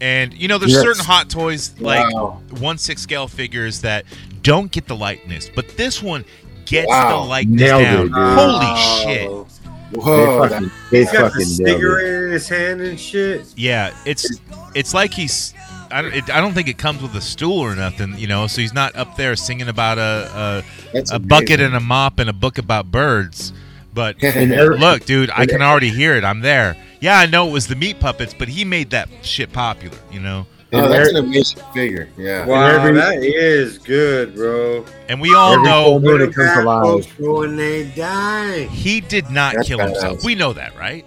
And 0.00 0.32
you 0.32 0.48
know, 0.48 0.56
there's 0.58 0.72
Yes. 0.72 0.82
certain 0.82 1.04
hot 1.04 1.28
toys 1.28 1.72
like 1.78 2.10
Wow. 2.14 2.40
one 2.58 2.78
six 2.78 3.02
scale 3.02 3.28
figures 3.28 3.82
that 3.82 4.04
don't 4.42 4.70
get 4.72 4.86
the 4.88 4.96
likeness, 4.96 5.50
but 5.54 5.76
this 5.76 6.02
one 6.02 6.24
gets 6.64 6.88
Wow. 6.88 7.22
the 7.22 7.28
likeness 7.28 7.60
Nailed 7.60 7.82
down. 7.82 8.06
dude. 8.06 8.12
Holy 8.14 8.76
shit! 9.04 9.59
Whoa. 9.92 10.48
fucking, 10.48 10.70
He's 10.90 11.10
got 11.12 11.32
the 11.32 11.40
fucking 11.40 11.64
nailed 11.64 11.80
cigarette 11.80 12.22
in 12.24 12.30
his 12.32 12.48
hand 12.48 12.80
and 12.80 12.98
shit. 12.98 13.52
Yeah, 13.56 13.94
it's 14.04 14.40
it's 14.74 14.94
like 14.94 15.12
he's. 15.12 15.54
I 15.92 16.02
don't, 16.02 16.14
it, 16.14 16.30
I 16.30 16.40
don't 16.40 16.52
think 16.52 16.68
it 16.68 16.78
comes 16.78 17.02
with 17.02 17.16
a 17.16 17.20
stool 17.20 17.58
or 17.58 17.74
nothing, 17.74 18.16
you 18.16 18.28
know. 18.28 18.46
So 18.46 18.60
he's 18.60 18.72
not 18.72 18.94
up 18.94 19.16
there 19.16 19.34
singing 19.34 19.68
about 19.68 19.98
a 19.98 20.62
a, 20.94 21.04
a 21.12 21.18
bucket 21.18 21.60
and 21.60 21.74
a 21.74 21.80
mop 21.80 22.20
and 22.20 22.30
a 22.30 22.32
book 22.32 22.58
about 22.58 22.90
birds. 22.92 23.52
But 23.92 24.16
every- 24.22 24.78
look, 24.78 25.04
dude, 25.04 25.30
I 25.34 25.46
can 25.46 25.62
already 25.62 25.90
hear 25.90 26.14
it. 26.14 26.22
I'm 26.24 26.40
there. 26.40 26.76
Yeah, 27.00 27.18
I 27.18 27.26
know 27.26 27.48
it 27.48 27.52
was 27.52 27.66
the 27.66 27.74
meat 27.74 27.98
puppets, 27.98 28.34
but 28.34 28.46
he 28.48 28.64
made 28.64 28.90
that 28.90 29.08
shit 29.22 29.52
popular, 29.52 29.98
you 30.12 30.20
know. 30.20 30.46
Oh, 30.72 30.88
that's 30.88 31.08
every- 31.08 31.18
an 31.20 31.24
amazing 31.26 31.62
figure. 31.74 32.08
Yeah. 32.16 32.46
Wow, 32.46 32.66
every- 32.66 32.92
that 33.00 33.22
is 33.22 33.78
good, 33.78 34.34
bro. 34.36 34.84
And 35.08 35.20
we 35.20 35.34
all 35.34 35.54
Every 35.54 35.64
know 35.64 35.84
full 35.84 36.00
moon 36.00 36.20
it 36.22 36.34
comes 36.34 36.48
Back 36.48 36.62
alive. 36.64 37.06
when 37.18 37.56
they 37.56 37.84
die. 37.96 38.64
he 38.66 39.00
did 39.00 39.30
not 39.30 39.54
That's 39.56 39.66
kill 39.68 39.78
himself. 39.80 40.18
badass. 40.18 40.24
We 40.24 40.34
know 40.36 40.52
that, 40.52 40.76
right? 40.78 41.04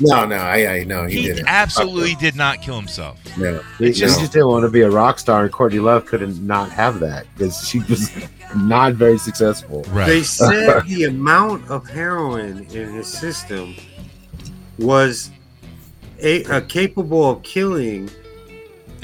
No, 0.00 0.24
no, 0.26 0.34
I, 0.34 0.66
I 0.78 0.84
know 0.84 1.06
he, 1.06 1.18
He 1.20 1.22
didn't. 1.28 1.46
absolutely 1.46 2.16
did 2.16 2.34
not 2.34 2.60
kill 2.60 2.74
himself. 2.74 3.20
No. 3.38 3.60
He, 3.78 3.86
he 3.86 3.92
just 3.92 4.18
didn't 4.32 4.48
want 4.48 4.64
to 4.64 4.68
be 4.68 4.80
a 4.80 4.90
rock 4.90 5.20
star, 5.20 5.44
and 5.44 5.52
Courtney 5.52 5.78
Love 5.78 6.04
couldn't 6.06 6.44
not 6.44 6.70
have 6.72 6.98
that 6.98 7.26
because 7.36 7.68
she 7.68 7.78
was 7.88 8.10
not 8.56 8.94
very 8.94 9.18
successful. 9.18 9.84
They 9.94 10.24
said 10.24 10.82
the 10.88 11.04
amount 11.04 11.70
of 11.70 11.88
heroin 11.88 12.66
in 12.72 12.92
his 12.94 13.06
system 13.06 13.76
was 14.80 15.30
a, 16.20 16.44
uh, 16.46 16.60
capable 16.62 17.30
of 17.30 17.42
killing 17.44 18.10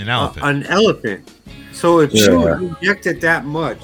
An 0.03 0.09
a- 0.09 0.12
elephant. 0.12 0.44
an 0.46 0.66
elephant. 0.66 1.30
So 1.72 2.01
if 2.01 2.12
you 2.14 2.44
Yeah. 2.44 2.59
injected 2.59 3.20
that 3.22 3.44
much, 3.46 3.78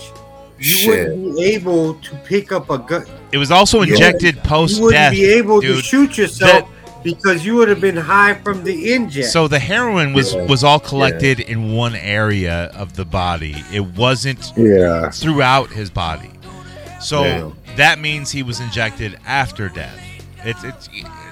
you 0.59 0.65
Shit. 0.65 0.89
wouldn't 1.17 1.37
be 1.37 1.45
able 1.55 1.95
to 1.95 2.15
pick 2.25 2.53
up 2.53 2.71
a 2.71 2.79
gun. 2.79 3.05
it 3.33 3.39
was 3.39 3.51
also 3.51 3.83
You 3.83 3.93
injected 3.95 4.37
You 4.45 4.81
wouldn't 4.81 5.13
be 5.13 5.25
able 5.27 5.61
to 5.63 5.81
shoot 5.83 6.17
yourself 6.17 6.69
because 7.03 7.45
you 7.45 7.55
would 7.57 7.69
have 7.69 7.81
been 7.81 7.97
high 7.97 8.35
from 8.35 8.65
the 8.65 8.93
inject. 8.95 9.29
So 9.29 9.47
the 9.49 9.59
heroin 9.59 10.13
was 10.13 10.35
Yeah. 10.35 10.45
was 10.47 10.65
all 10.65 10.79
collected 10.81 11.41
in 11.41 11.73
one 11.73 11.95
area 11.95 12.71
of 12.75 12.95
the 12.95 13.05
body. 13.05 13.57
It 13.73 13.85
wasn't 13.97 14.53
Yeah, 14.57 15.11
throughout 15.11 15.71
his 15.71 15.91
body. 15.91 16.31
So 17.01 17.25
Yeah. 17.25 17.51
that 17.77 17.99
means 18.01 18.31
he 18.33 18.43
was 18.43 18.59
injected 18.61 19.17
after 19.27 19.69
death. 19.69 19.99
It's 20.45 20.65
it's 20.65 20.89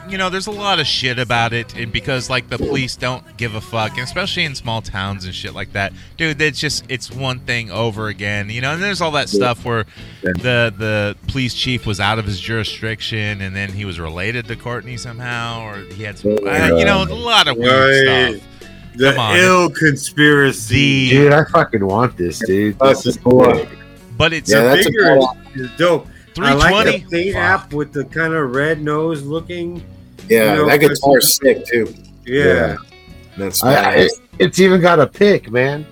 you 0.08 0.18
know 0.18 0.28
there's 0.30 0.46
a 0.46 0.50
lot 0.52 0.78
of 0.80 0.86
shit 0.86 1.18
about 1.18 1.52
it, 1.52 1.74
and 1.74 1.92
because 1.92 2.28
like 2.30 2.48
the 2.48 2.58
police 2.58 2.96
don't 2.96 3.24
give 3.36 3.54
a 3.54 3.60
fuck, 3.60 3.92
and 3.92 4.00
especially 4.00 4.44
in 4.44 4.54
small 4.54 4.82
towns 4.82 5.24
and 5.24 5.34
shit 5.34 5.54
like 5.54 5.72
that, 5.72 5.92
dude. 6.16 6.40
It's 6.40 6.58
just 6.60 6.84
it's 6.88 7.10
one 7.10 7.38
thing 7.40 7.70
over 7.70 8.08
again, 8.08 8.50
you 8.50 8.60
know. 8.60 8.72
And 8.74 8.82
there's 8.82 9.00
all 9.00 9.10
that 9.12 9.28
stuff 9.28 9.64
where 9.64 9.84
the 10.22 10.72
the 10.76 11.16
police 11.28 11.54
chief 11.54 11.86
was 11.86 12.00
out 12.00 12.18
of 12.18 12.24
his 12.26 12.40
jurisdiction, 12.40 13.40
and 13.40 13.54
then 13.56 13.70
he 13.72 13.84
was 13.84 13.98
related 13.98 14.46
to 14.48 14.56
Courtney 14.56 14.96
somehow, 14.96 15.66
or 15.68 15.76
he 15.92 16.02
had 16.02 16.18
some, 16.18 16.32
uh, 16.46 16.76
you 16.76 16.84
know, 16.84 17.02
a 17.02 17.14
lot 17.14 17.48
of 17.48 17.56
weird 17.56 18.06
Right. 18.06 18.36
stuff. 18.36 18.50
The 18.96 19.10
Come 19.10 19.18
on. 19.20 19.36
ill 19.36 19.70
conspiracy. 19.70 21.10
Dude, 21.10 21.32
I 21.32 21.44
fucking 21.44 21.84
want 21.84 22.16
this, 22.16 22.38
dude. 22.46 22.78
This 22.78 23.06
is 23.06 23.16
cool. 23.16 23.66
but 24.16 24.32
it's 24.32 24.50
Yeah, 24.50 24.60
the 24.62 24.68
that's 24.68 24.80
a 24.82 24.84
figure 24.84 25.16
cool- 25.16 25.36
dope. 25.76 26.08
Three 26.34 26.46
twenty. 26.46 26.62
I 26.62 26.70
like 26.82 27.08
the 27.08 27.24
paint 27.24 27.36
app 27.36 27.72
with 27.72 27.92
the 27.92 28.04
kind 28.04 28.34
of 28.34 28.54
red 28.54 28.82
nose 28.82 29.22
looking. 29.22 29.82
Yeah, 30.28 30.52
You 30.52 30.56
know, 30.58 30.66
that 30.66 30.80
guitar's 30.80 31.36
sick 31.36 31.66
too. 31.66 31.94
Yeah. 32.24 32.76
That's 33.36 33.62
I, 33.62 34.02
I, 34.02 34.08
it's 34.38 34.58
even 34.60 34.80
got 34.80 35.00
a 35.00 35.06
pick, 35.06 35.50
man. 35.50 35.86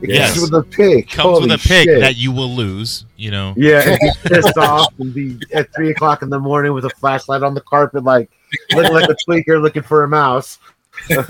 It 0.00 0.10
Yes. 0.10 0.34
comes 0.38 0.50
with 0.50 0.60
a 0.60 0.62
pick. 0.62 1.10
Comes 1.10 1.38
Holy 1.38 1.50
with 1.50 1.64
a 1.64 1.68
pick 1.68 1.84
shit. 1.84 2.00
that 2.00 2.16
you 2.16 2.32
will 2.32 2.54
lose. 2.54 3.04
You 3.16 3.30
know. 3.30 3.54
Yeah, 3.56 3.80
and 3.80 3.98
be 4.00 4.10
pissed 4.28 4.56
off 4.56 4.94
and 4.98 5.12
be 5.12 5.40
at 5.52 5.72
three 5.74 5.90
o'clock 5.90 6.22
in 6.22 6.30
the 6.30 6.38
morning 6.38 6.72
with 6.72 6.84
a 6.84 6.90
flashlight 6.90 7.42
on 7.42 7.54
the 7.54 7.60
carpet, 7.60 8.04
like 8.04 8.30
looking 8.72 8.92
like 8.92 9.08
a 9.08 9.16
tweaker 9.28 9.60
looking 9.60 9.82
for 9.82 10.04
a 10.04 10.08
mouse. 10.08 10.58
All 11.10 11.24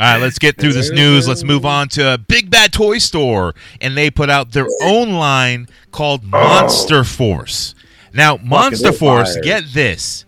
right, 0.00 0.18
let's 0.18 0.38
get 0.38 0.56
through 0.56 0.72
this 0.72 0.90
news. 0.90 1.28
Let's 1.28 1.44
move 1.44 1.66
on 1.66 1.88
to 1.90 2.18
Big 2.26 2.50
Bad 2.50 2.72
Toy 2.72 2.98
Store, 2.98 3.54
and 3.80 3.96
they 3.96 4.10
put 4.10 4.30
out 4.30 4.52
their 4.52 4.66
own 4.82 5.12
line 5.12 5.68
called 5.92 6.22
oh. 6.24 6.28
Monster 6.28 7.04
Force. 7.04 7.74
Now, 8.16 8.38
Monster 8.42 8.92
Force, 8.92 9.36
get 9.42 9.64
this, 9.72 10.24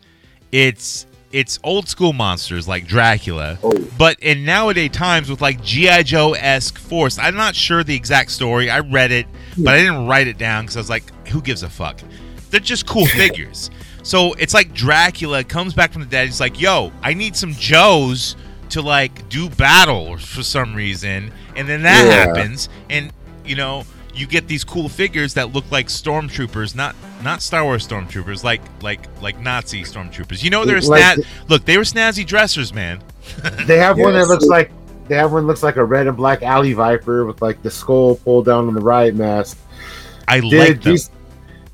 it's 0.52 1.06
it's 1.30 1.58
old 1.62 1.86
school 1.88 2.12
monsters 2.14 2.66
like 2.66 2.86
Dracula, 2.86 3.58
Oh. 3.62 3.72
but 3.98 4.18
in 4.20 4.44
nowadays 4.46 4.90
times 4.92 5.28
with 5.28 5.40
like 5.42 5.62
GI 5.62 6.04
Joe 6.04 6.32
esque 6.34 6.78
force. 6.78 7.18
I'm 7.18 7.34
not 7.36 7.54
sure 7.54 7.84
the 7.84 7.94
exact 7.94 8.30
story. 8.30 8.70
I 8.70 8.80
read 8.80 9.10
it, 9.12 9.26
but 9.58 9.74
I 9.74 9.78
didn't 9.78 10.06
write 10.06 10.26
it 10.26 10.38
down 10.38 10.64
because 10.64 10.76
I 10.76 10.80
was 10.80 10.88
like, 10.90 11.04
who 11.28 11.42
gives 11.42 11.62
a 11.62 11.68
fuck? 11.68 12.00
They're 12.50 12.60
just 12.60 12.86
cool 12.86 13.04
figures. 13.22 13.70
So 14.02 14.32
it's 14.34 14.54
like 14.54 14.72
Dracula 14.72 15.44
comes 15.44 15.74
back 15.74 15.92
from 15.92 16.00
the 16.02 16.08
dead. 16.08 16.26
He's 16.28 16.40
like, 16.40 16.58
"Yo, 16.60 16.92
I 17.02 17.12
need 17.12 17.36
some 17.36 17.52
Joes 17.52 18.36
to 18.70 18.80
like 18.80 19.28
do 19.28 19.50
battle 19.50 20.16
for 20.16 20.42
some 20.42 20.74
reason," 20.74 21.30
and 21.56 21.68
then 21.68 21.82
that 21.82 22.06
Yeah. 22.06 22.12
happens, 22.26 22.70
and 22.88 23.12
you 23.44 23.56
know, 23.56 23.84
you 24.18 24.26
get 24.26 24.48
these 24.48 24.64
cool 24.64 24.88
figures 24.88 25.34
that 25.34 25.52
look 25.52 25.70
like 25.70 25.86
stormtroopers, 25.86 26.74
not 26.74 26.94
not 27.22 27.42
Star 27.42 27.64
Wars 27.64 27.86
stormtroopers, 27.86 28.42
like 28.44 28.60
like 28.82 29.00
like 29.22 29.38
Nazi 29.40 29.82
stormtroopers. 29.82 30.42
You 30.42 30.50
know, 30.50 30.64
they're 30.64 30.80
Like 30.80 31.02
snaz- 31.18 31.26
look, 31.48 31.64
they 31.64 31.76
were 31.78 31.84
snazzy 31.84 32.26
dressers, 32.26 32.72
man. 32.74 33.02
they 33.66 33.78
have 33.78 33.98
one 33.98 34.12
that 34.14 34.20
Yes. 34.20 34.28
looks 34.28 34.46
like 34.46 34.70
they 35.08 35.16
have 35.16 35.32
one 35.32 35.46
looks 35.46 35.62
like 35.62 35.76
a 35.76 35.84
red 35.84 36.06
and 36.06 36.16
black 36.16 36.42
alley 36.42 36.72
viper 36.74 37.24
with 37.24 37.40
like 37.40 37.62
the 37.62 37.70
skull 37.70 38.16
pulled 38.16 38.46
down 38.46 38.66
on 38.68 38.74
the 38.74 38.80
riot 38.80 39.14
mask. 39.14 39.56
I 40.26 40.40
Dude, 40.40 40.52
like 40.52 40.82
them. 40.82 40.92
these, 40.92 41.10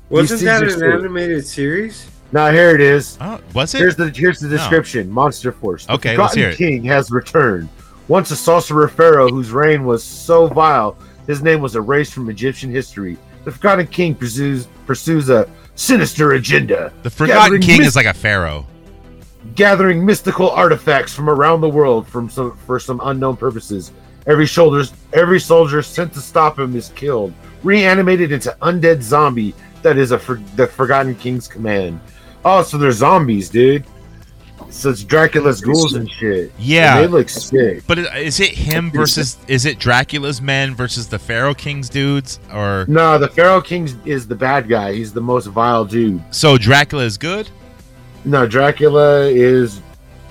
Wasn't 0.09 0.39
these 0.39 0.45
that 0.47 0.61
an 0.63 0.69
are 0.69 0.71
sweet. 0.71 0.83
animated 0.93 1.45
series? 1.45 2.09
Now 2.31 2.51
here 2.51 2.71
it 2.75 2.81
is. 2.81 3.17
Oh, 3.21 3.39
was 3.53 3.73
it? 3.75 3.79
Here's 3.79 3.95
the 3.95 4.09
here's 4.09 4.39
the 4.39 4.49
description. 4.49 5.09
Monster 5.11 5.51
Force. 5.51 5.85
The 5.85 5.93
Okay, 5.93 6.17
let's 6.17 6.33
Forgotten 6.33 6.39
hear 6.41 6.49
it. 6.51 6.57
King 6.57 6.83
has 6.85 7.11
returned. 7.11 7.69
Once 8.07 8.29
a 8.31 8.35
sorcerer 8.35 8.87
pharaoh 8.87 9.29
whose 9.29 9.51
reign 9.51 9.83
was 9.85 10.03
so 10.03 10.47
vile, 10.47 10.95
his 11.27 11.41
name 11.41 11.61
was 11.61 11.75
erased 11.75 12.13
from 12.13 12.29
Egyptian 12.29 12.69
history. 12.71 13.17
The 13.43 13.51
Forgotten 13.51 13.87
King 13.87 14.15
pursues 14.15 14.67
pursues 14.85 15.29
a 15.29 15.47
sinister 15.75 16.33
agenda, 16.33 16.91
the 17.03 17.09
Forgotten 17.09 17.61
King 17.61 17.79
mys- 17.79 17.87
is 17.89 17.95
like 17.95 18.05
a 18.05 18.13
pharaoh. 18.13 18.65
gathering 19.55 20.03
mystical 20.05 20.49
artifacts 20.49 21.13
from 21.13 21.29
around 21.29 21.61
the 21.61 21.69
world 21.69 22.07
from 22.07 22.29
some 22.29 22.57
for 22.65 22.79
some 22.79 22.99
unknown 23.03 23.37
purposes. 23.37 23.91
Every 24.27 24.45
shoulders 24.47 24.93
every 25.13 25.39
soldier 25.39 25.81
sent 25.83 26.13
to 26.13 26.19
stop 26.21 26.57
him 26.57 26.75
is 26.75 26.89
killed, 26.95 27.33
reanimated 27.63 28.31
into 28.31 28.55
undead 28.61 29.01
zombie 29.03 29.53
that 29.83 29.97
is 29.97 30.11
a 30.11 30.17
for, 30.17 30.41
the 30.55 30.65
Forgotten 30.65 31.13
King's 31.15 31.47
command. 31.47 31.99
Oh, 32.43 32.63
so 32.63 32.77
they're 32.77 32.91
zombies, 32.91 33.49
dude. 33.49 33.85
So 34.75 34.89
it's 34.89 35.03
Dracula's 35.05 35.61
ghouls 35.61 35.93
and 35.93 36.09
shit. 36.11 36.51
Yeah. 36.59 36.95
And 36.97 37.03
they 37.05 37.07
look 37.07 37.29
sick. 37.29 37.83
But 37.87 37.97
is 37.97 38.39
it 38.41 38.49
him 38.51 38.91
versus? 38.91 39.37
Is 39.47 39.65
it 39.65 39.79
Dracula's 39.79 40.41
men 40.41 40.75
versus 40.75 41.07
the 41.07 41.17
Pharaoh 41.17 41.53
King's 41.53 41.87
dudes? 41.89 42.39
Or 42.53 42.85
No, 42.89 43.17
the 43.17 43.29
Pharaoh 43.29 43.61
King 43.61 43.87
is 44.05 44.27
the 44.27 44.35
bad 44.35 44.67
guy. 44.67 44.91
He's 44.93 45.13
the 45.13 45.21
most 45.21 45.45
vile 45.47 45.85
dude. 45.85 46.21
so 46.29 46.57
Dracula 46.57 47.03
is 47.03 47.17
good? 47.17 47.49
No, 48.25 48.45
Dracula 48.45 49.27
is 49.29 49.81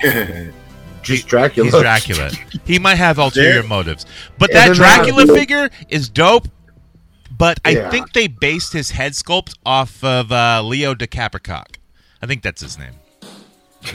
just 1.02 1.26
Dracula. 1.26 1.70
He's 1.70 1.80
Dracula. 1.80 2.30
He 2.66 2.78
might 2.78 2.96
have 2.96 3.18
ulterior 3.18 3.62
motives, 3.62 4.04
but 4.38 4.50
And 4.54 4.70
that 4.70 4.76
Dracula 4.76 5.24
that- 5.26 5.34
figure 5.34 5.70
is 5.88 6.08
dope. 6.08 6.48
But 7.36 7.58
I 7.64 7.70
Yeah. 7.70 7.90
think 7.90 8.12
they 8.12 8.26
based 8.28 8.72
his 8.72 8.90
head 8.92 9.12
sculpt 9.12 9.54
off 9.66 10.04
of 10.04 10.30
uh, 10.30 10.62
Leo 10.62 10.94
DiCapricock. 10.94 11.76
I 12.22 12.26
think 12.26 12.42
that's 12.42 12.62
his 12.62 12.78
name. 12.78 12.92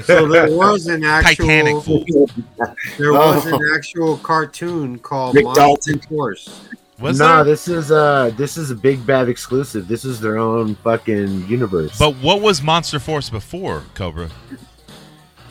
So 0.03 0.27
there 0.27 0.51
was 0.55 0.87
an 0.87 1.03
actual 1.03 1.45
Titanic 1.47 1.83
there 2.97 3.13
was 3.13 3.45
an 3.45 3.53
Oh. 3.55 3.75
actual 3.75 4.17
cartoon 4.17 4.99
called 4.99 5.35
Rick 5.35 5.45
Monster 5.45 5.61
Dalton. 5.61 5.99
Force. 6.01 6.61
Was 6.99 7.19
nah, 7.19 7.37
there? 7.37 7.45
this 7.45 7.67
is 7.67 7.91
uh 7.91 8.31
this 8.37 8.57
is 8.57 8.71
a 8.71 8.75
big 8.75 9.05
bad 9.05 9.29
exclusive. 9.29 9.87
This 9.87 10.03
is 10.05 10.19
their 10.19 10.37
own 10.37 10.75
fucking 10.75 11.47
universe. 11.47 11.97
But 11.97 12.15
what 12.17 12.41
was 12.41 12.61
Monster 12.61 12.99
Force 12.99 13.29
before 13.29 13.83
Cobra? 13.95 14.29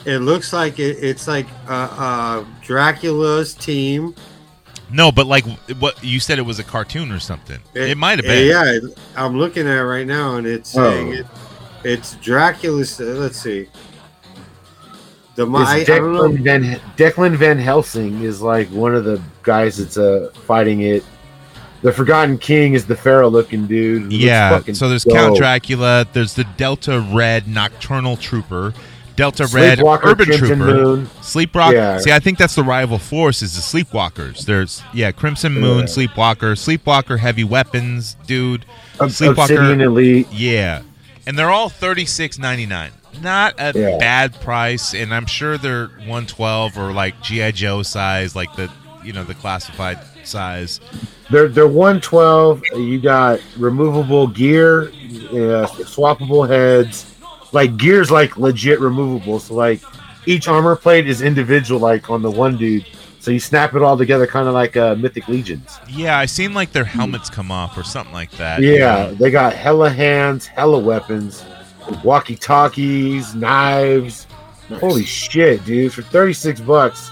It 0.04 0.18
looks 0.18 0.52
like 0.52 0.78
it, 0.78 0.98
it's 1.02 1.26
like 1.26 1.46
uh, 1.68 1.88
uh, 1.98 2.44
Dracula's 2.62 3.54
team. 3.54 4.14
No, 4.90 5.10
but 5.10 5.26
like 5.26 5.44
what 5.80 6.02
you 6.02 6.20
said, 6.20 6.38
it 6.38 6.42
was 6.42 6.58
a 6.58 6.64
cartoon 6.64 7.10
or 7.12 7.18
something. 7.18 7.58
It, 7.74 7.98
might 7.98 8.18
have 8.18 8.24
been. 8.24 8.48
Yeah, 8.48 8.78
I'm 9.16 9.36
looking 9.36 9.66
at 9.66 9.76
it 9.76 9.84
right 9.84 10.06
now, 10.06 10.36
and 10.36 10.46
it's 10.46 10.70
saying 10.70 11.08
Oh. 11.08 11.12
it, 11.12 11.26
it's 11.84 12.14
Dracula's. 12.16 12.98
Uh, 13.00 13.04
let's 13.04 13.38
see. 13.38 13.68
The 15.38 15.46
my, 15.46 15.62
I, 15.62 15.74
I 15.74 15.78
It's 15.78 15.86
don't 15.86 16.12
know. 16.14 16.22
Declan 16.22 16.42
Van 16.42 16.62
Declan 16.96 17.36
Van 17.36 17.58
Helsing 17.58 18.24
is 18.24 18.42
like 18.42 18.66
one 18.70 18.92
of 18.96 19.04
the 19.04 19.22
guys 19.44 19.76
that's 19.76 19.96
uh 19.96 20.32
fighting 20.46 20.80
it. 20.80 21.04
The 21.82 21.92
Forgotten 21.92 22.38
King 22.38 22.74
is 22.74 22.86
the 22.86 22.96
pharaoh 22.96 23.28
looking 23.28 23.68
dude. 23.68 24.12
Yeah. 24.12 24.60
So 24.72 24.88
there's 24.88 25.04
dope. 25.04 25.14
Count 25.14 25.36
Dracula. 25.36 26.08
There's 26.12 26.34
the 26.34 26.42
Delta 26.56 27.06
Red 27.12 27.46
Nocturnal 27.46 28.16
Trooper. 28.16 28.74
Delta 29.14 29.46
Red 29.52 29.78
Sleepwalker, 29.78 30.06
Urban 30.06 30.26
Crimson 30.26 30.58
Trooper. 30.58 30.74
Moon. 30.74 31.06
Sleepwalker. 31.22 31.72
Yeah. 31.72 31.98
See, 31.98 32.10
I 32.10 32.18
think 32.18 32.36
that's 32.36 32.56
the 32.56 32.64
rival 32.64 32.98
force 32.98 33.40
is 33.40 33.54
the 33.54 33.60
Sleepwalkers. 33.60 34.44
There's 34.44 34.82
yeah, 34.92 35.12
Crimson 35.12 35.52
Moon, 35.54 35.80
Yeah. 35.80 35.84
Sleepwalker, 35.84 36.56
Sleepwalker 36.56 37.18
Heavy 37.20 37.44
Weapons, 37.44 38.16
dude. 38.26 38.64
Ob- 39.00 39.10
Sleepwalker. 39.10 39.54
Obsidian 39.54 39.80
Elite. 39.82 40.26
Yeah, 40.32 40.82
and 41.28 41.38
they're 41.38 41.50
all 41.50 41.68
thirty 41.68 42.06
six 42.06 42.38
ninety 42.38 42.66
nine. 42.66 42.90
Not 43.22 43.54
a 43.58 43.72
Yeah. 43.78 43.98
bad 43.98 44.40
price, 44.40 44.94
and 44.94 45.14
I'm 45.14 45.26
sure 45.26 45.58
they're 45.58 45.88
one 46.06 46.26
twelve 46.26 46.76
or 46.78 46.92
like 46.92 47.20
GI 47.22 47.52
Joe 47.52 47.82
size, 47.82 48.34
like 48.34 48.54
the 48.56 48.70
you 49.04 49.12
know 49.12 49.22
the 49.24 49.34
classified 49.34 49.98
size. 50.24 50.80
They're 51.30 51.48
they're 51.48 51.68
one 51.68 52.00
twelve. 52.00 52.62
You 52.74 52.98
got 53.00 53.40
removable 53.58 54.26
gear, 54.26 54.84
uh, 54.88 55.66
swappable 55.84 56.48
heads. 56.48 57.14
Like 57.52 57.76
gear's 57.76 58.10
like 58.10 58.36
legit 58.38 58.80
removable. 58.80 59.38
So 59.40 59.54
like 59.54 59.80
each 60.26 60.48
armor 60.48 60.76
plate 60.76 61.06
is 61.08 61.20
individual. 61.22 61.80
Like 61.80 62.08
on 62.10 62.22
the 62.22 62.30
one 62.30 62.56
dude. 62.56 62.86
So 63.28 63.32
you 63.32 63.40
snap 63.40 63.74
it 63.74 63.82
all 63.82 63.98
together, 63.98 64.26
kind 64.26 64.48
of 64.48 64.54
like 64.54 64.74
uh, 64.74 64.94
Mythic 64.94 65.28
Legions. 65.28 65.78
Yeah, 65.86 66.18
I 66.18 66.24
seen 66.24 66.54
like 66.54 66.72
their 66.72 66.86
helmets 66.86 67.28
come 67.28 67.50
off 67.50 67.76
or 67.76 67.84
something 67.84 68.14
like 68.14 68.30
that. 68.38 68.62
Yeah, 68.62 69.08
they 69.08 69.30
got 69.30 69.52
hella 69.52 69.90
hands, 69.90 70.46
hella 70.46 70.78
weapons, 70.78 71.44
walkie 72.02 72.36
talkies, 72.36 73.34
knives. 73.34 74.26
Holy 74.80 75.04
shit, 75.04 75.62
dude! 75.66 75.92
For 75.92 76.00
thirty 76.00 76.32
six 76.32 76.58
bucks, 76.58 77.10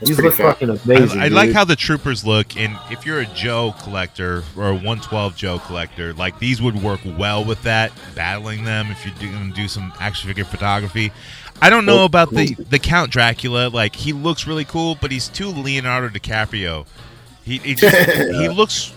these 0.00 0.16
pretty 0.16 0.28
look 0.28 0.36
fair. 0.38 0.46
fucking 0.52 0.70
amazing. 0.70 1.20
I, 1.20 1.26
I 1.26 1.28
like 1.28 1.52
how 1.52 1.64
the 1.64 1.76
troopers 1.76 2.24
look, 2.24 2.56
and 2.56 2.78
if 2.90 3.04
you're 3.04 3.20
a 3.20 3.26
Joe 3.26 3.74
collector 3.82 4.44
or 4.56 4.68
a 4.68 4.74
112 4.74 5.36
Joe 5.36 5.58
collector, 5.58 6.14
like 6.14 6.38
these 6.38 6.62
would 6.62 6.82
work 6.82 7.00
well 7.18 7.44
with 7.44 7.62
that. 7.64 7.92
Battling 8.14 8.64
them, 8.64 8.90
if 8.90 9.04
you're 9.04 9.30
going 9.30 9.50
to 9.50 9.54
do 9.54 9.68
some 9.68 9.92
action 10.00 10.28
figure 10.28 10.46
photography. 10.46 11.12
I 11.62 11.70
don't 11.70 11.86
know 11.86 12.04
about 12.04 12.30
the 12.30 12.54
the 12.54 12.78
Count 12.78 13.10
Dracula. 13.12 13.68
Like 13.68 13.94
he 13.96 14.12
looks 14.12 14.46
really 14.46 14.64
cool, 14.64 14.96
but 15.00 15.10
he's 15.12 15.28
too 15.28 15.48
Leonardo 15.48 16.08
DiCaprio. 16.08 16.86
He 17.44 17.58
he, 17.58 17.74
just, 17.74 18.10
he 18.10 18.48
looks 18.48 18.92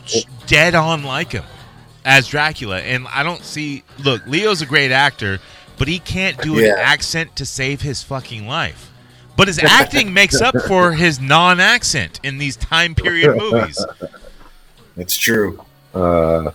dead 0.47 0.73
on 0.75 1.03
like 1.03 1.31
him 1.31 1.43
as 2.03 2.27
Dracula, 2.27 2.79
and 2.79 3.07
I 3.13 3.23
don't 3.23 3.43
see. 3.43 3.83
Look, 4.03 4.25
Leo's 4.25 4.61
a 4.61 4.65
great 4.65 4.91
actor, 4.91 5.39
but 5.77 5.87
he 5.87 5.99
can't 5.99 6.37
do 6.41 6.57
an 6.57 6.65
Yeah. 6.65 6.75
accent 6.77 7.35
to 7.37 7.45
save 7.45 7.81
his 7.81 8.01
fucking 8.03 8.47
life. 8.47 8.91
But 9.37 9.47
his 9.47 9.59
acting 9.59 10.13
makes 10.13 10.39
up 10.41 10.55
for 10.67 10.93
his 11.03 11.19
non-accent 11.19 12.19
in 12.23 12.37
these 12.37 12.55
time 12.55 12.95
period 12.95 13.35
movies. 13.37 13.85
It's 14.97 15.15
true. 15.17 15.63
uh, 15.93 16.51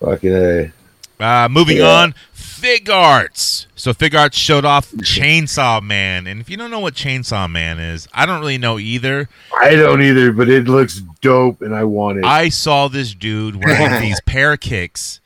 fucking. 0.00 0.32
A. 0.32 0.72
Uh, 1.18 1.48
moving 1.50 1.78
Yeah. 1.78 1.88
on, 2.02 2.14
Figuarts. 2.60 3.66
So 3.76 3.92
Figuarts 3.92 4.34
showed 4.34 4.64
off 4.64 4.90
Chainsaw 4.92 5.82
Man, 5.82 6.26
and 6.26 6.40
if 6.40 6.48
you 6.50 6.56
don't 6.56 6.70
know 6.70 6.80
what 6.80 6.94
Chainsaw 6.94 7.50
Man 7.50 7.78
is, 7.78 8.08
I 8.12 8.26
don't 8.26 8.40
really 8.40 8.58
know 8.58 8.78
either. 8.78 9.28
I 9.60 9.70
don't 9.76 10.02
either, 10.02 10.32
but 10.32 10.48
it 10.48 10.66
looks 10.68 11.00
dope, 11.20 11.62
and 11.62 11.74
I 11.74 11.84
want 11.84 12.18
it. 12.18 12.24
I 12.24 12.48
saw 12.48 12.88
this 12.88 13.14
dude 13.14 13.62
wearing 13.64 14.00
these 14.02 14.20
pair 14.22 14.52
of 14.54 14.60
kicks, 14.60 15.20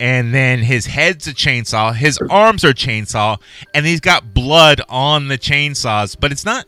and 0.00 0.32
then 0.32 0.60
his 0.60 0.86
head's 0.86 1.26
a 1.26 1.32
chainsaw, 1.34 1.94
his 1.94 2.18
arms 2.30 2.64
are 2.64 2.72
chainsaw, 2.72 3.38
and 3.74 3.84
he's 3.84 4.00
got 4.00 4.32
blood 4.34 4.80
on 4.88 5.28
the 5.28 5.38
chainsaws, 5.38 6.16
but 6.18 6.32
it's 6.32 6.44
not 6.44 6.66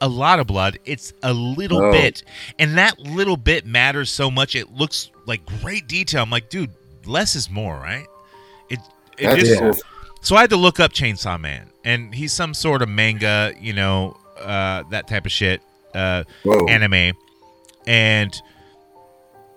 a 0.00 0.08
lot 0.08 0.40
of 0.40 0.46
blood. 0.46 0.78
It's 0.84 1.12
a 1.22 1.32
little 1.32 1.80
Oh. 1.84 1.92
bit, 1.92 2.22
and 2.58 2.76
that 2.78 2.98
little 2.98 3.36
bit 3.36 3.66
matters 3.66 4.10
so 4.10 4.30
much. 4.30 4.54
It 4.56 4.72
looks 4.72 5.10
like 5.26 5.44
great 5.60 5.86
detail. 5.86 6.22
I'm 6.22 6.30
like, 6.30 6.48
dude, 6.50 6.70
less 7.04 7.36
is 7.36 7.48
more, 7.50 7.76
right? 7.76 8.06
It 9.18 9.30
it 9.30 9.38
just 9.38 9.58
cool. 9.60 9.72
so 10.20 10.36
I 10.36 10.40
had 10.42 10.50
to 10.50 10.56
look 10.56 10.80
up 10.80 10.92
Chainsaw 10.92 11.38
Man, 11.40 11.70
and 11.84 12.14
he's 12.14 12.32
some 12.32 12.54
sort 12.54 12.82
of 12.82 12.88
manga, 12.88 13.52
you 13.60 13.72
know, 13.72 14.16
uh, 14.40 14.82
that 14.90 15.08
type 15.08 15.26
of 15.26 15.32
shit, 15.32 15.60
uh, 15.94 16.24
Whoa. 16.44 16.66
anime. 16.66 17.16
And 17.86 18.34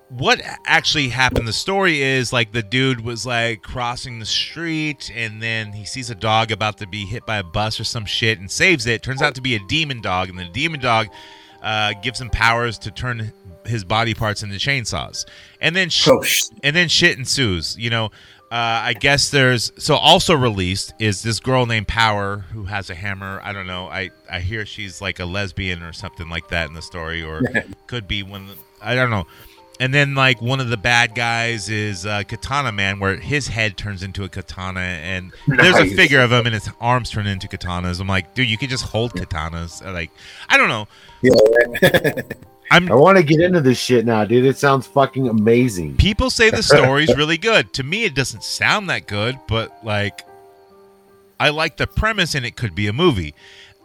what 0.09 0.39
actually 0.65 1.09
happened? 1.09 1.47
The 1.47 1.53
story 1.53 2.01
is 2.01 2.31
like 2.31 2.51
the 2.51 2.61
dude 2.61 3.01
was 3.01 3.25
like 3.25 3.61
crossing 3.63 4.19
the 4.19 4.25
street, 4.25 5.11
and 5.15 5.41
then 5.41 5.73
he 5.73 5.83
sees 5.85 6.09
a 6.09 6.15
dog 6.15 6.51
about 6.51 6.77
to 6.77 6.87
be 6.87 7.05
hit 7.05 7.25
by 7.25 7.37
a 7.37 7.43
bus 7.43 7.79
or 7.79 7.83
some 7.83 8.05
shit, 8.05 8.39
and 8.39 8.49
saves 8.49 8.85
it. 8.85 9.01
Turns 9.03 9.21
out 9.21 9.35
to 9.35 9.41
be 9.41 9.55
a 9.55 9.59
demon 9.67 10.01
dog, 10.01 10.29
and 10.29 10.37
the 10.37 10.45
demon 10.45 10.79
dog 10.79 11.07
uh, 11.63 11.93
gives 12.03 12.21
him 12.21 12.29
powers 12.29 12.77
to 12.79 12.91
turn 12.91 13.31
his 13.65 13.83
body 13.83 14.13
parts 14.13 14.43
into 14.43 14.55
chainsaws. 14.57 15.25
And 15.59 15.75
then 15.75 15.89
sh- 15.89 16.07
Oh, 16.07 16.21
sh- 16.21 16.43
and 16.63 16.75
then 16.75 16.87
shit 16.87 17.17
ensues. 17.17 17.75
You 17.79 17.89
know, 17.89 18.11
uh, 18.51 18.83
I 18.83 18.93
guess 18.93 19.29
there's 19.31 19.71
so 19.77 19.95
also 19.95 20.35
released 20.35 20.93
is 20.99 21.23
this 21.23 21.39
girl 21.39 21.65
named 21.65 21.87
Power 21.87 22.37
who 22.37 22.65
has 22.65 22.89
a 22.89 22.95
hammer. 22.95 23.41
I 23.43 23.53
don't 23.53 23.67
know. 23.67 23.87
I 23.87 24.11
I 24.31 24.39
hear 24.39 24.65
she's 24.65 25.01
like 25.01 25.19
a 25.19 25.25
lesbian 25.25 25.81
or 25.81 25.93
something 25.93 26.29
like 26.29 26.47
that 26.49 26.67
in 26.67 26.73
the 26.75 26.81
story, 26.81 27.23
or 27.23 27.41
could 27.87 28.07
be 28.07 28.21
one. 28.23 28.47
The, 28.47 28.55
I 28.81 28.93
don't 28.95 29.09
know. 29.09 29.25
And 29.79 29.93
then 29.93 30.15
like 30.15 30.41
one 30.41 30.59
of 30.59 30.69
the 30.69 30.77
bad 30.77 31.15
guys 31.15 31.69
is 31.69 32.05
uh, 32.05 32.23
Katana 32.23 32.71
Man, 32.71 32.99
where 32.99 33.17
his 33.17 33.47
head 33.47 33.77
turns 33.77 34.03
into 34.03 34.23
a 34.23 34.29
katana, 34.29 34.79
and 34.79 35.33
there's 35.47 35.75
a 35.75 35.93
figure 35.95 36.21
of 36.21 36.31
him, 36.31 36.45
and 36.45 36.53
his 36.53 36.69
arms 36.79 37.09
turn 37.09 37.27
into 37.27 37.47
katanas. 37.47 37.99
I'm 37.99 38.07
like, 38.07 38.35
dude, 38.35 38.49
you 38.49 38.57
could 38.57 38.69
just 38.69 38.85
hold 38.85 39.11
katanas. 39.13 39.83
Like, 39.83 40.11
I 40.47 40.57
don't 40.57 40.69
know. 40.69 40.87
yeah. 41.21 42.21
I'm 42.71 42.91
I 42.91 42.95
want 42.95 43.17
to 43.17 43.23
get 43.23 43.39
into 43.41 43.61
this 43.61 43.77
shit 43.77 44.05
now, 44.05 44.25
dude. 44.25 44.45
It 44.45 44.57
sounds 44.57 44.87
fucking 44.87 45.27
amazing. 45.29 45.97
people 45.97 46.29
say 46.29 46.49
the 46.49 46.63
story's 46.63 47.15
really 47.15 47.37
good. 47.37 47.71
To 47.73 47.83
me, 47.83 48.03
it 48.05 48.15
doesn't 48.15 48.43
sound 48.43 48.89
that 48.89 49.07
good, 49.07 49.37
but 49.47 49.83
like, 49.85 50.21
I 51.39 51.49
like 51.49 51.77
the 51.77 51.85
premise, 51.87 52.33
and 52.35 52.45
it 52.45 52.55
could 52.55 52.73
be 52.75 52.87
a 52.87 52.93
movie. 52.93 53.35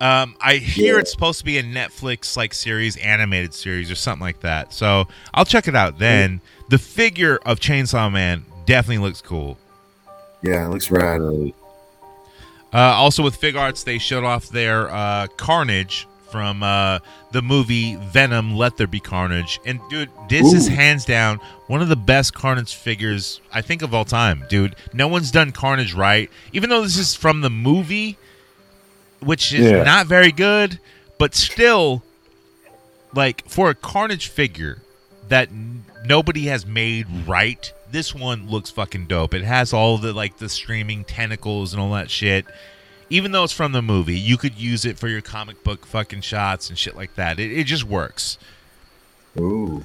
Um, 0.00 0.34
I 0.40 0.54
hear 0.56 0.94
Yeah. 0.94 1.00
it's 1.00 1.12
supposed 1.12 1.40
to 1.40 1.44
be 1.44 1.58
a 1.58 1.62
Netflix 1.62 2.36
like 2.36 2.54
series, 2.54 2.96
animated 2.96 3.52
series, 3.52 3.90
or 3.90 3.94
something 3.96 4.22
like 4.22 4.40
that. 4.40 4.72
So 4.72 5.06
I'll 5.34 5.44
check 5.44 5.68
it 5.68 5.76
out 5.76 5.98
then. 5.98 6.40
The 6.70 6.78
figure 6.78 7.38
of 7.44 7.60
Chainsaw 7.60 8.10
Man 8.10 8.44
definitely 8.64 9.04
looks 9.06 9.20
cool. 9.20 9.58
yeah, 10.42 10.64
it 10.64 10.68
looks 10.70 10.90
rad. 10.90 11.20
Uh, 12.72 12.78
also 12.78 13.22
with 13.22 13.38
Figuarts, 13.40 13.84
they 13.84 13.98
showed 13.98 14.22
off 14.24 14.48
their 14.48 14.88
uh, 14.90 15.26
Carnage 15.36 16.06
from 16.30 16.62
uh, 16.62 16.98
the 17.32 17.42
movie 17.42 17.96
Venom. 17.96 18.56
Let 18.56 18.76
there 18.76 18.86
be 18.86 19.00
Carnage, 19.00 19.60
and 19.66 19.80
dude, 19.90 20.08
this 20.28 20.52
is 20.52 20.68
hands 20.68 21.04
down 21.04 21.38
one 21.66 21.82
of 21.82 21.88
the 21.88 21.96
best 21.96 22.34
Carnage 22.34 22.74
figures 22.74 23.40
I 23.52 23.62
think 23.62 23.82
of 23.82 23.94
all 23.94 24.04
time, 24.04 24.44
dude. 24.48 24.76
No 24.92 25.08
one's 25.08 25.30
done 25.30 25.52
Carnage 25.52 25.94
right, 25.94 26.30
even 26.52 26.70
though 26.70 26.82
this 26.82 26.96
is 26.98 27.14
from 27.14 27.40
the 27.40 27.50
movie, 27.50 28.16
which 29.20 29.52
is 29.52 29.70
Yeah. 29.70 29.82
not 29.82 30.06
very 30.06 30.32
good, 30.32 30.78
but 31.18 31.34
still, 31.34 32.02
like 33.14 33.44
for 33.48 33.70
a 33.70 33.74
Carnage 33.74 34.28
figure 34.28 34.78
that 35.28 35.48
n- 35.48 35.84
nobody 36.04 36.46
has 36.46 36.66
made 36.66 37.06
right. 37.26 37.72
This 37.90 38.14
one 38.14 38.48
looks 38.48 38.70
fucking 38.70 39.06
dope. 39.06 39.34
It 39.34 39.42
has 39.42 39.72
all 39.72 39.98
the 39.98 40.12
like 40.12 40.38
the 40.38 40.48
streaming 40.48 41.04
tentacles 41.04 41.72
and 41.72 41.82
all 41.82 41.90
that 41.92 42.10
shit. 42.10 42.46
Even 43.10 43.32
though 43.32 43.44
it's 43.44 43.52
from 43.52 43.72
the 43.72 43.82
movie, 43.82 44.18
you 44.18 44.36
could 44.36 44.56
use 44.56 44.84
it 44.84 44.98
for 44.98 45.08
your 45.08 45.20
comic 45.20 45.64
book 45.64 45.84
fucking 45.84 46.20
shots 46.20 46.68
and 46.68 46.78
shit 46.78 46.96
like 46.96 47.16
that. 47.16 47.40
It, 47.40 47.52
it 47.52 47.64
just 47.64 47.84
works. 47.84 48.38
Ooh. 49.38 49.84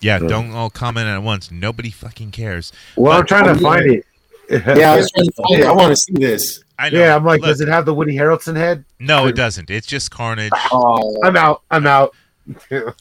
Yeah, 0.00 0.18
Sure. 0.18 0.28
don't 0.28 0.52
all 0.52 0.68
comment 0.68 1.06
at 1.06 1.22
once. 1.22 1.50
Nobody 1.50 1.90
fucking 1.90 2.32
cares. 2.32 2.72
Well, 2.96 3.16
I'm 3.16 3.24
trying 3.26 3.44
to 3.44 3.54
find 3.54 3.88
it. 3.88 4.04
Yeah, 4.50 4.92
I 4.92 4.96
was 4.96 5.10
trying 5.12 5.26
to 5.26 5.32
find 5.32 5.60
it. 5.60 5.66
I 5.66 5.72
want 5.72 5.90
to 5.90 5.96
see 5.96 6.12
this. 6.14 6.62
I 6.78 6.90
know. 6.90 6.98
yeah, 6.98 7.14
I'm 7.14 7.24
like, 7.24 7.40
Look, 7.40 7.48
does 7.48 7.60
it 7.60 7.68
have 7.68 7.86
the 7.86 7.94
Woody 7.94 8.16
Harrelson 8.16 8.56
head? 8.56 8.84
no, 8.98 9.26
it 9.26 9.36
doesn't. 9.36 9.70
It's 9.70 9.86
just 9.86 10.10
Carnage. 10.10 10.52
Oh, 10.72 11.16
I'm 11.22 11.36
out. 11.36 11.62
I'm 11.70 11.86
out. 11.86 12.14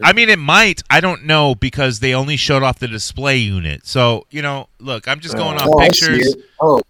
I 0.03 0.13
mean, 0.13 0.29
it 0.29 0.37
might. 0.37 0.83
I 0.89 1.01
don't 1.01 1.25
know 1.25 1.55
because 1.55 1.99
they 1.99 2.13
only 2.13 2.37
showed 2.37 2.61
off 2.61 2.77
the 2.77 2.87
display 2.87 3.37
unit. 3.37 3.87
So 3.87 4.27
you 4.29 4.43
know, 4.43 4.69
look, 4.79 5.07
I'm 5.07 5.19
just 5.19 5.35
going 5.35 5.57
oh. 5.59 5.63
off 5.63 5.69
oh, 5.71 5.79
I 5.79 5.87
pictures. 5.87 6.35
Oh, 6.59 6.81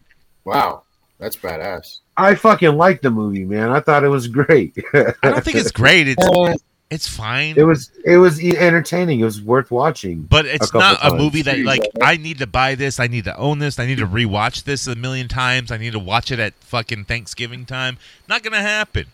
wow, 0.45 0.83
that's 1.19 1.35
badass. 1.35 1.99
I 2.17 2.35
fucking 2.35 2.75
liked 2.75 3.03
the 3.03 3.11
movie, 3.11 3.45
man. 3.45 3.69
I 3.71 3.79
thought 3.79 4.03
it 4.03 4.09
was 4.09 4.27
great. 4.27 4.75
I 4.93 5.13
don't 5.23 5.43
think 5.43 5.57
it's 5.57 5.71
great. 5.83 6.07
It's 6.07 6.23
Uh, 6.25 6.55
it's 6.89 7.07
fine. 7.07 7.55
it 7.57 7.63
was 7.63 7.89
it 8.03 8.17
was 8.17 8.43
e- 8.43 8.57
entertaining. 8.57 9.21
It 9.21 9.23
was 9.23 9.41
worth 9.41 9.71
watching. 9.71 10.23
But 10.23 10.45
it's 10.45 10.65
couple 10.71 10.81
not 10.81 10.97
a 10.97 11.09
times. 11.11 11.21
movie 11.21 11.41
that 11.43 11.59
like. 11.59 11.81
I 12.01 12.17
need 12.17 12.39
to 12.39 12.47
buy 12.47 12.75
this, 12.75 12.99
I 12.99 13.07
need 13.07 13.23
to 13.25 13.37
own 13.37 13.59
this, 13.59 13.79
I 13.79 13.85
need 13.85 13.99
to 13.99 14.07
rewatch 14.07 14.65
this 14.65 14.87
a 14.87 14.95
million 14.95 15.27
times, 15.29 15.71
I 15.71 15.77
need 15.77 15.93
to 15.93 15.99
watch 15.99 16.31
it 16.31 16.39
at 16.39 16.53
fucking 16.55 17.05
Thanksgiving 17.05 17.65
time. 17.65 17.97
Not 18.27 18.43
gonna 18.43 18.61
happen. 18.61 19.05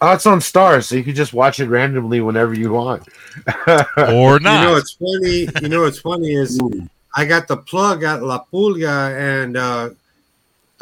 Oh, 0.00 0.12
it's 0.12 0.26
on 0.26 0.38
Starz, 0.40 0.84
so 0.86 0.96
you 0.96 1.04
can 1.04 1.14
just 1.14 1.32
watch 1.32 1.60
it 1.60 1.66
randomly 1.68 2.20
whenever 2.20 2.54
you 2.54 2.72
want. 2.72 3.06
Or 3.96 4.40
not. 4.40 4.60
You 4.62 4.66
know 4.68 4.72
what's 4.72 4.92
funny? 4.94 5.48
You 5.60 5.68
know 5.68 5.82
what's 5.82 6.00
funny 6.00 6.32
is. 6.34 6.58
I 7.14 7.24
got 7.26 7.46
the 7.46 7.56
plug 7.58 8.02
at 8.04 8.22
La 8.22 8.42
Pulga, 8.52 9.14
and 9.44 9.56
uh, 9.56 9.90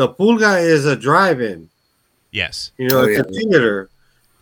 the 0.01 0.09
Pulga 0.09 0.63
is 0.63 0.87
a 0.87 0.97
drive-in. 0.97 1.69
yes. 2.31 2.71
You 2.79 2.89
know, 2.89 3.01
Oh, 3.01 3.05
it's 3.05 3.21
a 3.21 3.25
theater, 3.25 3.91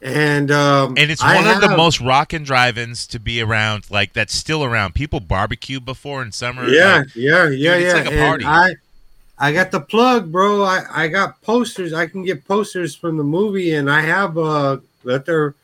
and 0.00 0.52
um, 0.52 0.94
And 0.96 1.11
it's 1.11 1.20
I 1.22 1.34
one 1.34 1.48
of 1.48 1.61
the 1.61 1.68
have- 1.68 1.76
most 1.76 2.00
rockin' 2.00 2.44
drive-ins 2.44 3.09
to 3.09 3.18
be 3.18 3.42
around, 3.42 3.90
like 3.90 4.12
that's 4.12 4.32
still 4.34 4.62
around. 4.62 4.94
People 4.94 5.18
barbecue 5.18 5.80
before 5.80 6.22
in 6.22 6.30
summer. 6.30 6.68
Yeah, 6.68 6.98
like, 6.98 7.16
yeah, 7.16 7.48
yeah, 7.48 7.74
it's 7.74 7.85
yeah. 7.86 7.93
like 7.94 8.06
a 8.06 8.12
And 8.12 8.26
party. 8.28 8.44
I, 8.44 8.74
I 9.48 9.52
got 9.52 9.70
the 9.72 9.80
plug, 9.80 10.30
bro. 10.30 10.62
I, 10.62 10.85
I 10.93 11.09
got 11.09 11.43
posters. 11.43 11.93
I 11.93 12.06
can 12.06 12.22
get 12.24 12.47
posters 12.47 12.94
from 12.94 13.16
the 13.16 13.24
movie, 13.24 13.74
and 13.74 13.90
I 13.90 14.02
have 14.02 14.36
a 14.36 14.80
let 15.02 15.26
there 15.26 15.55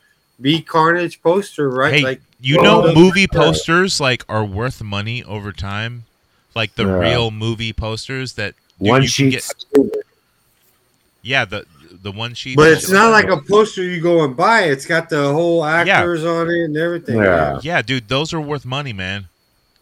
be 0.41 0.61
Carnage 0.61 1.23
poster, 1.23 1.71
right? 1.71 1.95
hey, 1.95 2.03
like 2.03 2.21
you 2.41 2.61
know, 2.61 2.89
the- 2.89 2.95
movie 2.95 3.29
posters 3.29 4.01
like 4.01 4.25
are 4.29 4.45
worth 4.45 4.83
money 4.83 5.23
over 5.23 5.53
time. 5.53 6.05
Like 6.57 6.75
the 6.75 6.85
Yeah. 6.87 6.99
real 6.99 7.31
movie 7.31 7.73
posters 7.73 8.33
that 8.35 8.55
dude, 8.79 8.89
One 8.89 9.03
you 9.03 9.09
sheet. 9.09 9.31
get- 9.31 9.53
yeah, 11.23 11.45
the 11.45 11.65
the 12.03 12.13
one 12.13 12.35
sheet. 12.35 12.57
But 12.57 12.71
it's 12.73 12.91
not 12.91 13.11
like 13.11 13.29
like 13.29 13.39
a 13.39 13.43
poster 13.43 13.83
you 13.83 14.01
go 14.01 14.25
and 14.25 14.37
buy. 14.37 14.65
It's 14.65 14.85
got 14.87 15.09
the 15.09 15.33
whole 15.33 15.65
actors 15.65 16.25
on 16.25 16.49
it 16.51 16.65
and 16.65 16.77
everything. 16.77 17.17
Yeah. 17.19 17.59
Yeah, 17.63 17.81
dude, 17.83 18.09
those 18.09 18.35
are 18.35 18.41
worth 18.41 18.65
money, 18.67 18.93
man. 18.93 19.29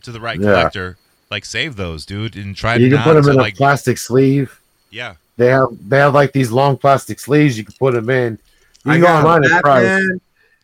To 0.04 0.12
the 0.12 0.20
right 0.20 0.38
Yeah. 0.38 0.46
collector, 0.52 0.96
like 1.30 1.44
save 1.44 1.76
those, 1.76 2.04
dude, 2.06 2.36
and 2.36 2.56
try 2.56 2.76
You 2.76 2.88
can 2.88 2.96
not 2.96 3.04
put 3.04 3.14
them 3.14 3.24
to 3.24 3.30
in 3.30 3.36
a 3.38 3.42
like. 3.42 3.56
plastic 3.56 3.98
sleeve. 3.98 4.60
yeah, 4.90 5.14
They 5.36 5.46
have 5.46 5.68
they 5.88 5.98
have 5.98 6.14
like 6.14 6.32
these 6.32 6.50
long 6.52 6.76
plastic 6.76 7.18
sleeves. 7.20 7.56
You 7.58 7.64
can 7.64 7.74
put 7.78 7.94
them 7.94 8.10
in. 8.10 8.38
You 8.84 8.92
I 8.92 8.98
go 8.98 9.04
got 9.06 9.24
online 9.24 9.44
and 9.50 9.60
price. 9.62 9.84
Batman. 9.84 10.20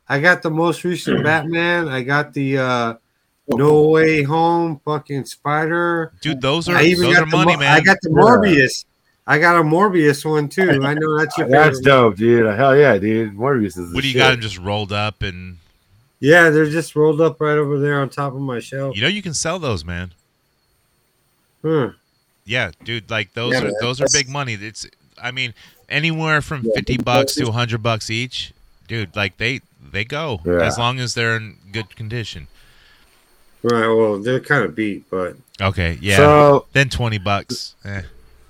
I 0.08 0.20
got 0.20 0.42
the 0.42 0.50
most 0.50 0.84
recent 0.84 1.22
Batman. 1.24 1.88
I 1.88 2.02
got 2.02 2.32
the 2.34 2.58
uh 2.58 2.94
No 3.50 3.88
Way 3.88 4.22
Home 4.22 4.80
fucking 4.84 5.24
Spider. 5.24 6.12
dude, 6.20 6.40
those 6.40 6.68
are 6.68 6.76
I 6.76 6.82
even 6.84 7.04
those 7.04 7.14
got 7.14 7.22
are 7.22 7.30
the 7.30 7.36
money, 7.36 7.52
Mo- 7.54 7.60
man. 7.60 7.72
I 7.72 7.80
got 7.80 7.98
the 8.02 8.10
Morbius. 8.10 8.84
I 9.26 9.38
got 9.38 9.56
a 9.58 9.62
Morbius 9.62 10.24
one 10.24 10.48
too. 10.48 10.80
I 10.82 10.94
know 10.94 11.18
that's 11.18 11.36
your 11.38 11.48
That's 11.50 11.78
favorite. 11.78 11.84
dope, 11.84 12.16
dude. 12.16 12.54
Hell 12.56 12.76
yeah, 12.76 12.96
dude. 12.98 13.34
Morbius 13.36 13.78
is. 13.78 13.90
the 13.90 13.94
what 13.94 14.00
do 14.02 14.06
you 14.08 14.12
shit. 14.14 14.20
got 14.22 14.30
them 14.32 14.40
just 14.40 14.58
rolled 14.58 14.92
up 14.92 15.22
and 15.22 15.58
Yeah, 16.20 16.50
they're 16.50 16.68
just 16.70 16.96
rolled 16.96 17.20
up 17.20 17.40
right 17.40 17.58
over 17.58 17.78
there 17.78 18.00
on 18.00 18.08
top 18.10 18.32
of 18.34 18.40
my 18.40 18.58
shelf. 18.60 18.96
you 18.96 19.02
know 19.02 19.08
you 19.08 19.22
can 19.22 19.34
sell 19.34 19.58
those, 19.58 19.84
man. 19.84 20.12
Huh. 21.62 21.90
Yeah, 22.44 22.70
dude, 22.84 23.10
like 23.10 23.34
those 23.34 23.52
Yeah, 23.54 23.60
are 23.60 23.64
man, 23.64 23.74
those 23.80 24.00
are 24.00 24.06
big 24.12 24.28
money. 24.28 24.54
It's 24.54 24.86
I 25.22 25.30
mean 25.30 25.52
anywhere 25.88 26.40
from 26.40 26.62
Yeah, 26.64 26.72
fifty 26.76 26.96
bucks 26.96 27.34
to 27.34 27.44
bucks. 27.44 27.54
hundred 27.56 27.82
bucks 27.82 28.10
each, 28.10 28.52
dude. 28.86 29.14
Like 29.16 29.36
they 29.36 29.60
they 29.92 30.04
go 30.04 30.40
Yeah. 30.44 30.62
as 30.62 30.78
long 30.78 30.98
as 31.00 31.14
they're 31.14 31.36
in 31.36 31.56
good 31.72 31.94
condition. 31.96 32.48
Right. 33.62 33.88
Well, 33.88 34.18
they're 34.18 34.40
kind 34.40 34.64
of 34.64 34.74
beat, 34.74 35.08
but 35.10 35.36
Okay, 35.60 35.98
yeah. 36.00 36.16
So 36.16 36.66
then 36.72 36.88
twenty 36.88 37.18
bucks. 37.18 37.74
Eh. 37.84 38.02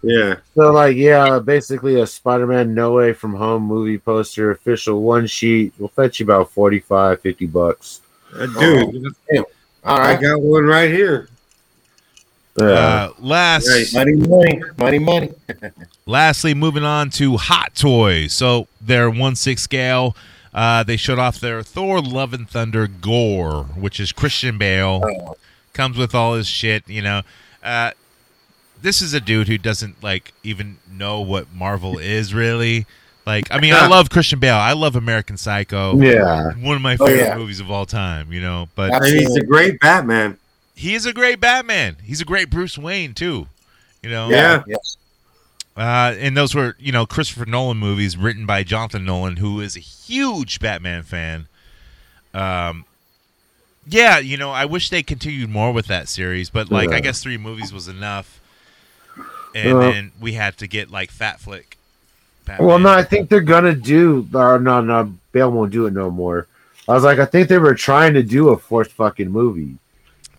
yeah. 0.03 0.37
so 0.55 0.73
like 0.73 0.97
yeah, 0.97 1.39
basically 1.39 2.01
a 2.01 2.07
Spider-Man 2.07 2.75
No 2.75 2.93
Way 2.93 3.13
from 3.15 3.35
Home 3.35 3.63
movie 3.63 3.99
poster, 3.99 4.51
official 4.51 5.03
one 5.03 5.27
sheet 5.27 5.73
will 5.79 5.89
fetch 5.89 6.21
you 6.21 6.25
about 6.27 6.51
45, 6.51 7.21
50 7.21 7.47
bucks. 7.47 8.03
Uh, 8.35 8.47
dude, 8.47 9.15
All 9.85 9.99
I 9.99 10.21
got 10.21 10.41
one 10.41 10.65
right 10.65 10.91
here. 10.91 11.29
Yeah. 12.61 12.67
Uh, 12.67 13.13
last, 13.21 13.69
Right. 13.69 13.87
Money, 13.95 14.17
money, 14.17 14.63
money, 14.77 14.99
money. 14.99 15.33
lastly, 16.07 16.55
moving 16.55 16.85
on 16.85 17.09
to 17.11 17.37
Hot 17.37 17.75
Toys. 17.75 18.33
So 18.35 18.67
their 18.81 19.09
one 19.11 19.37
six 19.37 19.63
scale. 19.63 20.17
Uh, 20.55 20.83
they 20.83 20.97
showed 20.97 21.19
off 21.19 21.39
their 21.41 21.62
Thor: 21.62 22.01
Love 22.01 22.33
and 22.33 22.49
Thunder 22.49 22.87
Gorr, 22.87 23.65
which 23.77 24.01
is 24.01 24.12
Christian 24.12 24.59
Bale. 24.59 25.37
Comes 25.73 25.97
with 25.97 26.15
all 26.15 26.35
his 26.35 26.47
shit, 26.49 26.89
you 26.89 27.03
know. 27.03 27.23
Uh, 27.62 27.93
this 28.81 29.03
is 29.03 29.12
a 29.12 29.20
dude 29.20 29.49
who 29.49 29.59
doesn't 29.59 30.03
like 30.03 30.33
even 30.43 30.79
know 30.91 31.20
what 31.20 31.53
Marvel 31.53 31.99
is 31.99 32.33
really. 32.35 32.87
Like, 33.27 33.49
I 33.51 33.61
mean, 33.61 33.75
I 33.75 33.87
love 33.89 34.09
Christian 34.09 34.39
Bale. 34.39 34.55
I 34.57 34.73
love 34.73 34.97
American 34.97 35.37
Psycho. 35.37 36.01
yeah. 36.01 36.53
One 36.55 36.77
of 36.77 36.81
my 36.83 36.95
Oh, 36.99 37.05
favorite 37.07 37.25
yeah. 37.27 37.37
movies 37.37 37.61
of 37.61 37.70
all 37.70 37.85
time, 37.85 38.33
you 38.33 38.41
know. 38.41 38.69
But 38.75 38.91
And 38.95 39.05
he's 39.05 39.37
a 39.37 39.45
great 39.45 39.79
Batman. 39.81 40.39
he 40.75 40.95
is 40.95 41.05
a 41.05 41.12
great 41.12 41.39
Batman. 41.39 41.97
He's 42.03 42.23
a 42.23 42.25
great 42.25 42.49
Bruce 42.49 42.79
Wayne 42.79 43.12
too. 43.12 43.47
You 44.03 44.09
know. 44.11 44.31
Yeah. 44.31 44.62
yeah. 44.66 44.77
Uh, 45.79 46.13
and 46.19 46.37
those 46.37 46.57
were, 46.57 46.75
you 46.81 46.91
know, 46.91 47.07
Christopher 47.07 47.47
Nolan 47.47 47.77
movies 47.77 48.17
written 48.17 48.47
by 48.47 48.65
Jonathan 48.65 49.05
Nolan, 49.05 49.37
who 49.37 49.61
is 49.61 49.77
a 49.77 49.81
huge 49.81 50.59
Batman 50.59 51.05
fan. 51.05 51.47
Um, 52.35 52.85
yeah, 53.87 54.19
you 54.19 54.37
know, 54.37 54.51
I 54.51 54.65
wish 54.65 54.91
they 54.91 55.05
continued 55.05 55.51
more 55.51 55.73
with 55.73 55.87
that 55.87 56.09
series, 56.09 56.51
but 56.51 56.69
like, 56.69 56.91
I 56.91 56.99
guess 56.99 57.23
three 57.23 57.39
movies 57.39 57.73
was 57.73 57.87
enough. 57.87 58.41
And 59.55 59.79
Well- 59.79 59.93
then 59.93 60.13
we 60.21 60.33
had 60.33 60.57
to 60.59 60.67
get 60.67 60.91
like 60.91 61.13
Fat 61.13 61.41
Flick. 61.41 61.79
Batman. 62.45 62.67
Well, 62.67 62.79
no, 62.81 62.91
I 62.91 63.05
think 63.05 63.29
they're 63.29 63.41
gonna 63.41 63.75
do. 63.75 64.27
Or 64.35 64.59
no, 64.59 64.81
no, 64.81 65.13
Bale 65.33 65.51
won't 65.51 65.71
do 65.71 65.87
it 65.87 65.93
no 65.93 66.11
more. 66.11 66.49
I 66.89 66.95
was 66.95 67.05
like, 67.05 67.19
I 67.19 67.25
think 67.27 67.49
they 67.49 67.59
were 67.59 67.75
trying 67.75 68.15
to 68.15 68.23
do 68.23 68.49
a 68.49 68.57
fourth 68.59 68.91
fucking 68.93 69.31
movie 69.31 69.77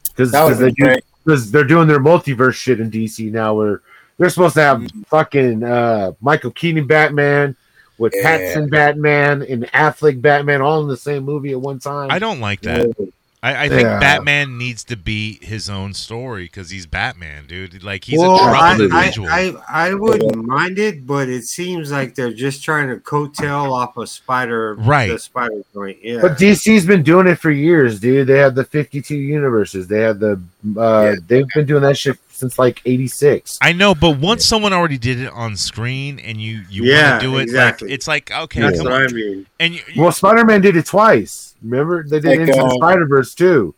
because 0.07 0.31
That 0.31 0.57
they 0.57 0.71
be 0.71 0.83
do 0.83 0.95
because 1.23 1.51
they're 1.51 1.63
doing 1.63 1.87
their 1.87 1.99
multiverse 1.99 2.55
shit 2.55 2.79
in 2.79 2.89
DC 2.89 3.31
now, 3.31 3.53
where 3.53 3.81
they're 4.19 4.29
supposed 4.29 4.53
to 4.55 4.61
have 4.61 4.87
fucking 5.07 5.63
uh, 5.63 6.11
Michael 6.21 6.51
Keaton 6.51 6.85
Batman 6.85 7.55
with 7.97 8.13
Yeah. 8.15 8.37
Pattinson 8.37 8.69
Batman 8.69 9.41
and 9.41 9.63
Affleck 9.67 10.21
Batman 10.21 10.61
all 10.61 10.81
in 10.81 10.87
the 10.87 10.97
same 10.97 11.23
movie 11.23 11.51
at 11.53 11.59
one 11.59 11.79
time. 11.79 12.11
I 12.11 12.19
don't 12.19 12.39
like 12.39 12.61
that. 12.61 12.95
I, 13.41 13.65
I 13.65 13.69
think 13.69 13.83
Yeah. 13.83 13.99
Batman 13.99 14.57
needs 14.57 14.83
to 14.85 14.97
be 14.97 15.39
his 15.41 15.69
own 15.69 15.93
story 15.93 16.43
because 16.45 16.71
he's 16.71 16.85
Batman, 16.85 17.45
dude. 17.47 17.81
Like 17.83 18.03
he's 18.03 18.19
well, 18.19 18.35
a 18.35 18.39
troubled 18.39 18.57
I, 18.61 18.73
individual. 18.73 19.27
I, 19.29 19.53
I, 19.69 19.89
I 19.89 19.93
wouldn't 19.93 20.35
mind 20.45 20.77
it, 20.77 21.07
but 21.07 21.29
it 21.29 21.43
seems 21.45 21.89
like 21.89 22.15
they're 22.15 22.33
just 22.33 22.63
trying 22.63 22.89
to 22.89 22.97
coattail 22.97 23.71
off 23.71 23.95
a 23.95 24.05
spider, 24.05 24.75
Right. 24.75 25.07
The 25.11 25.19
spider 25.19 25.61
joint. 25.73 25.99
Yeah, 26.03 26.19
But 26.21 26.33
DC's 26.37 26.85
been 26.85 27.01
doing 27.01 27.27
it 27.27 27.35
for 27.35 27.49
years, 27.49 28.01
dude. 28.01 28.27
They 28.27 28.39
have 28.39 28.55
the 28.55 28.65
52 28.65 29.15
universes. 29.15 29.87
They 29.87 30.01
have 30.01 30.19
the 30.19 30.41
uh, 30.77 31.15
they've 31.27 31.47
been 31.55 31.65
doing 31.65 31.83
that 31.83 31.97
shit 31.97 32.17
since 32.31 32.59
like 32.59 32.81
86. 32.85 33.57
I 33.61 33.71
know, 33.71 33.95
but 33.95 34.17
once 34.19 34.45
someone 34.45 34.73
already 34.73 34.97
did 34.97 35.19
it 35.19 35.31
on 35.31 35.55
screen 35.55 36.19
and 36.19 36.41
you 36.41 36.63
you 36.69 36.83
Yeah, 36.83 37.11
want 37.11 37.21
to 37.21 37.27
do 37.27 37.37
it, 37.37 37.43
exactly. 37.43 37.87
like 37.87 37.93
it's 37.95 38.07
like 38.07 38.31
okay, 38.31 38.59
that's 38.61 38.77
come 38.79 38.85
what 38.91 39.01
on. 39.01 39.09
I 39.09 39.13
mean. 39.13 39.45
and 39.61 39.73
you, 39.75 39.81
you- 39.93 40.01
Well, 40.01 40.11
Spider 40.11 40.43
Man 40.43 40.59
did 40.59 40.75
it 40.75 40.85
twice. 40.85 41.48
Remember, 41.61 42.03
they 42.03 42.19
did 42.19 42.29
Like, 42.29 42.39
Into 42.41 42.53
the 42.53 42.65
uh, 42.65 42.69
Spider 42.71 43.07
Verse 43.07 43.33
too. 43.33 43.75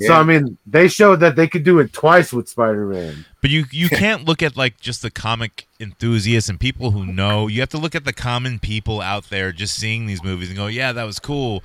So 0.00 0.12
I 0.14 0.24
mean, 0.24 0.58
they 0.66 0.88
showed 0.88 1.20
that 1.20 1.36
they 1.36 1.46
could 1.46 1.62
do 1.62 1.78
it 1.78 1.92
twice 1.92 2.32
with 2.32 2.48
Spider 2.48 2.86
Man. 2.86 3.24
but 3.40 3.50
you 3.50 3.64
you 3.70 3.88
can't 3.90 4.24
look 4.24 4.42
at 4.42 4.56
like 4.56 4.80
just 4.80 5.02
the 5.02 5.10
comic 5.10 5.68
enthusiasts 5.78 6.48
and 6.48 6.58
people 6.58 6.90
who 6.90 7.06
know. 7.06 7.46
You 7.46 7.60
have 7.60 7.68
to 7.70 7.78
look 7.78 7.94
at 7.94 8.04
the 8.04 8.12
common 8.12 8.58
people 8.58 9.00
out 9.00 9.30
there 9.30 9.52
just 9.52 9.76
seeing 9.76 10.06
these 10.06 10.22
movies 10.22 10.48
and 10.48 10.56
go, 10.56 10.66
yeah, 10.66 10.92
that 10.92 11.04
was 11.04 11.20
cool. 11.20 11.62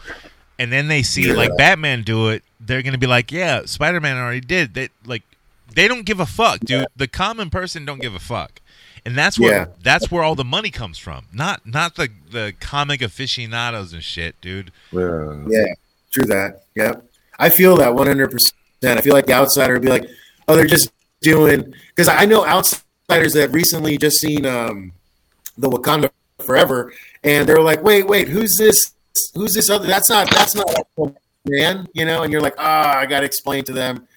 And 0.60 0.72
then 0.72 0.90
they 0.90 1.02
see 1.02 1.34
like 1.34 1.56
Batman 1.58 2.04
do 2.04 2.30
it, 2.30 2.44
they're 2.60 2.84
gonna 2.84 2.98
be 2.98 3.08
like, 3.08 3.32
yeah, 3.32 3.64
Spider 3.66 4.00
Man 4.00 4.18
already 4.18 4.42
did. 4.42 4.74
They 4.76 4.90
like 5.06 5.24
they 5.74 5.88
don't 5.88 6.06
give 6.06 6.20
a 6.20 6.26
fuck, 6.26 6.60
dude. 6.60 6.86
The 6.96 7.08
common 7.08 7.50
person 7.50 7.86
don't 7.86 8.02
give 8.02 8.14
a 8.14 8.20
fuck. 8.20 8.62
And 9.10 9.18
that's 9.18 9.40
where 9.40 9.52
Yeah. 9.52 9.66
that's 9.82 10.12
where 10.12 10.22
all 10.22 10.36
the 10.36 10.44
money 10.46 10.70
comes 10.70 11.00
from. 11.00 11.26
Not 11.34 11.66
not 11.66 11.96
the 11.96 12.10
the 12.32 12.54
comic 12.60 13.02
aficionados 13.02 13.92
and 13.92 14.04
shit, 14.04 14.40
dude. 14.40 14.72
Yeah. 14.92 15.36
Yeah, 15.48 15.66
true 16.14 16.26
that. 16.26 16.66
Yep. 16.76 17.04
I 17.40 17.50
feel 17.50 17.76
that 17.78 17.90
100%. 17.96 18.38
I 18.84 19.02
feel 19.02 19.14
like 19.14 19.26
the 19.26 19.34
outsider 19.34 19.74
would 19.74 19.82
be 19.82 19.90
like, 19.90 20.08
oh, 20.48 20.56
they're 20.56 20.68
just 20.68 20.92
doing, 21.22 21.74
because 21.90 22.08
I 22.08 22.26
know 22.26 22.46
outsiders 22.46 23.34
that 23.34 23.50
recently 23.52 23.98
just 23.98 24.18
seen 24.20 24.46
um, 24.46 24.92
the 25.58 25.70
Wakanda 25.70 26.12
Forever, 26.40 26.94
and 27.24 27.48
they're 27.50 27.62
like, 27.62 27.82
wait, 27.82 28.08
wait, 28.08 28.28
who's 28.28 28.56
this? 28.58 28.94
Who's 29.34 29.54
this 29.54 29.70
other? 29.70 29.88
That's 29.88 30.10
not, 30.10 30.30
that's 30.30 30.54
not 30.54 30.68
man, 31.46 31.88
you 31.94 32.06
know? 32.06 32.24
And 32.24 32.32
you're 32.32 32.42
like, 32.42 32.56
ah, 32.60 32.98
I 33.00 33.06
got 33.06 33.22
to 33.22 33.26
explain 33.26 33.64
to 33.66 33.74
them. 33.74 34.08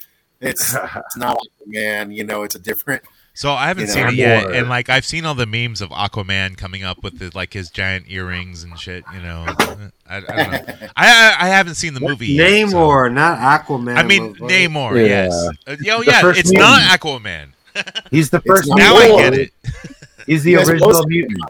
It's, 0.40 0.74
it's 0.74 1.16
not 1.16 1.36
a 1.39 1.48
man, 1.66 2.10
you 2.12 2.24
know, 2.24 2.43
it's 2.43 2.55
a 2.56 2.60
different. 2.60 3.02
So 3.35 3.53
I 3.53 3.69
haven't 3.69 3.83
You 3.83 3.87
know, 3.89 3.93
seen 3.95 4.07
it 4.09 4.15
yet, 4.15 4.43
more- 4.45 4.53
and 4.53 4.69
like 4.69 4.91
I've 4.91 5.07
seen 5.07 5.25
all 5.25 5.35
the 5.35 5.47
memes 5.47 5.81
of 5.81 5.89
Aquaman 5.89 6.57
coming 6.59 6.85
up 6.85 7.03
with 7.03 7.19
the, 7.19 7.31
like 7.35 7.55
his 7.55 7.71
giant 7.71 8.05
earrings 8.11 8.63
and 8.63 8.79
shit. 8.79 9.05
You 9.15 9.23
know, 9.23 9.45
I, 9.49 9.87
I 10.07 10.21
don't 10.21 10.37
know. 10.53 10.89
I, 10.95 11.07
I 11.07 11.37
I 11.41 11.49
haven't 11.49 11.77
seen 11.77 11.95
the 11.95 12.01
movie. 12.01 12.27
yet, 12.29 12.69
so- 12.69 12.77
Namor, 12.77 13.13
not 13.13 13.39
Aquaman. 13.39 13.97
I 13.97 14.03
mean 14.03 14.35
motherfucker. 14.35 14.69
Namor. 14.69 14.97
Yeah. 14.97 15.07
Yes. 15.07 15.49
Uh, 15.67 15.77
yo, 15.81 16.01
yeah. 16.03 16.21
It's 16.31 16.53
movie. 16.53 16.59
not 16.59 16.83
Aquaman. 17.01 17.49
He's 18.11 18.29
the 18.29 18.41
first. 18.43 18.69
not 18.69 18.77
Now 18.79 18.97
I 18.97 19.09
get 19.09 19.35
it. 19.35 19.53
He's 20.27 20.45
the 20.45 20.51
You 20.53 20.59
original 20.61 21.03
mutant. 21.07 21.41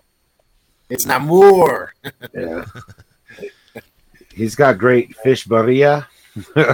It's 0.88 1.04
Namor. 1.04 1.88
Yeah. 2.34 2.64
He's 4.34 4.54
got 4.54 4.78
great 4.78 5.14
fish 5.16 5.46
barilla. 5.46 6.06
All 6.56 6.64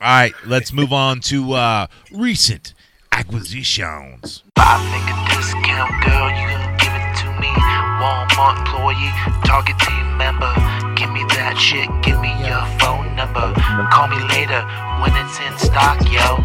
right, 0.00 0.34
let's 0.46 0.72
move 0.72 0.92
on 0.92 1.20
to 1.20 1.52
uh 1.52 1.86
recent 2.12 2.74
acquisitions. 3.16 4.42
Finger 4.56 5.18
discount, 5.32 5.90
girl, 6.04 6.28
you 6.36 6.52
give 6.76 6.92
it 6.92 7.08
to 7.16 7.28
me. 7.40 7.48
Walmart 7.96 8.60
employee, 8.60 9.10
Target 9.42 9.78
team 9.80 10.18
member. 10.18 10.52
Give 10.96 11.10
me 11.10 11.24
that 11.32 11.56
shit, 11.56 11.88
give 12.04 12.20
me 12.20 12.28
your 12.44 12.60
phone 12.76 13.16
number. 13.16 13.56
Call 13.88 14.08
me 14.08 14.20
later 14.28 14.60
when 15.00 15.16
it's 15.16 15.40
in 15.40 15.56
stock, 15.56 15.96
yo. 16.12 16.44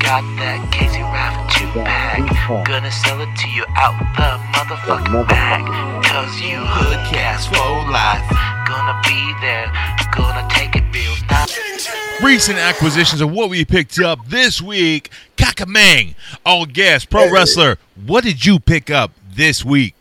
We 0.00 0.06
got 0.06 0.22
that 0.40 0.72
Casey 0.72 1.02
Raft 1.02 1.52
two 1.58 1.66
pack. 1.84 2.24
Gonna 2.66 2.90
sell 2.90 3.20
it 3.20 3.28
to 3.36 3.48
you 3.50 3.64
out 3.76 3.92
the 4.16 4.40
motherfucking 4.56 5.28
bag. 5.28 5.60
Cause 6.02 6.40
you 6.40 6.56
Hoodcast 6.56 7.48
for 7.52 7.68
life. 7.92 8.24
Gonna 8.66 8.98
be 9.04 9.20
there, 9.42 9.70
gonna 10.16 10.48
take 10.48 10.74
it 10.74 10.84
real 10.90 11.14
nice. 11.28 12.22
Recent 12.22 12.56
acquisitions 12.58 13.20
of 13.20 13.30
what 13.30 13.50
we 13.50 13.62
picked 13.66 14.00
up 14.00 14.18
this 14.26 14.62
week. 14.62 15.10
Kakamang, 15.36 16.14
all 16.46 16.64
gas 16.64 17.04
pro 17.04 17.30
wrestler. 17.30 17.76
What 18.06 18.24
did 18.24 18.46
you 18.46 18.58
pick 18.58 18.88
up 18.90 19.10
this 19.34 19.66
week? 19.66 19.94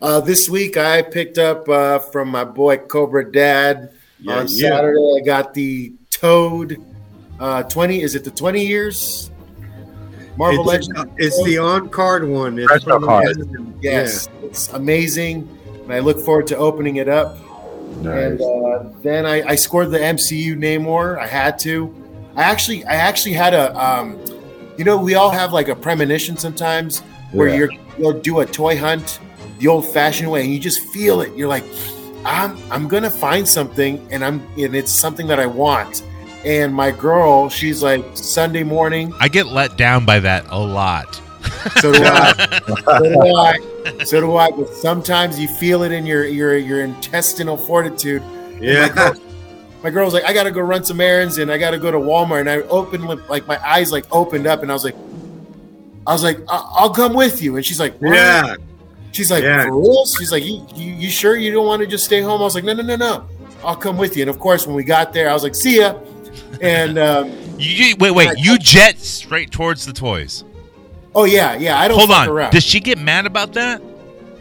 Uh, 0.00 0.20
this 0.20 0.48
week 0.50 0.76
I 0.76 1.02
picked 1.02 1.38
up 1.38 1.68
uh, 1.68 2.00
from 2.00 2.30
my 2.30 2.42
boy 2.42 2.78
Cobra 2.78 3.30
Dad 3.30 3.92
Yeah, 4.18 4.38
on 4.38 4.46
yeah. 4.50 4.70
Saturday. 4.70 5.20
I 5.22 5.24
got 5.24 5.54
the 5.54 5.92
Toad 6.10 6.84
uh, 7.40 7.62
twenty. 7.64 8.02
Is 8.02 8.14
it 8.14 8.24
the 8.24 8.30
twenty 8.30 8.64
years? 8.64 9.30
Marvel 10.36 10.68
It's, 10.70 10.88
Legends. 10.88 11.12
it's 11.18 11.44
the 11.44 11.58
on 11.58 11.90
card 11.90 12.26
one. 12.26 12.58
It's 12.58 12.70
Retro 12.70 12.94
from- 13.00 13.04
card. 13.04 13.76
Yes, 13.82 14.28
it's 14.42 14.68
amazing. 14.72 15.46
And 15.84 15.92
I 15.92 15.98
look 15.98 16.18
forward 16.24 16.46
to 16.48 16.56
opening 16.56 16.96
it 16.96 17.08
up. 17.08 17.36
And 18.04 18.40
uh, 18.40 18.84
then 19.02 19.26
I, 19.26 19.42
I 19.46 19.54
scored 19.56 19.90
the 19.90 19.98
MCU 19.98 20.56
Namor. 20.56 21.18
I 21.18 21.26
had 21.26 21.58
to. 21.60 21.94
I 22.34 22.42
actually, 22.44 22.84
I 22.86 22.94
actually 22.94 23.34
had 23.34 23.52
a. 23.54 23.76
Um, 23.78 24.18
you 24.78 24.84
know, 24.84 24.96
we 24.96 25.14
all 25.16 25.30
have 25.30 25.52
like 25.52 25.68
a 25.68 25.76
premonition 25.76 26.36
sometimes 26.38 27.00
where 27.32 27.48
Yeah. 27.48 27.56
you're 27.56 27.70
you'll 27.98 28.20
do 28.20 28.40
a 28.40 28.46
toy 28.46 28.78
hunt 28.78 29.20
the 29.58 29.68
old-fashioned 29.68 30.28
way, 30.30 30.42
and 30.44 30.52
you 30.52 30.58
just 30.58 30.80
feel 30.94 31.20
it. 31.20 31.36
You're 31.36 31.48
like, 31.48 31.64
I'm 32.24 32.56
I'm 32.72 32.88
gonna 32.88 33.10
find 33.10 33.46
something, 33.46 34.04
and 34.10 34.24
I'm 34.24 34.40
and 34.56 34.74
it's 34.74 34.90
something 34.90 35.26
that 35.26 35.38
I 35.38 35.46
want. 35.46 36.02
And 36.44 36.74
my 36.74 36.90
girl, 36.90 37.48
she's 37.48 37.82
like 37.82 38.04
Sunday 38.14 38.64
morning. 38.64 39.12
I 39.20 39.28
get 39.28 39.46
let 39.46 39.76
down 39.76 40.04
by 40.04 40.18
that 40.20 40.44
a 40.50 40.58
lot. 40.58 41.20
So 41.80 41.92
do 41.92 42.00
I. 42.02 42.60
so 42.84 42.98
do 43.02 43.36
I. 43.36 44.04
So 44.04 44.20
do 44.20 44.36
I. 44.36 44.50
But 44.50 44.68
sometimes 44.74 45.38
you 45.38 45.46
feel 45.48 45.82
it 45.84 45.92
in 45.92 46.04
your 46.06 46.24
your 46.24 46.56
your 46.56 46.80
intestinal 46.80 47.56
fortitude. 47.56 48.22
Yeah. 48.60 49.12
My 49.82 49.90
girl's 49.90 50.14
like, 50.14 50.24
I 50.24 50.32
gotta 50.32 50.50
go 50.52 50.60
run 50.60 50.84
some 50.84 51.00
errands 51.00 51.38
and 51.38 51.50
I 51.50 51.58
gotta 51.58 51.78
go 51.78 51.90
to 51.90 51.98
Walmart. 51.98 52.40
And 52.40 52.50
I 52.50 52.56
opened 52.62 53.04
like 53.28 53.46
my 53.46 53.58
eyes 53.68 53.90
like 53.92 54.04
opened 54.12 54.46
up 54.46 54.62
and 54.62 54.70
I 54.70 54.74
was 54.74 54.84
like, 54.84 54.94
I 56.06 56.12
was 56.12 56.22
like, 56.24 56.38
I- 56.48 56.70
I'll 56.76 56.90
come 56.94 57.14
with 57.14 57.40
you. 57.42 57.56
And 57.56 57.64
she's 57.64 57.78
like, 57.80 57.96
what? 57.98 58.14
Yeah. 58.14 58.54
She's 59.12 59.30
like, 59.30 59.42
Yeah. 59.44 59.64
for 59.66 59.78
real? 59.80 60.06
She's 60.06 60.32
like, 60.32 60.44
you, 60.44 60.66
you 60.74 60.92
you 60.94 61.10
sure 61.10 61.36
you 61.36 61.52
don't 61.52 61.66
want 61.66 61.80
to 61.82 61.86
just 61.86 62.04
stay 62.04 62.20
home? 62.20 62.40
I 62.40 62.44
was 62.44 62.54
like, 62.56 62.64
no 62.64 62.72
no 62.72 62.82
no 62.82 62.96
no, 62.96 63.28
I'll 63.64 63.76
come 63.76 63.96
with 63.98 64.16
you. 64.16 64.22
And 64.22 64.30
of 64.30 64.38
course, 64.38 64.66
when 64.66 64.74
we 64.74 64.84
got 64.84 65.12
there, 65.12 65.28
I 65.28 65.34
was 65.34 65.42
like, 65.44 65.54
see 65.54 65.78
ya. 65.78 65.94
And 66.60 66.98
um, 66.98 67.30
You, 67.58 67.86
you- 67.86 67.96
wait, 67.96 68.10
wait. 68.12 68.30
You 68.38 68.58
jet 68.58 68.98
straight 68.98 69.50
towards 69.50 69.86
the 69.86 69.92
toys. 69.92 70.44
oh 71.14 71.24
yeah 71.24 71.54
yeah, 71.56 71.78
I 71.80 71.88
don't 71.88 71.96
Hold 71.98 72.10
fuck 72.10 72.22
on. 72.22 72.28
around. 72.28 72.50
Does 72.52 72.64
she 72.64 72.80
get 72.80 72.98
mad 72.98 73.26
about 73.26 73.52
that? 73.54 73.80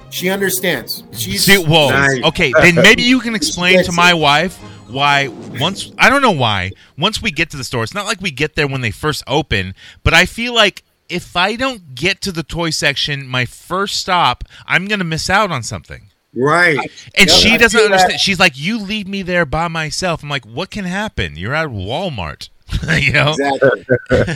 she 0.09 0.29
understands. 0.29 1.03
She's 1.13 1.45
See, 1.45 1.57
whoa. 1.57 1.89
Nice. 1.89 2.21
Okay, 2.25 2.51
then 2.61 2.75
maybe 2.75 3.01
you 3.01 3.21
can 3.21 3.33
explain 3.33 3.81
to 3.85 3.91
my 3.93 4.13
wife 4.13 4.57
why 4.89 5.29
once 5.59 5.89
I 5.97 6.09
don't 6.09 6.21
know 6.21 6.31
why 6.31 6.71
once 6.97 7.21
we 7.21 7.31
get 7.31 7.49
to 7.51 7.57
the 7.57 7.63
store, 7.63 7.83
it's 7.83 7.93
not 7.93 8.05
like 8.05 8.19
we 8.19 8.29
get 8.31 8.55
there 8.55 8.67
when 8.67 8.81
they 8.81 8.91
first 8.91 9.23
open, 9.25 9.73
but 10.03 10.13
I 10.13 10.25
feel 10.25 10.53
like 10.53 10.83
if 11.07 11.35
I 11.37 11.55
don't 11.55 11.95
get 11.95 12.19
to 12.21 12.31
the 12.33 12.43
toy 12.43 12.71
section 12.71 13.25
my 13.25 13.45
first 13.45 13.95
stop, 13.97 14.43
I'm 14.65 14.85
gonna 14.87 15.05
miss 15.05 15.29
out 15.29 15.49
on 15.51 15.63
something. 15.63 16.09
Right. 16.35 16.77
And 17.15 17.29
Yeah, 17.29 17.35
she 17.35 17.49
I 17.53 17.57
doesn't 17.57 17.77
feel 17.79 17.89
that. 17.89 17.93
understand. 17.95 18.21
She's 18.21 18.39
like, 18.39 18.57
"You 18.57 18.77
leave 18.79 19.07
me 19.07 19.21
there 19.21 19.45
by 19.45 19.67
myself." 19.67 20.23
I'm 20.23 20.29
like, 20.29 20.45
"What 20.45 20.69
can 20.71 20.85
happen? 20.85 21.35
You're 21.35 21.53
at 21.53 21.69
Walmart." 21.69 22.49
you 23.01 23.11
know? 23.11 23.31
Exactly. 23.31 23.85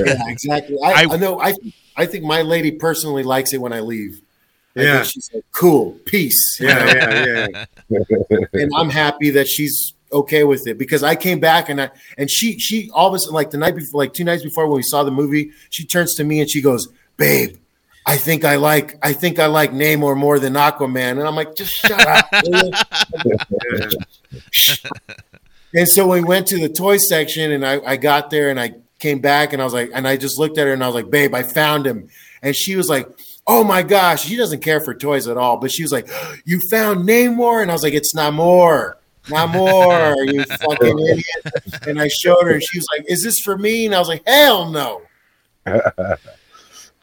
yeah, 0.06 0.24
exactly. 0.28 0.78
I, 0.84 0.92
I- 0.92 1.08
I, 1.14 1.16
know. 1.18 1.40
I 1.40 1.54
I 1.96 2.06
think 2.06 2.26
my 2.26 2.42
lady 2.42 2.72
personally 2.72 3.24
likes 3.24 3.54
it 3.54 3.62
when 3.62 3.72
I 3.72 3.80
leave. 3.80 4.20
I 4.76 4.82
Yeah. 4.82 4.94
think 4.98 5.06
she's 5.14 5.30
like, 5.34 5.46
cool, 5.54 5.98
peace. 6.06 6.58
Yeah, 6.60 6.86
yeah, 6.86 7.66
yeah. 7.90 8.00
and 8.54 8.72
I'm 8.76 8.90
happy 8.90 9.30
that 9.30 9.48
she's 9.48 9.94
okay 10.12 10.44
with 10.44 10.68
it 10.68 10.78
because 10.78 11.02
I 11.02 11.16
came 11.16 11.40
back 11.40 11.70
and 11.70 11.82
I 11.82 11.92
and 12.18 12.30
she 12.30 12.60
she 12.60 12.90
all 12.94 13.08
of 13.08 13.14
a 13.14 13.20
sudden 13.20 13.34
like 13.36 13.52
the 13.52 13.58
night 13.58 13.76
before 13.76 14.00
like 14.02 14.14
two 14.14 14.24
nights 14.26 14.44
before 14.44 14.68
when 14.68 14.76
we 14.78 14.84
saw 14.84 15.04
the 15.06 15.12
movie 15.12 15.52
she 15.70 15.86
turns 15.86 16.14
to 16.16 16.24
me 16.26 16.40
and 16.42 16.50
she 16.50 16.62
goes 16.62 16.88
babe 17.18 17.56
I 18.06 18.18
think 18.18 18.46
I 18.46 18.58
like 18.58 18.98
I 19.02 19.14
think 19.14 19.40
I 19.40 19.48
like 19.48 19.72
Namor 19.72 20.16
more 20.16 20.38
than 20.38 20.54
Aquaman. 20.54 21.12
And 21.12 21.24
I'm 21.24 21.36
like 21.36 21.56
just 21.56 21.74
shut 21.74 22.08
up 22.08 22.28
and 25.74 25.88
so 25.88 26.08
we 26.08 26.24
went 26.24 26.46
to 26.48 26.60
the 26.60 26.70
toy 26.70 26.98
section 26.98 27.52
and 27.52 27.66
I, 27.66 27.82
I 27.84 27.98
got 27.98 28.30
there 28.30 28.50
and 28.52 28.60
I 28.60 28.76
came 29.00 29.20
back 29.20 29.54
and 29.54 29.62
I 29.62 29.66
was 29.66 29.74
like 29.74 29.90
and 29.94 30.08
I 30.08 30.18
just 30.18 30.38
looked 30.38 30.60
at 30.60 30.68
her 30.68 30.74
and 30.74 30.84
I 30.84 30.88
was 30.88 30.96
like 30.96 31.10
babe 31.10 31.34
I 31.34 31.42
found 31.44 31.88
him. 31.88 32.10
And 32.44 32.56
she 32.56 32.76
was 32.76 32.88
like 32.90 33.08
oh 33.48 33.64
my 33.64 33.82
gosh. 33.82 34.24
She 34.26 34.36
doesn't 34.36 34.62
care 34.62 34.82
for 34.82 34.94
toys 34.94 35.28
at 35.28 35.38
all 35.38 35.58
but 35.58 35.72
she 35.72 35.82
was 35.82 35.92
like 35.92 36.08
you 36.46 36.62
found 36.70 37.10
Namor? 37.10 37.64
And 37.64 37.72
I 37.72 37.74
was 37.74 37.82
like 37.82 37.94
it's 37.94 38.14
Namor. 38.14 38.94
Namor 39.26 40.16
you 40.32 40.44
fucking 40.44 41.00
idiot. 41.00 41.88
And 41.88 42.00
I 42.00 42.08
showed 42.08 42.44
her 42.44 42.52
and 42.52 42.64
she 42.64 42.78
was 42.78 42.86
like 42.96 43.10
is 43.10 43.24
this 43.24 43.40
for 43.44 43.58
me? 43.58 43.88
And 43.88 43.96
I 43.96 44.00
was 44.00 44.10
like 44.10 44.22
hell 44.28 44.70
no 44.70 45.02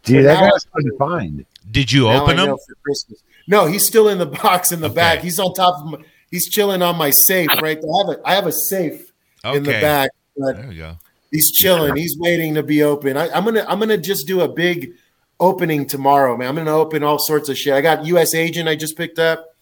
Dude, 0.04 0.24
that 0.24 0.40
Now- 0.40 0.50
guy's 0.50 0.64
fun 0.64 0.84
to 0.84 0.96
find. 0.98 1.44
Did 1.70 1.92
you 1.92 2.04
Now 2.04 2.22
open 2.24 2.38
I 2.38 2.46
them? 2.46 2.56
for 2.66 2.74
Christmas 2.84 3.22
no 3.48 3.66
he's 3.66 3.84
still 3.86 4.08
in 4.08 4.18
the 4.18 4.26
box 4.26 4.70
in 4.72 4.80
the 4.80 4.86
Okay. 4.86 4.94
back 4.94 5.18
he's 5.20 5.38
on 5.38 5.52
top 5.54 5.80
of 5.80 5.86
my, 5.90 5.98
he's 6.30 6.48
chilling 6.48 6.80
on 6.82 6.96
my 6.96 7.10
safe 7.10 7.48
right 7.60 7.80
there 7.80 7.90
I 7.92 7.98
have 7.98 8.08
a, 8.08 8.28
I 8.28 8.34
have 8.34 8.46
a 8.46 8.52
safe 8.52 9.10
in 9.44 9.62
the 9.64 9.72
back 9.72 10.10
but 10.36 10.56
There 10.56 10.68
we 10.68 10.76
go. 10.76 10.96
He's 11.30 11.50
chilling. 11.50 11.96
He's 11.96 12.16
waiting 12.18 12.54
to 12.56 12.62
be 12.62 12.82
open. 12.82 13.16
I, 13.16 13.30
I'm 13.30 13.44
gonna 13.44 13.64
I'm 13.68 13.78
gonna 13.78 13.96
just 13.96 14.26
do 14.26 14.42
a 14.42 14.48
big 14.48 14.92
opening 15.40 15.86
tomorrow, 15.86 16.36
man. 16.36 16.48
I'm 16.48 16.54
gonna 16.56 16.76
open 16.76 17.02
all 17.02 17.18
sorts 17.18 17.48
of 17.48 17.56
shit. 17.56 17.72
I 17.72 17.80
got 17.80 18.04
U.S. 18.06 18.34
Agent 18.34 18.68
I 18.68 18.76
just 18.76 18.96
picked 18.98 19.18
up. 19.18 19.54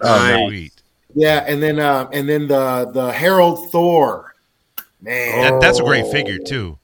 Oh, 0.00 0.06
Nice. 0.18 0.48
Sweet. 0.48 0.72
Yeah, 1.14 1.44
and 1.46 1.60
then 1.62 1.78
uh, 1.80 2.08
and 2.12 2.28
then 2.28 2.46
the 2.46 2.90
the 2.92 3.12
Herald 3.12 3.70
Thor. 3.72 4.34
Man, 5.02 5.42
That, 5.54 5.60
that's 5.60 5.78
a 5.80 5.82
great 5.84 6.06
figure 6.12 6.38
too, 6.38 6.78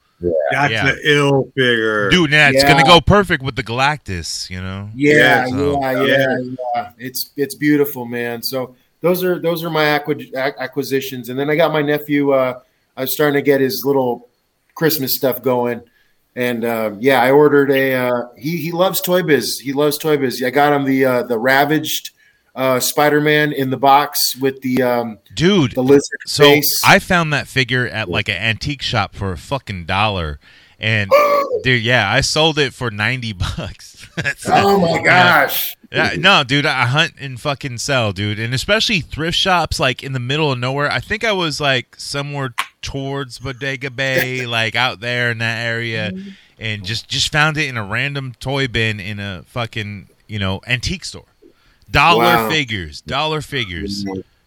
That's 0.52 0.72
Yeah. 0.72 0.88
an 0.88 0.98
ill 1.04 1.44
figure. 1.56 2.10
dude. 2.10 2.30
Now 2.30 2.48
it's 2.48 2.62
Yeah. 2.62 2.68
gonna 2.72 2.84
go 2.84 3.00
perfect 3.00 3.42
with 3.42 3.56
the 3.56 3.62
Galactus. 3.62 4.48
You 4.50 4.60
know. 4.60 4.88
yeah, 4.94 5.46
so- 5.46 5.80
yeah, 5.80 6.04
yeah, 6.04 6.36
yeah. 6.74 6.88
It's 6.98 7.30
it's 7.36 7.54
beautiful, 7.54 8.04
man. 8.04 8.42
So 8.42 8.74
those 9.00 9.24
are 9.24 9.38
those 9.38 9.64
are 9.64 9.70
my 9.70 9.84
acqui- 9.84 10.30
ac- 10.36 10.56
acquisitions, 10.58 11.28
and 11.28 11.38
then 11.38 11.50
I 11.50 11.56
got 11.56 11.72
my 11.72 11.82
nephew. 11.82 12.30
Uh, 12.32 12.60
I 12.96 13.00
was 13.02 13.14
starting 13.14 13.34
to 13.34 13.42
get 13.42 13.60
his 13.60 13.82
little 13.84 14.28
Christmas 14.74 15.16
stuff 15.16 15.42
going. 15.42 15.80
And 16.34 16.64
uh, 16.64 16.92
yeah, 16.98 17.20
I 17.20 17.30
ordered 17.30 17.70
a. 17.70 17.94
Uh, 17.94 18.22
he 18.38 18.56
he 18.56 18.72
loves 18.72 19.00
Toy 19.02 19.22
Biz. 19.22 19.58
He 19.60 19.72
loves 19.74 19.98
Toy 19.98 20.16
Biz. 20.16 20.42
I 20.42 20.50
got 20.50 20.72
him 20.72 20.84
the 20.86 21.04
uh, 21.04 21.22
the 21.24 21.38
ravaged 21.38 22.10
uh, 22.54 22.80
Spider 22.80 23.20
Man 23.20 23.52
in 23.52 23.70
the 23.70 23.76
box 23.76 24.36
with 24.36 24.60
the 24.60 24.82
um, 24.82 25.18
Dude, 25.34 25.72
the 25.72 25.82
lizard 25.82 26.20
so 26.26 26.44
face. 26.44 26.80
I 26.84 26.98
found 26.98 27.32
that 27.32 27.46
figure 27.46 27.86
at 27.86 28.08
like 28.08 28.28
an 28.28 28.36
antique 28.36 28.82
shop 28.82 29.14
for 29.14 29.32
a 29.32 29.38
fucking 29.38 29.86
dollar, 29.86 30.38
and 30.78 31.10
dude, 31.62 31.82
yeah, 31.82 32.10
I 32.10 32.20
sold 32.20 32.58
it 32.58 32.74
for 32.74 32.90
ninety 32.90 33.32
bucks. 33.56 34.06
Oh 34.46 34.78
my 34.78 35.02
gosh! 35.02 35.74
Yeah, 35.90 36.14
no, 36.18 36.44
dude, 36.44 36.66
I 36.66 36.86
hunt 36.86 37.14
and 37.18 37.40
fucking 37.40 37.78
sell, 37.78 38.12
dude, 38.12 38.38
and 38.38 38.52
especially 38.52 39.00
thrift 39.00 39.36
shops 39.36 39.80
like 39.80 40.02
in 40.02 40.12
the 40.12 40.20
middle 40.20 40.52
of 40.52 40.58
nowhere. 40.58 40.90
I 40.90 41.00
think 41.00 41.24
I 41.24 41.32
was 41.32 41.60
like 41.60 41.96
somewhere 41.98 42.54
towards 42.82 43.38
Bodega 43.38 43.90
Bay, 43.90 44.44
like 44.46 44.74
out 44.74 45.00
there 45.00 45.30
in 45.30 45.38
that 45.38 45.64
area, 45.64 46.12
and 46.58 46.84
just 46.84 47.08
just 47.08 47.32
found 47.32 47.56
it 47.56 47.68
in 47.68 47.78
a 47.78 47.84
random 47.84 48.34
toy 48.40 48.68
bin 48.68 49.00
in 49.00 49.18
a 49.18 49.44
fucking 49.46 50.08
you 50.28 50.38
know 50.38 50.60
antique 50.66 51.06
store. 51.06 51.24
Dollar 51.92 52.24
Wow. 52.24 52.50
figures, 52.50 53.00
dollar 53.02 53.40
figures, 53.42 54.04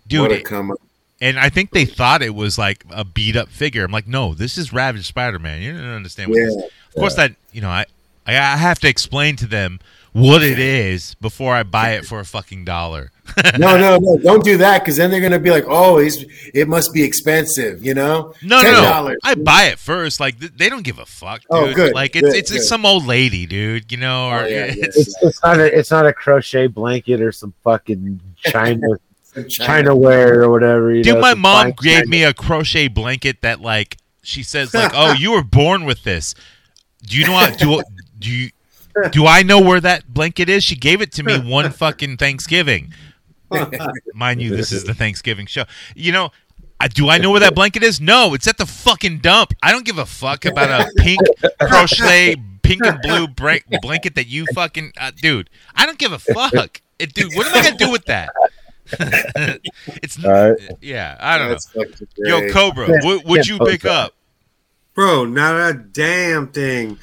dude. 0.07 0.31
it- 0.31 0.43
come 0.45 0.71
up. 0.71 0.79
and 1.21 1.39
I 1.39 1.47
think 1.49 1.71
they 1.71 1.85
thought 1.85 2.21
it 2.21 2.35
was 2.35 2.57
like 2.57 2.83
a 2.89 3.05
beat 3.05 3.35
up 3.37 3.47
figure. 3.49 3.85
I'm 3.85 3.91
like, 3.91 4.07
no, 4.07 4.33
this 4.33 4.57
is 4.57 4.73
Ravaged 4.73 5.05
Spider 5.05 5.39
Man. 5.39 5.61
You 5.61 5.71
don't 5.71 5.81
understand 5.95 6.29
what 6.31 6.39
Yeah. 6.39 6.65
Of 6.89 6.95
course, 6.99 7.15
that 7.15 7.35
you 7.53 7.61
know, 7.61 7.69
I 7.69 7.85
I 8.27 8.33
have 8.33 8.79
to 8.79 8.87
explain 8.89 9.35
to 9.37 9.47
them 9.47 9.79
what 10.15 10.41
it 10.41 10.59
is 10.59 11.13
before 11.15 11.53
I 11.53 11.63
buy 11.63 11.91
it 11.95 12.05
for 12.05 12.21
a 12.21 12.25
fucking 12.25 12.63
dollar. 12.63 13.11
No, 13.57 13.77
no, 13.77 13.97
no! 13.97 14.17
Don't 14.19 14.43
do 14.45 14.57
that 14.57 14.79
because 14.81 14.95
then 14.97 15.11
they're 15.11 15.19
gonna 15.19 15.39
be 15.39 15.49
like, 15.49 15.65
"Oh, 15.67 15.97
he's 15.97 16.25
it 16.53 16.67
must 16.69 16.93
be 16.93 17.03
expensive," 17.03 17.83
you 17.83 17.93
know? 17.93 18.33
No, 18.41 18.61
no, 18.61 18.71
no. 18.71 18.81
$10. 19.09 19.15
I 19.23 19.35
buy 19.35 19.63
it 19.63 19.79
first. 19.79 20.19
Like 20.19 20.39
th- 20.39 20.53
they 20.55 20.69
don't 20.69 20.83
give 20.83 20.99
a 20.99 21.05
fuck, 21.05 21.41
oh, 21.49 21.65
dude. 21.65 21.73
Oh, 21.73 21.75
good, 21.75 21.93
Like 21.95 22.15
it's 22.15 22.29
good, 22.29 22.35
it's, 22.35 22.51
it's 22.51 22.67
some 22.69 22.85
old 22.85 23.05
lady, 23.05 23.45
dude. 23.45 23.91
You 23.91 23.97
know, 23.97 24.29
or 24.29 24.39
Oh, 24.41 24.45
yeah, 24.45 24.65
yeah, 24.67 24.73
it's 24.77 24.97
It's, 24.97 25.23
it's 25.23 25.43
not 25.43 25.59
a 25.59 25.77
it's 25.77 25.91
not 25.91 26.05
a 26.05 26.13
crochet 26.13 26.67
blanket 26.67 27.19
or 27.19 27.31
some 27.33 27.53
fucking 27.63 28.21
China 28.37 28.87
China. 29.33 29.49
China 29.49 29.95
wear 29.95 30.43
or 30.43 30.49
whatever. 30.51 30.93
You 30.93 31.03
Dude, 31.03 31.15
know, 31.15 31.21
my 31.21 31.33
mom 31.33 31.73
gave 31.81 31.97
China- 32.03 32.07
me 32.07 32.23
a 32.23 32.33
crochet 32.33 32.87
blanket 32.87 33.41
that 33.41 33.59
like 33.59 33.97
she 34.23 34.43
says 34.43 34.73
like, 34.73 34.91
"Oh, 34.95 35.11
you 35.13 35.31
were 35.31 35.43
born 35.43 35.83
with 35.83 36.03
this." 36.03 36.35
Do 37.03 37.17
you 37.17 37.25
know 37.25 37.33
what 37.33 37.57
do 37.57 37.81
do 38.19 38.31
you 38.31 38.49
do 39.11 39.25
I 39.25 39.43
know 39.43 39.59
where 39.61 39.79
that 39.81 40.13
blanket 40.13 40.49
is? 40.49 40.63
She 40.63 40.75
gave 40.75 41.01
it 41.01 41.11
to 41.13 41.23
me 41.23 41.37
one 41.51 41.71
fucking 41.71 42.17
Thanksgiving. 42.17 42.93
Mind 44.13 44.41
you, 44.41 44.55
this 44.55 44.71
is 44.71 44.83
the 44.83 44.93
Thanksgiving 45.03 45.45
show. 45.45 45.65
You 45.95 46.11
know, 46.11 46.31
I, 46.79 46.87
do 46.87 47.09
I 47.09 47.17
know 47.17 47.31
where 47.31 47.39
that 47.39 47.55
blanket 47.55 47.83
is? 47.83 48.01
No, 48.01 48.33
it's 48.33 48.47
at 48.47 48.57
the 48.57 48.65
fucking 48.65 49.19
dump. 49.19 49.53
I 49.63 49.71
don't 49.71 49.85
give 49.85 49.97
a 49.97 50.05
fuck 50.05 50.45
about 50.45 50.69
a 50.81 50.91
pink 50.97 51.21
crochet, 51.61 52.35
pink 52.63 52.83
and 52.85 52.99
blue 53.01 53.27
bra- 53.27 53.57
blanket 53.81 54.15
that 54.15 54.27
you 54.27 54.45
fucking 54.53 54.91
uh, 54.99 55.11
dude. 55.15 55.49
I 55.75 55.85
don't 55.85 55.97
give 55.97 56.11
a 56.11 56.19
fuck, 56.19 56.81
It- 56.99 57.13
dude. 57.13 57.33
What 57.35 57.47
am 57.47 57.55
I 57.55 57.63
gonna 57.63 57.77
do 57.77 57.91
with 57.91 58.05
that? 58.05 58.29
it's 60.03 60.23
All 60.23 60.31
right. 60.31 60.57
yeah. 60.81 61.17
I 61.19 61.37
don't 61.37 61.47
know. 61.47 61.53
That's 61.53 61.71
fucking 61.71 62.07
Yo. 62.17 62.49
Cobra, 62.51 62.87
what 63.03 63.25
would 63.25 63.47
you 63.47 63.57
pick 63.59 63.85
up? 63.85 64.13
Bro, 64.93 65.25
not 65.25 65.55
a 65.55 65.73
damn 65.73 66.47
thing. 66.49 66.97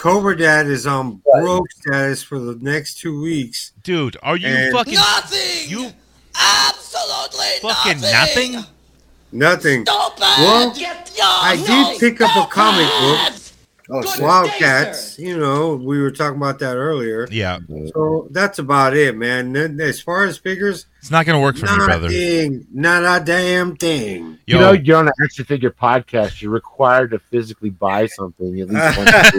Cobra 0.00 0.34
Dad 0.34 0.66
is 0.66 0.86
on 0.86 1.20
broke 1.30 1.70
status 1.72 2.22
for 2.22 2.38
the 2.38 2.54
next 2.62 2.94
two 3.00 3.20
weeks. 3.20 3.72
Dude, 3.82 4.16
are 4.22 4.34
you 4.34 4.72
fucking 4.72 4.94
Nothing. 4.94 5.68
you 5.68 5.90
Absolutely 6.34 7.46
fucking 7.60 8.00
nothing. 8.00 8.52
nothing? 8.52 8.64
Nothing. 9.30 9.84
Stupid. 9.84 10.20
Well, 10.20 10.70
Get 10.74 11.12
your 11.14 11.26
I 11.26 11.62
did 11.66 12.00
pick 12.00 12.22
up 12.22 12.34
a 12.34 12.50
comic 12.50 12.88
book. 12.88 13.42
Stupid. 13.90 13.96
Oh, 13.96 14.00
Good 14.02 14.10
shit. 14.10 14.22
Wildcats, 14.22 15.18
you 15.18 15.38
know, 15.38 15.74
we 15.76 16.00
were 16.00 16.10
talking 16.10 16.36
about 16.36 16.58
that 16.60 16.76
earlier. 16.76 17.26
Yeah, 17.30 17.58
So 17.94 18.28
that's 18.30 18.58
about 18.58 18.96
it, 18.96 19.16
man. 19.16 19.54
As 19.80 20.00
far 20.00 20.24
as 20.24 20.38
figures, 20.38 20.86
it's 21.00 21.10
not 21.10 21.26
gonna 21.26 21.40
work 21.40 21.56
for 21.56 21.66
me, 21.66 21.76
brother. 21.76 22.08
nothing, 22.08 22.66
not 22.72 23.22
a 23.22 23.24
damn 23.24 23.76
thing. 23.76 24.38
Yo, 24.46 24.56
You 24.56 24.58
know, 24.58 24.72
you're 24.72 24.96
on 24.96 25.06
an 25.08 25.12
action 25.22 25.44
figure 25.44 25.70
podcast. 25.70 26.40
You're 26.42 26.50
required 26.52 27.10
to 27.12 27.18
physically 27.18 27.70
buy 27.70 28.06
something 28.06 28.60
at 28.60 28.68
least 28.68 28.98
once. 28.98 29.30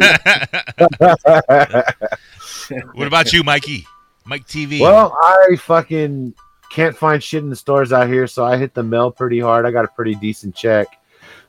what 2.93 3.07
about 3.07 3.33
you, 3.33 3.43
Mikey? 3.43 3.85
Mike 4.25 4.47
TV. 4.47 4.79
well, 4.79 5.17
I 5.21 5.55
fucking 5.59 6.33
can't 6.71 6.95
find 6.95 7.21
shit 7.21 7.43
in 7.43 7.49
the 7.49 7.55
stores 7.55 7.91
out 7.91 8.07
here, 8.07 8.27
so 8.27 8.45
I 8.45 8.57
hit 8.57 8.73
the 8.73 8.83
mail 8.83 9.11
pretty 9.11 9.39
hard. 9.39 9.65
I 9.65 9.71
got 9.71 9.85
a 9.85 9.89
pretty 9.89 10.15
decent 10.15 10.55
check. 10.55 10.87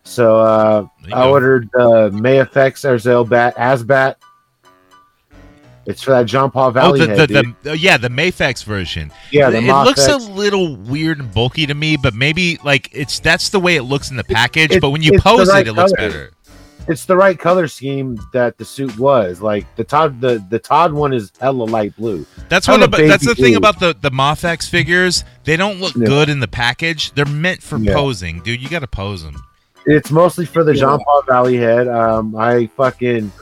So 0.05 0.41
uh, 0.41 0.87
I 1.07 1.09
go. 1.11 1.31
ordered 1.31 1.71
uh, 1.75 2.11
Mafex 2.11 2.85
Azrael 2.89 3.25
Bat 3.25 3.57
Asbat. 3.57 4.17
It's 5.85 6.03
for 6.03 6.13
that 6.13 6.27
Jean 6.27 6.51
Paul 6.51 6.69
oh, 6.69 6.71
Valley 6.71 7.01
the, 7.01 7.07
head, 7.09 7.29
the, 7.29 7.43
dude. 7.43 7.57
the, 7.63 7.79
yeah, 7.79 7.97
the 7.97 8.09
Mafex 8.09 8.65
version. 8.65 9.11
yeah, 9.33 9.51
it 9.51 9.65
looks 9.65 10.07
a 10.07 10.17
little 10.17 10.77
weird 10.77 11.19
and 11.19 11.33
bulky 11.33 11.67
to 11.67 11.75
me, 11.75 11.97
but 11.97 12.15
maybe 12.15 12.59
like 12.63 12.89
it's 12.93 13.19
that's 13.19 13.49
the 13.49 13.59
way 13.59 13.77
it 13.77 13.83
looks 13.83 14.11
in 14.11 14.17
the 14.17 14.25
package. 14.25 14.73
It- 14.73 14.81
but 14.81 14.91
when 14.91 15.03
you 15.03 15.19
pose 15.19 15.49
right 15.49 15.67
it, 15.67 15.71
it 15.71 15.73
looks 15.73 15.93
better. 15.93 16.31
it's 16.87 17.05
the 17.05 17.17
right 17.17 17.37
color 17.37 17.67
scheme 17.67 18.17
that 18.33 18.59
the 18.59 18.65
suit 18.65 18.97
was. 18.97 19.41
Like 19.41 19.67
the 19.75 19.83
Todd, 19.83 20.21
the 20.21 20.45
the 20.51 20.59
Todd 20.61 20.93
one 20.93 21.13
is 21.13 21.33
hella 21.41 21.65
light 21.65 21.97
blue. 21.97 22.27
That's 22.49 22.69
what. 22.69 22.81
About, 22.81 22.99
that's 22.99 23.27
the 23.27 23.35
baby 23.35 23.43
thing 23.43 23.57
about 23.57 23.81
the 23.81 23.97
the 24.01 24.11
Mafex 24.11 24.69
figures. 24.69 25.25
They 25.43 25.57
don't 25.57 25.81
look 25.81 25.97
Yeah. 25.97 26.07
good 26.07 26.29
in 26.29 26.39
the 26.39 26.49
package. 26.49 27.13
They're 27.13 27.25
meant 27.25 27.61
for 27.61 27.79
Yeah. 27.79 27.95
posing, 27.95 28.41
dude. 28.43 28.63
You 28.63 28.69
got 28.69 28.81
to 28.81 28.87
pose 28.87 29.25
them. 29.25 29.43
It's 29.87 30.11
mostly 30.11 30.45
for 30.47 30.65
the 30.65 30.75
Jean 30.75 30.99
Paul 31.01 31.23
Valley 31.27 31.57
head. 31.57 31.89
Um, 31.89 32.35
I 32.37 32.67
fucking 32.77 33.33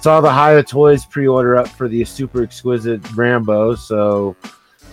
saw 0.00 0.20
the 0.20 0.32
Hiya 0.32 0.62
Toys 0.64 1.04
pre-order 1.04 1.56
up 1.56 1.68
for 1.68 1.88
the 1.88 2.04
super 2.04 2.42
exquisite 2.42 3.00
Rambo, 3.14 3.74
so 3.74 4.36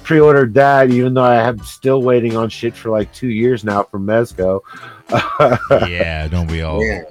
pre-ordered 0.04 0.54
that, 0.56 0.90
even 0.90 1.14
though 1.14 1.24
I 1.24 1.48
am 1.48 1.60
still 1.60 2.02
waiting 2.02 2.36
on 2.36 2.50
shit 2.50 2.76
for 2.76 2.90
like 2.90 3.14
two 3.14 3.30
years 3.30 3.64
now 3.64 3.84
from 3.84 4.06
Mezco. 4.06 4.62
yeah, 5.90 6.28
don't 6.28 6.48
we 6.48 6.62
all? 6.62 6.84
Yeah. 6.84 7.04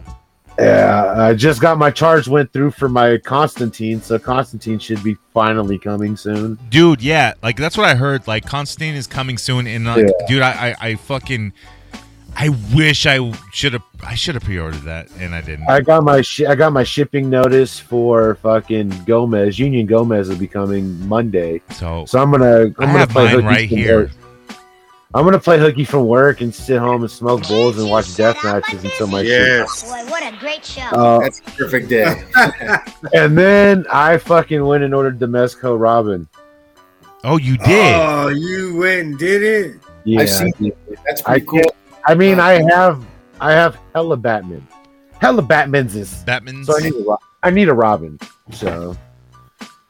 Yeah, 0.58 1.14
I 1.16 1.32
just 1.32 1.62
got 1.62 1.78
my 1.78 1.90
charge 1.90 2.28
went 2.28 2.52
through 2.52 2.72
for 2.72 2.86
my 2.90 3.16
Constantine, 3.16 4.02
so 4.02 4.18
Constantine 4.18 4.78
should 4.78 5.02
be 5.02 5.16
finally 5.32 5.78
coming 5.78 6.18
soon. 6.18 6.58
Dude, 6.68 7.00
yeah, 7.00 7.32
like 7.42 7.56
that's 7.56 7.78
what 7.78 7.88
I 7.88 7.94
heard. 7.94 8.26
Like 8.28 8.44
Constantine 8.44 8.94
is 8.94 9.06
coming 9.06 9.38
soon, 9.38 9.66
and 9.66 9.86
like, 9.86 10.04
Yeah. 10.04 10.26
dude, 10.28 10.42
I, 10.42 10.70
I, 10.80 10.88
I 10.88 10.94
fucking, 10.96 11.54
I 12.36 12.48
wish 12.74 13.06
I 13.06 13.32
should 13.52 13.74
have, 13.74 13.82
I 14.02 14.14
should 14.14 14.34
have 14.34 14.44
pre-ordered 14.44 14.82
that, 14.82 15.10
and 15.18 15.34
I 15.34 15.42
didn't. 15.42 15.68
I 15.68 15.80
got 15.82 16.02
my 16.04 16.22
shi 16.22 16.46
I 16.46 16.54
got 16.54 16.72
my 16.72 16.84
shipping 16.84 17.28
notice 17.28 17.78
for 17.78 18.36
fucking 18.36 19.04
Gomez. 19.04 19.58
Union 19.58 19.86
Gomez 19.86 20.28
will 20.28 20.36
be 20.36 20.46
coming 20.48 21.06
Monday, 21.06 21.60
so, 21.70 22.06
so 22.06 22.18
I'm 22.20 22.30
gonna 22.30 22.62
I'm 22.62 22.74
I 22.78 22.86
gonna 22.86 22.98
have 23.00 23.08
play 23.10 23.24
mine 23.24 23.34
hooky 23.34 23.46
right 23.46 23.68
here. 23.68 24.00
work. 24.04 24.10
I'm 25.12 25.24
gonna 25.24 25.40
play 25.40 25.58
hooky 25.58 25.84
from 25.84 26.06
work 26.06 26.40
and 26.40 26.54
sit 26.54 26.78
home 26.78 27.02
and 27.02 27.10
smoke 27.10 27.46
bowls 27.48 27.78
and 27.78 27.90
watch 27.90 28.14
death 28.16 28.42
matches 28.44 28.84
until 28.84 29.08
my 29.08 29.22
shit. 29.22 29.32
Yes. 29.32 29.82
Boy, 29.82 30.08
what 30.10 30.22
a 30.22 30.34
great 30.38 30.64
show. 30.64 30.82
Uh, 30.82 31.18
That's 31.20 31.40
a 31.40 31.42
perfect 31.42 31.88
day. 31.90 32.24
and 33.12 33.36
then 33.36 33.84
I 33.92 34.16
fucking 34.18 34.64
went 34.64 34.84
and 34.84 34.94
ordered 34.94 35.18
the 35.18 35.26
Mezco 35.26 35.78
Robin. 35.78 36.28
Oh, 37.24 37.36
you 37.38 37.58
did? 37.58 37.94
Oh, 37.96 38.28
you 38.28 38.76
went 38.76 39.00
and 39.00 39.18
did 39.18 39.42
it. 39.42 39.80
Yeah, 40.04 40.20
I've 40.20 40.30
seen 40.30 40.52
I 40.56 40.62
did. 40.62 40.76
That's 41.04 41.22
I 41.22 41.24
pretty 41.32 41.46
cool. 41.46 41.60
can't- 41.60 41.74
I 42.06 42.14
mean, 42.14 42.38
uh, 42.38 42.44
I 42.44 42.62
have 42.70 43.04
I 43.40 43.52
have 43.52 43.78
hella 43.94 44.16
Batman. 44.16 44.66
Hella 45.20 45.42
Batman's 45.42 45.94
is 45.96 46.22
Batman's. 46.24 46.66
so 46.66 46.76
I 46.78 46.80
need 46.82 46.94
a 47.42 47.50
need 47.50 47.68
a 47.68 47.74
Robin. 47.74 48.18
So 48.52 48.96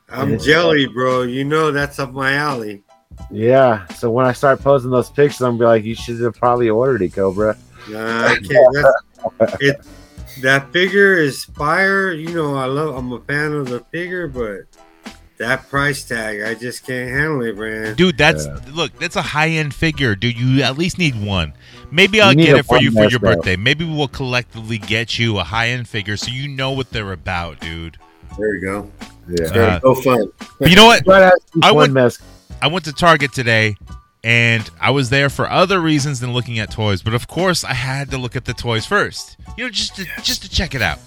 I'm 0.08 0.32
Yeah. 0.32 0.36
jelly, 0.38 0.86
bro. 0.86 1.22
You 1.22 1.44
know 1.44 1.70
that's 1.70 1.98
up 1.98 2.12
my 2.12 2.34
alley. 2.34 2.82
yeah. 3.30 3.86
So 3.88 4.10
when 4.10 4.26
I 4.26 4.32
start 4.32 4.60
posting 4.62 4.90
those 4.90 5.10
pictures, 5.10 5.40
I'm 5.40 5.52
gonna 5.52 5.58
be 5.58 5.64
like, 5.66 5.84
you 5.84 5.94
should 5.94 6.20
have 6.20 6.34
probably 6.34 6.68
ordered 6.68 7.02
it, 7.02 7.12
Cobra. 7.14 7.56
Nah, 7.88 8.26
I 8.26 8.36
can't. 8.36 8.76
It, 9.60 9.76
that 10.40 10.72
figure 10.72 11.14
is 11.16 11.44
fire. 11.44 12.10
You 12.12 12.32
know, 12.32 12.54
I 12.54 12.64
love. 12.64 12.96
I'm 12.96 13.12
a 13.12 13.20
fan 13.20 13.52
of 13.52 13.68
the 13.68 13.80
figure, 13.92 14.28
but 14.28 14.60
that 15.36 15.68
price 15.68 16.04
tag, 16.04 16.40
I 16.40 16.54
just 16.54 16.86
can't 16.86 17.10
handle 17.10 17.42
it, 17.42 17.58
man. 17.58 17.96
Dude, 17.96 18.16
that's 18.16 18.46
look. 18.72 18.98
That's 18.98 19.16
a 19.16 19.22
high-end 19.22 19.74
figure, 19.74 20.14
dude. 20.14 20.38
You 20.38 20.62
at 20.62 20.78
least 20.78 20.96
need 20.98 21.22
one. 21.22 21.52
Maybe 21.90 22.20
I'll 22.20 22.34
get 22.34 22.56
it 22.56 22.66
for 22.66 22.80
you 22.80 22.90
for 22.92 23.02
your 23.08 23.18
Mezco. 23.20 23.36
birthday. 23.36 23.56
Maybe 23.56 23.84
we'll 23.84 24.08
collectively 24.08 24.78
get 24.78 25.18
you 25.18 25.38
a 25.38 25.44
high-end 25.44 25.88
figure 25.88 26.16
so 26.16 26.30
you 26.30 26.48
know 26.48 26.70
what 26.72 26.90
they're 26.90 27.12
about, 27.12 27.60
dude. 27.60 27.96
There 28.38 28.54
you 28.54 28.60
go. 28.60 28.90
Yeah. 29.28 29.52
Very 29.52 29.66
Uh, 29.72 29.78
go 29.80 29.94
fun. 29.94 30.30
You 30.60 30.76
know 30.76 30.86
what? 30.86 31.04
But 31.04 31.22
at 31.22 31.32
least 31.54 31.64
I 31.66 31.72
one 31.72 31.76
would- 31.82 31.92
mess. 31.92 32.18
I 32.62 32.68
went 32.68 32.84
to 32.84 32.92
Target 32.92 33.32
today 33.32 33.76
and 34.22 34.68
I 34.80 34.90
was 34.90 35.10
there 35.10 35.30
for 35.30 35.48
other 35.50 35.80
reasons 35.80 36.20
than 36.20 36.32
looking 36.32 36.58
at 36.58 36.70
toys, 36.70 37.02
but 37.02 37.14
of 37.14 37.26
course 37.26 37.64
I 37.64 37.72
had 37.74 38.10
to 38.10 38.18
look 38.18 38.36
at 38.36 38.44
the 38.44 38.52
toys 38.54 38.84
first. 38.86 39.36
You 39.56 39.64
know, 39.64 39.70
just 39.70 39.96
to 39.96 40.04
just 40.22 40.42
to 40.42 40.48
check 40.50 40.74
it 40.74 40.82
out. 40.82 40.98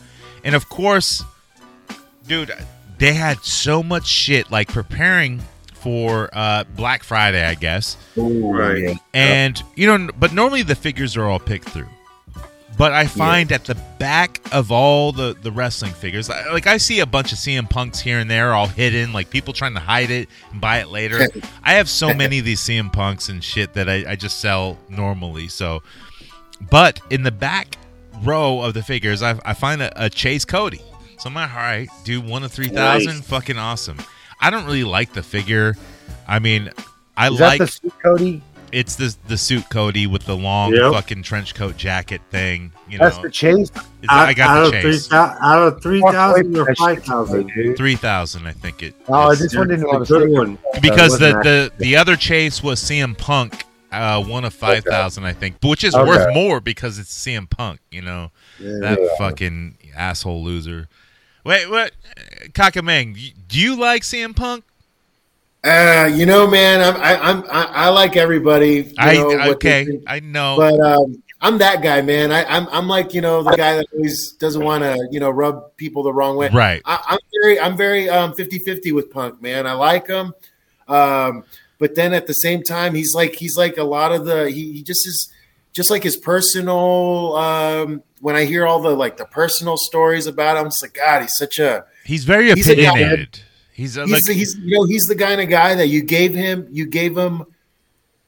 And 0.44 0.56
of 0.56 0.68
course, 0.68 1.24
dude, 2.28 2.52
they 2.98 3.14
had 3.14 3.40
so 3.44 3.84
much 3.84 4.08
shit 4.08 4.50
like 4.52 4.68
preparing 4.68 5.44
for 5.84 6.30
uh 6.34 6.64
Black 6.76 7.04
Friday, 7.04 7.44
I 7.46 7.56
guess. 7.56 7.98
Ooh, 8.18 8.50
Right. 8.52 8.82
yeah. 8.84 8.94
And 9.14 9.62
you 9.76 9.86
know, 9.86 10.10
but 10.18 10.34
normally 10.34 10.64
the 10.64 10.76
figures 10.76 11.16
are 11.18 11.26
all 11.26 11.40
picked 11.40 11.70
through. 11.70 11.90
But 12.76 12.92
I 12.92 13.06
find 13.06 13.52
at 13.52 13.66
the 13.66 13.76
back 14.00 14.42
of 14.52 14.72
all 14.72 15.12
the 15.12 15.38
the 15.40 15.52
wrestling 15.52 15.92
figures, 15.94 16.28
like 16.28 16.66
I 16.66 16.78
see 16.78 17.02
a 17.02 17.06
bunch 17.06 17.32
of 17.32 17.38
CM 17.38 17.70
Punks 17.70 18.00
here 18.00 18.18
and 18.18 18.32
there, 18.32 18.52
all 18.54 18.66
hidden, 18.66 19.14
like 19.14 19.30
people 19.30 19.54
trying 19.54 19.76
to 19.76 19.80
hide 19.80 20.10
it 20.10 20.28
and 20.52 20.60
buy 20.60 20.80
it 20.80 20.88
later. 20.88 21.28
I 21.64 21.74
have 21.74 21.88
so 21.88 22.16
many 22.16 22.40
of 22.40 22.46
these 22.46 22.62
CM 22.62 22.92
Punks 22.92 23.30
and 23.30 23.44
shit 23.44 23.74
that 23.76 23.88
I, 23.88 24.12
I 24.14 24.16
just 24.16 24.40
sell 24.40 24.80
normally. 24.90 25.50
So, 25.50 25.84
but 26.72 27.00
in 27.12 27.22
the 27.22 27.32
back 27.32 27.76
row 28.24 28.62
of 28.62 28.74
the 28.74 28.82
figures, 28.82 29.22
I, 29.22 29.38
I 29.46 29.54
find 29.54 29.82
a, 29.84 30.06
a 30.06 30.10
Chase 30.10 30.44
Cody. 30.46 30.82
So 31.20 31.30
I'm 31.30 31.36
like, 31.36 31.52
all 31.52 31.58
right, 31.58 31.88
dude, 32.04 32.26
one 32.28 32.44
of 32.44 32.52
three 32.52 32.70
thousand, 32.70 33.18
Nice. 33.18 33.28
fucking 33.28 33.58
awesome. 33.60 33.98
I 34.44 34.50
don't 34.50 34.66
really 34.66 34.84
like 34.84 35.14
the 35.14 35.24
figure. 35.24 35.76
I 36.28 36.40
mean, 36.40 36.70
I 37.16 37.30
Is 37.30 37.40
like 37.40 37.60
that 37.60 37.66
the 37.66 37.72
suit, 37.72 37.94
Cody? 38.04 38.42
it's 38.74 38.96
the 38.98 39.16
the 39.28 39.38
suit 39.38 39.70
Cody 39.70 40.06
with 40.06 40.26
the 40.26 40.36
long 40.36 40.74
Yep. 40.74 40.92
fucking 40.94 41.24
trench 41.24 41.56
coat 41.56 41.78
jacket 41.78 42.20
thing. 42.30 42.72
You 42.90 42.98
know, 42.98 43.06
That's 43.06 43.20
the 43.20 43.30
chase. 43.30 43.70
It's- 43.70 43.86
I 44.10 44.34
got 44.34 44.50
out 44.58 44.72
the 44.72 44.78
of 44.78 44.84
chase. 44.84 45.08
thou- 45.08 45.38
out 45.42 45.68
of 45.68 45.82
three 45.82 46.02
thousand 46.02 46.58
or 46.58 46.66
That 46.66 46.78
shit, 46.78 46.78
five 46.78 47.04
thousand. 47.06 47.76
Three 47.78 47.96
thousand, 47.96 48.46
I 48.48 48.52
think 48.52 48.84
it. 48.84 48.96
Oh, 49.08 49.32
is. 49.32 49.40
this 49.40 49.56
one 49.56 49.70
didn't 49.70 49.90
have 49.90 50.02
a 50.02 50.06
good 50.06 50.30
one. 50.30 50.58
because 50.82 51.18
the, 51.20 51.32
the 51.44 51.72
the 51.78 51.96
other 51.96 52.16
chase 52.18 52.62
was 52.62 52.82
CM 52.82 53.18
Punk, 53.18 53.64
uh, 53.94 54.22
one 54.24 54.44
of 54.44 54.54
five 54.54 54.84
thousand, 54.84 55.24
I 55.24 55.32
think, 55.34 55.56
which 55.64 55.84
is 55.86 55.96
Okay. 55.96 56.08
worth 56.08 56.34
more 56.34 56.60
because 56.60 57.00
it's 57.00 57.14
CM 57.16 57.50
Punk. 57.50 57.80
You 57.92 58.02
know 58.02 58.32
that 58.60 59.00
Yeah. 59.00 59.08
fucking 59.18 59.78
asshole 59.96 60.44
loser. 60.44 60.90
Wait, 61.44 61.70
what? 61.70 61.92
Kakamang, 62.54 63.16
y- 63.16 63.34
do 63.48 63.60
you 63.60 63.76
like 63.80 64.04
CM 64.04 64.36
Punk? 64.36 64.64
Uh, 65.64 66.10
you 66.14 66.26
know, 66.26 66.46
man, 66.46 66.82
I'm, 66.82 67.02
I, 67.02 67.16
I'm, 67.22 67.44
I, 67.50 67.86
I 67.86 67.90
like 67.90 68.18
everybody. 68.18 68.94
I 68.98 69.16
know, 69.16 69.30
they 69.30 69.50
okay. 69.52 70.02
I 70.08 70.20
know. 70.20 70.56
but 70.58 70.80
um, 70.80 71.24
I'm 71.40 71.58
that 71.60 71.82
guy, 71.82 72.02
man. 72.02 72.32
I, 72.34 72.44
I'm, 72.46 72.68
I'm 72.70 72.88
like, 72.88 73.14
you 73.14 73.22
know, 73.22 73.44
the 73.44 73.56
guy 73.56 73.76
that 73.78 73.86
always 73.94 74.34
doesn't 74.34 74.64
want 74.64 74.84
to, 74.84 75.08
you 75.12 75.22
know, 75.22 75.30
rub 75.30 75.76
people 75.78 76.04
the 76.04 76.14
wrong 76.14 76.36
way. 76.36 76.50
right. 76.50 76.82
I, 76.84 77.02
I'm 77.08 77.20
very, 77.42 77.60
I'm 77.60 77.78
very 77.78 78.10
um 78.10 78.34
50-50 78.34 78.94
with 78.94 79.10
Punk, 79.10 79.42
man. 79.42 79.66
I 79.66 79.74
like 79.74 80.08
him, 80.08 80.34
um, 80.88 81.44
but 81.80 81.96
then 81.96 82.14
at 82.14 82.28
the 82.28 82.34
same 82.34 82.64
time, 82.64 82.94
he's 82.94 83.14
like, 83.14 83.36
he's 83.36 83.58
like 83.58 83.78
a 83.78 83.84
lot 83.84 84.12
of 84.12 84.26
the, 84.26 84.50
he, 84.50 84.74
he 84.74 84.84
just 84.84 85.08
is, 85.08 85.33
just 85.74 85.90
like 85.90 86.04
his 86.04 86.18
personal. 86.18 87.36
Um, 87.36 88.04
when 88.22 88.36
I 88.36 88.46
hear 88.46 88.66
all 88.66 88.82
the 88.82 88.92
like 88.92 89.18
the 89.18 89.26
personal 89.26 89.76
stories 89.78 90.28
about 90.28 90.58
him, 90.58 90.68
it's 90.68 90.82
like 90.82 90.94
God, 90.94 91.22
he's 91.22 91.36
such 91.38 91.60
a 91.60 91.86
He's 92.04 92.26
very 92.26 92.52
He's 92.54 92.68
opinionated. 92.68 93.40
He's, 93.72 93.98
a, 93.98 94.06
he's 94.06 94.28
like 94.28 94.38
he's 94.38 94.56
you 94.58 94.78
know 94.78 94.86
he's 94.86 95.04
the 95.06 95.16
kind 95.16 95.42
of 95.42 95.50
guy 95.50 95.74
that 95.74 95.88
you 95.88 96.04
gave 96.04 96.36
him 96.36 96.68
you 96.70 96.86
gave 96.86 97.18
him 97.18 97.44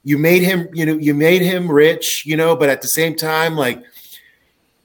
you 0.03 0.17
made 0.17 0.41
him 0.41 0.67
you 0.73 0.88
know 0.88 0.97
you 0.97 1.13
made 1.13 1.43
him 1.43 1.69
rich 1.69 2.23
you 2.26 2.35
know 2.35 2.55
but 2.55 2.67
at 2.67 2.81
the 2.81 2.88
same 2.88 3.15
time 3.15 3.55
like 3.55 3.80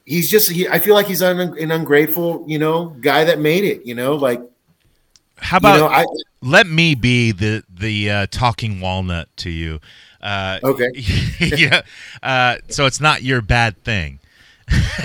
he's 0.05 0.31
just 0.31 0.51
he, 0.51 0.69
I 0.69 0.79
feel 0.79 0.95
like 0.95 1.07
he's 1.07 1.23
un, 1.23 1.41
an 1.59 1.71
ungrateful 1.71 2.45
you 2.47 2.59
know 2.59 2.91
guy 3.01 3.25
that 3.25 3.39
made 3.39 3.65
it 3.65 3.87
you 3.87 3.95
know 3.95 4.17
like 4.17 4.43
how 5.37 5.57
you 5.57 5.59
about 5.61 5.79
know 5.79 5.87
I 5.87 6.05
let 6.43 6.67
me 6.67 6.95
be 6.95 7.33
the 7.33 7.65
the 7.73 8.11
uh, 8.11 8.27
talking 8.31 8.81
walnut 8.81 9.35
to 9.39 9.51
you. 9.51 9.81
Uh, 10.21 10.59
Okay. 10.63 10.91
yeah. 11.41 11.83
Uh, 12.23 12.57
so 12.69 12.87
it's 12.87 13.01
not 13.01 13.23
your 13.23 13.41
bad 13.41 13.83
thing. 13.85 14.19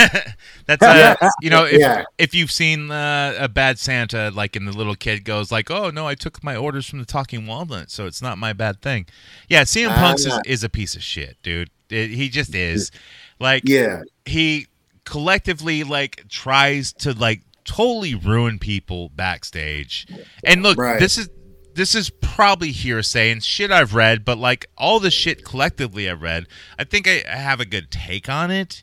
That's 0.68 0.82
uh, 0.84 1.16
you 1.42 1.50
know 1.50 1.66
if 1.66 1.80
Yeah. 1.80 2.04
if 2.18 2.36
you've 2.36 2.52
seen 2.52 2.92
uh, 2.92 3.36
a 3.40 3.48
bad 3.50 3.80
Santa, 3.80 4.30
like, 4.32 4.56
and 4.56 4.68
the 4.68 4.72
little 4.72 4.96
kid 4.96 5.24
goes 5.26 5.52
like, 5.52 5.72
"Oh 5.72 5.90
no, 5.90 6.08
I 6.08 6.14
took 6.16 6.44
my 6.44 6.56
orders 6.56 6.88
from 6.88 7.00
the 7.00 7.06
talking 7.06 7.48
walnut, 7.48 7.90
so 7.92 8.06
it's 8.06 8.22
not 8.22 8.38
my 8.38 8.54
bad 8.54 8.82
thing." 8.82 9.08
Yeah, 9.50 9.64
CM 9.64 9.90
Ah. 9.92 9.96
Punk's 9.96 10.26
is, 10.26 10.40
is 10.46 10.64
a 10.64 10.70
piece 10.70 10.96
of 10.96 11.02
shit, 11.04 11.38
dude. 11.44 11.70
It, 11.90 12.12
he 12.12 12.30
just 12.30 12.54
is. 12.56 12.92
Like, 13.40 13.64
yeah 13.66 14.02
he 14.26 14.68
collectively 15.04 15.84
like 15.84 16.28
tries 16.30 16.92
to 16.94 17.14
like 17.14 17.42
totally 17.64 18.16
ruin 18.16 18.58
people 18.60 19.10
backstage. 19.10 20.08
And 20.44 20.64
look, 20.64 20.78
Right. 20.78 21.00
this 21.00 21.18
is 21.18 21.30
this 21.76 21.94
is 21.96 22.10
probably 22.10 22.72
hearsay 22.72 23.32
and 23.32 23.44
shit 23.44 23.72
I've 23.72 23.94
read, 23.94 24.26
but 24.26 24.38
like 24.38 24.66
all 24.78 25.00
the 25.00 25.12
shit 25.12 25.46
collectively 25.46 26.10
I've 26.10 26.22
read, 26.22 26.48
I 26.80 26.84
think 26.84 27.08
I, 27.08 27.24
I 27.30 27.36
have 27.36 27.60
a 27.60 27.66
good 27.66 27.92
take 27.92 28.30
on 28.30 28.52
it. 28.52 28.82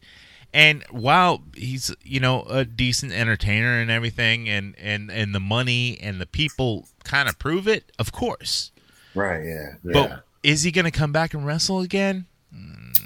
And 0.55 0.85
while 0.91 1.43
he's 1.57 1.95
you 2.03 2.21
know 2.21 2.43
a 2.43 2.65
decent 2.65 3.13
entertainer 3.13 3.81
and 3.81 3.91
everything, 3.91 4.49
and 4.49 4.75
and 4.79 5.11
and 5.11 5.35
the 5.35 5.41
money 5.41 5.99
and 6.01 6.21
the 6.21 6.27
people 6.27 6.87
kind 7.05 7.29
of 7.29 7.39
prove 7.39 7.67
it, 7.67 7.91
of 7.99 8.13
course. 8.13 8.71
right 9.15 9.45
yeah 9.45 9.75
yeah 9.83 9.93
But 9.93 10.25
is 10.43 10.63
he 10.63 10.71
going 10.71 10.85
to 10.85 10.91
come 10.91 11.13
back 11.13 11.33
and 11.35 11.47
wrestle 11.47 11.81
again? 11.81 12.27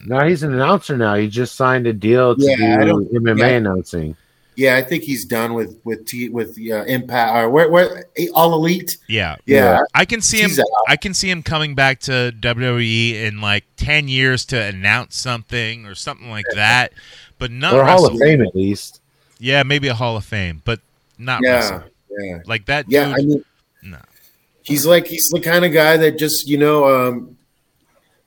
No, 0.06 0.24
he's 0.26 0.42
an 0.42 0.54
announcer 0.54 0.96
now. 0.96 1.14
He 1.16 1.28
just 1.28 1.56
signed 1.56 1.86
a 1.86 1.92
deal 1.92 2.36
to 2.36 2.42
Yeah, 2.42 2.78
I 2.80 2.84
do 2.84 3.08
MMA 3.12 3.38
yeah. 3.38 3.46
announcing. 3.48 4.16
Yeah 4.56 4.76
I 4.76 4.82
think 4.82 5.04
he's 5.04 5.24
done 5.24 5.54
with 5.54 5.78
with 5.84 6.06
T, 6.06 6.28
with 6.28 6.58
uh, 6.58 6.84
Impact 6.84 7.36
or 7.36 7.50
where 7.50 7.70
where 7.70 8.06
All 8.34 8.54
Elite 8.54 8.96
Yeah, 9.06 9.36
yeah 9.46 9.80
I 9.94 10.04
can 10.04 10.20
see 10.20 10.40
him. 10.40 10.50
Out. 10.58 10.66
I 10.88 10.96
can 10.96 11.14
see 11.14 11.30
him 11.30 11.42
coming 11.42 11.74
back 11.74 12.00
to 12.00 12.32
WWE 12.40 13.14
in 13.14 13.40
like 13.40 13.64
ten 13.76 14.08
years 14.08 14.44
to 14.46 14.60
announce 14.62 15.16
something 15.16 15.86
or 15.86 15.94
something 15.94 16.30
like 16.30 16.46
that, 16.54 16.92
but 17.38 17.50
not 17.50 17.74
Or 17.74 17.84
Hall 17.84 18.06
of. 18.06 18.18
Fame, 18.18 18.40
at 18.42 18.54
least. 18.56 19.00
Yeah, 19.38 19.62
maybe 19.62 19.88
a 19.88 19.94
Hall 19.94 20.16
of 20.16 20.24
Fame, 20.24 20.62
but 20.64 20.80
not 21.18 21.40
yeah 21.44 21.54
wrestle. 21.54 21.82
yeah 22.18 22.38
Like 22.46 22.66
that. 22.66 22.86
yeah 22.88 23.12
I 23.16 23.22
mean 23.22 23.44
no. 23.82 23.98
he's 24.62 24.84
like 24.86 25.06
he's 25.06 25.28
the 25.32 25.40
kind 25.40 25.64
of 25.64 25.72
guy 25.72 25.96
that 25.96 26.18
just 26.18 26.48
you 26.48 26.58
know 26.58 26.88
um 27.08 27.36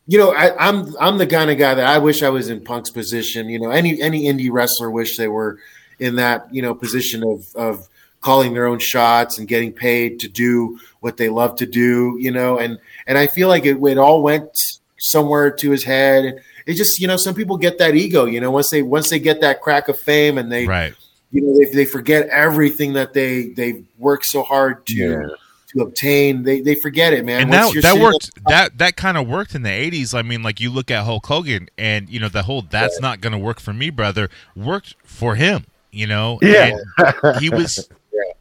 you 0.08 0.18
know 0.18 0.34
I, 0.34 0.56
i'm 0.70 0.96
i'm 1.00 1.18
the 1.20 1.28
kind 1.28 1.52
of 1.52 1.58
guy 1.60 1.76
that 1.76 1.86
i 1.86 1.98
wish 2.00 2.24
i 2.24 2.30
was 2.30 2.50
in 2.50 2.64
punk's 2.64 2.90
position 2.90 3.48
you 3.50 3.60
know 3.60 3.70
any 3.70 4.02
any 4.02 4.24
indie 4.24 4.50
wrestler 4.52 4.90
wish 4.90 5.18
they 5.18 5.28
were 5.28 5.60
in 6.00 6.16
that 6.16 6.48
you 6.54 6.62
know 6.62 6.74
position 6.76 7.24
of 7.24 7.46
of 7.56 7.88
calling 8.22 8.54
their 8.54 8.66
own 8.68 8.80
shots 8.80 9.38
and 9.40 9.48
getting 9.48 9.72
paid 9.72 10.20
to 10.20 10.28
do 10.28 10.78
what 11.00 11.16
they 11.16 11.30
love 11.30 11.56
to 11.56 11.66
do, 11.66 12.18
you 12.20 12.32
know, 12.32 12.58
and 12.58 12.78
and 13.08 13.18
I 13.18 13.28
feel 13.28 13.48
like 13.48 13.66
it, 13.66 13.78
it 13.82 13.98
all 13.98 14.22
went 14.22 14.50
somewhere 14.98 15.52
to 15.52 15.72
his 15.72 15.84
head. 15.84 16.42
It 16.66 16.74
just, 16.74 17.00
you 17.00 17.08
know, 17.08 17.16
some 17.18 17.34
people 17.34 17.58
get 17.58 17.78
that 17.80 17.96
ego, 17.96 18.26
you 18.26 18.42
know, 18.42 18.52
once 18.52 18.70
they 18.72 18.82
once 18.82 19.10
they 19.10 19.20
get 19.20 19.42
that 19.42 19.62
crack 19.62 19.88
of 19.88 19.98
fame 20.00 20.38
and 20.38 20.52
they 20.52 20.68
Right. 20.68 20.94
you 21.32 21.42
know, 21.42 21.58
they, 21.58 21.72
they 21.74 21.86
forget 21.86 22.28
everything 22.28 22.94
that 22.94 23.14
they 23.14 23.48
they 23.50 23.84
worked 23.98 24.26
so 24.26 24.44
hard 24.44 24.86
to 24.88 24.96
Yeah. 24.96 25.28
to 25.70 25.82
obtain. 25.82 26.44
They 26.44 26.60
they 26.60 26.76
forget 26.76 27.14
it, 27.14 27.24
man. 27.24 27.42
and 27.44 27.50
Once 27.50 27.74
that 27.74 27.82
that 27.84 27.88
sitting 27.94 28.04
worked 28.04 28.32
that 28.50 28.78
that 28.80 28.96
kind 28.98 29.18
of 29.18 29.28
worked 29.30 29.56
in 29.56 29.62
the 29.64 29.70
80s 29.70 30.14
i 30.14 30.22
mean 30.22 30.44
like 30.44 30.60
you 30.60 30.70
look 30.70 30.92
at 30.92 31.06
hulk 31.06 31.26
hogan 31.28 31.70
and 31.78 32.10
you 32.10 32.20
know 32.20 32.28
the 32.30 32.44
whole 32.44 32.64
that's 32.64 33.00
not 33.00 33.22
gonna 33.22 33.40
work 33.40 33.60
for 33.62 33.72
me 33.74 33.90
brother 33.90 34.30
worked 34.56 34.96
for 35.06 35.36
him 35.36 35.66
you 35.92 36.08
know 36.08 36.40
Yeah. 36.42 36.78
And 37.24 37.38
he 37.42 37.50
was 37.60 37.88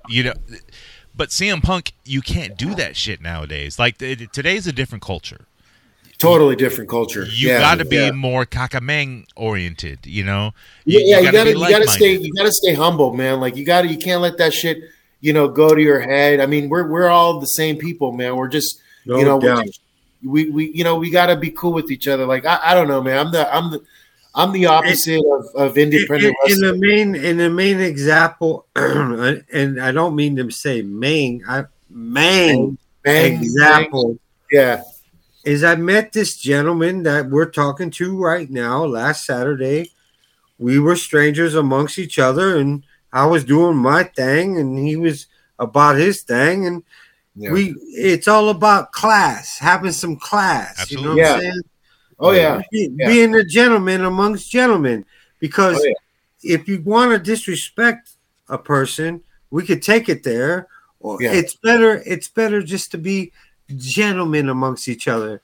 you 0.08 0.24
know 0.24 0.34
but 1.16 1.30
CM 1.30 1.60
Punk, 1.62 1.94
you 2.04 2.20
can't 2.20 2.56
do 2.56 2.76
that 2.76 2.94
shit 2.94 3.20
nowadays. 3.20 3.76
Like 3.76 3.98
th- 3.98 4.30
today's 4.30 4.68
a 4.68 4.72
different 4.72 5.02
culture. 5.02 5.46
totally 6.18 6.54
different 6.54 6.88
culture. 6.88 7.24
You 7.24 7.48
yeah, 7.48 7.58
got 7.58 7.78
to 7.78 7.84
be 7.84 7.96
yeah. 7.96 8.10
more 8.12 8.46
Kakamang 8.46 9.26
oriented. 9.34 10.06
You 10.06 10.22
know. 10.24 10.52
Yeah, 10.84 11.00
yeah, 11.02 11.18
you 11.20 11.32
gotta, 11.32 11.50
you 11.50 11.68
gotta 11.70 11.88
stay, 11.88 12.16
you 12.18 12.32
gotta 12.34 12.52
stay 12.52 12.74
humble, 12.74 13.14
man. 13.14 13.40
Like 13.40 13.56
you 13.56 13.64
gotta, 13.64 13.88
you 13.88 13.98
can't 13.98 14.20
let 14.22 14.38
that 14.38 14.52
shit, 14.54 14.78
you 15.20 15.32
know, 15.32 15.48
go 15.48 15.74
to 15.74 15.82
your 15.82 15.98
head. 16.00 16.38
I 16.40 16.46
mean, 16.46 16.68
we're 16.68 16.86
we're 16.88 17.08
all 17.08 17.40
the 17.40 17.46
same 17.46 17.78
people, 17.78 18.12
man. 18.12 18.36
We're 18.36 18.46
just, 18.48 18.80
No 19.04 19.18
you 19.18 19.24
know, 19.24 19.38
we're 19.38 19.54
doubt. 19.56 19.66
just- 19.66 19.80
we 20.24 20.50
we 20.50 20.72
you 20.72 20.82
know, 20.82 20.96
we 20.96 21.10
gotta 21.10 21.36
be 21.36 21.50
cool 21.50 21.72
with 21.72 21.90
each 21.92 22.08
other. 22.08 22.26
Like 22.26 22.44
I, 22.44 22.58
I 22.62 22.74
don't 22.74 22.88
know, 22.88 23.00
man. 23.02 23.18
I'm 23.26 23.32
the 23.32 23.54
I'm 23.54 23.70
the 23.70 23.80
I'm 24.38 24.52
the 24.52 24.66
opposite 24.66 25.20
of, 25.26 25.46
of 25.56 25.76
independent 25.76 26.36
in, 26.46 26.52
in 26.52 26.60
the 26.60 26.74
main 26.74 27.14
in 27.16 27.38
the 27.38 27.50
main 27.50 27.80
example, 27.80 28.66
and 28.76 29.80
I 29.80 29.90
don't 29.90 30.14
mean 30.14 30.36
to 30.36 30.48
say 30.52 30.80
main, 30.80 31.42
I 31.48 31.64
main 31.90 32.78
Bang, 33.02 33.42
example 33.42 34.16
Yeah, 34.52 34.82
is 35.44 35.64
I 35.64 35.74
met 35.74 36.12
this 36.12 36.36
gentleman 36.36 37.02
that 37.02 37.28
we're 37.28 37.50
talking 37.50 37.90
to 37.90 38.16
right 38.16 38.48
now 38.48 38.84
last 38.84 39.26
Saturday. 39.26 39.90
We 40.56 40.78
were 40.78 40.94
strangers 40.94 41.56
amongst 41.56 41.98
each 41.98 42.20
other, 42.20 42.58
and 42.58 42.84
I 43.12 43.26
was 43.26 43.42
doing 43.42 43.76
my 43.76 44.04
thing, 44.04 44.56
and 44.56 44.78
he 44.78 44.94
was 44.94 45.26
about 45.58 45.96
his 45.96 46.22
thing, 46.22 46.64
and 46.64 46.84
yeah. 47.34 47.50
we 47.50 47.74
it's 47.88 48.28
all 48.28 48.50
about 48.50 48.92
class, 48.92 49.58
having 49.58 49.90
some 49.90 50.14
class. 50.14 50.92
You 50.92 51.02
know 51.02 51.16
what 51.16 51.18
Absolutely. 51.18 51.48
I'm 51.48 51.52
saying? 51.54 51.62
Oh 52.18 52.32
yeah, 52.32 52.60
Be- 52.70 52.92
Yeah. 52.96 53.08
being 53.08 53.34
a 53.34 53.44
gentleman 53.44 54.04
amongst 54.04 54.50
gentlemen. 54.50 55.04
Because 55.40 55.78
Oh, 55.78 55.84
yeah. 55.84 56.54
if 56.56 56.68
you 56.68 56.80
want 56.82 57.12
to 57.12 57.18
disrespect 57.18 58.10
a 58.48 58.58
person, 58.58 59.22
we 59.50 59.64
could 59.64 59.82
take 59.82 60.08
it 60.08 60.22
there. 60.24 60.66
Or 61.00 61.18
Yeah. 61.22 61.32
it's 61.32 61.54
better. 61.54 62.02
It's 62.04 62.28
better 62.28 62.60
just 62.62 62.90
to 62.92 62.98
be 62.98 63.32
gentlemen 63.76 64.48
amongst 64.48 64.88
each 64.88 65.06
other, 65.06 65.42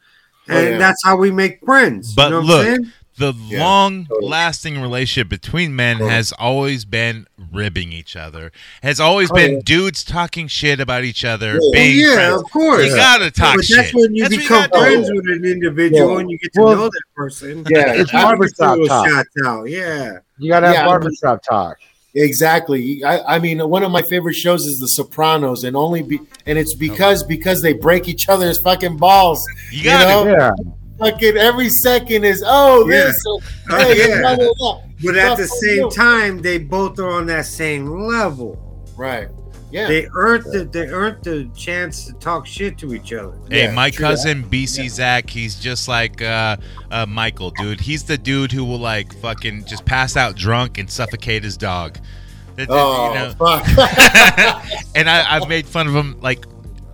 Oh, 0.48 0.56
and 0.56 0.70
yeah. 0.70 0.78
that's 0.78 1.04
how 1.04 1.16
we 1.16 1.30
make 1.30 1.60
friends. 1.64 2.14
But 2.14 2.24
you 2.24 2.30
know 2.30 2.40
look, 2.40 2.66
I'm 2.66 2.76
saying? 2.76 2.92
The 3.16 3.32
Yeah, 3.46 3.60
long 3.62 4.06
totally. 4.06 4.28
lasting 4.30 4.80
relationship 4.80 5.28
between 5.28 5.76
men 5.76 5.96
Totally. 5.98 6.10
has 6.12 6.32
always 6.32 6.84
been 6.84 7.26
ribbing 7.52 7.92
each 7.92 8.16
other. 8.16 8.50
Has 8.82 8.98
always 8.98 9.30
Oh, 9.30 9.34
been 9.34 9.52
yeah. 9.54 9.60
dudes 9.64 10.02
talking 10.02 10.48
shit 10.48 10.80
about 10.80 11.04
each 11.04 11.24
other, 11.24 11.52
Yeah. 11.62 11.70
Being 11.72 11.98
yeah, 12.00 12.14
friends. 12.14 12.42
of 12.42 12.50
course. 12.50 12.86
You 12.86 12.96
gotta 12.96 13.30
talk 13.30 13.56
but 13.56 13.64
shit. 13.64 13.76
that's 13.76 13.94
when 13.94 14.14
you 14.14 14.22
That's 14.24 14.34
what 14.34 14.40
become 14.42 14.60
gotta 14.70 14.72
do. 14.72 14.78
friends 14.80 15.10
with 15.12 15.26
an 15.28 15.44
individual 15.44 16.14
Yeah. 16.14 16.18
and 16.20 16.30
you 16.30 16.38
get 16.38 16.52
to 16.54 16.60
Well, 16.62 16.76
know 16.76 16.84
that 16.88 17.02
person. 17.14 17.64
Yeah, 17.70 17.92
It's 17.94 18.12
I- 18.14 18.22
barbershop 18.24 18.70
Little 18.78 18.86
talk. 18.88 19.08
shots 19.08 19.28
out. 19.46 19.64
Yeah. 19.70 20.12
You 20.38 20.50
gotta 20.50 20.66
have 20.66 20.74
Yeah. 20.76 20.86
barbershop 20.86 21.42
talk. 21.48 21.76
Exactly. 22.16 23.02
I, 23.04 23.36
I 23.36 23.38
mean, 23.40 23.58
one 23.68 23.82
of 23.82 23.90
my 23.90 24.02
favorite 24.02 24.34
shows 24.34 24.64
is 24.66 24.78
The 24.78 24.86
Sopranos, 24.86 25.64
and 25.64 25.76
only 25.76 26.02
be, 26.02 26.20
and 26.46 26.56
it's 26.58 26.74
because 26.74 27.24
because 27.24 27.60
they 27.60 27.72
break 27.72 28.08
each 28.08 28.28
other's 28.28 28.60
fucking 28.62 28.96
balls. 28.98 29.44
You 29.72 29.84
gotta. 29.84 30.24
know? 30.30 30.76
Yeah. 31.00 31.10
Fucking 31.10 31.36
every 31.36 31.68
second 31.70 32.24
is 32.24 32.42
oh 32.46 32.88
Yeah. 32.88 33.04
this, 33.04 33.24
hey, 33.70 34.08
yeah. 34.08 34.20
blah, 34.20 34.36
blah, 34.36 34.52
blah. 34.56 34.80
But 35.04 35.16
at 35.16 35.36
the 35.36 35.46
same 35.46 35.84
you. 35.84 35.90
time, 35.90 36.40
they 36.40 36.58
both 36.58 36.98
are 36.98 37.08
on 37.10 37.26
that 37.26 37.46
same 37.46 37.90
level. 37.90 38.84
right? 38.96 39.28
Yeah, 39.70 39.88
They 39.88 40.06
earned 40.14 40.44
the 40.44 40.64
they 40.70 40.86
earned 40.86 41.24
the 41.24 41.50
chance 41.56 42.04
to 42.06 42.12
talk 42.12 42.46
shit 42.46 42.78
to 42.78 42.94
each 42.94 43.12
other. 43.12 43.36
Hey, 43.50 43.64
Yeah, 43.64 43.72
my 43.72 43.90
true 43.90 44.06
cousin 44.06 44.44
BC 44.44 44.88
Zach, 44.88 45.28
he's 45.28 45.56
just 45.58 45.88
like 45.88 46.22
uh, 46.22 46.56
uh, 46.92 47.06
Michael, 47.06 47.50
dude. 47.50 47.80
He's 47.80 48.04
the 48.04 48.16
dude 48.16 48.52
who 48.52 48.64
will 48.64 48.78
like 48.78 49.12
fucking 49.20 49.64
just 49.64 49.84
pass 49.84 50.16
out 50.16 50.36
drunk 50.36 50.78
and 50.78 50.88
suffocate 50.88 51.42
his 51.42 51.56
dog. 51.56 51.94
That- 52.54 52.68
that, 52.68 52.70
oh 52.70 53.08
you 53.08 53.14
know, 53.18 53.32
fuck. 53.32 53.66
and 54.94 55.10
I, 55.10 55.26
I've 55.28 55.48
made 55.48 55.66
fun 55.66 55.88
of 55.88 55.94
him. 55.96 56.20
Like 56.20 56.44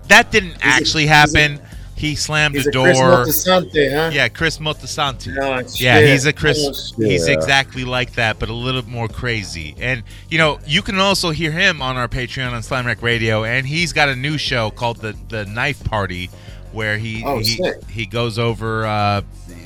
that 0.08 0.30
didn't 0.32 0.56
actually 0.62 1.04
happen. 1.06 1.60
He 2.00 2.14
slammed 2.14 2.54
He's 2.54 2.64
the 2.64 2.70
a 2.70 2.82
Chris 2.82 2.98
door. 2.98 3.10
Moltisanti, 3.26 3.92
huh? 3.92 4.10
Yeah, 4.10 4.28
Chris 4.28 4.56
Moltisanti. 4.56 5.36
Oh, 5.38 5.68
Yeah, 5.74 6.00
he's 6.00 6.24
a 6.24 6.32
Chris. 6.32 6.58
Oh, 6.98 7.02
He's 7.02 7.26
exactly 7.28 7.84
like 7.84 8.14
that, 8.14 8.38
but 8.38 8.48
a 8.48 8.54
little 8.54 8.82
more 8.88 9.06
crazy. 9.06 9.74
And 9.78 10.02
you 10.30 10.38
know, 10.38 10.58
you 10.66 10.80
can 10.80 10.98
also 10.98 11.28
hear 11.28 11.50
him 11.52 11.82
on 11.82 11.98
our 11.98 12.08
Patreon 12.08 12.52
on 12.52 12.62
Slam 12.62 12.86
Rec 12.86 13.02
Radio, 13.02 13.44
and 13.44 13.66
he's 13.66 13.92
got 13.92 14.08
a 14.08 14.16
new 14.16 14.38
show 14.38 14.70
called 14.70 14.96
the 14.96 15.14
the 15.28 15.44
Knife 15.44 15.84
Party, 15.84 16.30
where 16.72 16.96
he 16.96 17.22
Oh, 17.22 17.38
he, 17.40 17.44
sick. 17.44 17.84
he 17.90 18.06
goes 18.06 18.38
over. 18.38 18.86
Uh, 18.86 19.20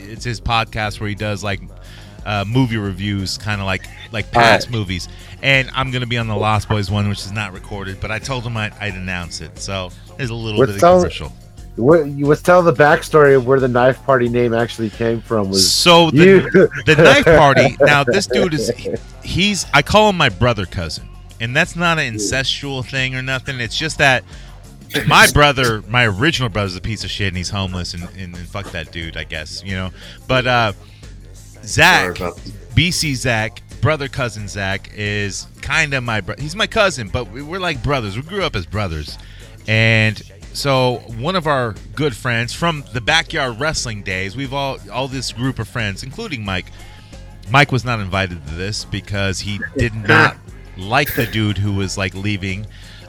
it's 0.09 0.25
his 0.25 0.41
podcast 0.41 0.99
where 0.99 1.09
he 1.09 1.15
does 1.15 1.45
like 1.45 1.61
uh, 2.27 2.45
movie 2.49 2.79
reviews, 2.79 3.39
kind 3.39 3.61
of 3.61 3.67
like 3.69 3.87
like 4.11 4.33
past 4.33 4.71
movies. 4.73 5.09
And 5.41 5.71
I'm 5.73 5.93
gonna 5.93 6.07
be 6.07 6.19
on 6.19 6.27
the 6.27 6.35
Lost 6.37 6.69
Boys 6.69 6.91
one, 6.91 7.09
which 7.09 7.21
is 7.21 7.31
not 7.31 7.53
recorded, 7.53 8.01
but 8.01 8.11
I 8.11 8.19
told 8.19 8.43
him 8.45 8.57
I'd, 8.57 8.73
I'd 8.81 8.95
announce 8.95 9.41
it. 9.41 9.59
So 9.61 9.91
there's 10.17 10.31
a 10.31 10.35
little 10.35 10.59
bit 10.67 10.75
of 10.75 10.83
all- 10.83 10.99
commercial. 10.99 11.33
What 11.77 12.07
you 12.07 12.27
let's 12.27 12.43
tell 12.43 12.63
the 12.63 12.73
backstory 12.73 13.37
of 13.37 13.47
where 13.47 13.59
the 13.59 13.67
knife 13.67 14.01
party 14.05 14.29
name 14.29 14.55
actually 14.55 14.91
came 14.91 15.21
from 15.21 15.51
was 15.51 15.71
So 15.71 16.11
the, 16.11 16.25
you 16.25 16.51
the 16.87 16.95
knife 16.97 17.25
party. 17.25 17.77
Now 17.81 18.05
this 18.05 18.27
dude 18.27 18.55
is 18.55 18.71
he's 19.25 19.67
I 19.75 19.83
call 19.83 20.11
him 20.11 20.17
my 20.17 20.29
brother 20.29 20.67
cousin, 20.67 21.09
and 21.41 21.55
that's 21.55 21.75
not 21.75 21.99
an 21.99 22.15
incestual 22.15 22.89
thing 22.89 23.17
or 23.17 23.23
nothing. 23.23 23.59
It's 23.61 23.77
just 23.77 23.99
that 23.99 24.25
my 25.07 25.27
brother, 25.33 25.83
my 25.89 26.07
original 26.07 26.49
brother's 26.49 26.77
a 26.77 26.81
piece 26.81 27.05
of 27.05 27.11
shit, 27.11 27.29
and 27.29 27.37
he's 27.37 27.51
homeless, 27.51 27.95
and, 27.95 28.05
and, 28.17 28.37
and 28.37 28.39
fuck 28.39 28.71
that 28.71 28.93
dude, 28.93 29.17
I 29.17 29.25
guess 29.25 29.63
you 29.65 29.75
know. 29.75 29.91
But 30.29 30.47
uh, 30.47 30.73
Zach, 31.65 32.15
BC 32.75 33.17
Zach, 33.17 33.63
brother 33.81 34.09
cousin 34.09 34.49
Zach 34.49 34.91
is 34.95 35.47
kind 35.61 35.95
of 35.95 36.05
my 36.05 36.21
brother. 36.21 36.41
He's 36.41 36.57
my 36.57 36.67
cousin, 36.67 37.09
but 37.09 37.31
we, 37.31 37.43
we're 37.43 37.59
like 37.59 37.83
brothers. 37.83 38.17
We 38.17 38.23
grew 38.23 38.45
up 38.45 38.55
as 38.55 38.67
brothers, 38.67 39.19
and 39.67 40.23
so 40.55 41.03
one 41.19 41.35
of 41.35 41.49
our 41.49 41.75
good 41.97 42.15
friends 42.15 42.55
from 42.55 42.85
the 42.93 43.01
backyard 43.01 43.59
wrestling 43.59 44.03
days, 44.03 44.37
we've 44.37 44.55
all 44.55 44.79
all 44.91 45.09
this 45.09 45.33
group 45.33 45.59
of 45.59 45.69
friends, 45.69 46.05
including 46.05 46.45
Mike. 46.45 46.67
Mike 47.51 47.73
was 47.73 47.85
not 47.85 47.99
invited 48.01 48.47
to 48.47 48.55
this 48.55 48.85
because 48.85 49.41
he 49.41 49.59
did 49.77 49.95
not 50.09 50.37
like 50.79 51.15
the 51.17 51.27
dude 51.27 51.59
who 51.59 51.73
was 51.75 51.99
like 51.99 52.15
leaving. 52.15 52.67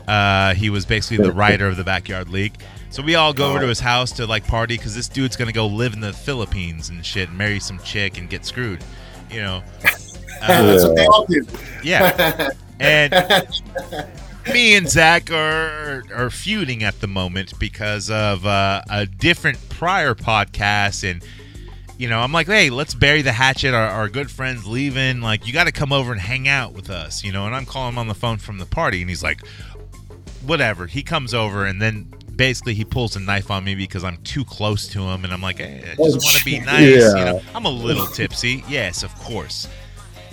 Uh, 0.08 0.56
he 0.56 0.72
was 0.72 0.86
basically 0.86 1.24
the 1.24 1.32
writer 1.32 1.68
of 1.68 1.78
the 1.78 1.84
backyard 1.84 2.30
league. 2.30 2.54
So 2.90 3.04
we 3.04 3.14
all 3.16 3.32
go 3.34 3.50
over 3.50 3.60
to 3.60 3.68
his 3.68 3.80
house 3.80 4.12
to 4.14 4.26
like 4.26 4.48
party 4.48 4.78
because 4.78 4.96
this 4.96 5.08
dude's 5.08 5.36
gonna 5.36 5.52
go 5.52 5.68
live 5.68 5.94
in 5.94 6.00
the 6.00 6.14
Philippines 6.14 6.90
and 6.90 7.06
shit, 7.06 7.30
and 7.30 7.38
marry 7.38 7.60
some 7.60 7.78
chick 7.80 8.18
and 8.18 8.28
get 8.28 8.44
screwed, 8.44 8.84
you 9.30 9.42
know. 9.42 9.64
That's 10.42 10.84
what 10.84 10.96
they 10.96 11.06
all 11.06 11.26
do. 11.26 11.46
Yeah, 11.84 12.50
and 12.80 13.14
me 14.52 14.76
and 14.76 14.90
Zach 14.90 15.32
are 15.32 16.04
are 16.14 16.30
feuding 16.30 16.84
at 16.84 17.00
the 17.02 17.08
moment 17.08 17.58
because 17.60 18.10
of 18.10 18.46
uh, 18.46 18.82
a 18.90 19.06
different 19.06 19.58
prior 19.70 20.14
podcast, 20.14 21.10
and 21.10 21.24
you 21.98 22.10
know, 22.10 22.20
I'm 22.20 22.32
like, 22.32 22.48
hey, 22.48 22.70
let's 22.70 22.94
bury 22.94 23.22
the 23.22 23.32
hatchet. 23.32 23.74
Our, 23.74 23.88
our 23.88 24.10
good 24.10 24.30
friends 24.30 24.68
leaving. 24.68 25.22
Like, 25.22 25.48
you 25.48 25.54
got 25.54 25.66
to 25.66 25.72
come 25.72 25.94
over 25.94 26.12
and 26.12 26.20
hang 26.20 26.48
out 26.48 26.74
with 26.74 26.90
us, 26.90 27.24
you 27.24 27.32
know. 27.32 27.46
And 27.46 27.56
I'm 27.56 27.66
calling 27.66 27.94
him 27.94 28.00
on 28.00 28.08
the 28.08 28.14
phone 28.14 28.38
from 28.38 28.58
the 28.58 28.66
party, 28.66 29.02
and 29.02 29.10
he's 29.10 29.24
like, 29.24 29.46
whatever. 30.46 30.88
He 30.88 31.04
comes 31.04 31.34
over, 31.34 31.66
and 31.66 31.82
then 31.82 32.12
basically 32.36 32.74
he 32.74 32.84
pulls 32.84 33.16
a 33.16 33.20
knife 33.20 33.50
on 33.50 33.64
me 33.64 33.76
because 33.76 34.04
I'm 34.04 34.18
too 34.18 34.44
close 34.44 34.88
to 34.90 35.02
him, 35.02 35.24
and 35.24 35.34
I'm 35.34 35.42
like, 35.42 35.60
hey, 35.60 35.84
I 35.92 35.96
just 35.96 36.24
want 36.24 36.38
to 36.38 36.46
be 36.46 36.60
nice. 36.66 36.82
You 36.82 37.14
know, 37.14 37.42
I'm 37.54 37.66
a 37.66 37.70
little 37.70 38.08
tipsy. 38.08 38.64
Yes, 38.68 39.04
of 39.04 39.16
course. 39.16 39.68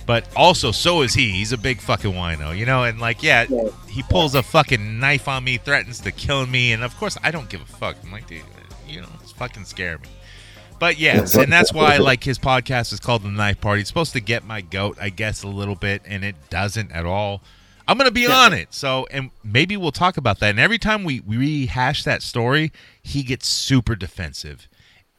But 0.04 0.26
also, 0.36 0.72
so 0.72 1.02
is 1.02 1.14
he. 1.14 1.30
He's 1.30 1.52
a 1.52 1.58
big 1.58 1.80
fucking 1.80 2.12
wino, 2.12 2.56
you 2.56 2.66
know. 2.66 2.84
And 2.84 3.00
like, 3.00 3.22
yeah, 3.22 3.46
he 3.88 4.02
pulls 4.02 4.34
a 4.34 4.42
fucking 4.42 4.98
knife 4.98 5.28
on 5.28 5.44
me, 5.44 5.58
threatens 5.58 6.00
to 6.00 6.12
kill 6.12 6.46
me, 6.46 6.72
and 6.72 6.82
of 6.82 6.96
course, 6.96 7.16
I 7.22 7.30
don't 7.30 7.48
give 7.48 7.60
a 7.60 7.66
fuck. 7.66 7.96
I'm 8.02 8.10
like, 8.10 8.26
dude, 8.26 8.42
you 8.88 9.00
know, 9.00 9.08
it's 9.22 9.32
fucking 9.32 9.64
scare 9.64 9.98
me. 9.98 10.08
But 10.80 10.98
yes, 10.98 11.36
and 11.36 11.52
that's 11.52 11.72
why 11.72 11.98
like 11.98 12.24
his 12.24 12.40
podcast 12.40 12.92
is 12.92 12.98
called 12.98 13.22
the 13.22 13.28
Knife 13.28 13.60
Party. 13.60 13.82
It's 13.82 13.88
supposed 13.88 14.12
to 14.14 14.20
get 14.20 14.44
my 14.44 14.62
goat, 14.62 14.98
I 15.00 15.10
guess, 15.10 15.44
a 15.44 15.48
little 15.48 15.76
bit, 15.76 16.02
and 16.04 16.24
it 16.24 16.34
doesn't 16.50 16.90
at 16.90 17.06
all. 17.06 17.40
I'm 17.86 17.96
gonna 17.98 18.10
be 18.10 18.26
on 18.26 18.52
it. 18.52 18.74
So, 18.74 19.06
and 19.12 19.30
maybe 19.44 19.76
we'll 19.76 19.92
talk 19.92 20.16
about 20.16 20.40
that. 20.40 20.50
And 20.50 20.58
every 20.58 20.78
time 20.78 21.04
we 21.04 21.20
rehash 21.20 22.02
that 22.02 22.22
story, 22.22 22.72
he 23.00 23.22
gets 23.22 23.46
super 23.46 23.94
defensive. 23.94 24.68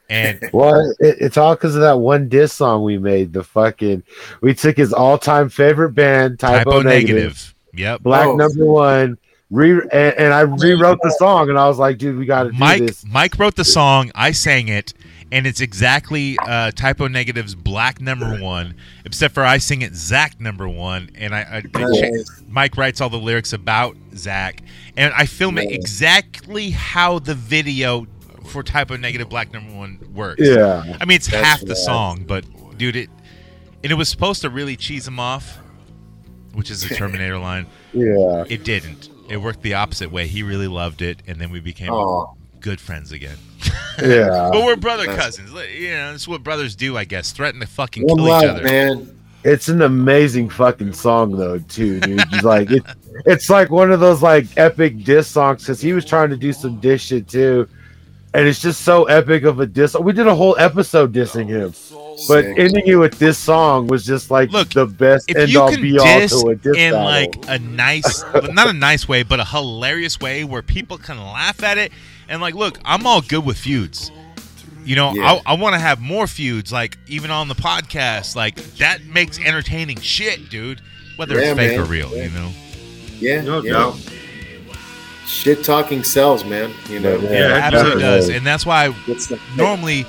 And 0.09 0.39
well, 0.53 0.91
it, 0.99 1.17
it's 1.19 1.37
all 1.37 1.55
because 1.55 1.75
of 1.75 1.81
that 1.81 1.99
one 1.99 2.29
diss 2.29 2.53
song 2.53 2.83
we 2.83 2.97
made. 2.97 3.33
The 3.33 3.43
fucking 3.43 4.03
we 4.41 4.53
took 4.53 4.77
his 4.77 4.93
all 4.93 5.17
time 5.17 5.49
favorite 5.49 5.91
band, 5.93 6.39
Type 6.39 6.67
O, 6.67 6.71
typo 6.71 6.81
Negative, 6.83 7.15
negative. 7.15 7.55
Yep. 7.75 8.01
Black 8.03 8.27
Oh. 8.27 8.35
number 8.35 8.65
one. 8.65 9.17
Re 9.49 9.71
and, 9.91 10.15
and 10.17 10.33
I 10.33 10.41
rewrote 10.41 10.97
the 11.03 11.11
song, 11.11 11.49
and 11.49 11.59
I 11.59 11.67
was 11.67 11.77
like, 11.77 11.99
dude, 11.99 12.17
we 12.17 12.25
got 12.25 12.43
to 12.43 12.51
do 12.51 12.57
Mike 12.57 12.81
this. 12.87 13.05
Mike 13.05 13.37
wrote 13.37 13.55
the 13.55 13.63
song. 13.63 14.11
I 14.15 14.31
sang 14.31 14.67
it, 14.67 14.95
and 15.31 15.45
it's 15.45 15.61
exactly 15.61 16.37
uh, 16.39 16.71
Type 16.71 16.99
O 17.01 17.07
Negative's 17.07 17.53
Black 17.53 18.01
Number 18.01 18.39
One, 18.41 18.73
except 19.05 19.35
for 19.35 19.43
I 19.43 19.59
sing 19.59 19.83
it 19.83 19.93
Zach 19.93 20.39
Number 20.41 20.67
One, 20.67 21.11
and 21.13 21.35
I, 21.35 21.41
I, 21.41 21.57
I 21.57 21.83
cha- 22.01 22.23
Mike 22.49 22.77
writes 22.77 22.99
all 22.99 23.11
the 23.11 23.17
lyrics 23.19 23.53
about 23.53 23.95
Zach, 24.15 24.59
and 24.97 25.13
I 25.13 25.27
film 25.27 25.59
it 25.59 25.71
exactly 25.71 26.71
how 26.71 27.19
the 27.19 27.35
video 27.35 28.07
for 28.45 28.63
Type 28.63 28.91
O 28.91 28.95
Negative 28.95 29.27
Black 29.29 29.51
Number 29.53 29.73
One 29.73 29.99
works. 30.13 30.41
Yeah, 30.43 30.97
I 30.99 31.05
mean 31.05 31.15
it's 31.15 31.27
half 31.27 31.61
the 31.61 31.75
song, 31.75 32.23
but 32.27 32.45
dude, 32.77 32.95
it 32.95 33.09
and 33.83 33.91
it 33.91 33.95
was 33.95 34.09
supposed 34.09 34.41
to 34.41 34.49
really 34.49 34.75
cheese 34.77 35.07
him 35.07 35.19
off, 35.19 35.57
which 36.53 36.69
is 36.71 36.87
the 36.87 36.95
Terminator 36.95 37.37
line. 37.37 37.67
yeah. 37.93 38.43
It 38.49 38.63
didn't. 38.63 39.09
It 39.29 39.37
worked 39.37 39.61
the 39.61 39.73
opposite 39.75 40.11
way. 40.11 40.27
He 40.27 40.43
really 40.43 40.67
loved 40.67 41.01
it, 41.01 41.21
and 41.27 41.39
then 41.39 41.49
we 41.51 41.59
became 41.59 41.89
Oh, 41.91 42.35
good 42.59 42.79
friends 42.81 43.11
again. 43.11 43.37
Yeah. 44.01 44.49
But 44.51 44.65
we're 44.65 44.75
brother 44.75 45.05
cousins. 45.05 45.51
You 45.51 45.91
know, 45.91 46.11
that's 46.11 46.27
what 46.27 46.41
brothers 46.41 46.75
do, 46.75 46.97
I 46.97 47.03
guess. 47.05 47.31
Threaten 47.31 47.59
to 47.61 47.67
fucking 47.67 48.01
one 48.07 48.17
kill 48.17 48.27
each 48.39 48.45
other. 48.49 48.63
man. 48.63 49.19
It's 49.43 49.67
an 49.69 49.83
amazing 49.83 50.49
fucking 50.49 50.93
song 50.93 51.37
though, 51.37 51.59
too, 51.59 51.99
dude. 51.99 52.19
It's 52.31 52.43
like 52.43 52.71
it, 52.71 52.81
it's 53.27 53.51
like 53.51 53.69
one 53.69 53.91
of 53.91 53.99
those 53.99 54.23
like 54.23 54.47
epic 54.57 55.03
diss 55.03 55.27
songs 55.27 55.61
because 55.61 55.79
he 55.79 55.93
was 55.93 56.05
trying 56.05 56.31
to 56.31 56.37
do 56.37 56.51
some 56.53 56.79
diss 56.79 57.01
shit 57.03 57.27
too, 57.27 57.67
and 58.33 58.47
it's 58.47 58.59
just 58.61 58.81
so 58.81 59.05
epic 59.05 59.43
of 59.43 59.59
a 59.59 59.65
diss. 59.67 59.95
We 59.95 60.13
did 60.13 60.27
a 60.27 60.35
whole 60.35 60.55
episode 60.57 61.13
dissing 61.13 61.47
him, 61.47 61.73
but 62.27 62.45
ending 62.45 62.85
it 62.87 62.95
with 62.95 63.19
this 63.19 63.37
song 63.37 63.87
was 63.87 64.05
just 64.05 64.31
like 64.31 64.51
Look, 64.51 64.69
the 64.69 64.85
best 64.85 65.29
If 65.29 65.37
end 65.37 65.51
you 65.51 65.61
all 65.61 65.71
can 65.71 65.81
be 65.81 65.97
all 65.99 66.05
diss 66.05 66.41
to 66.41 66.49
a 66.49 66.55
diss 66.55 66.75
in 66.77 66.93
battle. 66.93 67.05
like 67.05 67.35
a 67.47 67.59
nice, 67.59 68.23
not 68.51 68.67
a 68.69 68.73
nice 68.73 69.07
way, 69.07 69.23
but 69.23 69.39
a 69.39 69.45
hilarious 69.45 70.19
way 70.19 70.43
where 70.43 70.61
people 70.61 70.97
can 70.97 71.17
laugh 71.17 71.61
at 71.63 71.77
it 71.77 71.91
and 72.27 72.41
like, 72.41 72.55
look, 72.55 72.79
I'm 72.85 73.05
all 73.05 73.21
good 73.21 73.45
with 73.45 73.57
feuds. 73.57 74.11
You 74.85 74.95
know, 74.97 75.13
Yeah. 75.13 75.39
I, 75.45 75.53
I 75.53 75.53
want 75.55 75.73
to 75.75 75.79
have 75.79 76.01
more 76.01 76.27
feuds, 76.27 76.71
like 76.71 76.97
even 77.07 77.31
on 77.31 77.47
the 77.47 77.55
podcast. 77.55 78.35
Like 78.35 78.55
that 78.77 79.05
makes 79.05 79.39
entertaining 79.39 79.99
shit, 80.01 80.49
dude. 80.49 80.81
Whether 81.15 81.35
Yeah, 81.35 81.51
it's 81.51 81.57
fake 81.59 81.71
man. 81.77 81.79
or 81.79 81.83
real, 81.85 82.09
Yeah. 82.09 82.23
you 82.23 82.29
know. 82.31 82.51
Yeah, 83.19 83.41
No 83.41 83.61
yeah. 83.61 83.71
doubt. 83.73 84.13
Shit 85.25 85.63
talking 85.63 86.03
sells, 86.03 86.43
man. 86.45 86.73
You 86.89 86.99
know. 86.99 87.15
Yeah, 87.17 87.29
Yeah, 87.29 87.39
Yeah, 87.39 87.57
it 87.57 87.73
absolutely 87.73 88.01
does, 88.01 88.29
and 88.29 88.45
that's 88.45 88.65
why 88.65 88.93
It's 89.07 89.27
the, 89.27 89.39
normally 89.55 90.05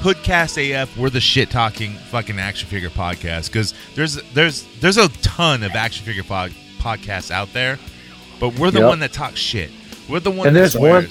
Hoodcast 0.00 0.58
AF 0.74 0.96
we're 0.96 1.10
the 1.10 1.20
shit 1.20 1.50
talking 1.50 1.92
fucking 2.10 2.38
action 2.38 2.68
figure 2.68 2.90
podcast 2.90 3.46
because 3.48 3.74
there's 3.94 4.14
there's 4.32 4.64
there's 4.80 4.96
a 4.96 5.08
ton 5.22 5.62
of 5.64 5.72
action 5.72 6.04
figure 6.06 6.22
pod, 6.22 6.52
podcasts 6.78 7.30
out 7.30 7.52
there, 7.52 7.78
but 8.38 8.56
we're 8.58 8.70
the 8.70 8.78
Yep. 8.80 8.88
one 8.88 9.00
that 9.00 9.12
talks 9.12 9.40
shit. 9.40 9.70
We're 10.08 10.20
the 10.20 10.30
one 10.30 10.46
And 10.48 10.56
that 10.56 10.60
there's 10.60 10.76
one- 10.76 11.08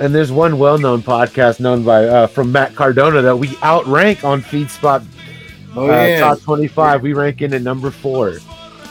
And 0.00 0.14
there's 0.14 0.32
one 0.32 0.58
well-known 0.58 1.02
podcast 1.02 1.60
known 1.60 1.84
by 1.84 2.04
uh, 2.04 2.26
from 2.26 2.50
Matt 2.52 2.74
Cardona 2.74 3.22
that 3.22 3.36
we 3.36 3.56
outrank 3.62 4.24
on 4.24 4.42
FeedSpot 4.42 5.04
oh 5.76 5.88
uh, 5.90 6.04
yeah. 6.04 6.20
top 6.20 6.40
25. 6.40 7.02
We 7.02 7.12
rank 7.12 7.42
in 7.42 7.52
at 7.54 7.62
number 7.62 7.90
four. 7.92 8.32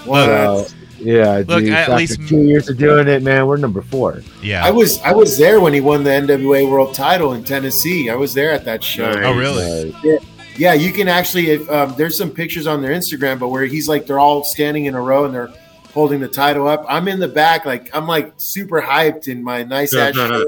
What? 0.06 0.26
So, 0.26 0.68
yeah, 1.04 1.44
Look, 1.48 1.60
dude. 1.64 1.70
at 1.70 1.80
after 1.90 1.96
least- 1.96 2.28
two 2.28 2.42
years 2.44 2.70
of 2.70 2.78
doing 2.78 3.08
it, 3.08 3.22
man, 3.24 3.46
we're 3.48 3.58
number 3.58 3.82
four. 3.82 4.22
Yeah. 4.42 4.66
I 4.66 4.72
was 4.72 5.00
I 5.02 5.12
was 5.14 5.38
there 5.38 5.60
when 5.60 5.74
he 5.74 5.82
won 5.82 6.04
the 6.04 6.10
NWA 6.12 6.70
World 6.70 6.94
Title 6.94 7.34
in 7.34 7.44
Tennessee. 7.44 8.10
I 8.10 8.16
was 8.16 8.34
there 8.34 8.52
at 8.52 8.66
that 8.66 8.84
show. 8.84 9.12
Nice. 9.12 9.26
oh 9.26 9.38
really? 9.38 9.94
Uh, 9.94 10.20
Yeah, 10.56 10.74
you 10.74 10.92
can 10.92 11.08
actually. 11.08 11.50
If, 11.50 11.70
um, 11.70 11.96
there's 11.98 12.16
some 12.18 12.30
pictures 12.30 12.68
on 12.68 12.82
their 12.84 12.92
Instagram, 12.92 13.40
but 13.40 13.48
where 13.50 13.66
he's 13.66 13.88
like 13.90 14.06
they're 14.06 14.20
all 14.20 14.44
standing 14.44 14.86
in 14.86 14.94
a 14.94 15.02
row 15.02 15.26
and 15.26 15.34
they're 15.34 15.52
holding 15.94 16.20
the 16.20 16.28
title 16.28 16.68
up. 16.68 16.86
I'm 16.88 17.08
in 17.08 17.20
the 17.20 17.28
back, 17.28 17.66
like 17.66 17.90
I'm 17.96 18.08
like 18.08 18.34
super 18.38 18.80
hyped 18.82 19.28
in 19.28 19.44
my 19.44 19.64
nice 19.64 19.96
ass 19.96 20.14
shirt. 20.16 20.48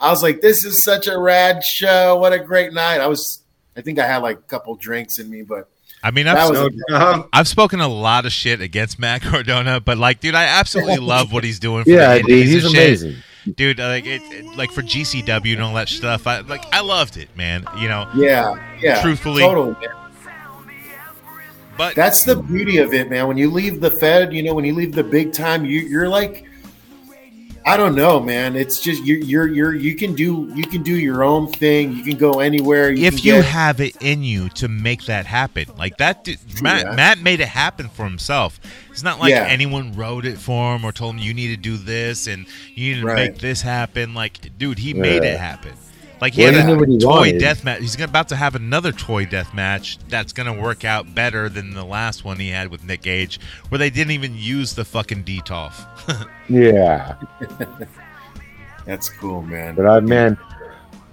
I 0.00 0.10
was 0.10 0.20
like, 0.22 0.40
"This 0.40 0.64
is 0.64 0.82
such 0.84 1.06
a 1.06 1.16
rad 1.18 1.62
show! 1.64 2.16
What 2.16 2.32
a 2.32 2.38
great 2.40 2.72
night!" 2.72 2.98
I 3.00 3.06
was. 3.06 3.44
I 3.76 3.82
think 3.82 3.98
I 3.98 4.06
had 4.06 4.18
like 4.18 4.38
a 4.38 4.42
couple 4.42 4.74
drinks 4.74 5.18
in 5.20 5.30
me, 5.30 5.42
but 5.42 5.68
I 6.06 6.10
mean, 6.12 6.28
I've, 6.28 6.50
was 6.50 6.58
No 6.58 6.68
doubt. 6.88 7.28
I've 7.32 7.48
spoken 7.48 7.80
a 7.80 7.88
lot 7.88 8.26
of 8.26 8.32
shit 8.32 8.60
against 8.60 8.98
Matt 8.98 9.22
Cardona, 9.22 9.80
but 9.80 9.98
like, 9.98 10.20
dude, 10.20 10.34
I 10.36 10.44
absolutely 10.44 10.98
love 11.14 11.32
what 11.32 11.42
he's 11.42 11.58
doing. 11.58 11.82
For 11.84 11.90
yeah, 11.90 12.18
dude, 12.18 12.46
he's 12.46 12.64
and 12.64 12.72
shit. 12.74 12.84
amazing. 13.02 13.16
dude. 13.56 13.80
uh, 13.80 13.88
Like, 13.88 14.06
it, 14.06 14.22
it- 14.32 14.56
like 14.56 14.70
for 14.70 14.82
GCW 14.82 15.54
and 15.54 15.62
all 15.62 15.74
that 15.74 15.88
stuff. 15.88 16.26
I 16.26 16.40
like, 16.40 16.62
I 16.72 16.80
loved 16.80 17.16
it, 17.16 17.28
man. 17.36 17.64
You 17.78 17.88
know, 17.88 18.08
yeah, 18.14 18.54
yeah, 18.80 19.02
Truthfully. 19.02 19.42
totally. 19.42 19.72
Man. 19.72 19.90
but 21.76 21.94
That's 21.94 22.24
the 22.24 22.36
beauty 22.36 22.78
of 22.78 22.94
it, 22.94 23.10
man. 23.10 23.26
When 23.28 23.36
you 23.36 23.50
leave 23.50 23.80
the 23.80 23.90
Fed, 23.98 24.32
you 24.32 24.42
know, 24.42 24.54
when 24.54 24.64
you 24.64 24.74
leave 24.74 24.92
the 24.92 25.04
big 25.04 25.32
time, 25.32 25.64
you, 25.64 25.80
you're 25.80 26.08
like, 26.08 26.45
I 27.68 27.76
don't 27.76 27.96
know, 27.96 28.20
man. 28.20 28.54
It's 28.54 28.80
just 28.80 29.02
you, 29.04 29.16
you're 29.16 29.48
you're 29.48 29.74
you 29.74 29.96
can 29.96 30.14
do 30.14 30.52
you 30.54 30.62
can 30.64 30.84
do 30.84 30.94
your 30.94 31.24
own 31.24 31.48
thing. 31.48 31.92
You 31.92 32.04
can 32.04 32.16
go 32.16 32.38
anywhere. 32.38 32.92
You 32.92 33.06
if 33.06 33.24
you 33.24 33.32
get- 33.32 33.44
have 33.44 33.80
it 33.80 33.96
in 34.00 34.22
you 34.22 34.48
to 34.50 34.68
make 34.68 35.06
that 35.06 35.26
happen, 35.26 35.66
like 35.76 35.96
that, 35.98 36.22
dude, 36.22 36.38
Matt, 36.62 36.84
that. 36.84 36.94
Matt 36.94 37.18
made 37.18 37.40
it 37.40 37.48
happen 37.48 37.88
for 37.88 38.04
himself. 38.04 38.60
It's 38.92 39.02
not 39.02 39.18
like 39.18 39.30
Yeah. 39.30 39.46
anyone 39.48 39.92
wrote 39.96 40.24
it 40.24 40.38
for 40.38 40.76
him 40.76 40.84
or 40.84 40.92
told 40.92 41.16
him 41.16 41.20
you 41.20 41.34
need 41.34 41.48
to 41.48 41.56
do 41.56 41.76
this 41.76 42.28
and 42.28 42.46
you 42.74 42.94
need 42.94 43.00
to 43.00 43.06
Right. 43.06 43.30
make 43.32 43.40
this 43.40 43.62
happen. 43.62 44.14
Like, 44.14 44.56
dude, 44.58 44.78
he 44.78 44.94
made 44.94 45.24
it 45.24 45.38
happen. 45.38 45.72
Like 46.20 46.32
he 46.32 46.42
Well, 46.44 46.52
had 46.54 46.66
he 46.68 46.72
a 46.72 46.86
he 46.86 46.98
toy 46.98 47.08
wanted. 47.10 47.38
death 47.40 47.62
match. 47.64 47.80
He's 47.80 48.00
about 48.00 48.28
to 48.30 48.36
have 48.36 48.54
another 48.54 48.90
toy 48.92 49.26
death 49.26 49.52
match 49.52 49.98
that's 50.08 50.32
going 50.32 50.46
to 50.52 50.60
work 50.60 50.84
out 50.84 51.14
better 51.14 51.48
than 51.50 51.74
the 51.74 51.84
last 51.84 52.24
one 52.24 52.38
he 52.38 52.48
had 52.48 52.68
with 52.70 52.84
Nick 52.84 53.02
Gage, 53.02 53.38
where 53.68 53.78
they 53.78 53.90
didn't 53.90 54.12
even 54.12 54.34
use 54.34 54.74
the 54.74 54.84
fucking 54.84 55.24
DTOF. 55.24 56.26
Yeah, 56.48 57.16
that's 58.86 59.08
cool, 59.08 59.42
man. 59.42 59.74
but 59.74 59.84
I 59.86 59.98
man, 60.00 60.38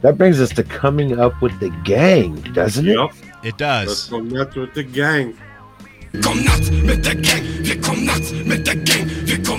that 0.02 0.18
brings 0.18 0.40
us 0.40 0.52
to 0.52 0.64
coming 0.64 1.20
up 1.20 1.42
with 1.42 1.60
the 1.60 1.70
gang, 1.84 2.36
doesn't 2.54 2.88
it? 2.88 2.96
Yep. 2.96 3.10
it 3.44 3.44
Let's 3.44 3.58
does. 3.58 4.08
go 4.10 4.20
nuts 4.20 4.56
with 4.56 4.74
the 4.76 4.84
gang. 4.84 5.36
Komm 6.22 6.44
natt 6.46 6.70
mit 6.86 7.04
der 7.04 7.16
Gang, 7.16 7.44
wir 7.66 7.82
kommen 7.82 8.06
natt 8.06 8.32
mit 8.46 8.64
der 8.68 8.76
Gang, 8.76 9.03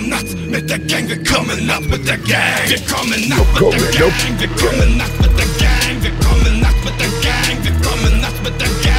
natt 0.09 0.25
mit 0.49 0.69
der 0.69 0.79
Gang, 0.79 1.07
wir 1.07 1.23
kommen 1.23 1.65
natt 1.65 1.81
mit 1.81 2.07
der 2.07 2.17
Gang, 2.17 2.67
wir 2.67 2.79
kommen 2.85 3.29
natt 3.29 3.61
mit 3.61 3.73
der 3.73 3.99
Gang, 3.99 4.39
wir 4.39 4.47
kommen 4.49 4.97
natt 4.97 5.21
mit 5.21 5.37
der 5.37 5.45
Gang, 5.59 6.01
wir 6.01 6.11
kommen 6.25 6.59
natt 6.61 6.75
mit 6.83 6.99
der 6.99 7.07
Gang, 7.21 7.63
wir 7.63 7.71
kommen 7.71 8.21
natt 8.21 8.43
mit 8.43 8.61
der 8.61 8.67
Gang, 8.67 8.75
natt 8.75 8.77
mit 8.79 8.85
der 8.85 8.94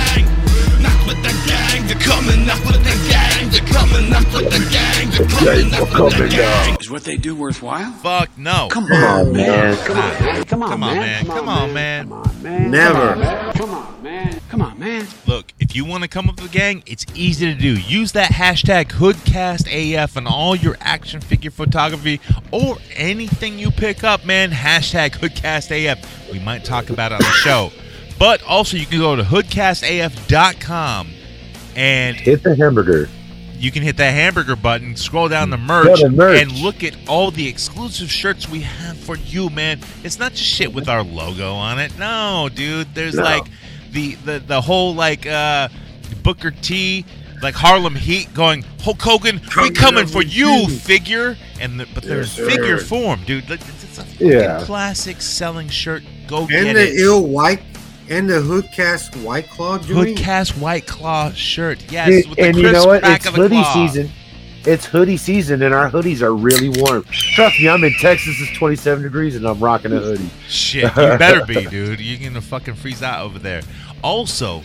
Gang, 1.86 2.00
wir 2.00 2.08
kommen 2.08 2.46
natt 2.46 2.64
mit 2.64 2.84
der 2.84 2.96
Gang, 3.08 3.52
wir 3.52 3.74
kommen 3.74 4.10
natt 4.10 4.32
mit 4.32 4.52
der 4.52 4.58
Gang, 4.58 5.12
wir 5.12 5.26
kommen 5.26 5.70
natt 5.70 5.92
mit 5.92 6.18
der 6.18 6.28
Gang. 6.28 6.80
Is 6.80 6.90
what 6.90 7.04
they 7.04 7.16
do 7.16 7.36
worthwhile? 7.36 7.92
Fuck 8.02 8.36
no. 8.36 8.68
Come 8.70 8.88
Come 8.88 9.04
on, 9.04 9.32
man. 9.32 9.76
Come 9.84 9.98
on, 10.00 10.20
man. 10.20 10.44
Come 10.46 10.62
on, 10.62 10.80
man. 10.80 10.96
man. 10.96 11.26
Come 11.26 11.48
on, 11.48 11.72
man. 11.72 12.08
Come 12.08 12.18
on, 12.18 12.42
man. 12.42 12.70
Never. 12.70 13.14
Come 13.54 13.70
on, 13.70 14.02
man. 14.02 14.40
Come 14.48 14.62
on, 14.62 14.78
man. 14.78 15.06
Look, 15.26 15.52
if 15.60 15.76
you 15.76 15.84
want 15.84 16.02
to 16.02 16.08
come 16.08 16.28
up 16.28 16.40
with 16.40 16.50
a 16.50 16.52
gang, 16.52 16.82
it's 16.86 17.06
easy 17.14 17.54
to 17.54 17.58
do. 17.58 17.78
Use 17.78 18.12
that 18.12 18.30
hashtag 18.32 18.86
HoodcastAF 18.86 20.16
on 20.16 20.26
all 20.26 20.56
your 20.56 20.76
action 20.80 21.20
figure 21.20 21.52
photography 21.52 22.20
or 22.50 22.78
anything 22.96 23.58
you 23.60 23.70
pick 23.70 24.02
up, 24.02 24.24
man. 24.24 24.50
Hashtag 24.50 25.10
HoodcastAF. 25.10 26.32
We 26.32 26.40
might 26.40 26.64
talk 26.64 26.90
about 26.90 27.12
it 27.12 27.16
on 27.16 27.20
the 27.20 27.30
show. 27.30 27.70
But 28.18 28.42
also, 28.42 28.76
you 28.76 28.86
can 28.86 28.98
go 28.98 29.14
to 29.14 29.22
hoodcastaf.com 29.22 31.15
and 31.76 32.16
Hit 32.16 32.42
the 32.42 32.56
hamburger. 32.56 33.08
you 33.58 33.70
can 33.70 33.82
hit 33.82 33.96
that 33.98 34.10
hamburger 34.12 34.56
button, 34.56 34.96
scroll 34.96 35.28
down 35.28 35.50
the 35.50 35.56
merch, 35.56 35.86
Go 35.86 35.96
to 35.96 36.08
merch. 36.10 36.42
and 36.42 36.52
look 36.52 36.82
at 36.82 36.96
all 37.08 37.30
the 37.30 37.46
exclusive 37.48 38.10
shirts 38.10 38.48
we 38.48 38.60
have 38.60 38.96
for 38.98 39.16
you, 39.16 39.48
man. 39.50 39.80
It's 40.02 40.18
not 40.18 40.32
just 40.32 40.44
shit 40.44 40.72
with 40.72 40.88
our 40.88 41.02
logo 41.02 41.52
on 41.54 41.78
it. 41.78 41.96
No, 41.98 42.48
dude. 42.52 42.94
There's 42.94 43.14
No. 43.14 43.22
like 43.22 43.46
the, 43.92 44.14
the 44.16 44.38
the 44.40 44.60
whole 44.60 44.94
like 44.94 45.26
uh 45.26 45.68
Booker 46.22 46.50
T, 46.50 47.04
like 47.42 47.54
Harlem 47.54 47.94
Heat 47.94 48.32
going, 48.34 48.62
Hulk 48.82 49.00
Hogan, 49.00 49.36
we 49.36 49.48
Coming 49.48 49.74
coming 49.74 50.06
for 50.06 50.22
you, 50.22 50.48
you. 50.50 50.68
figure. 50.68 51.36
And 51.60 51.80
the, 51.80 51.86
but 51.94 52.02
there's 52.02 52.36
Yes, 52.38 52.48
figure 52.48 52.78
form, 52.78 53.20
dude. 53.24 53.50
It's 53.50 53.64
it's 53.84 53.98
a 53.98 54.04
Yeah. 54.24 54.60
classic 54.64 55.20
selling 55.22 55.68
shirt. 55.68 56.02
Go 56.26 56.46
get 56.46 56.62
it. 56.62 56.66
And 56.68 56.76
the 56.76 56.88
it. 56.88 57.00
ill 57.00 57.26
white 57.26 57.62
and 58.08 58.28
the 58.28 58.34
hoodcast 58.34 59.22
white 59.22 59.48
claw 59.50 59.78
joint. 59.78 60.18
Hoodcast 60.18 60.58
White 60.60 60.86
Claw 60.86 61.30
shirt. 61.32 61.90
Yes, 61.90 62.08
Dude, 62.08 62.28
with 62.28 62.36
the 62.36 62.44
and 62.44 62.56
you 62.56 62.72
know 62.72 62.86
what? 62.86 63.02
It's 63.04 63.26
hoodie 63.26 63.64
season. 63.64 64.10
It's 64.64 64.84
hoodie 64.84 65.16
season, 65.16 65.62
and 65.62 65.72
our 65.72 65.88
hoodies 65.88 66.22
are 66.22 66.34
really 66.34 66.68
warm. 66.68 67.04
Trust 67.04 67.60
me, 67.60 67.68
I'm 67.68 67.84
in 67.84 67.92
Texas. 68.00 68.34
It's 68.40 68.56
27 68.58 69.04
degrees, 69.04 69.36
and 69.36 69.46
I'm 69.46 69.60
rocking 69.60 69.92
a 69.92 69.98
hoodie. 70.00 70.28
Shit, 70.48 70.84
you 70.84 70.90
better 71.18 71.46
be, 71.46 71.66
dude. 71.66 72.00
You're 72.00 72.28
gonna 72.28 72.40
fucking 72.40 72.74
freeze 72.74 73.02
out 73.02 73.24
over 73.24 73.38
there. 73.38 73.62
Also, 74.02 74.62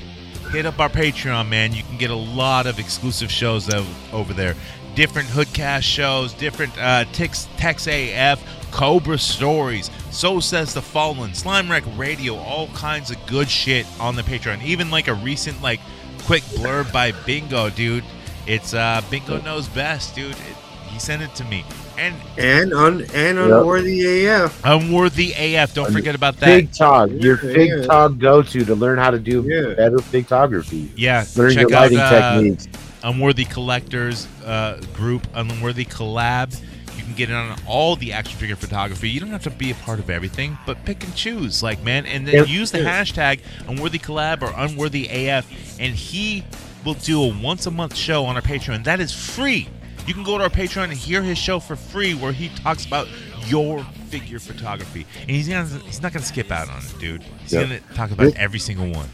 hit 0.51 0.65
up 0.65 0.79
our 0.79 0.89
Patreon, 0.89 1.49
man. 1.49 1.73
You 1.73 1.83
can 1.83 1.97
get 1.97 2.09
a 2.09 2.15
lot 2.15 2.65
of 2.65 2.79
exclusive 2.79 3.31
shows 3.31 3.69
over 4.11 4.33
there. 4.33 4.55
Different 4.95 5.29
Hoodcast 5.29 5.83
shows, 5.83 6.33
different 6.33 6.77
uh, 6.77 7.05
Tex, 7.13 7.47
Tex 7.57 7.87
AF, 7.87 8.43
Cobra 8.71 9.17
stories. 9.17 9.89
So 10.11 10.39
says 10.39 10.73
the 10.73 10.81
Fallen, 10.81 11.33
Slime 11.33 11.71
Wreck 11.71 11.83
Radio, 11.95 12.35
all 12.35 12.67
kinds 12.69 13.11
of 13.11 13.17
good 13.27 13.49
shit 13.49 13.85
on 13.99 14.15
the 14.15 14.21
Patreon. 14.23 14.61
Even 14.63 14.91
like 14.91 15.07
a 15.07 15.13
recent 15.13 15.61
like 15.61 15.79
quick 16.23 16.43
blurb 16.43 16.91
by 16.91 17.11
Bingo, 17.25 17.69
dude. 17.69 18.03
It's 18.45 18.73
uh 18.73 19.01
Bingo 19.09 19.39
knows 19.41 19.67
best, 19.69 20.13
dude. 20.15 20.31
It, 20.31 20.37
He 20.89 20.99
sent 20.99 21.21
it 21.21 21.33
to 21.35 21.43
me. 21.45 21.63
And 21.97 22.15
and 22.37 22.73
un 22.73 23.05
and 23.13 23.37
unworthy 23.39 24.25
AF. 24.27 24.59
unworthy 24.65 25.33
AF. 25.55 25.73
Don't 25.73 25.91
forget 25.93 26.15
about 26.15 26.37
that. 26.37 26.45
Big 26.47 26.73
Tog, 26.73 27.11
your 27.13 27.37
Big 27.37 27.55
Fig 27.55 27.69
yeah. 27.69 27.83
Tog 27.85 28.19
go 28.19 28.41
to 28.41 28.65
to 28.65 28.75
learn 28.75 28.97
how 28.97 29.11
to 29.11 29.19
do 29.19 29.45
Yeah. 29.47 29.75
better 29.75 29.99
photography. 29.99 30.91
yeah, 30.97 31.23
Learn 31.37 31.53
check 31.53 31.69
your 31.69 31.73
out 31.75 31.81
lighting 31.83 31.99
uh, 31.99 32.33
techniques. 32.41 32.67
Unworthy 33.03 33.45
Collectors 33.45 34.27
uh, 34.45 34.79
group, 34.93 35.25
Unworthy 35.33 35.85
Collab. 35.85 36.59
You 37.11 37.15
can 37.15 37.17
get 37.17 37.29
in 37.29 37.35
on 37.35 37.59
all 37.67 37.97
the 37.97 38.13
action 38.13 38.37
figure 38.39 38.55
photography. 38.55 39.09
You 39.09 39.19
don't 39.19 39.31
have 39.31 39.43
to 39.43 39.49
be 39.49 39.69
a 39.69 39.75
part 39.75 39.99
of 39.99 40.09
everything, 40.09 40.57
but 40.65 40.85
pick 40.85 41.03
and 41.03 41.13
choose, 41.13 41.61
like 41.61 41.83
man, 41.83 42.05
and 42.05 42.25
then 42.25 42.33
Yeah. 42.35 42.43
use 42.45 42.71
the 42.71 42.77
hashtag 42.77 43.41
Unworthy 43.67 43.99
Collab 43.99 44.41
or 44.41 44.53
Unworthy 44.55 45.09
AF, 45.09 45.45
and 45.77 45.93
he 45.93 46.45
will 46.85 46.93
do 46.93 47.21
a 47.21 47.27
once 47.27 47.65
a 47.65 47.71
month 47.71 47.97
show 47.97 48.23
on 48.25 48.37
our 48.37 48.41
Patreon. 48.41 48.85
That 48.85 49.01
is 49.01 49.11
free. 49.11 49.67
You 50.07 50.13
can 50.13 50.23
go 50.23 50.37
to 50.37 50.45
our 50.45 50.49
Patreon 50.49 50.85
and 50.85 50.93
hear 50.93 51.21
his 51.21 51.37
show 51.37 51.59
for 51.59 51.75
free, 51.75 52.13
where 52.13 52.31
he 52.31 52.47
talks 52.47 52.85
about 52.85 53.09
your 53.47 53.83
figure 54.09 54.39
photography, 54.39 55.05
and 55.19 55.31
he's 55.31 55.49
gonna, 55.49 55.67
he's 55.85 56.01
not 56.01 56.13
gonna 56.13 56.23
skip 56.23 56.49
out 56.49 56.69
on 56.69 56.77
it, 56.77 56.97
dude. 56.97 57.23
He's 57.41 57.51
Yeah. 57.51 57.63
gonna 57.63 57.79
talk 57.93 58.11
about 58.11 58.33
every 58.37 58.59
single 58.59 58.87
one. 58.87 59.09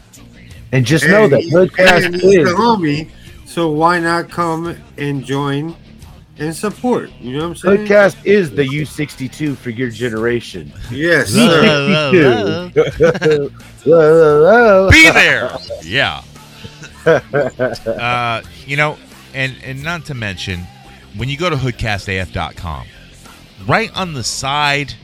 And 0.70 0.86
just 0.86 1.04
know 1.04 1.24
And 1.24 1.32
that 1.32 1.42
Hoodcast 1.42 2.04
and 2.04 2.14
he's 2.14 2.24
is 2.24 2.48
the 2.48 2.54
homie, 2.54 3.08
so 3.44 3.70
why 3.70 3.98
not 3.98 4.30
come 4.30 4.76
and 4.96 5.24
join 5.24 5.74
and 6.38 6.54
support? 6.54 7.10
You 7.20 7.32
know 7.32 7.48
what 7.48 7.48
I'm 7.50 7.56
saying? 7.56 7.86
Hoodcast 7.86 8.24
is 8.24 8.50
the 8.50 8.64
U62 8.64 9.56
for 9.56 9.70
your 9.70 9.90
generation. 9.90 10.72
Yes, 10.90 11.28
sir. 11.32 11.62
U62. 12.12 13.50
Whoa, 13.84 14.42
whoa. 14.42 14.90
be 14.90 15.10
there. 15.10 15.50
Yeah. 15.82 16.22
uh, 17.06 18.42
you 18.66 18.76
know, 18.76 18.98
and 19.34 19.56
and 19.64 19.82
not 19.82 20.04
to 20.06 20.14
mention, 20.14 20.60
when 21.16 21.28
you 21.28 21.36
go 21.38 21.48
to 21.48 21.56
hoodcastaf.com, 21.56 22.86
right 23.66 23.90
on 23.96 24.12
the 24.14 24.24
side 24.24 24.94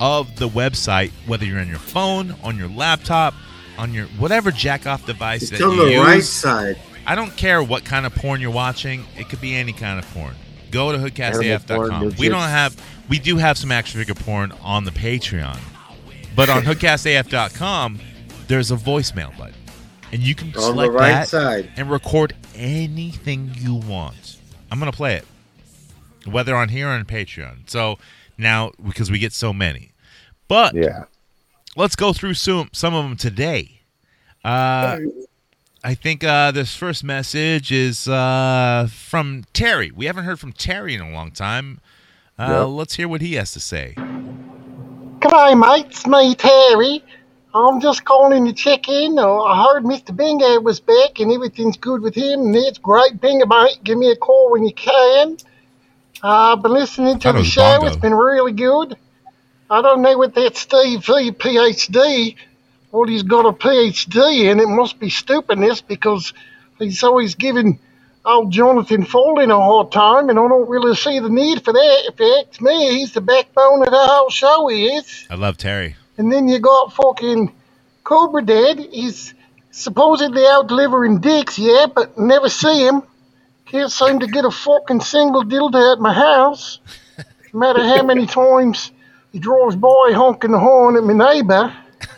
of 0.00 0.36
the 0.36 0.48
website, 0.48 1.10
whether 1.26 1.44
you're 1.44 1.60
on 1.60 1.68
your 1.68 1.78
phone, 1.78 2.34
on 2.42 2.56
your 2.56 2.68
laptop, 2.68 3.34
on 3.78 3.92
your 3.92 4.06
whatever 4.18 4.50
jack 4.50 4.86
off 4.86 5.06
device 5.06 5.42
It's 5.42 5.52
that 5.52 5.62
on 5.62 5.76
you 5.76 5.84
the 5.84 5.90
use, 5.92 6.00
right 6.02 6.22
side. 6.22 6.78
I 7.06 7.14
don't 7.14 7.36
care 7.36 7.62
what 7.62 7.84
kind 7.84 8.06
of 8.06 8.14
porn 8.14 8.40
you're 8.40 8.50
watching. 8.50 9.04
It 9.16 9.28
could 9.28 9.40
be 9.40 9.54
any 9.54 9.72
kind 9.72 9.98
of 9.98 10.06
porn. 10.14 10.34
Go 10.74 10.90
to 10.90 10.98
hoodcastaf.com. 10.98 12.14
We 12.18 12.28
don't 12.28 12.40
have 12.40 12.76
we 13.08 13.20
do 13.20 13.36
have 13.36 13.56
some 13.56 13.70
action 13.70 14.00
figure 14.00 14.14
porn 14.16 14.50
on 14.60 14.84
the 14.84 14.90
Patreon. 14.90 15.58
But 16.34 16.50
on 16.50 16.62
hoodcastaf.com, 16.64 18.00
there's 18.48 18.72
a 18.72 18.76
voicemail 18.76 19.36
button. 19.38 19.54
And 20.12 20.20
you 20.20 20.34
can 20.34 20.48
On 20.48 20.52
the 20.54 20.60
select 20.60 20.92
right 20.92 21.08
that 21.12 21.28
side. 21.28 21.70
and 21.76 21.88
record 21.88 22.34
anything 22.56 23.52
you 23.54 23.76
want. 23.76 24.38
I'm 24.70 24.80
going 24.80 24.90
to 24.90 24.96
play 24.96 25.14
it. 25.14 25.24
Whether 26.28 26.56
on 26.56 26.70
here 26.70 26.88
or 26.88 26.90
on 26.90 27.04
Patreon. 27.04 27.70
So 27.70 27.98
now 28.36 28.72
because 28.84 29.12
we 29.12 29.20
get 29.20 29.32
so 29.32 29.52
many. 29.52 29.92
But 30.48 30.74
Yeah. 30.74 31.04
let's 31.76 31.94
go 31.94 32.12
through 32.12 32.34
some 32.34 32.68
some 32.72 32.94
of 32.94 33.04
them 33.04 33.16
today. 33.16 33.80
Uh, 34.44 34.98
I 35.86 35.94
think 35.94 36.24
uh, 36.24 36.50
this 36.50 36.74
first 36.74 37.04
message 37.04 37.70
is 37.70 38.08
uh, 38.08 38.88
from 38.90 39.44
Terry. 39.52 39.90
We 39.94 40.06
haven't 40.06 40.24
heard 40.24 40.40
from 40.40 40.54
Terry 40.54 40.94
in 40.94 41.02
a 41.02 41.10
long 41.10 41.30
time. 41.30 41.78
Uh, 42.38 42.64
Yep. 42.64 42.68
Let's 42.68 42.94
hear 42.94 43.06
what 43.06 43.20
he 43.20 43.34
has 43.34 43.52
to 43.52 43.60
say. 43.60 43.92
G'day, 43.96 45.58
mate. 45.58 45.86
It's 45.90 46.06
me, 46.06 46.34
Terry. 46.36 47.04
I'm 47.54 47.82
just 47.82 48.02
calling 48.06 48.46
to 48.46 48.54
check 48.54 48.88
in. 48.88 49.18
I 49.18 49.66
heard 49.68 49.84
Mr. 49.84 50.16
Bingo 50.16 50.58
was 50.60 50.80
back 50.80 51.20
and 51.20 51.30
everything's 51.30 51.76
good 51.76 52.00
with 52.00 52.14
him, 52.14 52.40
and 52.40 52.56
it's 52.56 52.78
great. 52.78 53.20
Bingo, 53.20 53.44
mate, 53.44 53.78
give 53.84 53.98
me 53.98 54.10
a 54.10 54.16
call 54.16 54.52
when 54.52 54.64
you 54.64 54.72
can. 54.72 55.36
Uh, 56.22 56.54
I've 56.54 56.62
been 56.62 56.72
listening 56.72 57.18
to 57.18 57.32
the 57.32 57.44
show. 57.44 57.60
Bongo. 57.60 57.86
It's 57.88 57.96
been 57.96 58.14
really 58.14 58.52
good. 58.52 58.96
I 59.70 59.82
don't 59.82 60.00
know 60.00 60.16
what 60.16 60.34
that 60.34 60.56
Steve 60.56 61.04
V 61.04 61.30
PhD, 61.32 62.36
what 62.94 63.08
he's 63.08 63.24
got 63.24 63.44
a 63.44 63.52
PhD 63.52 64.50
and 64.50 64.60
It 64.60 64.68
must 64.68 65.00
be 65.00 65.10
stupidness 65.10 65.80
because 65.80 66.32
he's 66.78 67.02
always 67.02 67.34
giving 67.34 67.80
old 68.24 68.52
Jonathan 68.52 69.04
Foley 69.04 69.44
a 69.46 69.48
hard 69.48 69.90
time, 69.90 70.30
and 70.30 70.38
I 70.38 70.48
don't 70.48 70.68
really 70.68 70.94
see 70.94 71.18
the 71.18 71.28
need 71.28 71.64
for 71.64 71.72
that. 71.72 72.02
If 72.06 72.20
you 72.20 72.44
ask 72.48 72.60
me, 72.60 72.98
he's 72.98 73.12
the 73.12 73.20
backbone 73.20 73.82
of 73.82 73.90
the 73.90 73.98
whole 73.98 74.30
show, 74.30 74.68
he 74.68 74.86
is. 74.86 75.26
I 75.28 75.34
love 75.34 75.58
Terry. 75.58 75.96
And 76.16 76.32
then 76.32 76.46
you 76.46 76.60
got 76.60 76.92
fucking 76.92 77.52
Cobra 78.04 78.42
Dad. 78.42 78.78
He's 78.78 79.34
supposedly 79.72 80.46
out 80.46 80.68
delivering 80.68 81.18
dicks, 81.18 81.58
yeah, 81.58 81.86
but 81.92 82.16
never 82.16 82.48
see 82.48 82.86
him. 82.86 83.02
Can't 83.66 83.90
seem 83.90 84.20
to 84.20 84.28
get 84.28 84.44
a 84.44 84.52
fucking 84.52 85.00
single 85.00 85.42
dildo 85.42 85.94
at 85.94 85.98
my 85.98 86.14
house. 86.14 86.78
No 87.52 87.58
matter 87.58 87.82
how 87.82 88.04
many 88.04 88.26
times 88.42 88.92
he 89.32 89.40
drives 89.40 89.74
by 89.74 90.12
honking 90.14 90.52
the 90.52 90.60
horn 90.60 90.96
at 90.96 91.02
my 91.02 91.32
neighbour. 91.34 91.74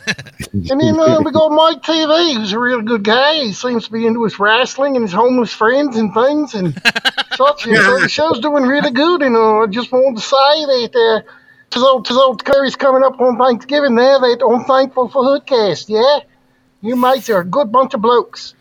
And 0.52 0.80
then 0.80 0.98
uh, 0.98 1.20
we 1.20 1.32
got 1.32 1.50
Mike 1.50 1.82
TV, 1.82 2.34
who's 2.36 2.52
a 2.52 2.58
real 2.58 2.80
good 2.80 3.02
guy. 3.04 3.34
He 3.42 3.52
seems 3.52 3.86
to 3.86 3.92
be 3.92 4.06
into 4.06 4.22
his 4.24 4.38
wrestling 4.38 4.96
and 4.96 5.02
his 5.04 5.12
homeless 5.12 5.52
friends 5.52 5.96
and 5.96 6.14
things 6.14 6.54
and 6.54 6.74
such. 7.36 7.66
And 7.66 7.76
so 7.76 7.98
the 8.00 8.08
show's 8.08 8.40
doing 8.40 8.64
really 8.64 8.90
good. 8.90 9.22
And 9.22 9.36
uh, 9.36 9.58
I 9.62 9.66
just 9.66 9.90
wanted 9.92 10.16
to 10.16 10.22
say 10.22 10.36
that 10.36 11.22
uh, 11.26 11.30
to 11.70 11.80
old, 11.80 12.04
to 12.06 12.14
old 12.14 12.44
Curry's 12.44 12.76
coming 12.76 13.02
up 13.02 13.20
on 13.20 13.36
Thanksgiving 13.36 13.94
there, 13.96 14.18
that 14.20 14.46
I'm 14.48 14.64
thankful 14.64 15.08
for 15.08 15.22
Hoodcast, 15.22 15.88
yeah? 15.88 16.20
You 16.80 16.96
mates 16.96 17.28
are 17.30 17.40
a 17.40 17.44
good 17.44 17.70
bunch 17.72 17.94
of 17.94 18.00
blokes. 18.00 18.54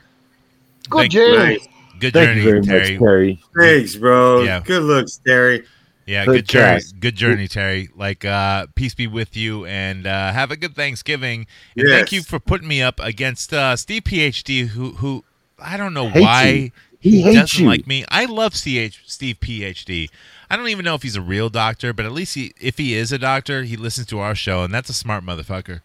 Good 0.90 1.00
Thank- 1.00 1.12
journey. 1.12 1.38
Nice. 1.38 1.68
Good 2.00 2.14
Thank 2.14 2.28
journey, 2.30 2.40
you 2.42 2.46
very 2.46 2.62
Terry. 2.64 2.80
much, 2.98 3.00
Terry. 3.00 3.44
Thanks, 3.80 3.96
bro. 3.96 4.42
Yeah. 4.42 4.60
Good 4.60 4.84
looks, 4.84 5.18
Terry. 5.26 5.66
Yeah, 6.06 6.26
Good 6.26 6.34
good 6.34 6.48
journey. 6.48 6.82
Good 7.00 7.16
journey, 7.16 7.48
Terry. 7.48 7.90
Like, 7.96 8.24
uh, 8.24 8.68
peace 8.76 8.94
be 8.94 9.08
with 9.08 9.36
you, 9.36 9.66
and 9.66 10.06
uh, 10.06 10.32
have 10.32 10.52
a 10.52 10.56
good 10.56 10.76
Thanksgiving. 10.76 11.48
And 11.76 11.90
thank 11.90 12.12
you 12.12 12.22
for 12.22 12.40
putting 12.40 12.68
me 12.68 12.82
up 12.82 13.00
against 13.00 13.52
uh, 13.52 13.76
Steve 13.76 14.04
PhD, 14.04 14.68
who 14.68 14.92
who 14.92 15.24
I 15.58 15.78
don't 15.78 15.94
know 15.94 16.10
Hates 16.10 16.24
why 16.24 16.44
you. 16.44 16.72
He 17.00 17.22
doesn't 17.22 17.60
you. 17.60 17.68
like 17.68 17.86
me. 17.86 18.04
I 18.10 18.26
love 18.26 18.54
CH 18.54 19.02
Steve 19.06 19.40
PhD. 19.40 20.10
I 20.50 20.58
don't 20.58 20.68
even 20.70 20.86
know 20.86 20.96
if 20.96 21.04
he's 21.04 21.16
a 21.16 21.22
real 21.22 21.50
doctor, 21.50 21.94
but 21.94 22.06
at 22.06 22.12
least 22.12 22.36
he, 22.36 22.54
if 22.60 22.78
he 22.78 22.96
is 22.96 23.12
a 23.12 23.18
doctor, 23.20 23.64
he 23.64 23.78
listens 23.78 24.08
to 24.08 24.20
our 24.20 24.34
show, 24.34 24.64
and 24.64 24.74
that's 24.74 24.90
a 24.90 24.94
smart 24.94 25.24
motherfucker. 25.24 25.82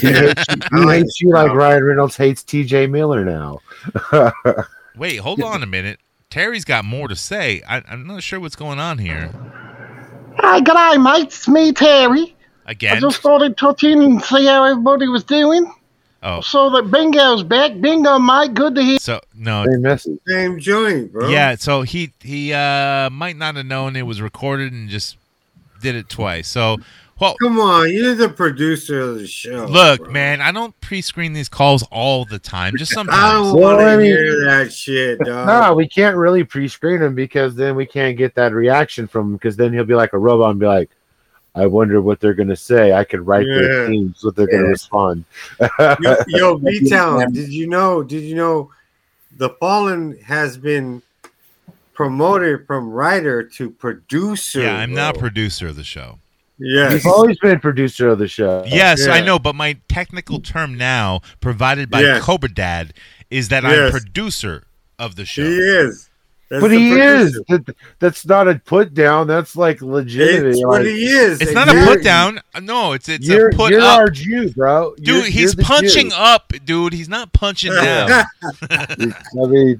He 0.00 0.08
hates 0.08 0.44
you, 0.48 0.56
he 0.72 0.88
hates 0.88 1.20
you 1.20 1.30
like 1.30 1.50
Ryan 1.52 1.84
Reynolds 1.84 2.16
hates 2.16 2.42
TJ 2.42 2.90
Miller 2.90 3.24
now. 3.24 3.60
Wait, 4.96 5.16
hold 5.16 5.42
on 5.42 5.62
a 5.62 5.66
minute. 5.66 6.00
Terry's 6.30 6.64
got 6.64 6.84
more 6.84 7.08
to 7.08 7.16
say. 7.16 7.62
I, 7.66 7.82
I'm 7.88 8.06
not 8.06 8.22
sure 8.22 8.38
what's 8.38 8.56
going 8.56 8.78
on 8.78 8.98
here. 8.98 9.30
Hi, 10.36 10.60
g'day, 10.60 11.02
mates. 11.02 11.38
It's 11.38 11.48
me, 11.48 11.72
Terry. 11.72 12.22
Again. 12.22 12.34
I 12.66 12.72
Again? 12.96 13.00
just 13.00 13.22
thought 13.22 13.42
I'd 13.42 13.56
touch 13.56 13.82
in 13.82 14.02
and 14.02 14.22
see 14.22 14.44
how 14.44 14.64
everybody 14.64 15.08
was 15.08 15.24
doing. 15.24 15.72
Oh, 16.22 16.40
So 16.42 16.68
that 16.70 16.90
Bingo's 16.90 17.44
back. 17.44 17.80
Bingo, 17.80 18.18
mate, 18.18 18.52
good 18.52 18.74
to 18.74 18.82
hear. 18.82 18.98
so 18.98 19.20
no, 19.34 19.64
Same 19.64 19.82
message. 19.82 20.18
Same 20.26 20.58
joint, 20.58 21.12
bro. 21.12 21.28
Yeah, 21.28 21.54
so 21.54 21.82
he 21.82 22.12
he 22.20 22.52
uh 22.52 23.08
might 23.08 23.36
not 23.36 23.54
have 23.54 23.66
known 23.66 23.94
it 23.96 24.02
was 24.02 24.20
recorded 24.20 24.72
and 24.72 24.88
just 24.88 25.16
did 25.80 25.94
it 25.94 26.08
twice. 26.08 26.48
So, 26.48 26.78
well, 27.20 27.34
Come 27.42 27.58
on, 27.60 27.92
you're 27.92 28.14
the 28.14 28.28
producer 28.28 29.00
of 29.00 29.18
the 29.18 29.26
show. 29.26 29.66
look, 29.66 30.00
bro. 30.04 30.10
man, 30.12 30.40
I 30.40 30.52
don't 30.52 30.78
pre-screen 30.80 31.32
these 31.32 31.48
calls 31.48 31.82
all 31.90 32.24
the 32.24 32.38
time. 32.38 32.76
Just 32.76 32.92
sometimes. 32.94 33.18
I 33.22 33.32
don't 33.32 33.58
Well, 33.60 33.76
want 33.76 34.00
to 34.00 34.04
hear 34.04 34.44
that 34.46 34.72
shit, 34.72 35.18
dog. 35.24 35.46
No, 35.46 35.74
we 35.74 35.88
can't 35.88 36.16
really 36.16 36.44
pre-screen 36.44 37.02
him 37.02 37.14
because 37.14 37.54
then 37.54 37.74
we 37.76 37.86
can't 37.86 38.16
get 38.16 38.34
that 38.36 38.52
reaction 38.52 39.06
from 39.06 39.28
him 39.28 39.32
because 39.34 39.56
then 39.56 39.72
he'll 39.72 39.84
be 39.84 39.94
like 39.94 40.12
a 40.12 40.18
robot 40.18 40.50
and 40.50 40.60
be 40.60 40.66
like, 40.66 40.90
I 41.54 41.66
wonder 41.66 42.00
what 42.00 42.20
they're 42.20 42.34
gonna 42.34 42.54
say. 42.54 42.92
I 42.92 43.02
could 43.04 43.26
write 43.26 43.44
their 43.46 43.82
Yeah. 43.82 43.88
themes, 43.88 44.22
what 44.22 44.36
they're 44.36 44.46
gonna 44.46 44.64
respond. 44.68 45.24
yo, 46.00 46.16
yo 46.28 46.58
B 46.58 46.88
Town, 46.88 47.32
did 47.32 47.48
you 47.52 47.66
know? 47.66 48.02
Did 48.04 48.22
you 48.22 48.36
know? 48.36 48.70
The 49.38 49.50
Fallen 49.60 50.18
has 50.24 50.56
been 50.56 51.02
promoted 51.94 52.66
from 52.66 52.90
writer 52.90 53.42
to 53.42 53.70
producer. 53.70 54.60
Yeah, 54.62 54.76
I'm 54.78 54.94
not 54.94 55.18
producer 55.18 55.68
of 55.68 55.76
the 55.76 55.84
show. 55.84 56.18
Yes, 56.60 56.92
He's 56.92 57.06
always 57.06 57.38
been 57.38 57.60
producer 57.60 58.08
of 58.08 58.18
the 58.18 58.28
show. 58.28 58.64
Yes, 58.66 59.06
I 59.06 59.20
know, 59.20 59.38
but 59.38 59.54
my 59.54 59.76
technical 59.88 60.40
term 60.40 60.76
now, 60.76 61.20
provided 61.40 61.90
by 61.90 62.00
Yes. 62.00 62.22
Cobra 62.24 62.52
Dad, 62.52 62.94
is 63.30 63.48
that 63.48 63.64
I'm 63.64 63.90
producer 63.90 64.64
of 64.98 65.16
the 65.16 65.24
show. 65.24 65.42
he 65.44 65.56
is. 65.56 66.10
That's 66.50 66.62
but 66.62 66.70
he 66.72 66.90
producer. 66.92 67.42
is. 67.50 67.74
That's 67.98 68.24
not 68.26 68.48
a 68.48 68.54
put 68.58 68.94
down. 68.94 69.26
That's 69.26 69.54
like 69.54 69.82
legitimate. 69.82 70.48
It's 70.48 70.58
Like, 70.60 70.66
what 70.66 70.86
he 70.86 71.06
is. 71.06 71.40
It's 71.42 71.52
not 71.52 71.68
a 71.68 71.84
put 71.84 72.02
down. 72.02 72.40
No, 72.62 72.92
it's 72.94 73.06
it's 73.08 73.28
you're 73.28 73.50
a 73.50 73.52
put 73.52 73.70
you're 73.70 73.82
up. 73.82 73.98
our 73.98 74.08
Jew, 74.10 74.50
bro. 74.52 74.94
Dude, 74.96 75.06
You're- 75.08 75.30
he's 75.30 75.54
you're 75.54 75.64
punching 75.64 76.08
Jew. 76.08 76.16
up, 76.16 76.52
dude. 76.64 76.94
He's 76.94 77.08
not 77.10 77.34
punching 77.34 77.72
down. 77.74 78.24
I 78.70 78.96
mean, 79.34 79.78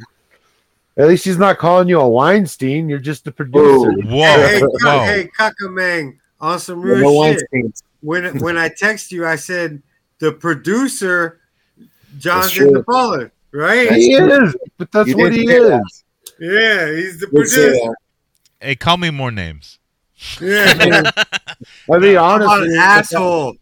at 0.99 1.09
least 1.09 1.25
he's 1.25 1.39
not 1.39 1.57
calling 1.59 1.89
you 1.89 1.99
a 2.01 2.09
Weinstein. 2.09 2.89
You're 2.89 2.99
just 2.99 3.27
a 3.27 3.33
producer. 3.33 3.91
Oh. 3.91 4.03
Whoa, 4.07 4.25
Hey, 4.25 4.59
hey, 4.59 4.63
whoa. 4.63 4.99
hey, 5.05 5.31
Kakamang, 5.39 6.17
on 6.41 6.59
some 6.61 6.81
real 6.83 6.99
no 7.01 7.33
shit. 7.33 7.83
When 8.01 8.39
when 8.39 8.57
I 8.57 8.69
text 8.69 9.11
you, 9.13 9.27
I 9.27 9.37
said 9.37 9.83
the 10.21 10.33
producer, 10.33 11.41
That's 11.79 12.51
Jonathan 12.53 12.73
true. 12.73 12.83
DePaula, 12.85 13.31
right? 13.53 13.91
He 13.93 14.15
is, 14.15 14.57
but 14.77 14.91
that's 14.93 15.09
You 15.09 15.17
what 15.17 15.33
he 15.33 15.49
is. 15.49 15.69
that. 15.69 15.83
Yeah, 16.41 16.95
he's 16.95 17.19
the 17.21 17.27
Did 17.27 17.35
producer. 17.35 17.95
Hey, 18.61 18.75
call 18.77 18.97
me 18.97 19.11
more 19.11 19.31
names. 19.33 19.79
Yeah. 20.41 20.75
I 21.93 21.99
mean, 21.99 22.17
How 22.17 22.37
about 22.37 22.43
honestly, 22.43 22.75
an 22.75 22.79
asshole. 22.81 23.55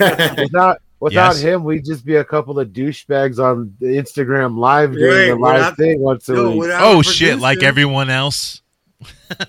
without 0.00 0.80
without 1.00 1.34
Yes. 1.34 1.40
him, 1.40 1.64
we'd 1.64 1.84
just 1.84 2.04
be 2.04 2.16
a 2.16 2.24
couple 2.24 2.58
of 2.58 2.68
douchebags 2.68 3.38
on 3.38 3.76
Instagram 3.80 4.56
live 4.58 4.92
doing 4.92 5.04
Right, 5.04 5.26
the 5.28 5.36
live 5.36 5.54
without- 5.54 5.76
thing 5.76 6.00
once 6.00 6.28
a 6.28 6.34
No, 6.34 6.50
week. 6.56 6.70
Oh 6.74 7.02
shit! 7.02 7.38
Like 7.38 7.62
everyone 7.62 8.10
else. 8.10 8.62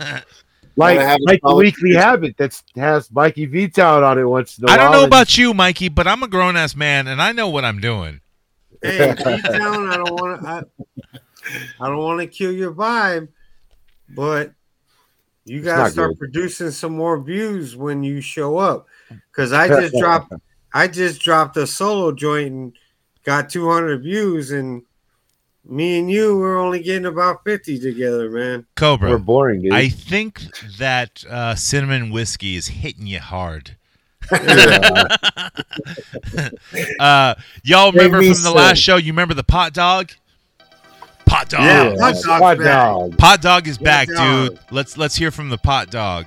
like 0.77 0.99
Gotta 0.99 1.21
a 1.21 1.25
like 1.25 1.41
the 1.41 1.49
solid- 1.49 1.63
weekly 1.63 1.93
habit 1.93 2.37
that 2.37 2.61
has 2.75 3.11
Mikey 3.11 3.45
V 3.45 3.67
Town 3.69 4.03
on 4.03 4.17
it 4.19 4.23
once 4.25 4.57
in 4.57 4.67
a 4.67 4.71
I 4.71 4.77
don't 4.77 4.91
know 4.91 5.03
and- 5.03 5.07
about 5.07 5.37
you, 5.37 5.53
Mikey, 5.53 5.89
but 5.89 6.07
I'm 6.07 6.23
a 6.23 6.27
grown 6.27 6.55
ass 6.57 6.75
man 6.75 7.07
and 7.07 7.21
I 7.21 7.31
know 7.31 7.47
what 7.49 7.63
I'm 7.65 7.79
doing. 7.79 8.21
Hey, 8.81 9.15
deep 9.15 9.43
down, 9.43 9.89
I 9.89 9.97
don't 9.97 10.11
want 10.11 10.41
to. 10.41 10.47
I, 10.47 10.61
I 11.79 11.87
don't 11.87 11.97
want 11.97 12.19
to 12.21 12.27
kill 12.27 12.51
your 12.51 12.73
vibe, 12.73 13.29
but 14.09 14.53
you 15.45 15.59
It's 15.59 15.65
gotta 15.65 15.91
start 15.91 16.11
good. 16.11 16.19
producing 16.19 16.71
some 16.71 16.95
more 16.95 17.19
views 17.21 17.75
when 17.75 18.03
you 18.03 18.21
show 18.21 18.57
up. 18.57 18.87
Because 19.31 19.53
I 19.53 19.67
just 19.67 19.95
dropped, 19.99 20.33
I 20.73 20.87
just 20.87 21.21
dropped 21.21 21.55
a 21.57 21.65
solo 21.67 22.11
joint 22.11 22.51
and 22.51 22.73
got 23.23 23.49
200 23.49 24.03
views, 24.03 24.51
and 24.51 24.83
me 25.67 25.99
and 25.99 26.09
you 26.11 26.37
were 26.37 26.57
only 26.57 26.81
getting 26.81 27.05
about 27.05 27.43
50 27.43 27.79
together, 27.79 28.29
man. 28.29 28.65
Cobra. 28.75 29.09
We're 29.09 29.17
boring, 29.17 29.61
dude. 29.63 29.73
I 29.73 29.89
think 29.89 30.41
that 30.77 31.23
uh, 31.29 31.55
cinnamon 31.55 32.11
whiskey 32.11 32.55
is 32.55 32.67
hitting 32.67 33.07
you 33.07 33.19
hard. 33.19 33.75
uh, 36.99 37.35
y'all 37.63 37.91
remember 37.91 38.17
from 38.17 38.27
the 38.27 38.33
sick. 38.35 38.55
last 38.55 38.77
show? 38.79 38.95
You 38.97 39.11
remember 39.13 39.33
the 39.33 39.43
pot 39.43 39.73
dog? 39.73 40.11
Pot 41.25 41.49
dog. 41.49 41.61
Yeah, 41.61 41.83
Yeah, 41.83 41.89
hot 41.99 42.13
dog's 42.13 42.25
hot 42.25 42.57
back. 42.57 42.65
dog. 42.65 43.17
Pot 43.17 43.41
dog 43.41 43.67
is 43.67 43.77
Pot 43.77 43.83
back, 43.83 44.07
dog. 44.09 44.49
dude. 44.51 44.59
Let's 44.71 44.97
let's 44.97 45.15
hear 45.15 45.31
from 45.31 45.49
the 45.49 45.57
pot 45.57 45.89
dog. 45.91 46.25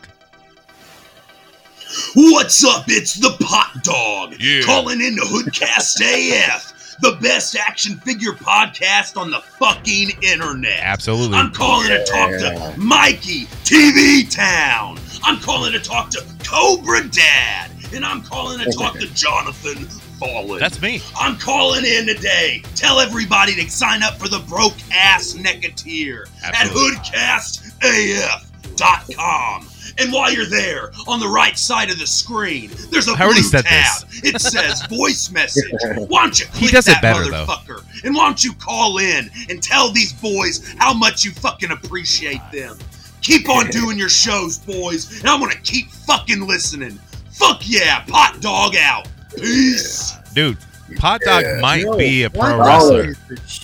What's 2.14 2.62
up? 2.66 2.84
It's 2.88 3.14
the 3.14 3.34
Pot 3.42 3.82
Dog. 3.82 4.34
Yeah. 4.38 4.60
Calling 4.62 5.00
in 5.00 5.14
the 5.16 5.22
Hoodcast 5.22 6.00
AF, 6.02 6.74
the 7.00 7.16
best 7.20 7.56
action 7.56 7.96
figure 7.98 8.32
podcast 8.32 9.16
on 9.16 9.30
the 9.30 9.40
fucking 9.40 10.10
internet. 10.22 10.80
Absolutely. 10.80 11.36
I'm 11.36 11.52
calling 11.52 11.88
to 11.88 12.04
talk 12.04 12.30
to 12.30 12.74
Mikey 12.78 13.46
TV 13.64 14.28
Town. 14.30 14.98
I'm 15.24 15.38
calling 15.40 15.72
to 15.72 15.80
talk 15.80 16.10
to 16.10 16.24
Cobra 16.44 17.06
Dad. 17.08 17.70
And 17.94 18.04
I'm 18.04 18.20
calling 18.22 18.58
to 18.58 18.70
talk 18.72 18.98
to 18.98 19.06
Jonathan 19.14 19.86
Fallen. 20.18 20.58
That's 20.60 20.82
me. 20.82 21.00
I'm 21.18 21.38
calling 21.38 21.86
in 21.86 22.06
today. 22.06 22.62
Tell 22.74 23.00
everybody 23.00 23.54
to 23.54 23.70
sign 23.70 24.02
up 24.02 24.18
for 24.18 24.28
the 24.28 24.40
broke 24.40 24.74
ass 24.92 25.32
necketeer 25.34 26.26
at 26.44 26.54
Absolutely. 26.54 26.98
hoodcastaf.com. 26.98 29.68
And 29.98 30.12
while 30.12 30.32
you're 30.32 30.46
there, 30.46 30.90
on 31.06 31.18
the 31.20 31.28
right 31.28 31.58
side 31.58 31.90
of 31.90 31.98
the 31.98 32.06
screen, 32.06 32.70
there's 32.90 33.08
a 33.08 33.12
I 33.12 33.20
already 33.22 33.40
blue 33.40 33.48
said 33.50 33.64
tab. 33.64 34.08
this. 34.08 34.20
It 34.24 34.40
says 34.40 34.82
voice 34.90 35.30
message. 35.30 35.72
Why 36.08 36.22
don't 36.22 36.38
you 36.38 36.46
He 36.54 36.58
click 36.60 36.70
does 36.72 36.88
it 36.88 36.92
that 36.92 37.02
better, 37.02 37.24
though. 37.30 37.44
motherfucker? 37.46 37.84
And 38.04 38.14
why 38.14 38.26
don't 38.26 38.42
you 38.44 38.52
call 38.54 38.98
in 38.98 39.30
and 39.50 39.62
tell 39.62 39.90
these 39.90 40.12
boys 40.12 40.74
how 40.78 40.94
much 40.94 41.24
you 41.24 41.32
fucking 41.32 41.70
appreciate 41.72 42.40
them? 42.52 42.78
Keep 43.22 43.48
on 43.48 43.66
doing 43.70 43.98
your 43.98 44.08
shows, 44.08 44.58
boys, 44.58 45.18
and 45.20 45.28
I'm 45.28 45.40
gonna 45.40 45.56
keep 45.64 45.90
fucking 45.90 46.46
listening. 46.46 46.98
Fuck 47.32 47.62
yeah, 47.64 48.00
pot 48.06 48.40
dog 48.40 48.76
out. 48.76 49.08
Peace. 49.36 50.14
Dude, 50.34 50.58
pot 50.96 51.20
dog 51.22 51.44
might 51.60 51.82
Yo, 51.82 51.96
be 51.96 52.22
a 52.24 52.30
pro 52.30 52.58
wrestler. 52.58 53.14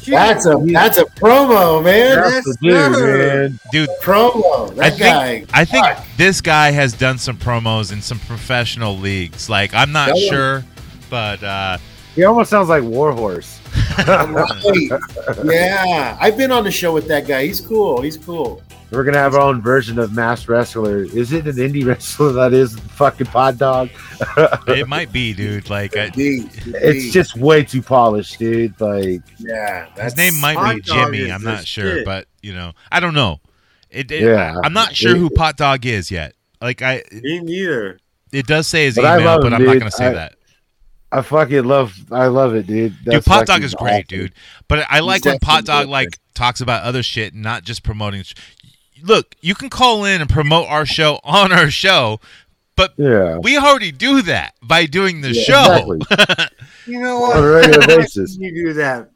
That's 0.06 0.46
a 0.46 0.56
that's 0.66 0.98
a 0.98 1.04
promo, 1.04 1.82
man. 1.82 2.16
Yes, 2.18 2.32
That's 2.44 2.44
the 2.46 2.56
dude, 2.60 2.94
sir. 2.94 3.42
man. 3.48 3.60
Dude, 3.72 3.88
Promo. 4.02 4.70
I 4.72 4.90
That 4.90 4.98
think 4.98 5.48
guy. 5.50 5.60
I 5.60 5.64
think 5.64 5.84
Fuck. 5.86 6.06
this 6.16 6.40
guy 6.40 6.70
has 6.70 6.92
done 6.92 7.18
some 7.18 7.36
promos 7.36 7.92
in 7.92 8.00
some 8.02 8.18
professional 8.20 8.96
leagues. 8.96 9.48
Like 9.48 9.72
I'm 9.74 9.92
not 9.92 10.06
That 10.08 10.14
one- 10.16 10.28
sure, 10.28 10.64
but 11.10 11.42
uh 11.42 11.78
He 12.14 12.24
almost 12.24 12.50
sounds 12.50 12.68
like 12.68 12.82
Warhorse. 12.84 13.60
Right. 13.96 14.90
yeah, 15.44 16.16
I've 16.20 16.36
been 16.36 16.50
on 16.52 16.64
the 16.64 16.70
show 16.70 16.92
with 16.92 17.06
that 17.08 17.26
guy. 17.26 17.46
He's 17.46 17.60
cool. 17.60 18.02
He's 18.02 18.16
cool. 18.16 18.62
We're 18.90 19.02
gonna 19.04 19.18
have 19.18 19.34
our 19.34 19.40
own 19.40 19.60
version 19.60 19.98
of 19.98 20.12
Mass 20.14 20.46
Wrestler. 20.48 21.02
Is 21.02 21.32
it 21.32 21.46
an 21.46 21.56
indie 21.56 21.84
wrestler 21.86 22.32
that 22.32 22.52
is 22.52 22.78
fucking 22.78 23.26
pod 23.26 23.58
dog? 23.58 23.88
it 24.68 24.86
might 24.88 25.10
be, 25.12 25.32
dude. 25.32 25.68
Like 25.68 25.96
I, 25.96 26.04
Indeed. 26.06 26.50
It's 26.66 27.12
just 27.12 27.36
way 27.36 27.64
too 27.64 27.82
polished, 27.82 28.38
dude. 28.38 28.80
Like 28.80 29.22
yeah. 29.38 29.86
his 30.02 30.16
name 30.16 30.38
might 30.40 30.74
be 30.76 30.80
Jimmy. 30.82 31.32
I'm 31.32 31.42
not 31.42 31.66
sure, 31.66 31.96
shit. 31.98 32.04
but 32.04 32.28
you 32.42 32.54
know, 32.54 32.72
I 32.92 33.00
don't 33.00 33.14
know. 33.14 33.40
It, 33.90 34.10
it- 34.10 34.22
Yeah. 34.22 34.56
I'm 34.62 34.72
not 34.72 34.94
sure 34.94 35.16
who 35.16 35.30
Pot 35.30 35.56
Dog 35.56 35.84
is 35.86 36.10
yet. 36.10 36.34
Like 36.60 36.80
I, 36.82 37.02
Me 37.12 37.40
neither. 37.40 37.98
it 38.32 38.46
does 38.46 38.68
say 38.68 38.84
his 38.84 38.94
But 38.94 39.04
I 39.06 39.14
email, 39.16 39.26
love 39.26 39.40
but 39.42 39.46
him, 39.48 39.54
I'm 39.54 39.64
not 39.64 39.78
gonna 39.78 39.90
say 39.90 40.06
I- 40.08 40.12
that. 40.14 40.34
I 41.12 41.22
fucking 41.22 41.62
love. 41.62 41.94
I 42.10 42.26
love 42.26 42.56
it, 42.56 42.66
dude. 42.66 42.92
Dude, 43.04 43.24
Pot 43.24 43.46
Dog 43.46 43.62
fucking 43.62 43.62
is 43.64 43.74
great, 43.76 44.08
dude. 44.08 44.32
But 44.66 44.84
I 44.90 44.98
like 44.98 45.24
when 45.24 45.38
Pot 45.38 45.64
Dog 45.64 45.86
like 45.86 46.18
talks 46.34 46.60
about 46.60 46.82
other 46.82 47.04
shit, 47.04 47.34
not 47.36 47.62
just 47.62 47.84
promoting. 47.84 48.24
Sh- 49.04 49.08
Look, 49.08 49.34
you 49.40 49.54
can 49.54 49.68
call 49.70 50.04
in 50.04 50.20
and 50.20 50.30
promote 50.30 50.68
our 50.68 50.86
show 50.86 51.20
on 51.24 51.52
our 51.52 51.70
show, 51.70 52.20
but 52.76 52.94
Yeah. 52.96 53.38
we 53.38 53.56
already 53.58 53.92
do 53.92 54.22
that 54.22 54.54
by 54.62 54.86
doing 54.86 55.20
the 55.20 55.32
Yeah, 55.32 55.42
show. 55.42 55.92
exactly. 55.92 56.46
You 56.86 57.00
know 57.00 57.16
On 57.16 57.28
what? 57.30 57.36
a 57.38 57.42
regular 57.50 57.86
basis. 57.98 58.36
didn't 58.36 58.56
You 58.56 58.66
do 58.66 58.72
that, 58.74 59.08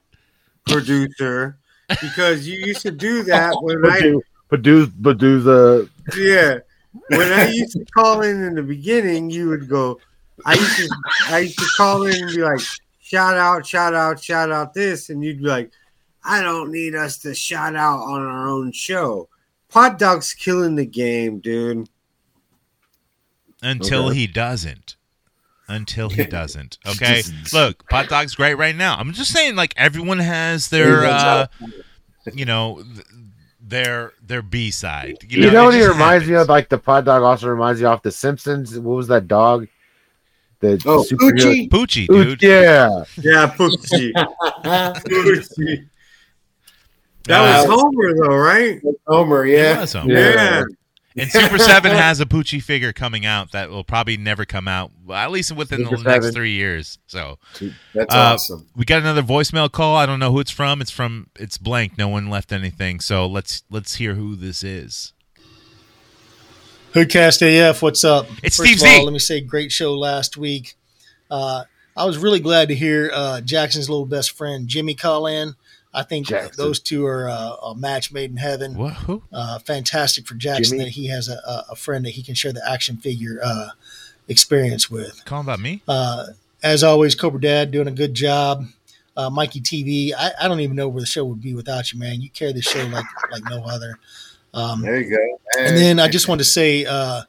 producer, 0.67 1.59
because 2.01 2.47
you 2.49 2.59
used 2.65 2.83
to 2.83 2.91
do 2.91 3.23
that 3.25 3.55
when 3.63 3.85
I 3.87 4.01
But 4.13 4.23
but 4.51 4.63
do 4.63 4.87
but 4.99 5.19
do 5.19 5.41
the 5.41 5.89
yeah 6.17 6.59
when 7.09 7.31
I 7.33 7.49
used 7.51 7.73
to 7.73 7.85
call 7.95 8.23
in 8.23 8.43
in 8.43 8.55
the 8.55 8.63
beginning, 8.63 9.29
you 9.31 9.49
would 9.51 9.69
go. 9.69 10.01
I 10.47 10.55
used 10.55 10.77
to 10.79 10.89
I 11.27 11.39
used 11.41 11.59
to 11.59 11.67
call 11.77 12.07
in 12.07 12.15
and 12.23 12.35
be 12.35 12.43
like, 12.43 12.61
shout 13.01 13.37
out, 13.37 13.67
shout 13.67 13.95
out, 13.95 14.23
shout 14.23 14.51
out 14.51 14.73
this, 14.73 15.11
and 15.11 15.23
you'd 15.23 15.39
be 15.39 15.45
like, 15.45 15.71
I 16.25 16.43
don't 16.43 16.71
need 16.73 16.95
us 16.95 17.19
to 17.19 17.35
shout 17.35 17.77
out 17.77 18.01
on 18.01 18.23
our 18.23 18.49
own 18.49 18.73
show. 18.73 19.29
Pot 19.71 19.99
Dog's 19.99 20.33
killing 20.35 20.77
the 20.77 20.87
game, 20.87 21.41
dude. 21.41 21.89
Until 23.63 24.07
Okay. 24.09 24.19
he 24.19 24.27
doesn't. 24.27 24.97
Until 25.69 26.09
he 26.09 26.25
doesn't. 26.39 26.79
Okay. 26.87 27.23
Look, 27.53 27.89
Pot 27.89 28.09
Dog's 28.09 28.35
great 28.35 28.55
right 28.55 28.75
now. 28.75 28.97
I'm 28.97 29.13
just 29.13 29.33
saying, 29.33 29.57
like 29.57 29.75
everyone 29.77 30.19
has 30.21 30.69
their, 30.69 31.05
uh, 31.05 31.47
you 32.33 32.45
know, 32.45 32.83
th- 32.95 33.07
their 33.61 34.13
their 34.25 34.41
B 34.43 34.71
side. 34.71 35.17
You 35.29 35.41
You 35.43 35.47
know, 35.49 35.53
know, 35.53 35.65
what 35.67 35.75
he 35.75 35.81
just 35.81 35.93
reminds 35.93 36.27
me 36.27 36.35
of? 36.37 36.49
Like 36.49 36.69
the 36.71 36.79
pod 36.79 37.05
dog 37.05 37.23
also 37.23 37.49
reminds 37.49 37.81
me 37.81 37.87
off 37.87 38.03
The 38.03 38.13
Simpsons. 38.13 38.79
What 38.79 38.95
was 38.97 39.09
that 39.09 39.29
dog? 39.29 39.69
The 40.61 40.81
Oh, 40.87 41.05
superhero- 41.09 41.35
Uchi. 41.39 41.69
Poochie, 41.69 42.11
Ooh, 42.11 42.25
dude. 42.37 42.43
Yeah, 42.43 43.05
Yeah, 43.19 43.55
Poochie. 43.57 44.13
Poochie. 44.65 45.89
That 47.29 47.41
Uh, 47.41 47.69
was 47.69 47.81
Homer, 47.81 48.15
though, 48.15 48.37
right? 48.37 48.81
Homer. 49.07 49.47
Yeah. 49.47 49.81
was 49.81 49.93
Homer. 49.93 50.13
Yeah. 50.15 50.33
Yeah. 50.35 50.63
And 51.17 51.31
Super 51.33 51.59
Seven 51.59 51.91
has 51.93 52.21
a 52.21 52.27
Poochie 52.27 52.63
figure 52.63 52.93
coming 52.93 53.27
out 53.27 53.51
that 53.53 53.71
will 53.71 53.83
probably 53.85 54.17
never 54.17 54.45
come 54.45 54.69
out, 54.69 54.93
at 55.13 55.31
least 55.33 55.51
within 55.53 55.81
Super 55.85 55.97
the 55.97 56.03
next 56.05 56.25
Seven. 56.27 56.33
three 56.33 56.53
years. 56.53 56.99
So 57.09 57.39
That's 57.95 58.15
Uh, 58.15 58.19
awesome. 58.35 58.67
we 58.77 58.85
got 58.85 59.01
another 59.01 59.23
voicemail 59.23 59.71
call. 59.71 59.97
I 59.97 60.07
don't 60.07 60.21
know 60.21 60.31
who 60.31 60.39
it's 60.41 60.51
from. 60.53 60.81
It's 60.81 60.91
from 60.93 61.27
it's 61.39 61.59
blank. 61.59 61.99
No 61.99 62.07
one 62.09 62.31
left 62.31 62.53
anything. 62.53 63.01
So 63.01 63.27
let's 63.27 63.63
let's 63.71 63.97
hear 63.97 64.15
who 64.15 64.37
this 64.37 64.63
is. 64.63 65.13
Hoodcast 66.95 67.43
AF, 67.71 67.83
what's 67.83 68.03
up? 68.05 68.27
It's 68.43 68.57
First 68.57 68.69
Steve 68.71 68.83
of 68.83 68.89
all, 68.89 68.99
Z. 69.01 69.05
let 69.05 69.13
me 69.13 69.19
say, 69.19 69.41
great 69.41 69.71
show 69.71 69.95
last 69.95 70.37
week. 70.37 70.75
Uh, 71.31 71.65
I 71.97 72.05
was 72.07 72.17
really 72.17 72.41
glad 72.41 72.69
to 72.69 72.75
hear 72.75 73.11
uh, 73.13 73.41
Jackson's 73.43 73.91
little 73.91 74.07
best 74.07 74.31
friend 74.31 74.67
Jimmy 74.69 74.95
call 74.95 75.27
in. 75.27 75.55
I 75.95 76.03
think 76.03 76.27
Jackson. 76.29 76.53
those 76.63 76.81
two 76.81 77.07
are 77.07 77.29
uh, 77.29 77.57
a 77.57 77.75
match 77.75 78.13
made 78.13 78.31
in 78.31 78.37
heaven. 78.37 78.75
What? 78.77 78.93
Who? 78.95 79.23
Uh, 79.33 79.59
fantastic 79.61 80.27
for 80.27 80.35
Jackson 80.35 80.79
Jimmy? 80.79 80.85
that 80.85 80.91
he 80.91 81.09
has 81.09 81.29
a, 81.29 81.35
a- 81.47 81.67
a 81.71 81.77
friend 81.77 82.05
that 82.05 82.11
he 82.11 82.23
can 82.23 82.35
share 82.35 82.53
the 82.53 82.63
action 82.69 82.97
figure 82.99 83.41
uh, 83.43 83.71
experience 84.29 84.91
with. 84.91 85.25
Calling 85.25 85.47
about 85.47 85.61
me? 85.61 85.83
Uh, 85.89 86.27
as 86.63 86.83
always, 86.85 87.15
Cobra 87.15 87.41
Dad 87.41 87.71
doing 87.71 87.89
a 87.89 87.93
good 87.93 88.15
job. 88.15 88.67
Uh, 89.17 89.31
Mikey 89.31 89.61
TV, 89.61 90.13
I, 90.17 90.31
I 90.43 90.47
don't 90.49 90.61
even 90.61 90.77
know 90.77 90.89
where 90.89 91.01
the 91.01 91.07
show 91.07 91.25
would 91.25 91.41
be 91.43 91.55
without 91.55 91.93
you, 91.93 91.99
man. 91.99 92.21
You 92.21 92.31
carry 92.31 92.53
the 92.53 92.63
show 92.63 92.85
like 92.87 93.05
like 93.33 93.43
no 93.49 93.65
other. 93.65 93.99
Um, 94.55 94.83
There 94.83 95.01
you 95.01 95.11
go. 95.17 95.41
and 95.59 95.77
then 95.77 95.99
I 95.99 96.09
just 96.09 96.29
wanted 96.29 96.45
to 96.45 96.51
say 96.51 96.85
uh, 96.85 97.23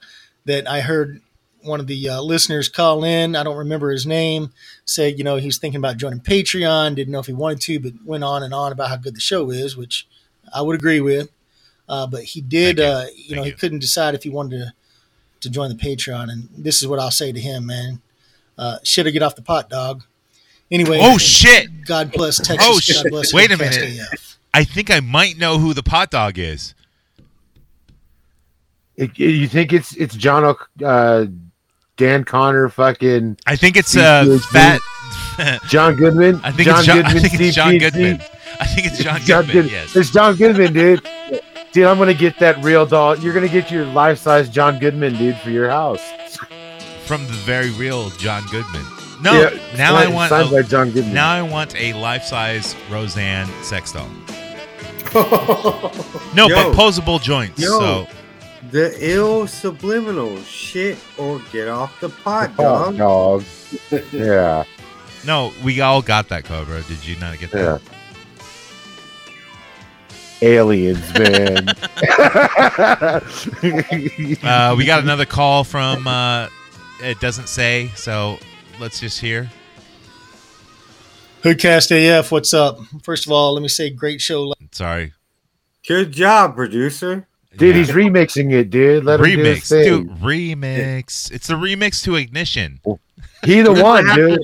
that 0.45 0.69
I 0.69 0.81
heard 0.81 1.22
one 1.61 1.80
of 1.80 1.88
the 1.88 2.10
uh, 2.10 2.22
listeners 2.22 2.69
call 2.69 3.03
in. 3.03 3.36
I 3.36 3.44
don't 3.44 3.57
remember 3.57 3.91
his 3.91 4.06
name. 4.06 4.52
Said 4.86 5.18
you 5.18 5.23
know, 5.23 5.36
he 5.38 5.45
was 5.48 5.57
thinking 5.57 5.77
about 5.80 5.98
joining 5.98 6.19
Patreon. 6.19 6.95
Didn't 6.95 7.11
know 7.11 7.19
if 7.19 7.26
he 7.27 7.34
wanted 7.34 7.61
to, 7.61 7.80
but 7.80 7.94
went 8.06 8.23
on 8.23 8.44
and 8.44 8.53
on 8.53 8.72
about 8.72 8.90
how 8.90 8.98
good 8.98 9.15
the 9.15 9.19
show 9.22 9.49
is, 9.52 9.76
which 9.77 10.07
I 10.53 10.61
would 10.61 10.76
agree 10.76 11.02
with. 11.02 11.30
Uh, 11.88 12.06
but 12.07 12.23
he 12.23 12.41
did, 12.41 12.77
you. 12.77 12.84
uh, 12.84 13.06
you 13.15 13.36
know, 13.36 13.41
Thank 13.44 13.56
he 13.56 13.60
couldn't 13.60 13.80
decide 13.80 14.14
if 14.15 14.23
he 14.23 14.30
wanted 14.30 14.60
to 14.60 14.73
to 15.41 15.49
join 15.49 15.69
the 15.69 15.76
Patreon. 15.76 16.30
And 16.30 16.49
this 16.57 16.81
is 16.81 16.88
what 16.88 16.99
I'll 16.99 17.11
say 17.11 17.31
to 17.31 17.40
him, 17.40 17.65
man. 17.65 18.02
Uh, 18.57 18.77
Should 18.84 19.06
have 19.06 19.14
get 19.14 19.23
off 19.23 19.36
the 19.36 19.41
pot, 19.41 19.69
dog. 19.69 20.03
Anyway. 20.72 20.99
Oh 21.02 21.18
shit! 21.18 21.86
God 21.86 22.11
bless 22.11 22.38
Texas. 22.38 22.68
Oh, 22.69 22.73
God 22.73 22.84
shit. 22.84 23.11
bless 23.11 23.34
Wait 23.34 23.52
a 23.52 23.57
minute. 23.57 23.99
AF. 24.14 24.38
I 24.53 24.64
think 24.64 24.91
I 24.91 24.99
might 24.99 25.38
know 25.38 25.57
who 25.57 25.73
the 25.73 25.81
pot 25.84 26.11
dog 26.11 26.38
is. 26.38 26.73
It- 28.95 29.11
it- 29.18 29.31
you 29.31 29.48
think 29.48 29.72
it's 29.73 29.95
it's 29.95 30.15
John 30.15 30.44
O- 30.44 30.86
uh, 30.86 31.26
Dan 32.00 32.24
Connor 32.24 32.70
fucking 32.70 33.38
I 33.46 33.56
think 33.56 33.78
it's 33.78 33.90
Steve 33.90 34.02
uh, 34.04 34.40
fat. 34.52 34.82
John 35.70 35.96
Goodman? 35.96 36.42
I 36.44 36.52
think 36.52 36.68
John 36.68 36.78
it's 36.80 36.86
John. 36.88 36.98
I 37.00 37.02
Goodman, 37.14 37.22
think 37.30 37.42
it's 37.42 37.56
John 37.56 37.78
Goodman. 37.78 38.22
I 38.60 38.66
think 38.66 38.88
it's 38.88 39.04
John 39.04 39.20
John 39.22 39.46
Goodman. 39.46 39.64
Good- 39.68 39.72
Yes. 39.72 39.96
It's 39.96 40.10
John 40.10 40.36
Goodman, 40.36 40.74
dude. 40.74 41.08
Dude, 41.72 41.86
I'm 41.86 41.98
gonna 42.00 42.14
get 42.16 42.40
that 42.40 42.64
real 42.64 42.86
doll. 42.86 43.16
You're 43.20 43.34
gonna 43.34 43.48
get 43.48 43.70
your 43.70 43.86
life 43.86 44.18
size 44.18 44.50
John 44.50 44.80
Goodman, 44.80 45.16
dude, 45.18 45.38
for 45.38 45.52
your 45.52 45.70
house. 45.70 46.02
From 47.06 47.26
the 47.28 47.34
very 47.34 47.70
real 47.72 48.10
John 48.12 48.44
Goodman. 48.52 48.84
No, 49.22 49.34
Yeah, 49.34 49.50
now 49.78 49.96
I 49.96 50.08
want 50.08 50.30
signed 50.30 50.50
a- 50.50 50.52
by 50.52 50.62
John 50.64 50.92
Goodman. 50.92 51.14
now 51.14 51.30
I 51.32 51.42
want 51.42 51.76
a 51.80 51.94
life 51.94 52.24
size 52.24 52.76
Roseanne 52.90 53.48
sex 53.64 53.92
doll. 53.92 54.08
No, 56.36 56.48
Yo. 56.48 56.56
but 56.56 56.76
posable 56.78 57.22
joints. 57.22 57.60
Yo. 57.60 57.80
So 57.80 58.08
The 58.72 58.96
ill 59.00 59.48
subliminal 59.48 60.38
shit 60.44 60.98
or 61.18 61.41
get 61.52 61.68
off 61.68 62.00
the 62.02 62.10
pot, 62.10 62.52
Oh, 62.60 62.91
dog. 62.91 62.98
dog. 62.98 63.44
yeah. 64.14 64.64
no, 65.26 65.52
we 65.64 65.82
all 65.82 66.02
got 66.04 66.30
that 66.30 66.44
Cobra. 66.46 66.84
Did 66.84 67.04
you 67.06 67.16
not 67.18 67.40
get 67.40 67.52
that? 67.52 67.82
Yeah. 67.82 67.96
Aliens, 70.41 71.14
man. 71.18 71.68
Uh, 74.44 74.76
we 74.78 74.86
got 74.86 75.02
another 75.04 75.26
call 75.26 75.64
from. 75.64 76.08
Uh, 76.08 76.48
it 77.02 77.20
doesn't 77.20 77.48
say, 77.50 77.90
so 77.96 78.38
let's 78.80 79.00
just 79.00 79.20
hear. 79.20 79.50
Hoodcast 81.44 81.91
AF, 81.91 82.32
what's 82.32 82.54
up? 82.54 82.80
First 83.04 83.26
of 83.26 83.32
all, 83.32 83.54
let 83.54 83.62
me 83.62 83.68
say 83.70 83.90
great 83.90 84.22
show. 84.22 84.54
Sorry, 84.72 85.14
Good 85.88 86.12
job, 86.12 86.56
producer. 86.56 87.28
Dude, 87.58 87.76
he's 87.76 87.90
remixing 87.90 88.52
it, 88.54 88.70
dude. 88.70 89.04
Let 89.06 89.20
him 89.20 89.26
do 89.26 89.44
his 89.44 89.60
remix, 89.60 89.70
thing. 89.70 89.84
dude. 90.08 90.10
Remix. 90.20 91.32
It's 91.32 91.48
the 91.48 91.56
remix 91.56 92.04
to 92.04 92.16
Ignition. 92.16 92.80
Oh, 92.86 93.00
he 93.44 93.62
the 93.62 93.74
one, 93.84 94.06
dude. 94.16 94.40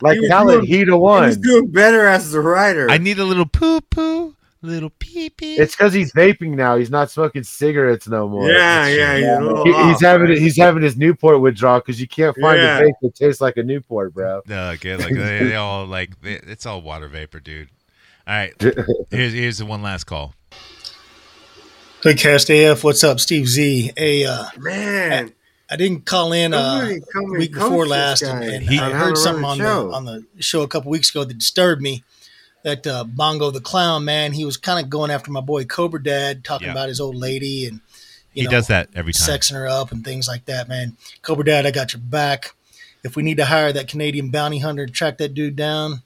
Like 0.00 0.14
He 0.14 0.20
was 0.22 0.30
Khaled, 0.30 0.54
doing- 0.60 0.66
he 0.66 0.84
the 0.84 0.96
one. 0.96 1.26
He's 1.28 1.36
doing 1.36 1.70
better 1.70 2.06
as 2.06 2.30
the 2.32 2.40
writer. 2.40 2.90
I 2.90 2.98
need 2.98 3.18
a 3.18 3.24
little 3.24 3.46
poo 3.46 3.80
poo, 3.80 4.34
little 4.60 4.90
pee 4.98 5.30
pee. 5.30 5.54
It's 5.56 5.74
because 5.76 5.92
he's 5.92 6.12
vaping 6.12 6.50
now. 6.54 6.76
He's 6.76 6.90
not 6.90 7.10
smoking 7.10 7.44
cigarettes 7.44 8.08
no 8.08 8.28
more. 8.28 8.50
yeah, 8.50 8.86
yeah, 8.88 9.16
he's, 9.16 9.26
a 9.26 9.40
little 9.40 9.64
He- 9.64 9.72
off, 9.72 9.88
he's 9.92 10.00
having 10.00 10.28
right? 10.28 10.38
he's 10.38 10.56
having 10.56 10.82
his 10.82 10.96
Newport 10.96 11.40
withdrawal 11.40 11.78
because 11.80 12.00
you 12.00 12.08
can't 12.08 12.36
find 12.40 12.58
Yeah. 12.58 12.78
a 12.78 12.82
vape 12.82 12.94
that 13.02 13.14
tastes 13.14 13.40
like 13.40 13.56
a 13.56 13.62
Newport, 13.62 14.12
bro. 14.14 14.42
No, 14.46 14.70
okay, 14.70 14.96
like 14.96 15.14
they, 15.14 15.44
they 15.44 15.54
all 15.56 15.86
like 15.86 16.20
they, 16.20 16.34
it's 16.34 16.66
all 16.66 16.82
water 16.82 17.08
vapor, 17.08 17.40
dude. 17.40 17.68
All 18.26 18.34
right, 18.34 18.54
here's 19.10 19.32
here's 19.32 19.58
the 19.58 19.66
one 19.66 19.82
last 19.82 20.04
call. 20.04 20.34
Hoodcast 22.04 22.50
AF, 22.72 22.84
what's 22.84 23.02
up? 23.02 23.18
Steve 23.18 23.48
Z. 23.48 23.92
Hey, 23.96 24.26
uh, 24.26 24.44
Man, 24.58 25.32
I 25.70 25.76
didn't 25.76 26.04
call 26.04 26.32
in 26.34 26.52
uh, 26.52 26.86
somebody 27.12 27.38
week 27.38 27.54
before 27.54 27.86
last, 27.86 28.20
and, 28.22 28.44
and 28.44 28.62
He- 28.62 28.78
I 28.78 28.84
on 28.86 28.92
how 28.92 28.98
to 28.98 29.04
heard 29.06 29.16
something 29.16 29.44
on 29.44 29.58
a 29.60 29.62
the 29.62 29.68
show. 29.70 29.92
on 29.92 30.04
the 30.04 30.24
show 30.40 30.62
a 30.62 30.68
couple 30.68 30.90
weeks 30.90 31.10
ago 31.10 31.24
that 31.24 31.38
disturbed 31.38 31.80
me. 31.80 32.04
That 32.62 32.86
uh, 32.86 33.04
Bongo 33.04 33.50
the 33.50 33.60
Clown 33.60 34.04
man, 34.06 34.32
he 34.32 34.44
was 34.46 34.56
kind 34.56 34.82
of 34.82 34.88
going 34.90 35.10
after 35.10 35.30
my 35.30 35.40
boy 35.42 35.64
Cobra 35.64 36.02
Dad, 36.02 36.44
talking 36.44 36.66
Yeah. 36.66 36.72
about 36.72 36.88
his 36.88 36.98
old 37.00 37.14
lady 37.14 37.66
and 37.66 37.80
you 38.32 38.42
He 38.42 38.44
know, 38.44 38.50
does 38.50 38.66
that 38.68 38.88
every 38.94 39.12
time. 39.12 39.28
sexing 39.38 39.52
her 39.52 39.66
up 39.66 39.92
and 39.92 40.02
things 40.04 40.26
like 40.28 40.44
that. 40.46 40.66
Man, 40.68 40.96
Cobra 41.22 41.44
Dad, 41.44 41.66
I 41.66 41.70
got 41.70 41.92
your 41.92 42.00
back. 42.00 42.54
If 43.02 43.16
we 43.16 43.22
need 43.22 43.36
to 43.36 43.44
hire 43.46 43.70
that 43.72 43.88
Canadian 43.88 44.30
bounty 44.30 44.58
hunter 44.60 44.86
to 44.86 44.92
track 44.92 45.18
that 45.18 45.34
dude 45.34 45.56
down, 45.56 46.02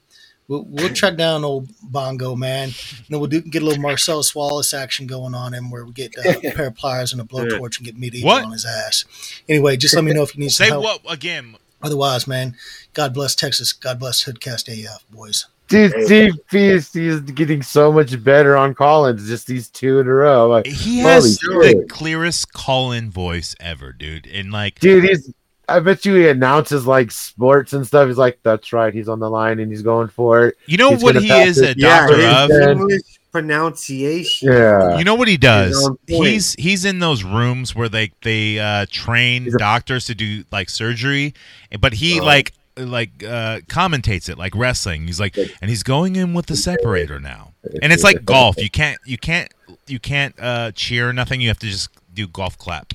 we'll, 0.49 0.65
we'll 0.67 0.93
track 0.93 1.15
down 1.15 1.45
old 1.45 1.69
Bongo 1.81 2.35
man. 2.35 2.65
And 2.65 3.05
then 3.07 3.19
we'll 3.21 3.29
do, 3.29 3.39
get 3.39 3.61
a 3.61 3.65
little 3.65 3.81
Marcellus 3.81 4.35
Wallace 4.35 4.73
action 4.73 5.07
going 5.07 5.33
on 5.33 5.53
him, 5.53 5.71
where 5.71 5.85
we 5.85 5.93
get 5.93 6.13
uh, 6.17 6.33
a 6.43 6.51
pair 6.53 6.67
of 6.67 6.75
pliers 6.75 7.13
and 7.13 7.21
a 7.21 7.23
blowtorch 7.23 7.77
and 7.77 7.85
get 7.85 7.97
medieval 7.97 8.27
What? 8.27 8.43
on 8.43 8.51
his 8.51 8.65
ass. 8.65 9.05
Anyway, 9.47 9.77
just 9.77 9.95
let 9.95 10.03
me 10.03 10.11
know 10.11 10.23
if 10.23 10.35
you 10.35 10.41
need 10.41 10.49
some 10.49 10.65
Say 10.65 10.69
help. 10.71 10.83
what 10.83 10.99
again? 11.09 11.55
Otherwise, 11.81 12.27
man, 12.27 12.57
God 12.93 13.13
bless 13.13 13.35
Texas. 13.35 13.71
God 13.71 13.99
bless 13.99 14.25
Hoodcast 14.25 14.67
AF, 14.85 15.05
boys. 15.09 15.45
Dude, 15.69 15.93
Steve 16.05 16.33
Feast, 16.47 16.95
he's 16.95 17.19
getting 17.21 17.61
so 17.61 17.91
much 17.91 18.21
better 18.23 18.57
on 18.57 18.73
Collins. 18.73 19.27
Just 19.27 19.45
these 19.45 19.69
two 19.69 19.99
in 19.99 20.07
a 20.07 20.11
row. 20.13 20.47
Like, 20.49 20.65
He 20.65 21.01
holy 21.01 21.13
has 21.13 21.37
the 21.37 21.61
shit. 21.77 21.89
clearest 21.89 22.51
call-in 22.53 23.11
voice 23.11 23.55
ever, 23.59 23.93
dude. 23.93 24.25
And 24.25 24.51
like, 24.51 24.79
dude, 24.79 25.03
he's. 25.03 25.31
I 25.69 25.79
bet 25.79 26.05
you 26.05 26.15
he 26.15 26.27
announces 26.27 26.85
like 26.87 27.11
sports 27.11 27.73
and 27.73 27.85
stuff. 27.85 28.07
He's 28.07 28.17
like, 28.17 28.39
"That's 28.43 28.73
right, 28.73 28.93
he's 28.93 29.07
on 29.09 29.19
the 29.19 29.29
line 29.29 29.59
and 29.59 29.71
he's 29.71 29.81
going 29.81 30.07
for 30.09 30.47
it." 30.47 30.57
you 30.65 30.77
know 30.77 30.91
He's 30.91 31.03
what 31.03 31.15
he 31.15 31.31
is 31.31 31.57
it. 31.59 31.77
a 31.77 31.79
doctor 31.79 32.17
his 32.17 32.25
of. 32.35 32.49
Yeah. 32.49 32.71
English 32.71 33.19
pronunciation. 33.31 34.51
Yeah, 34.51 34.97
You 34.97 35.03
know 35.03 35.15
what 35.15 35.27
he 35.27 35.37
does? 35.37 35.89
He's. 36.07 36.17
He's 36.25 36.53
he's 36.55 36.85
in 36.85 36.99
those 36.99 37.23
rooms 37.23 37.75
where 37.75 37.89
they 37.89 38.11
they 38.23 38.59
uh, 38.59 38.85
train 38.89 39.47
a- 39.47 39.57
doctors 39.57 40.05
to 40.07 40.15
do 40.15 40.43
like 40.51 40.69
surgery, 40.69 41.33
but 41.79 41.93
he 41.93 42.19
Oh. 42.19 42.23
like 42.25 42.53
like 42.77 43.23
uh, 43.23 43.59
commentates 43.67 44.29
it 44.29 44.37
like 44.37 44.55
wrestling. 44.55 45.05
He's 45.07 45.19
like, 45.19 45.35
and 45.37 45.69
he's 45.69 45.83
going 45.83 46.15
in 46.15 46.33
with 46.33 46.45
the 46.45 46.55
separator 46.55 47.19
now, 47.19 47.53
and 47.81 47.91
it's 47.91 48.03
like 48.03 48.23
golf. 48.25 48.57
You 48.57 48.69
can't 48.69 48.99
you 49.05 49.17
can't 49.17 49.51
you 49.87 49.99
can't 49.99 50.33
uh, 50.39 50.71
cheer 50.71 51.09
or 51.09 51.13
nothing. 51.13 51.41
You 51.41 51.49
have 51.49 51.59
to 51.59 51.67
just 51.67 51.89
do 52.13 52.27
golf 52.27 52.57
clap. 52.57 52.93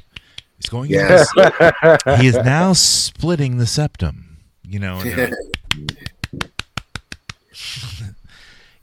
He's 0.65 0.71
going. 0.71 0.91
in 0.91 0.97
Yes. 0.97 1.29
with 1.37 2.19
he 2.21 2.27
is 2.27 2.37
now 2.37 2.73
splitting 2.73 3.59
the 3.59 3.67
septum. 3.67 4.39
You 4.67 4.79
know. 4.79 5.03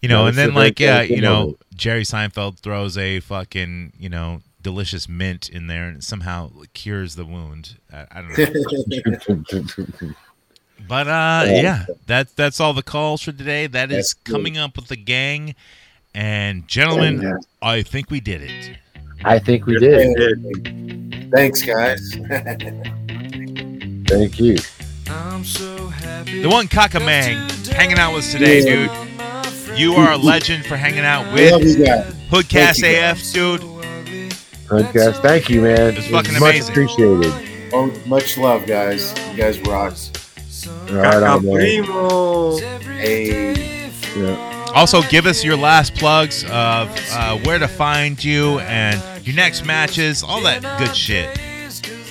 You 0.01 0.09
know, 0.09 0.25
and 0.25 0.35
then 0.35 0.55
like 0.55 0.79
yeah, 0.79 1.01
you 1.03 1.21
know. 1.21 1.57
Jerry 1.75 2.01
Seinfeld 2.01 2.57
throws 2.59 2.97
a 2.97 3.19
fucking 3.19 3.93
you 3.99 4.09
know 4.09 4.41
delicious 4.61 5.07
mint 5.07 5.47
in 5.49 5.67
there 5.67 5.87
and 5.89 6.03
somehow 6.03 6.51
cures 6.73 7.15
the 7.15 7.25
wound. 7.25 7.77
I, 7.93 8.07
I 8.11 8.21
don't 8.21 8.35
know. 9.97 10.13
But 10.87 11.07
uh, 11.07 11.43
yeah, 11.47 11.85
that 12.07 12.35
that's 12.35 12.59
all 12.59 12.73
the 12.73 12.81
calls 12.81 13.21
for 13.21 13.31
today. 13.31 13.67
That 13.67 13.91
is 13.91 14.13
coming 14.13 14.57
up 14.57 14.75
with 14.75 14.87
the 14.87 14.95
gang, 14.95 15.53
and 16.15 16.67
gentlemen, 16.67 17.39
I 17.61 17.83
think 17.83 18.09
we 18.09 18.19
did 18.19 18.41
it. 18.41 18.77
I 19.23 19.37
think 19.37 19.67
we 19.67 19.77
did. 19.77 21.10
Thanks, 21.31 21.61
guys. 21.61 22.11
Thank 24.07 24.39
you. 24.39 24.57
I'm 25.07 25.43
so 25.43 25.87
happy. 25.87 26.41
the 26.41 26.49
one 26.49 26.67
Kakamang 26.67 27.67
hanging 27.67 27.97
out 27.97 28.13
with 28.13 28.25
us 28.25 28.31
today, 28.31 28.61
dude. 28.61 28.91
You 29.77 29.93
are 29.93 30.11
a 30.11 30.17
legend 30.17 30.65
for 30.65 30.75
hanging 30.75 30.99
out 31.05 31.33
with. 31.33 31.53
Hoodcast 32.29 32.83
AF, 32.83 33.31
dude. 33.33 33.61
Podcast. 34.67 35.21
Thank 35.21 35.49
you, 35.49 35.61
man. 35.61 35.95
It's 35.95 36.07
fucking 36.07 36.33
much 36.33 36.41
amazing. 36.41 36.71
appreciated. 36.71 37.33
Oh, 37.73 37.91
much 38.05 38.37
love, 38.37 38.65
guys. 38.65 39.13
You 39.31 39.37
guys 39.37 39.59
rocks. 39.61 40.11
Right 40.89 41.23
on, 41.23 41.45
man. 41.45 41.59
Hey. 42.99 43.91
Yeah. 44.15 44.50
Also, 44.73 45.01
give 45.03 45.25
us 45.25 45.43
your 45.43 45.57
last 45.57 45.95
plugs 45.95 46.43
of 46.45 46.89
uh, 47.11 47.37
where 47.39 47.59
to 47.59 47.67
find 47.67 48.23
you 48.23 48.59
and 48.59 49.01
your 49.25 49.35
next 49.35 49.65
matches, 49.65 50.23
all 50.23 50.41
that 50.41 50.61
good 50.79 50.95
shit. 50.95 51.39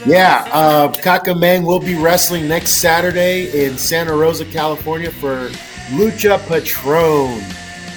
Yeah, 0.07 0.49
uh, 0.53 0.93
Kakamang 0.93 1.65
will 1.65 1.81
be 1.81 1.95
wrestling 1.95 2.49
next 2.49 2.81
Saturday 2.81 3.67
in 3.67 3.77
Santa 3.77 4.15
Rosa, 4.15 4.45
California 4.47 5.11
for 5.11 5.49
Lucha 5.91 6.39
Patron. 6.49 7.43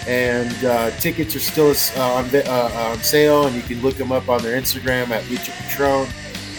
And 0.06 0.66
uh, 0.66 0.92
tickets 0.98 1.34
are 1.36 1.40
still 1.40 1.74
uh, 1.96 2.14
on, 2.16 2.26
uh, 2.36 2.90
on 2.92 2.98
sale, 3.00 3.48
and 3.48 3.56
you 3.56 3.62
can 3.62 3.82
look 3.82 3.96
them 3.96 4.12
up 4.12 4.28
on 4.28 4.42
their 4.42 4.60
Instagram 4.60 5.12
at 5.12 5.24
Lucha 5.26 5.52
Patron 5.62 6.08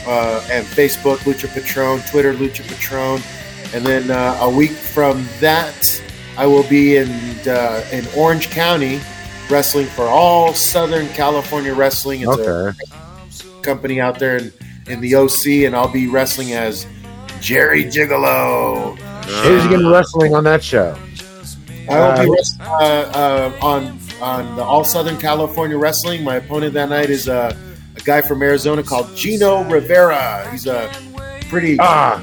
uh, 0.06 0.46
and 0.50 0.64
Facebook 0.64 1.18
Lucha 1.18 1.52
Patron, 1.52 2.00
Twitter 2.10 2.32
Lucha 2.32 2.66
Patron. 2.66 3.20
And 3.74 3.84
then 3.84 4.10
uh, 4.10 4.38
a 4.40 4.48
week 4.48 4.70
from 4.70 5.26
that, 5.40 5.74
I 6.36 6.46
will 6.46 6.64
be 6.68 6.96
in 6.96 7.08
uh, 7.46 7.84
in 7.92 8.06
Orange 8.16 8.50
County 8.50 9.00
wrestling 9.50 9.86
for 9.86 10.04
all 10.06 10.52
Southern 10.54 11.06
California 11.10 11.74
Wrestling. 11.74 12.22
It's 12.22 12.36
a 12.38 12.70
Okay. 12.70 12.78
company 13.62 14.00
out 14.00 14.18
there 14.18 14.36
in, 14.38 14.52
in 14.86 15.00
the 15.00 15.14
OC, 15.14 15.64
and 15.66 15.76
I'll 15.76 15.88
be 15.92 16.06
wrestling 16.08 16.52
as 16.52 16.86
Jerry 17.40 17.84
Gigolo. 17.84 18.96
Who's 19.42 19.66
going 19.68 19.80
to 19.80 19.90
wrestling 19.90 20.34
on 20.34 20.44
that 20.44 20.62
show? 20.62 20.96
I 21.88 22.00
will 22.00 22.24
be 22.24 22.30
Uh, 22.30 22.32
wrestling 22.32 22.68
uh, 22.68 23.12
uh, 23.14 23.52
on 23.62 23.98
on 24.20 24.56
the 24.56 24.62
All 24.62 24.84
Southern 24.84 25.18
California 25.18 25.76
Wrestling. 25.78 26.24
My 26.24 26.36
opponent 26.36 26.72
that 26.74 26.88
night 26.88 27.10
is 27.10 27.28
a, 27.28 27.56
a 27.96 28.00
guy 28.00 28.22
from 28.22 28.42
Arizona 28.42 28.82
called 28.82 29.14
Gino 29.14 29.62
Rivera. 29.64 30.48
He's 30.50 30.66
a 30.66 30.90
pretty 31.48 31.76
Ah, 31.78 32.22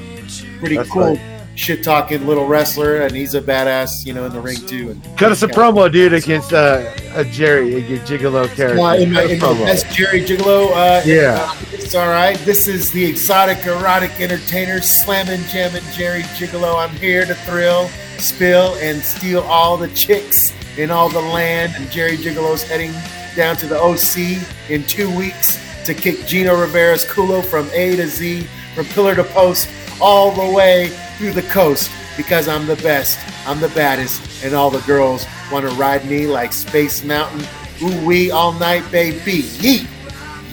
pretty 0.58 0.76
cool 0.90 1.14
right. 1.14 1.31
Shit 1.54 1.84
talking 1.84 2.26
little 2.26 2.46
wrestler, 2.46 3.02
and 3.02 3.14
he's 3.14 3.34
a 3.34 3.40
badass, 3.40 3.90
you 4.04 4.14
know, 4.14 4.24
in 4.26 4.32
the 4.32 4.40
ring 4.40 4.56
too. 4.66 4.90
And 4.90 5.18
cut 5.18 5.32
us 5.32 5.42
a 5.42 5.48
promo, 5.48 5.90
dude, 5.92 6.12
against 6.12 6.52
uh, 6.52 6.90
a 7.14 7.24
Jerry, 7.24 7.74
a 7.74 7.98
Gigolo 8.00 8.46
character. 8.54 8.80
Uh, 8.80 8.94
in 8.96 9.12
my, 9.12 9.22
in 9.24 9.38
best 9.38 9.86
Jerry 9.94 10.22
Gigolo. 10.22 10.70
Uh, 10.72 11.02
Yeah. 11.04 11.46
uh, 11.50 11.54
it's 11.72 11.94
all 11.94 12.08
right. 12.08 12.38
This 12.40 12.68
is 12.68 12.90
the 12.92 13.04
exotic 13.04 13.64
erotic 13.66 14.18
entertainer, 14.20 14.80
slamming, 14.80 15.42
jamming 15.48 15.82
Jerry 15.92 16.22
Gigolo. 16.22 16.76
I'm 16.82 16.94
here 16.96 17.24
to 17.26 17.34
thrill, 17.34 17.88
spill, 18.18 18.74
and 18.76 19.02
steal 19.02 19.40
all 19.42 19.76
the 19.76 19.88
chicks 19.88 20.40
in 20.78 20.90
all 20.90 21.08
the 21.10 21.20
land. 21.20 21.74
And 21.76 21.90
Jerry 21.90 22.16
Gigolo's 22.16 22.62
heading 22.62 22.92
down 23.36 23.56
to 23.56 23.66
the 23.66 23.78
OC 23.78 24.42
in 24.70 24.84
two 24.84 25.14
weeks 25.16 25.58
to 25.84 25.92
kick 25.94 26.26
Gino 26.26 26.58
Rivera's 26.58 27.04
culo 27.04 27.44
from 27.44 27.68
A 27.74 27.96
to 27.96 28.06
Z, 28.06 28.46
from 28.74 28.84
pillar 28.86 29.14
to 29.16 29.24
post, 29.24 29.68
all 30.02 30.32
the 30.32 30.52
way 30.52 30.88
through 31.16 31.32
the 31.32 31.42
coast 31.42 31.90
because 32.16 32.48
I'm 32.48 32.66
the 32.66 32.76
best, 32.76 33.18
I'm 33.46 33.60
the 33.60 33.68
baddest, 33.68 34.44
and 34.44 34.54
all 34.54 34.68
the 34.68 34.80
girls 34.80 35.26
want 35.50 35.66
to 35.68 35.74
ride 35.76 36.04
me 36.04 36.26
like 36.26 36.52
Space 36.52 37.04
Mountain. 37.04 37.46
Ooh 37.82 38.04
wee 38.06 38.30
all 38.30 38.52
night, 38.52 38.82
baby. 38.90 39.42
Yeet, 39.42 39.86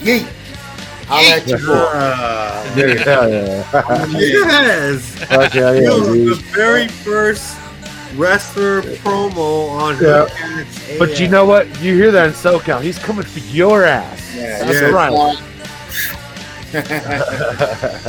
yeet. 0.00 0.28
Holla 1.06 1.36
at 1.36 1.46
your 1.48 1.58
boy. 1.58 1.74
Ah. 1.74 2.72
Dude, 2.76 3.00
hell 3.00 3.28
yeah. 3.28 3.64
Yes. 4.16 5.02
Fuck 5.24 5.54
yeah, 5.54 5.72
yeah, 5.72 5.80
Yo, 5.80 6.00
the 6.00 6.34
very 6.54 6.86
first 6.86 7.58
wrestler 8.14 8.82
promo 8.82 9.70
on 9.70 10.00
Yeah. 10.00 10.28
Hurricanes 10.28 10.98
But 10.98 11.18
you 11.18 11.26
know 11.26 11.44
what? 11.44 11.66
You 11.80 11.96
hear 11.96 12.12
that 12.12 12.26
in 12.28 12.32
SoCal. 12.32 12.80
He's 12.80 12.98
coming 12.98 13.24
for 13.24 13.40
your 13.40 13.84
ass. 13.84 14.36
Yeah, 14.36 14.64
That's 14.64 14.80
yeah. 14.80 14.90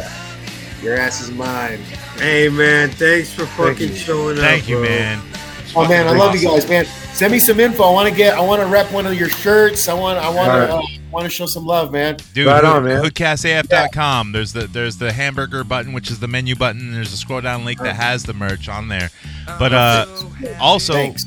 right. 0.03 0.07
Your 0.81 0.95
ass 0.97 1.21
is 1.21 1.31
mine. 1.31 1.79
Hey 2.17 2.49
man, 2.49 2.89
thanks 2.89 3.31
for 3.31 3.45
fucking 3.45 3.89
you. 3.89 3.95
showing 3.95 4.37
up. 4.37 4.43
Thank 4.43 4.67
you, 4.67 4.77
bro. 4.77 4.85
man. 4.89 5.21
Oh 5.75 5.87
man, 5.87 6.07
I 6.07 6.11
love 6.17 6.35
you 6.35 6.47
guys, 6.49 6.67
man. 6.67 6.85
Send 6.85 7.31
me 7.31 7.39
some 7.39 7.59
info. 7.59 7.83
I 7.83 7.91
want 7.93 8.09
to 8.09 8.15
get. 8.15 8.33
I 8.37 8.41
want 8.41 8.61
to 8.61 8.67
rep 8.67 8.91
one 8.91 9.05
of 9.05 9.13
your 9.13 9.29
shirts. 9.29 9.87
I 9.87 9.93
want. 9.93 10.17
I 10.17 10.27
want 10.29 10.47
to. 10.47 10.71
Alright. 10.73 10.97
Uh, 10.97 10.97
want 11.11 11.25
to 11.25 11.29
show 11.29 11.45
some 11.45 11.65
love, 11.65 11.91
man. 11.91 12.17
Dude, 12.33 12.47
Right 12.47 12.63
hood, 12.63 12.73
on, 12.77 12.83
man. 12.85 13.03
hoodcastaf.com. 13.03 14.31
There's 14.31 14.53
the 14.53 14.61
there's 14.67 14.97
the 14.97 15.11
hamburger 15.11 15.63
button, 15.63 15.93
which 15.93 16.09
is 16.09 16.19
the 16.19 16.27
menu 16.27 16.55
button. 16.55 16.81
and 16.81 16.93
There's 16.95 17.13
a 17.13 17.17
scroll 17.17 17.41
down 17.41 17.63
link 17.65 17.79
that 17.81 17.95
has 17.95 18.23
the 18.23 18.33
merch 18.33 18.67
on 18.69 18.87
there. 18.87 19.09
But 19.59 19.73
uh, 19.73 20.05
also, 20.59 20.93
Thanks. 20.93 21.25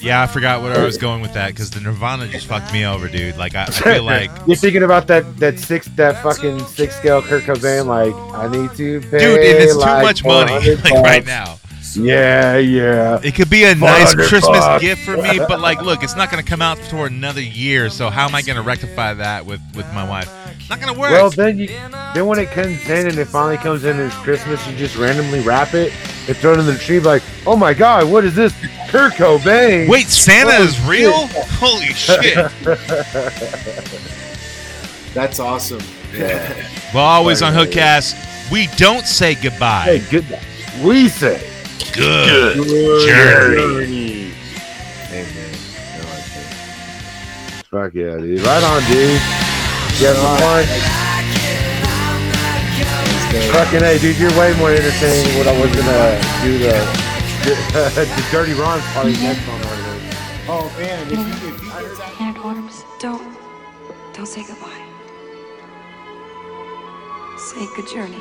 Yeah, 0.00 0.22
I 0.22 0.26
forgot 0.26 0.62
where 0.62 0.78
I 0.78 0.84
was 0.84 0.98
going 0.98 1.20
with 1.20 1.34
that 1.34 1.48
because 1.48 1.70
the 1.70 1.80
Nirvana 1.80 2.28
just 2.28 2.46
fucked 2.46 2.72
me 2.72 2.84
over, 2.84 3.08
dude. 3.08 3.36
Like 3.36 3.54
I, 3.54 3.64
I 3.64 3.70
feel 3.70 4.02
like, 4.04 4.30
You're 4.46 4.56
thinking 4.56 4.82
about 4.82 5.06
that 5.08 5.36
that 5.38 5.58
six 5.58 5.86
that 5.96 6.22
fucking 6.22 6.60
six 6.66 6.96
scale 6.96 7.22
Kurt 7.22 7.44
Cobain 7.44 7.86
like 7.86 8.14
I 8.34 8.48
need 8.48 8.70
to 8.76 9.00
pay 9.02 9.18
dude, 9.18 9.38
and 9.40 9.58
it's 9.58 9.72
too 9.74 9.78
like 9.78 10.02
much 10.02 10.24
money 10.24 10.52
400 10.52 10.84
like 10.84 11.04
right 11.04 11.24
bucks. 11.24 11.59
Now. 11.96 12.04
Yeah, 12.04 12.56
yeah. 12.58 13.20
It 13.22 13.34
could 13.34 13.50
be 13.50 13.64
a 13.64 13.74
nice 13.74 14.14
Christmas 14.14 14.60
bucks. 14.60 14.82
gift 14.82 15.04
for 15.04 15.16
me, 15.16 15.38
but 15.38 15.60
like, 15.60 15.80
look, 15.82 16.02
it's 16.02 16.16
not 16.16 16.30
going 16.30 16.42
to 16.42 16.48
come 16.48 16.62
out 16.62 16.78
for 16.78 17.06
another 17.06 17.40
year. 17.42 17.90
So 17.90 18.10
how 18.10 18.28
am 18.28 18.34
I 18.34 18.42
going 18.42 18.56
to 18.56 18.62
rectify 18.62 19.14
that 19.14 19.44
with 19.46 19.60
with 19.74 19.86
my 19.94 20.08
wife? 20.08 20.30
Not 20.68 20.80
going 20.80 20.94
to 20.94 21.00
work. 21.00 21.10
Well, 21.10 21.30
then 21.30 21.58
you 21.58 21.66
then 21.66 22.26
when 22.26 22.38
it 22.38 22.50
comes 22.50 22.88
in 22.88 23.08
and 23.08 23.18
it 23.18 23.24
finally 23.26 23.56
comes 23.56 23.84
in 23.84 23.96
and 23.98 24.06
it's 24.06 24.14
Christmas, 24.16 24.64
you 24.68 24.76
just 24.76 24.96
randomly 24.96 25.40
wrap 25.40 25.74
it 25.74 25.92
and 26.28 26.36
throw 26.36 26.52
it 26.52 26.60
in 26.60 26.66
the 26.66 26.78
tree 26.78 27.00
like, 27.00 27.22
oh 27.46 27.56
my 27.56 27.74
god, 27.74 28.10
what 28.10 28.24
is 28.24 28.34
this? 28.34 28.52
Kurt 28.88 29.14
Cobain. 29.14 29.88
Wait, 29.88 30.06
Santa 30.06 30.52
Oh, 30.58 30.62
is 30.62 30.80
real? 30.86 31.26
Holy 31.58 31.86
shit! 31.86 32.34
That's 35.14 35.40
awesome. 35.40 35.80
well, 36.94 37.04
always 37.04 37.42
on 37.42 37.52
Hoodcast, 37.52 38.50
we 38.52 38.68
don't 38.76 39.06
say 39.06 39.34
goodbye. 39.34 39.98
Hey, 39.98 40.10
good. 40.10 40.24
We 40.84 41.08
say 41.08 41.44
Good, 41.92 42.56
Good 42.56 43.08
journey. 43.08 44.30
Hey 45.08 45.24
man, 45.24 45.54
I 45.90 45.98
like 46.06 46.28
it. 46.36 47.66
Fuck 47.66 47.94
yeah, 47.94 48.16
dude. 48.18 48.40
Right 48.42 48.62
on, 48.62 48.80
dude. 48.86 49.20
Yeah, 49.98 50.14
fun. 50.38 50.64
Fucking 53.52 53.80
hey, 53.80 53.98
dude, 53.98 54.18
you're 54.18 54.30
way 54.38 54.54
more 54.58 54.70
entertaining 54.70 55.26
than 55.26 55.38
what 55.38 55.48
I 55.48 55.60
was 55.60 55.70
gonna 55.74 56.20
do 56.44 56.58
the 56.58 56.76
the 57.94 58.28
Dirty 58.30 58.52
Ron's 58.54 58.84
probably 58.92 59.12
next 59.14 59.48
on 59.48 59.58
one 59.60 59.78
of 59.78 59.84
those. 59.84 60.14
Oh 60.48 60.74
man, 60.78 61.06
if 61.10 61.18
you, 61.18 61.26
if 61.26 61.62
you 61.62 61.68
get 61.70 61.96
that- 61.96 62.14
Hand 62.20 62.38
orders. 62.38 62.84
Don't. 63.00 63.36
Don't 64.12 64.26
say 64.26 64.44
goodbye. 64.46 64.84
Say 67.38 67.66
good 67.74 67.88
journey. 67.88 68.20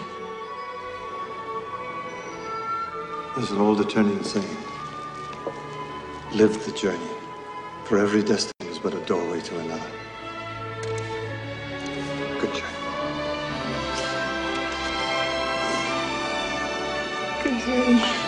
There's 3.39 3.51
an 3.51 3.61
old 3.61 3.79
Eternian 3.79 4.21
saying 4.25 4.57
Live 6.33 6.65
the 6.65 6.73
journey, 6.73 6.99
for 7.85 7.97
every 7.97 8.21
destiny 8.21 8.69
is 8.69 8.79
but 8.79 8.93
a 8.93 8.99
doorway 9.05 9.39
to 9.39 9.59
another. 9.59 9.91
Good 12.41 12.53
journey. 12.53 12.75
Good 17.41 17.59
journey. 17.65 18.18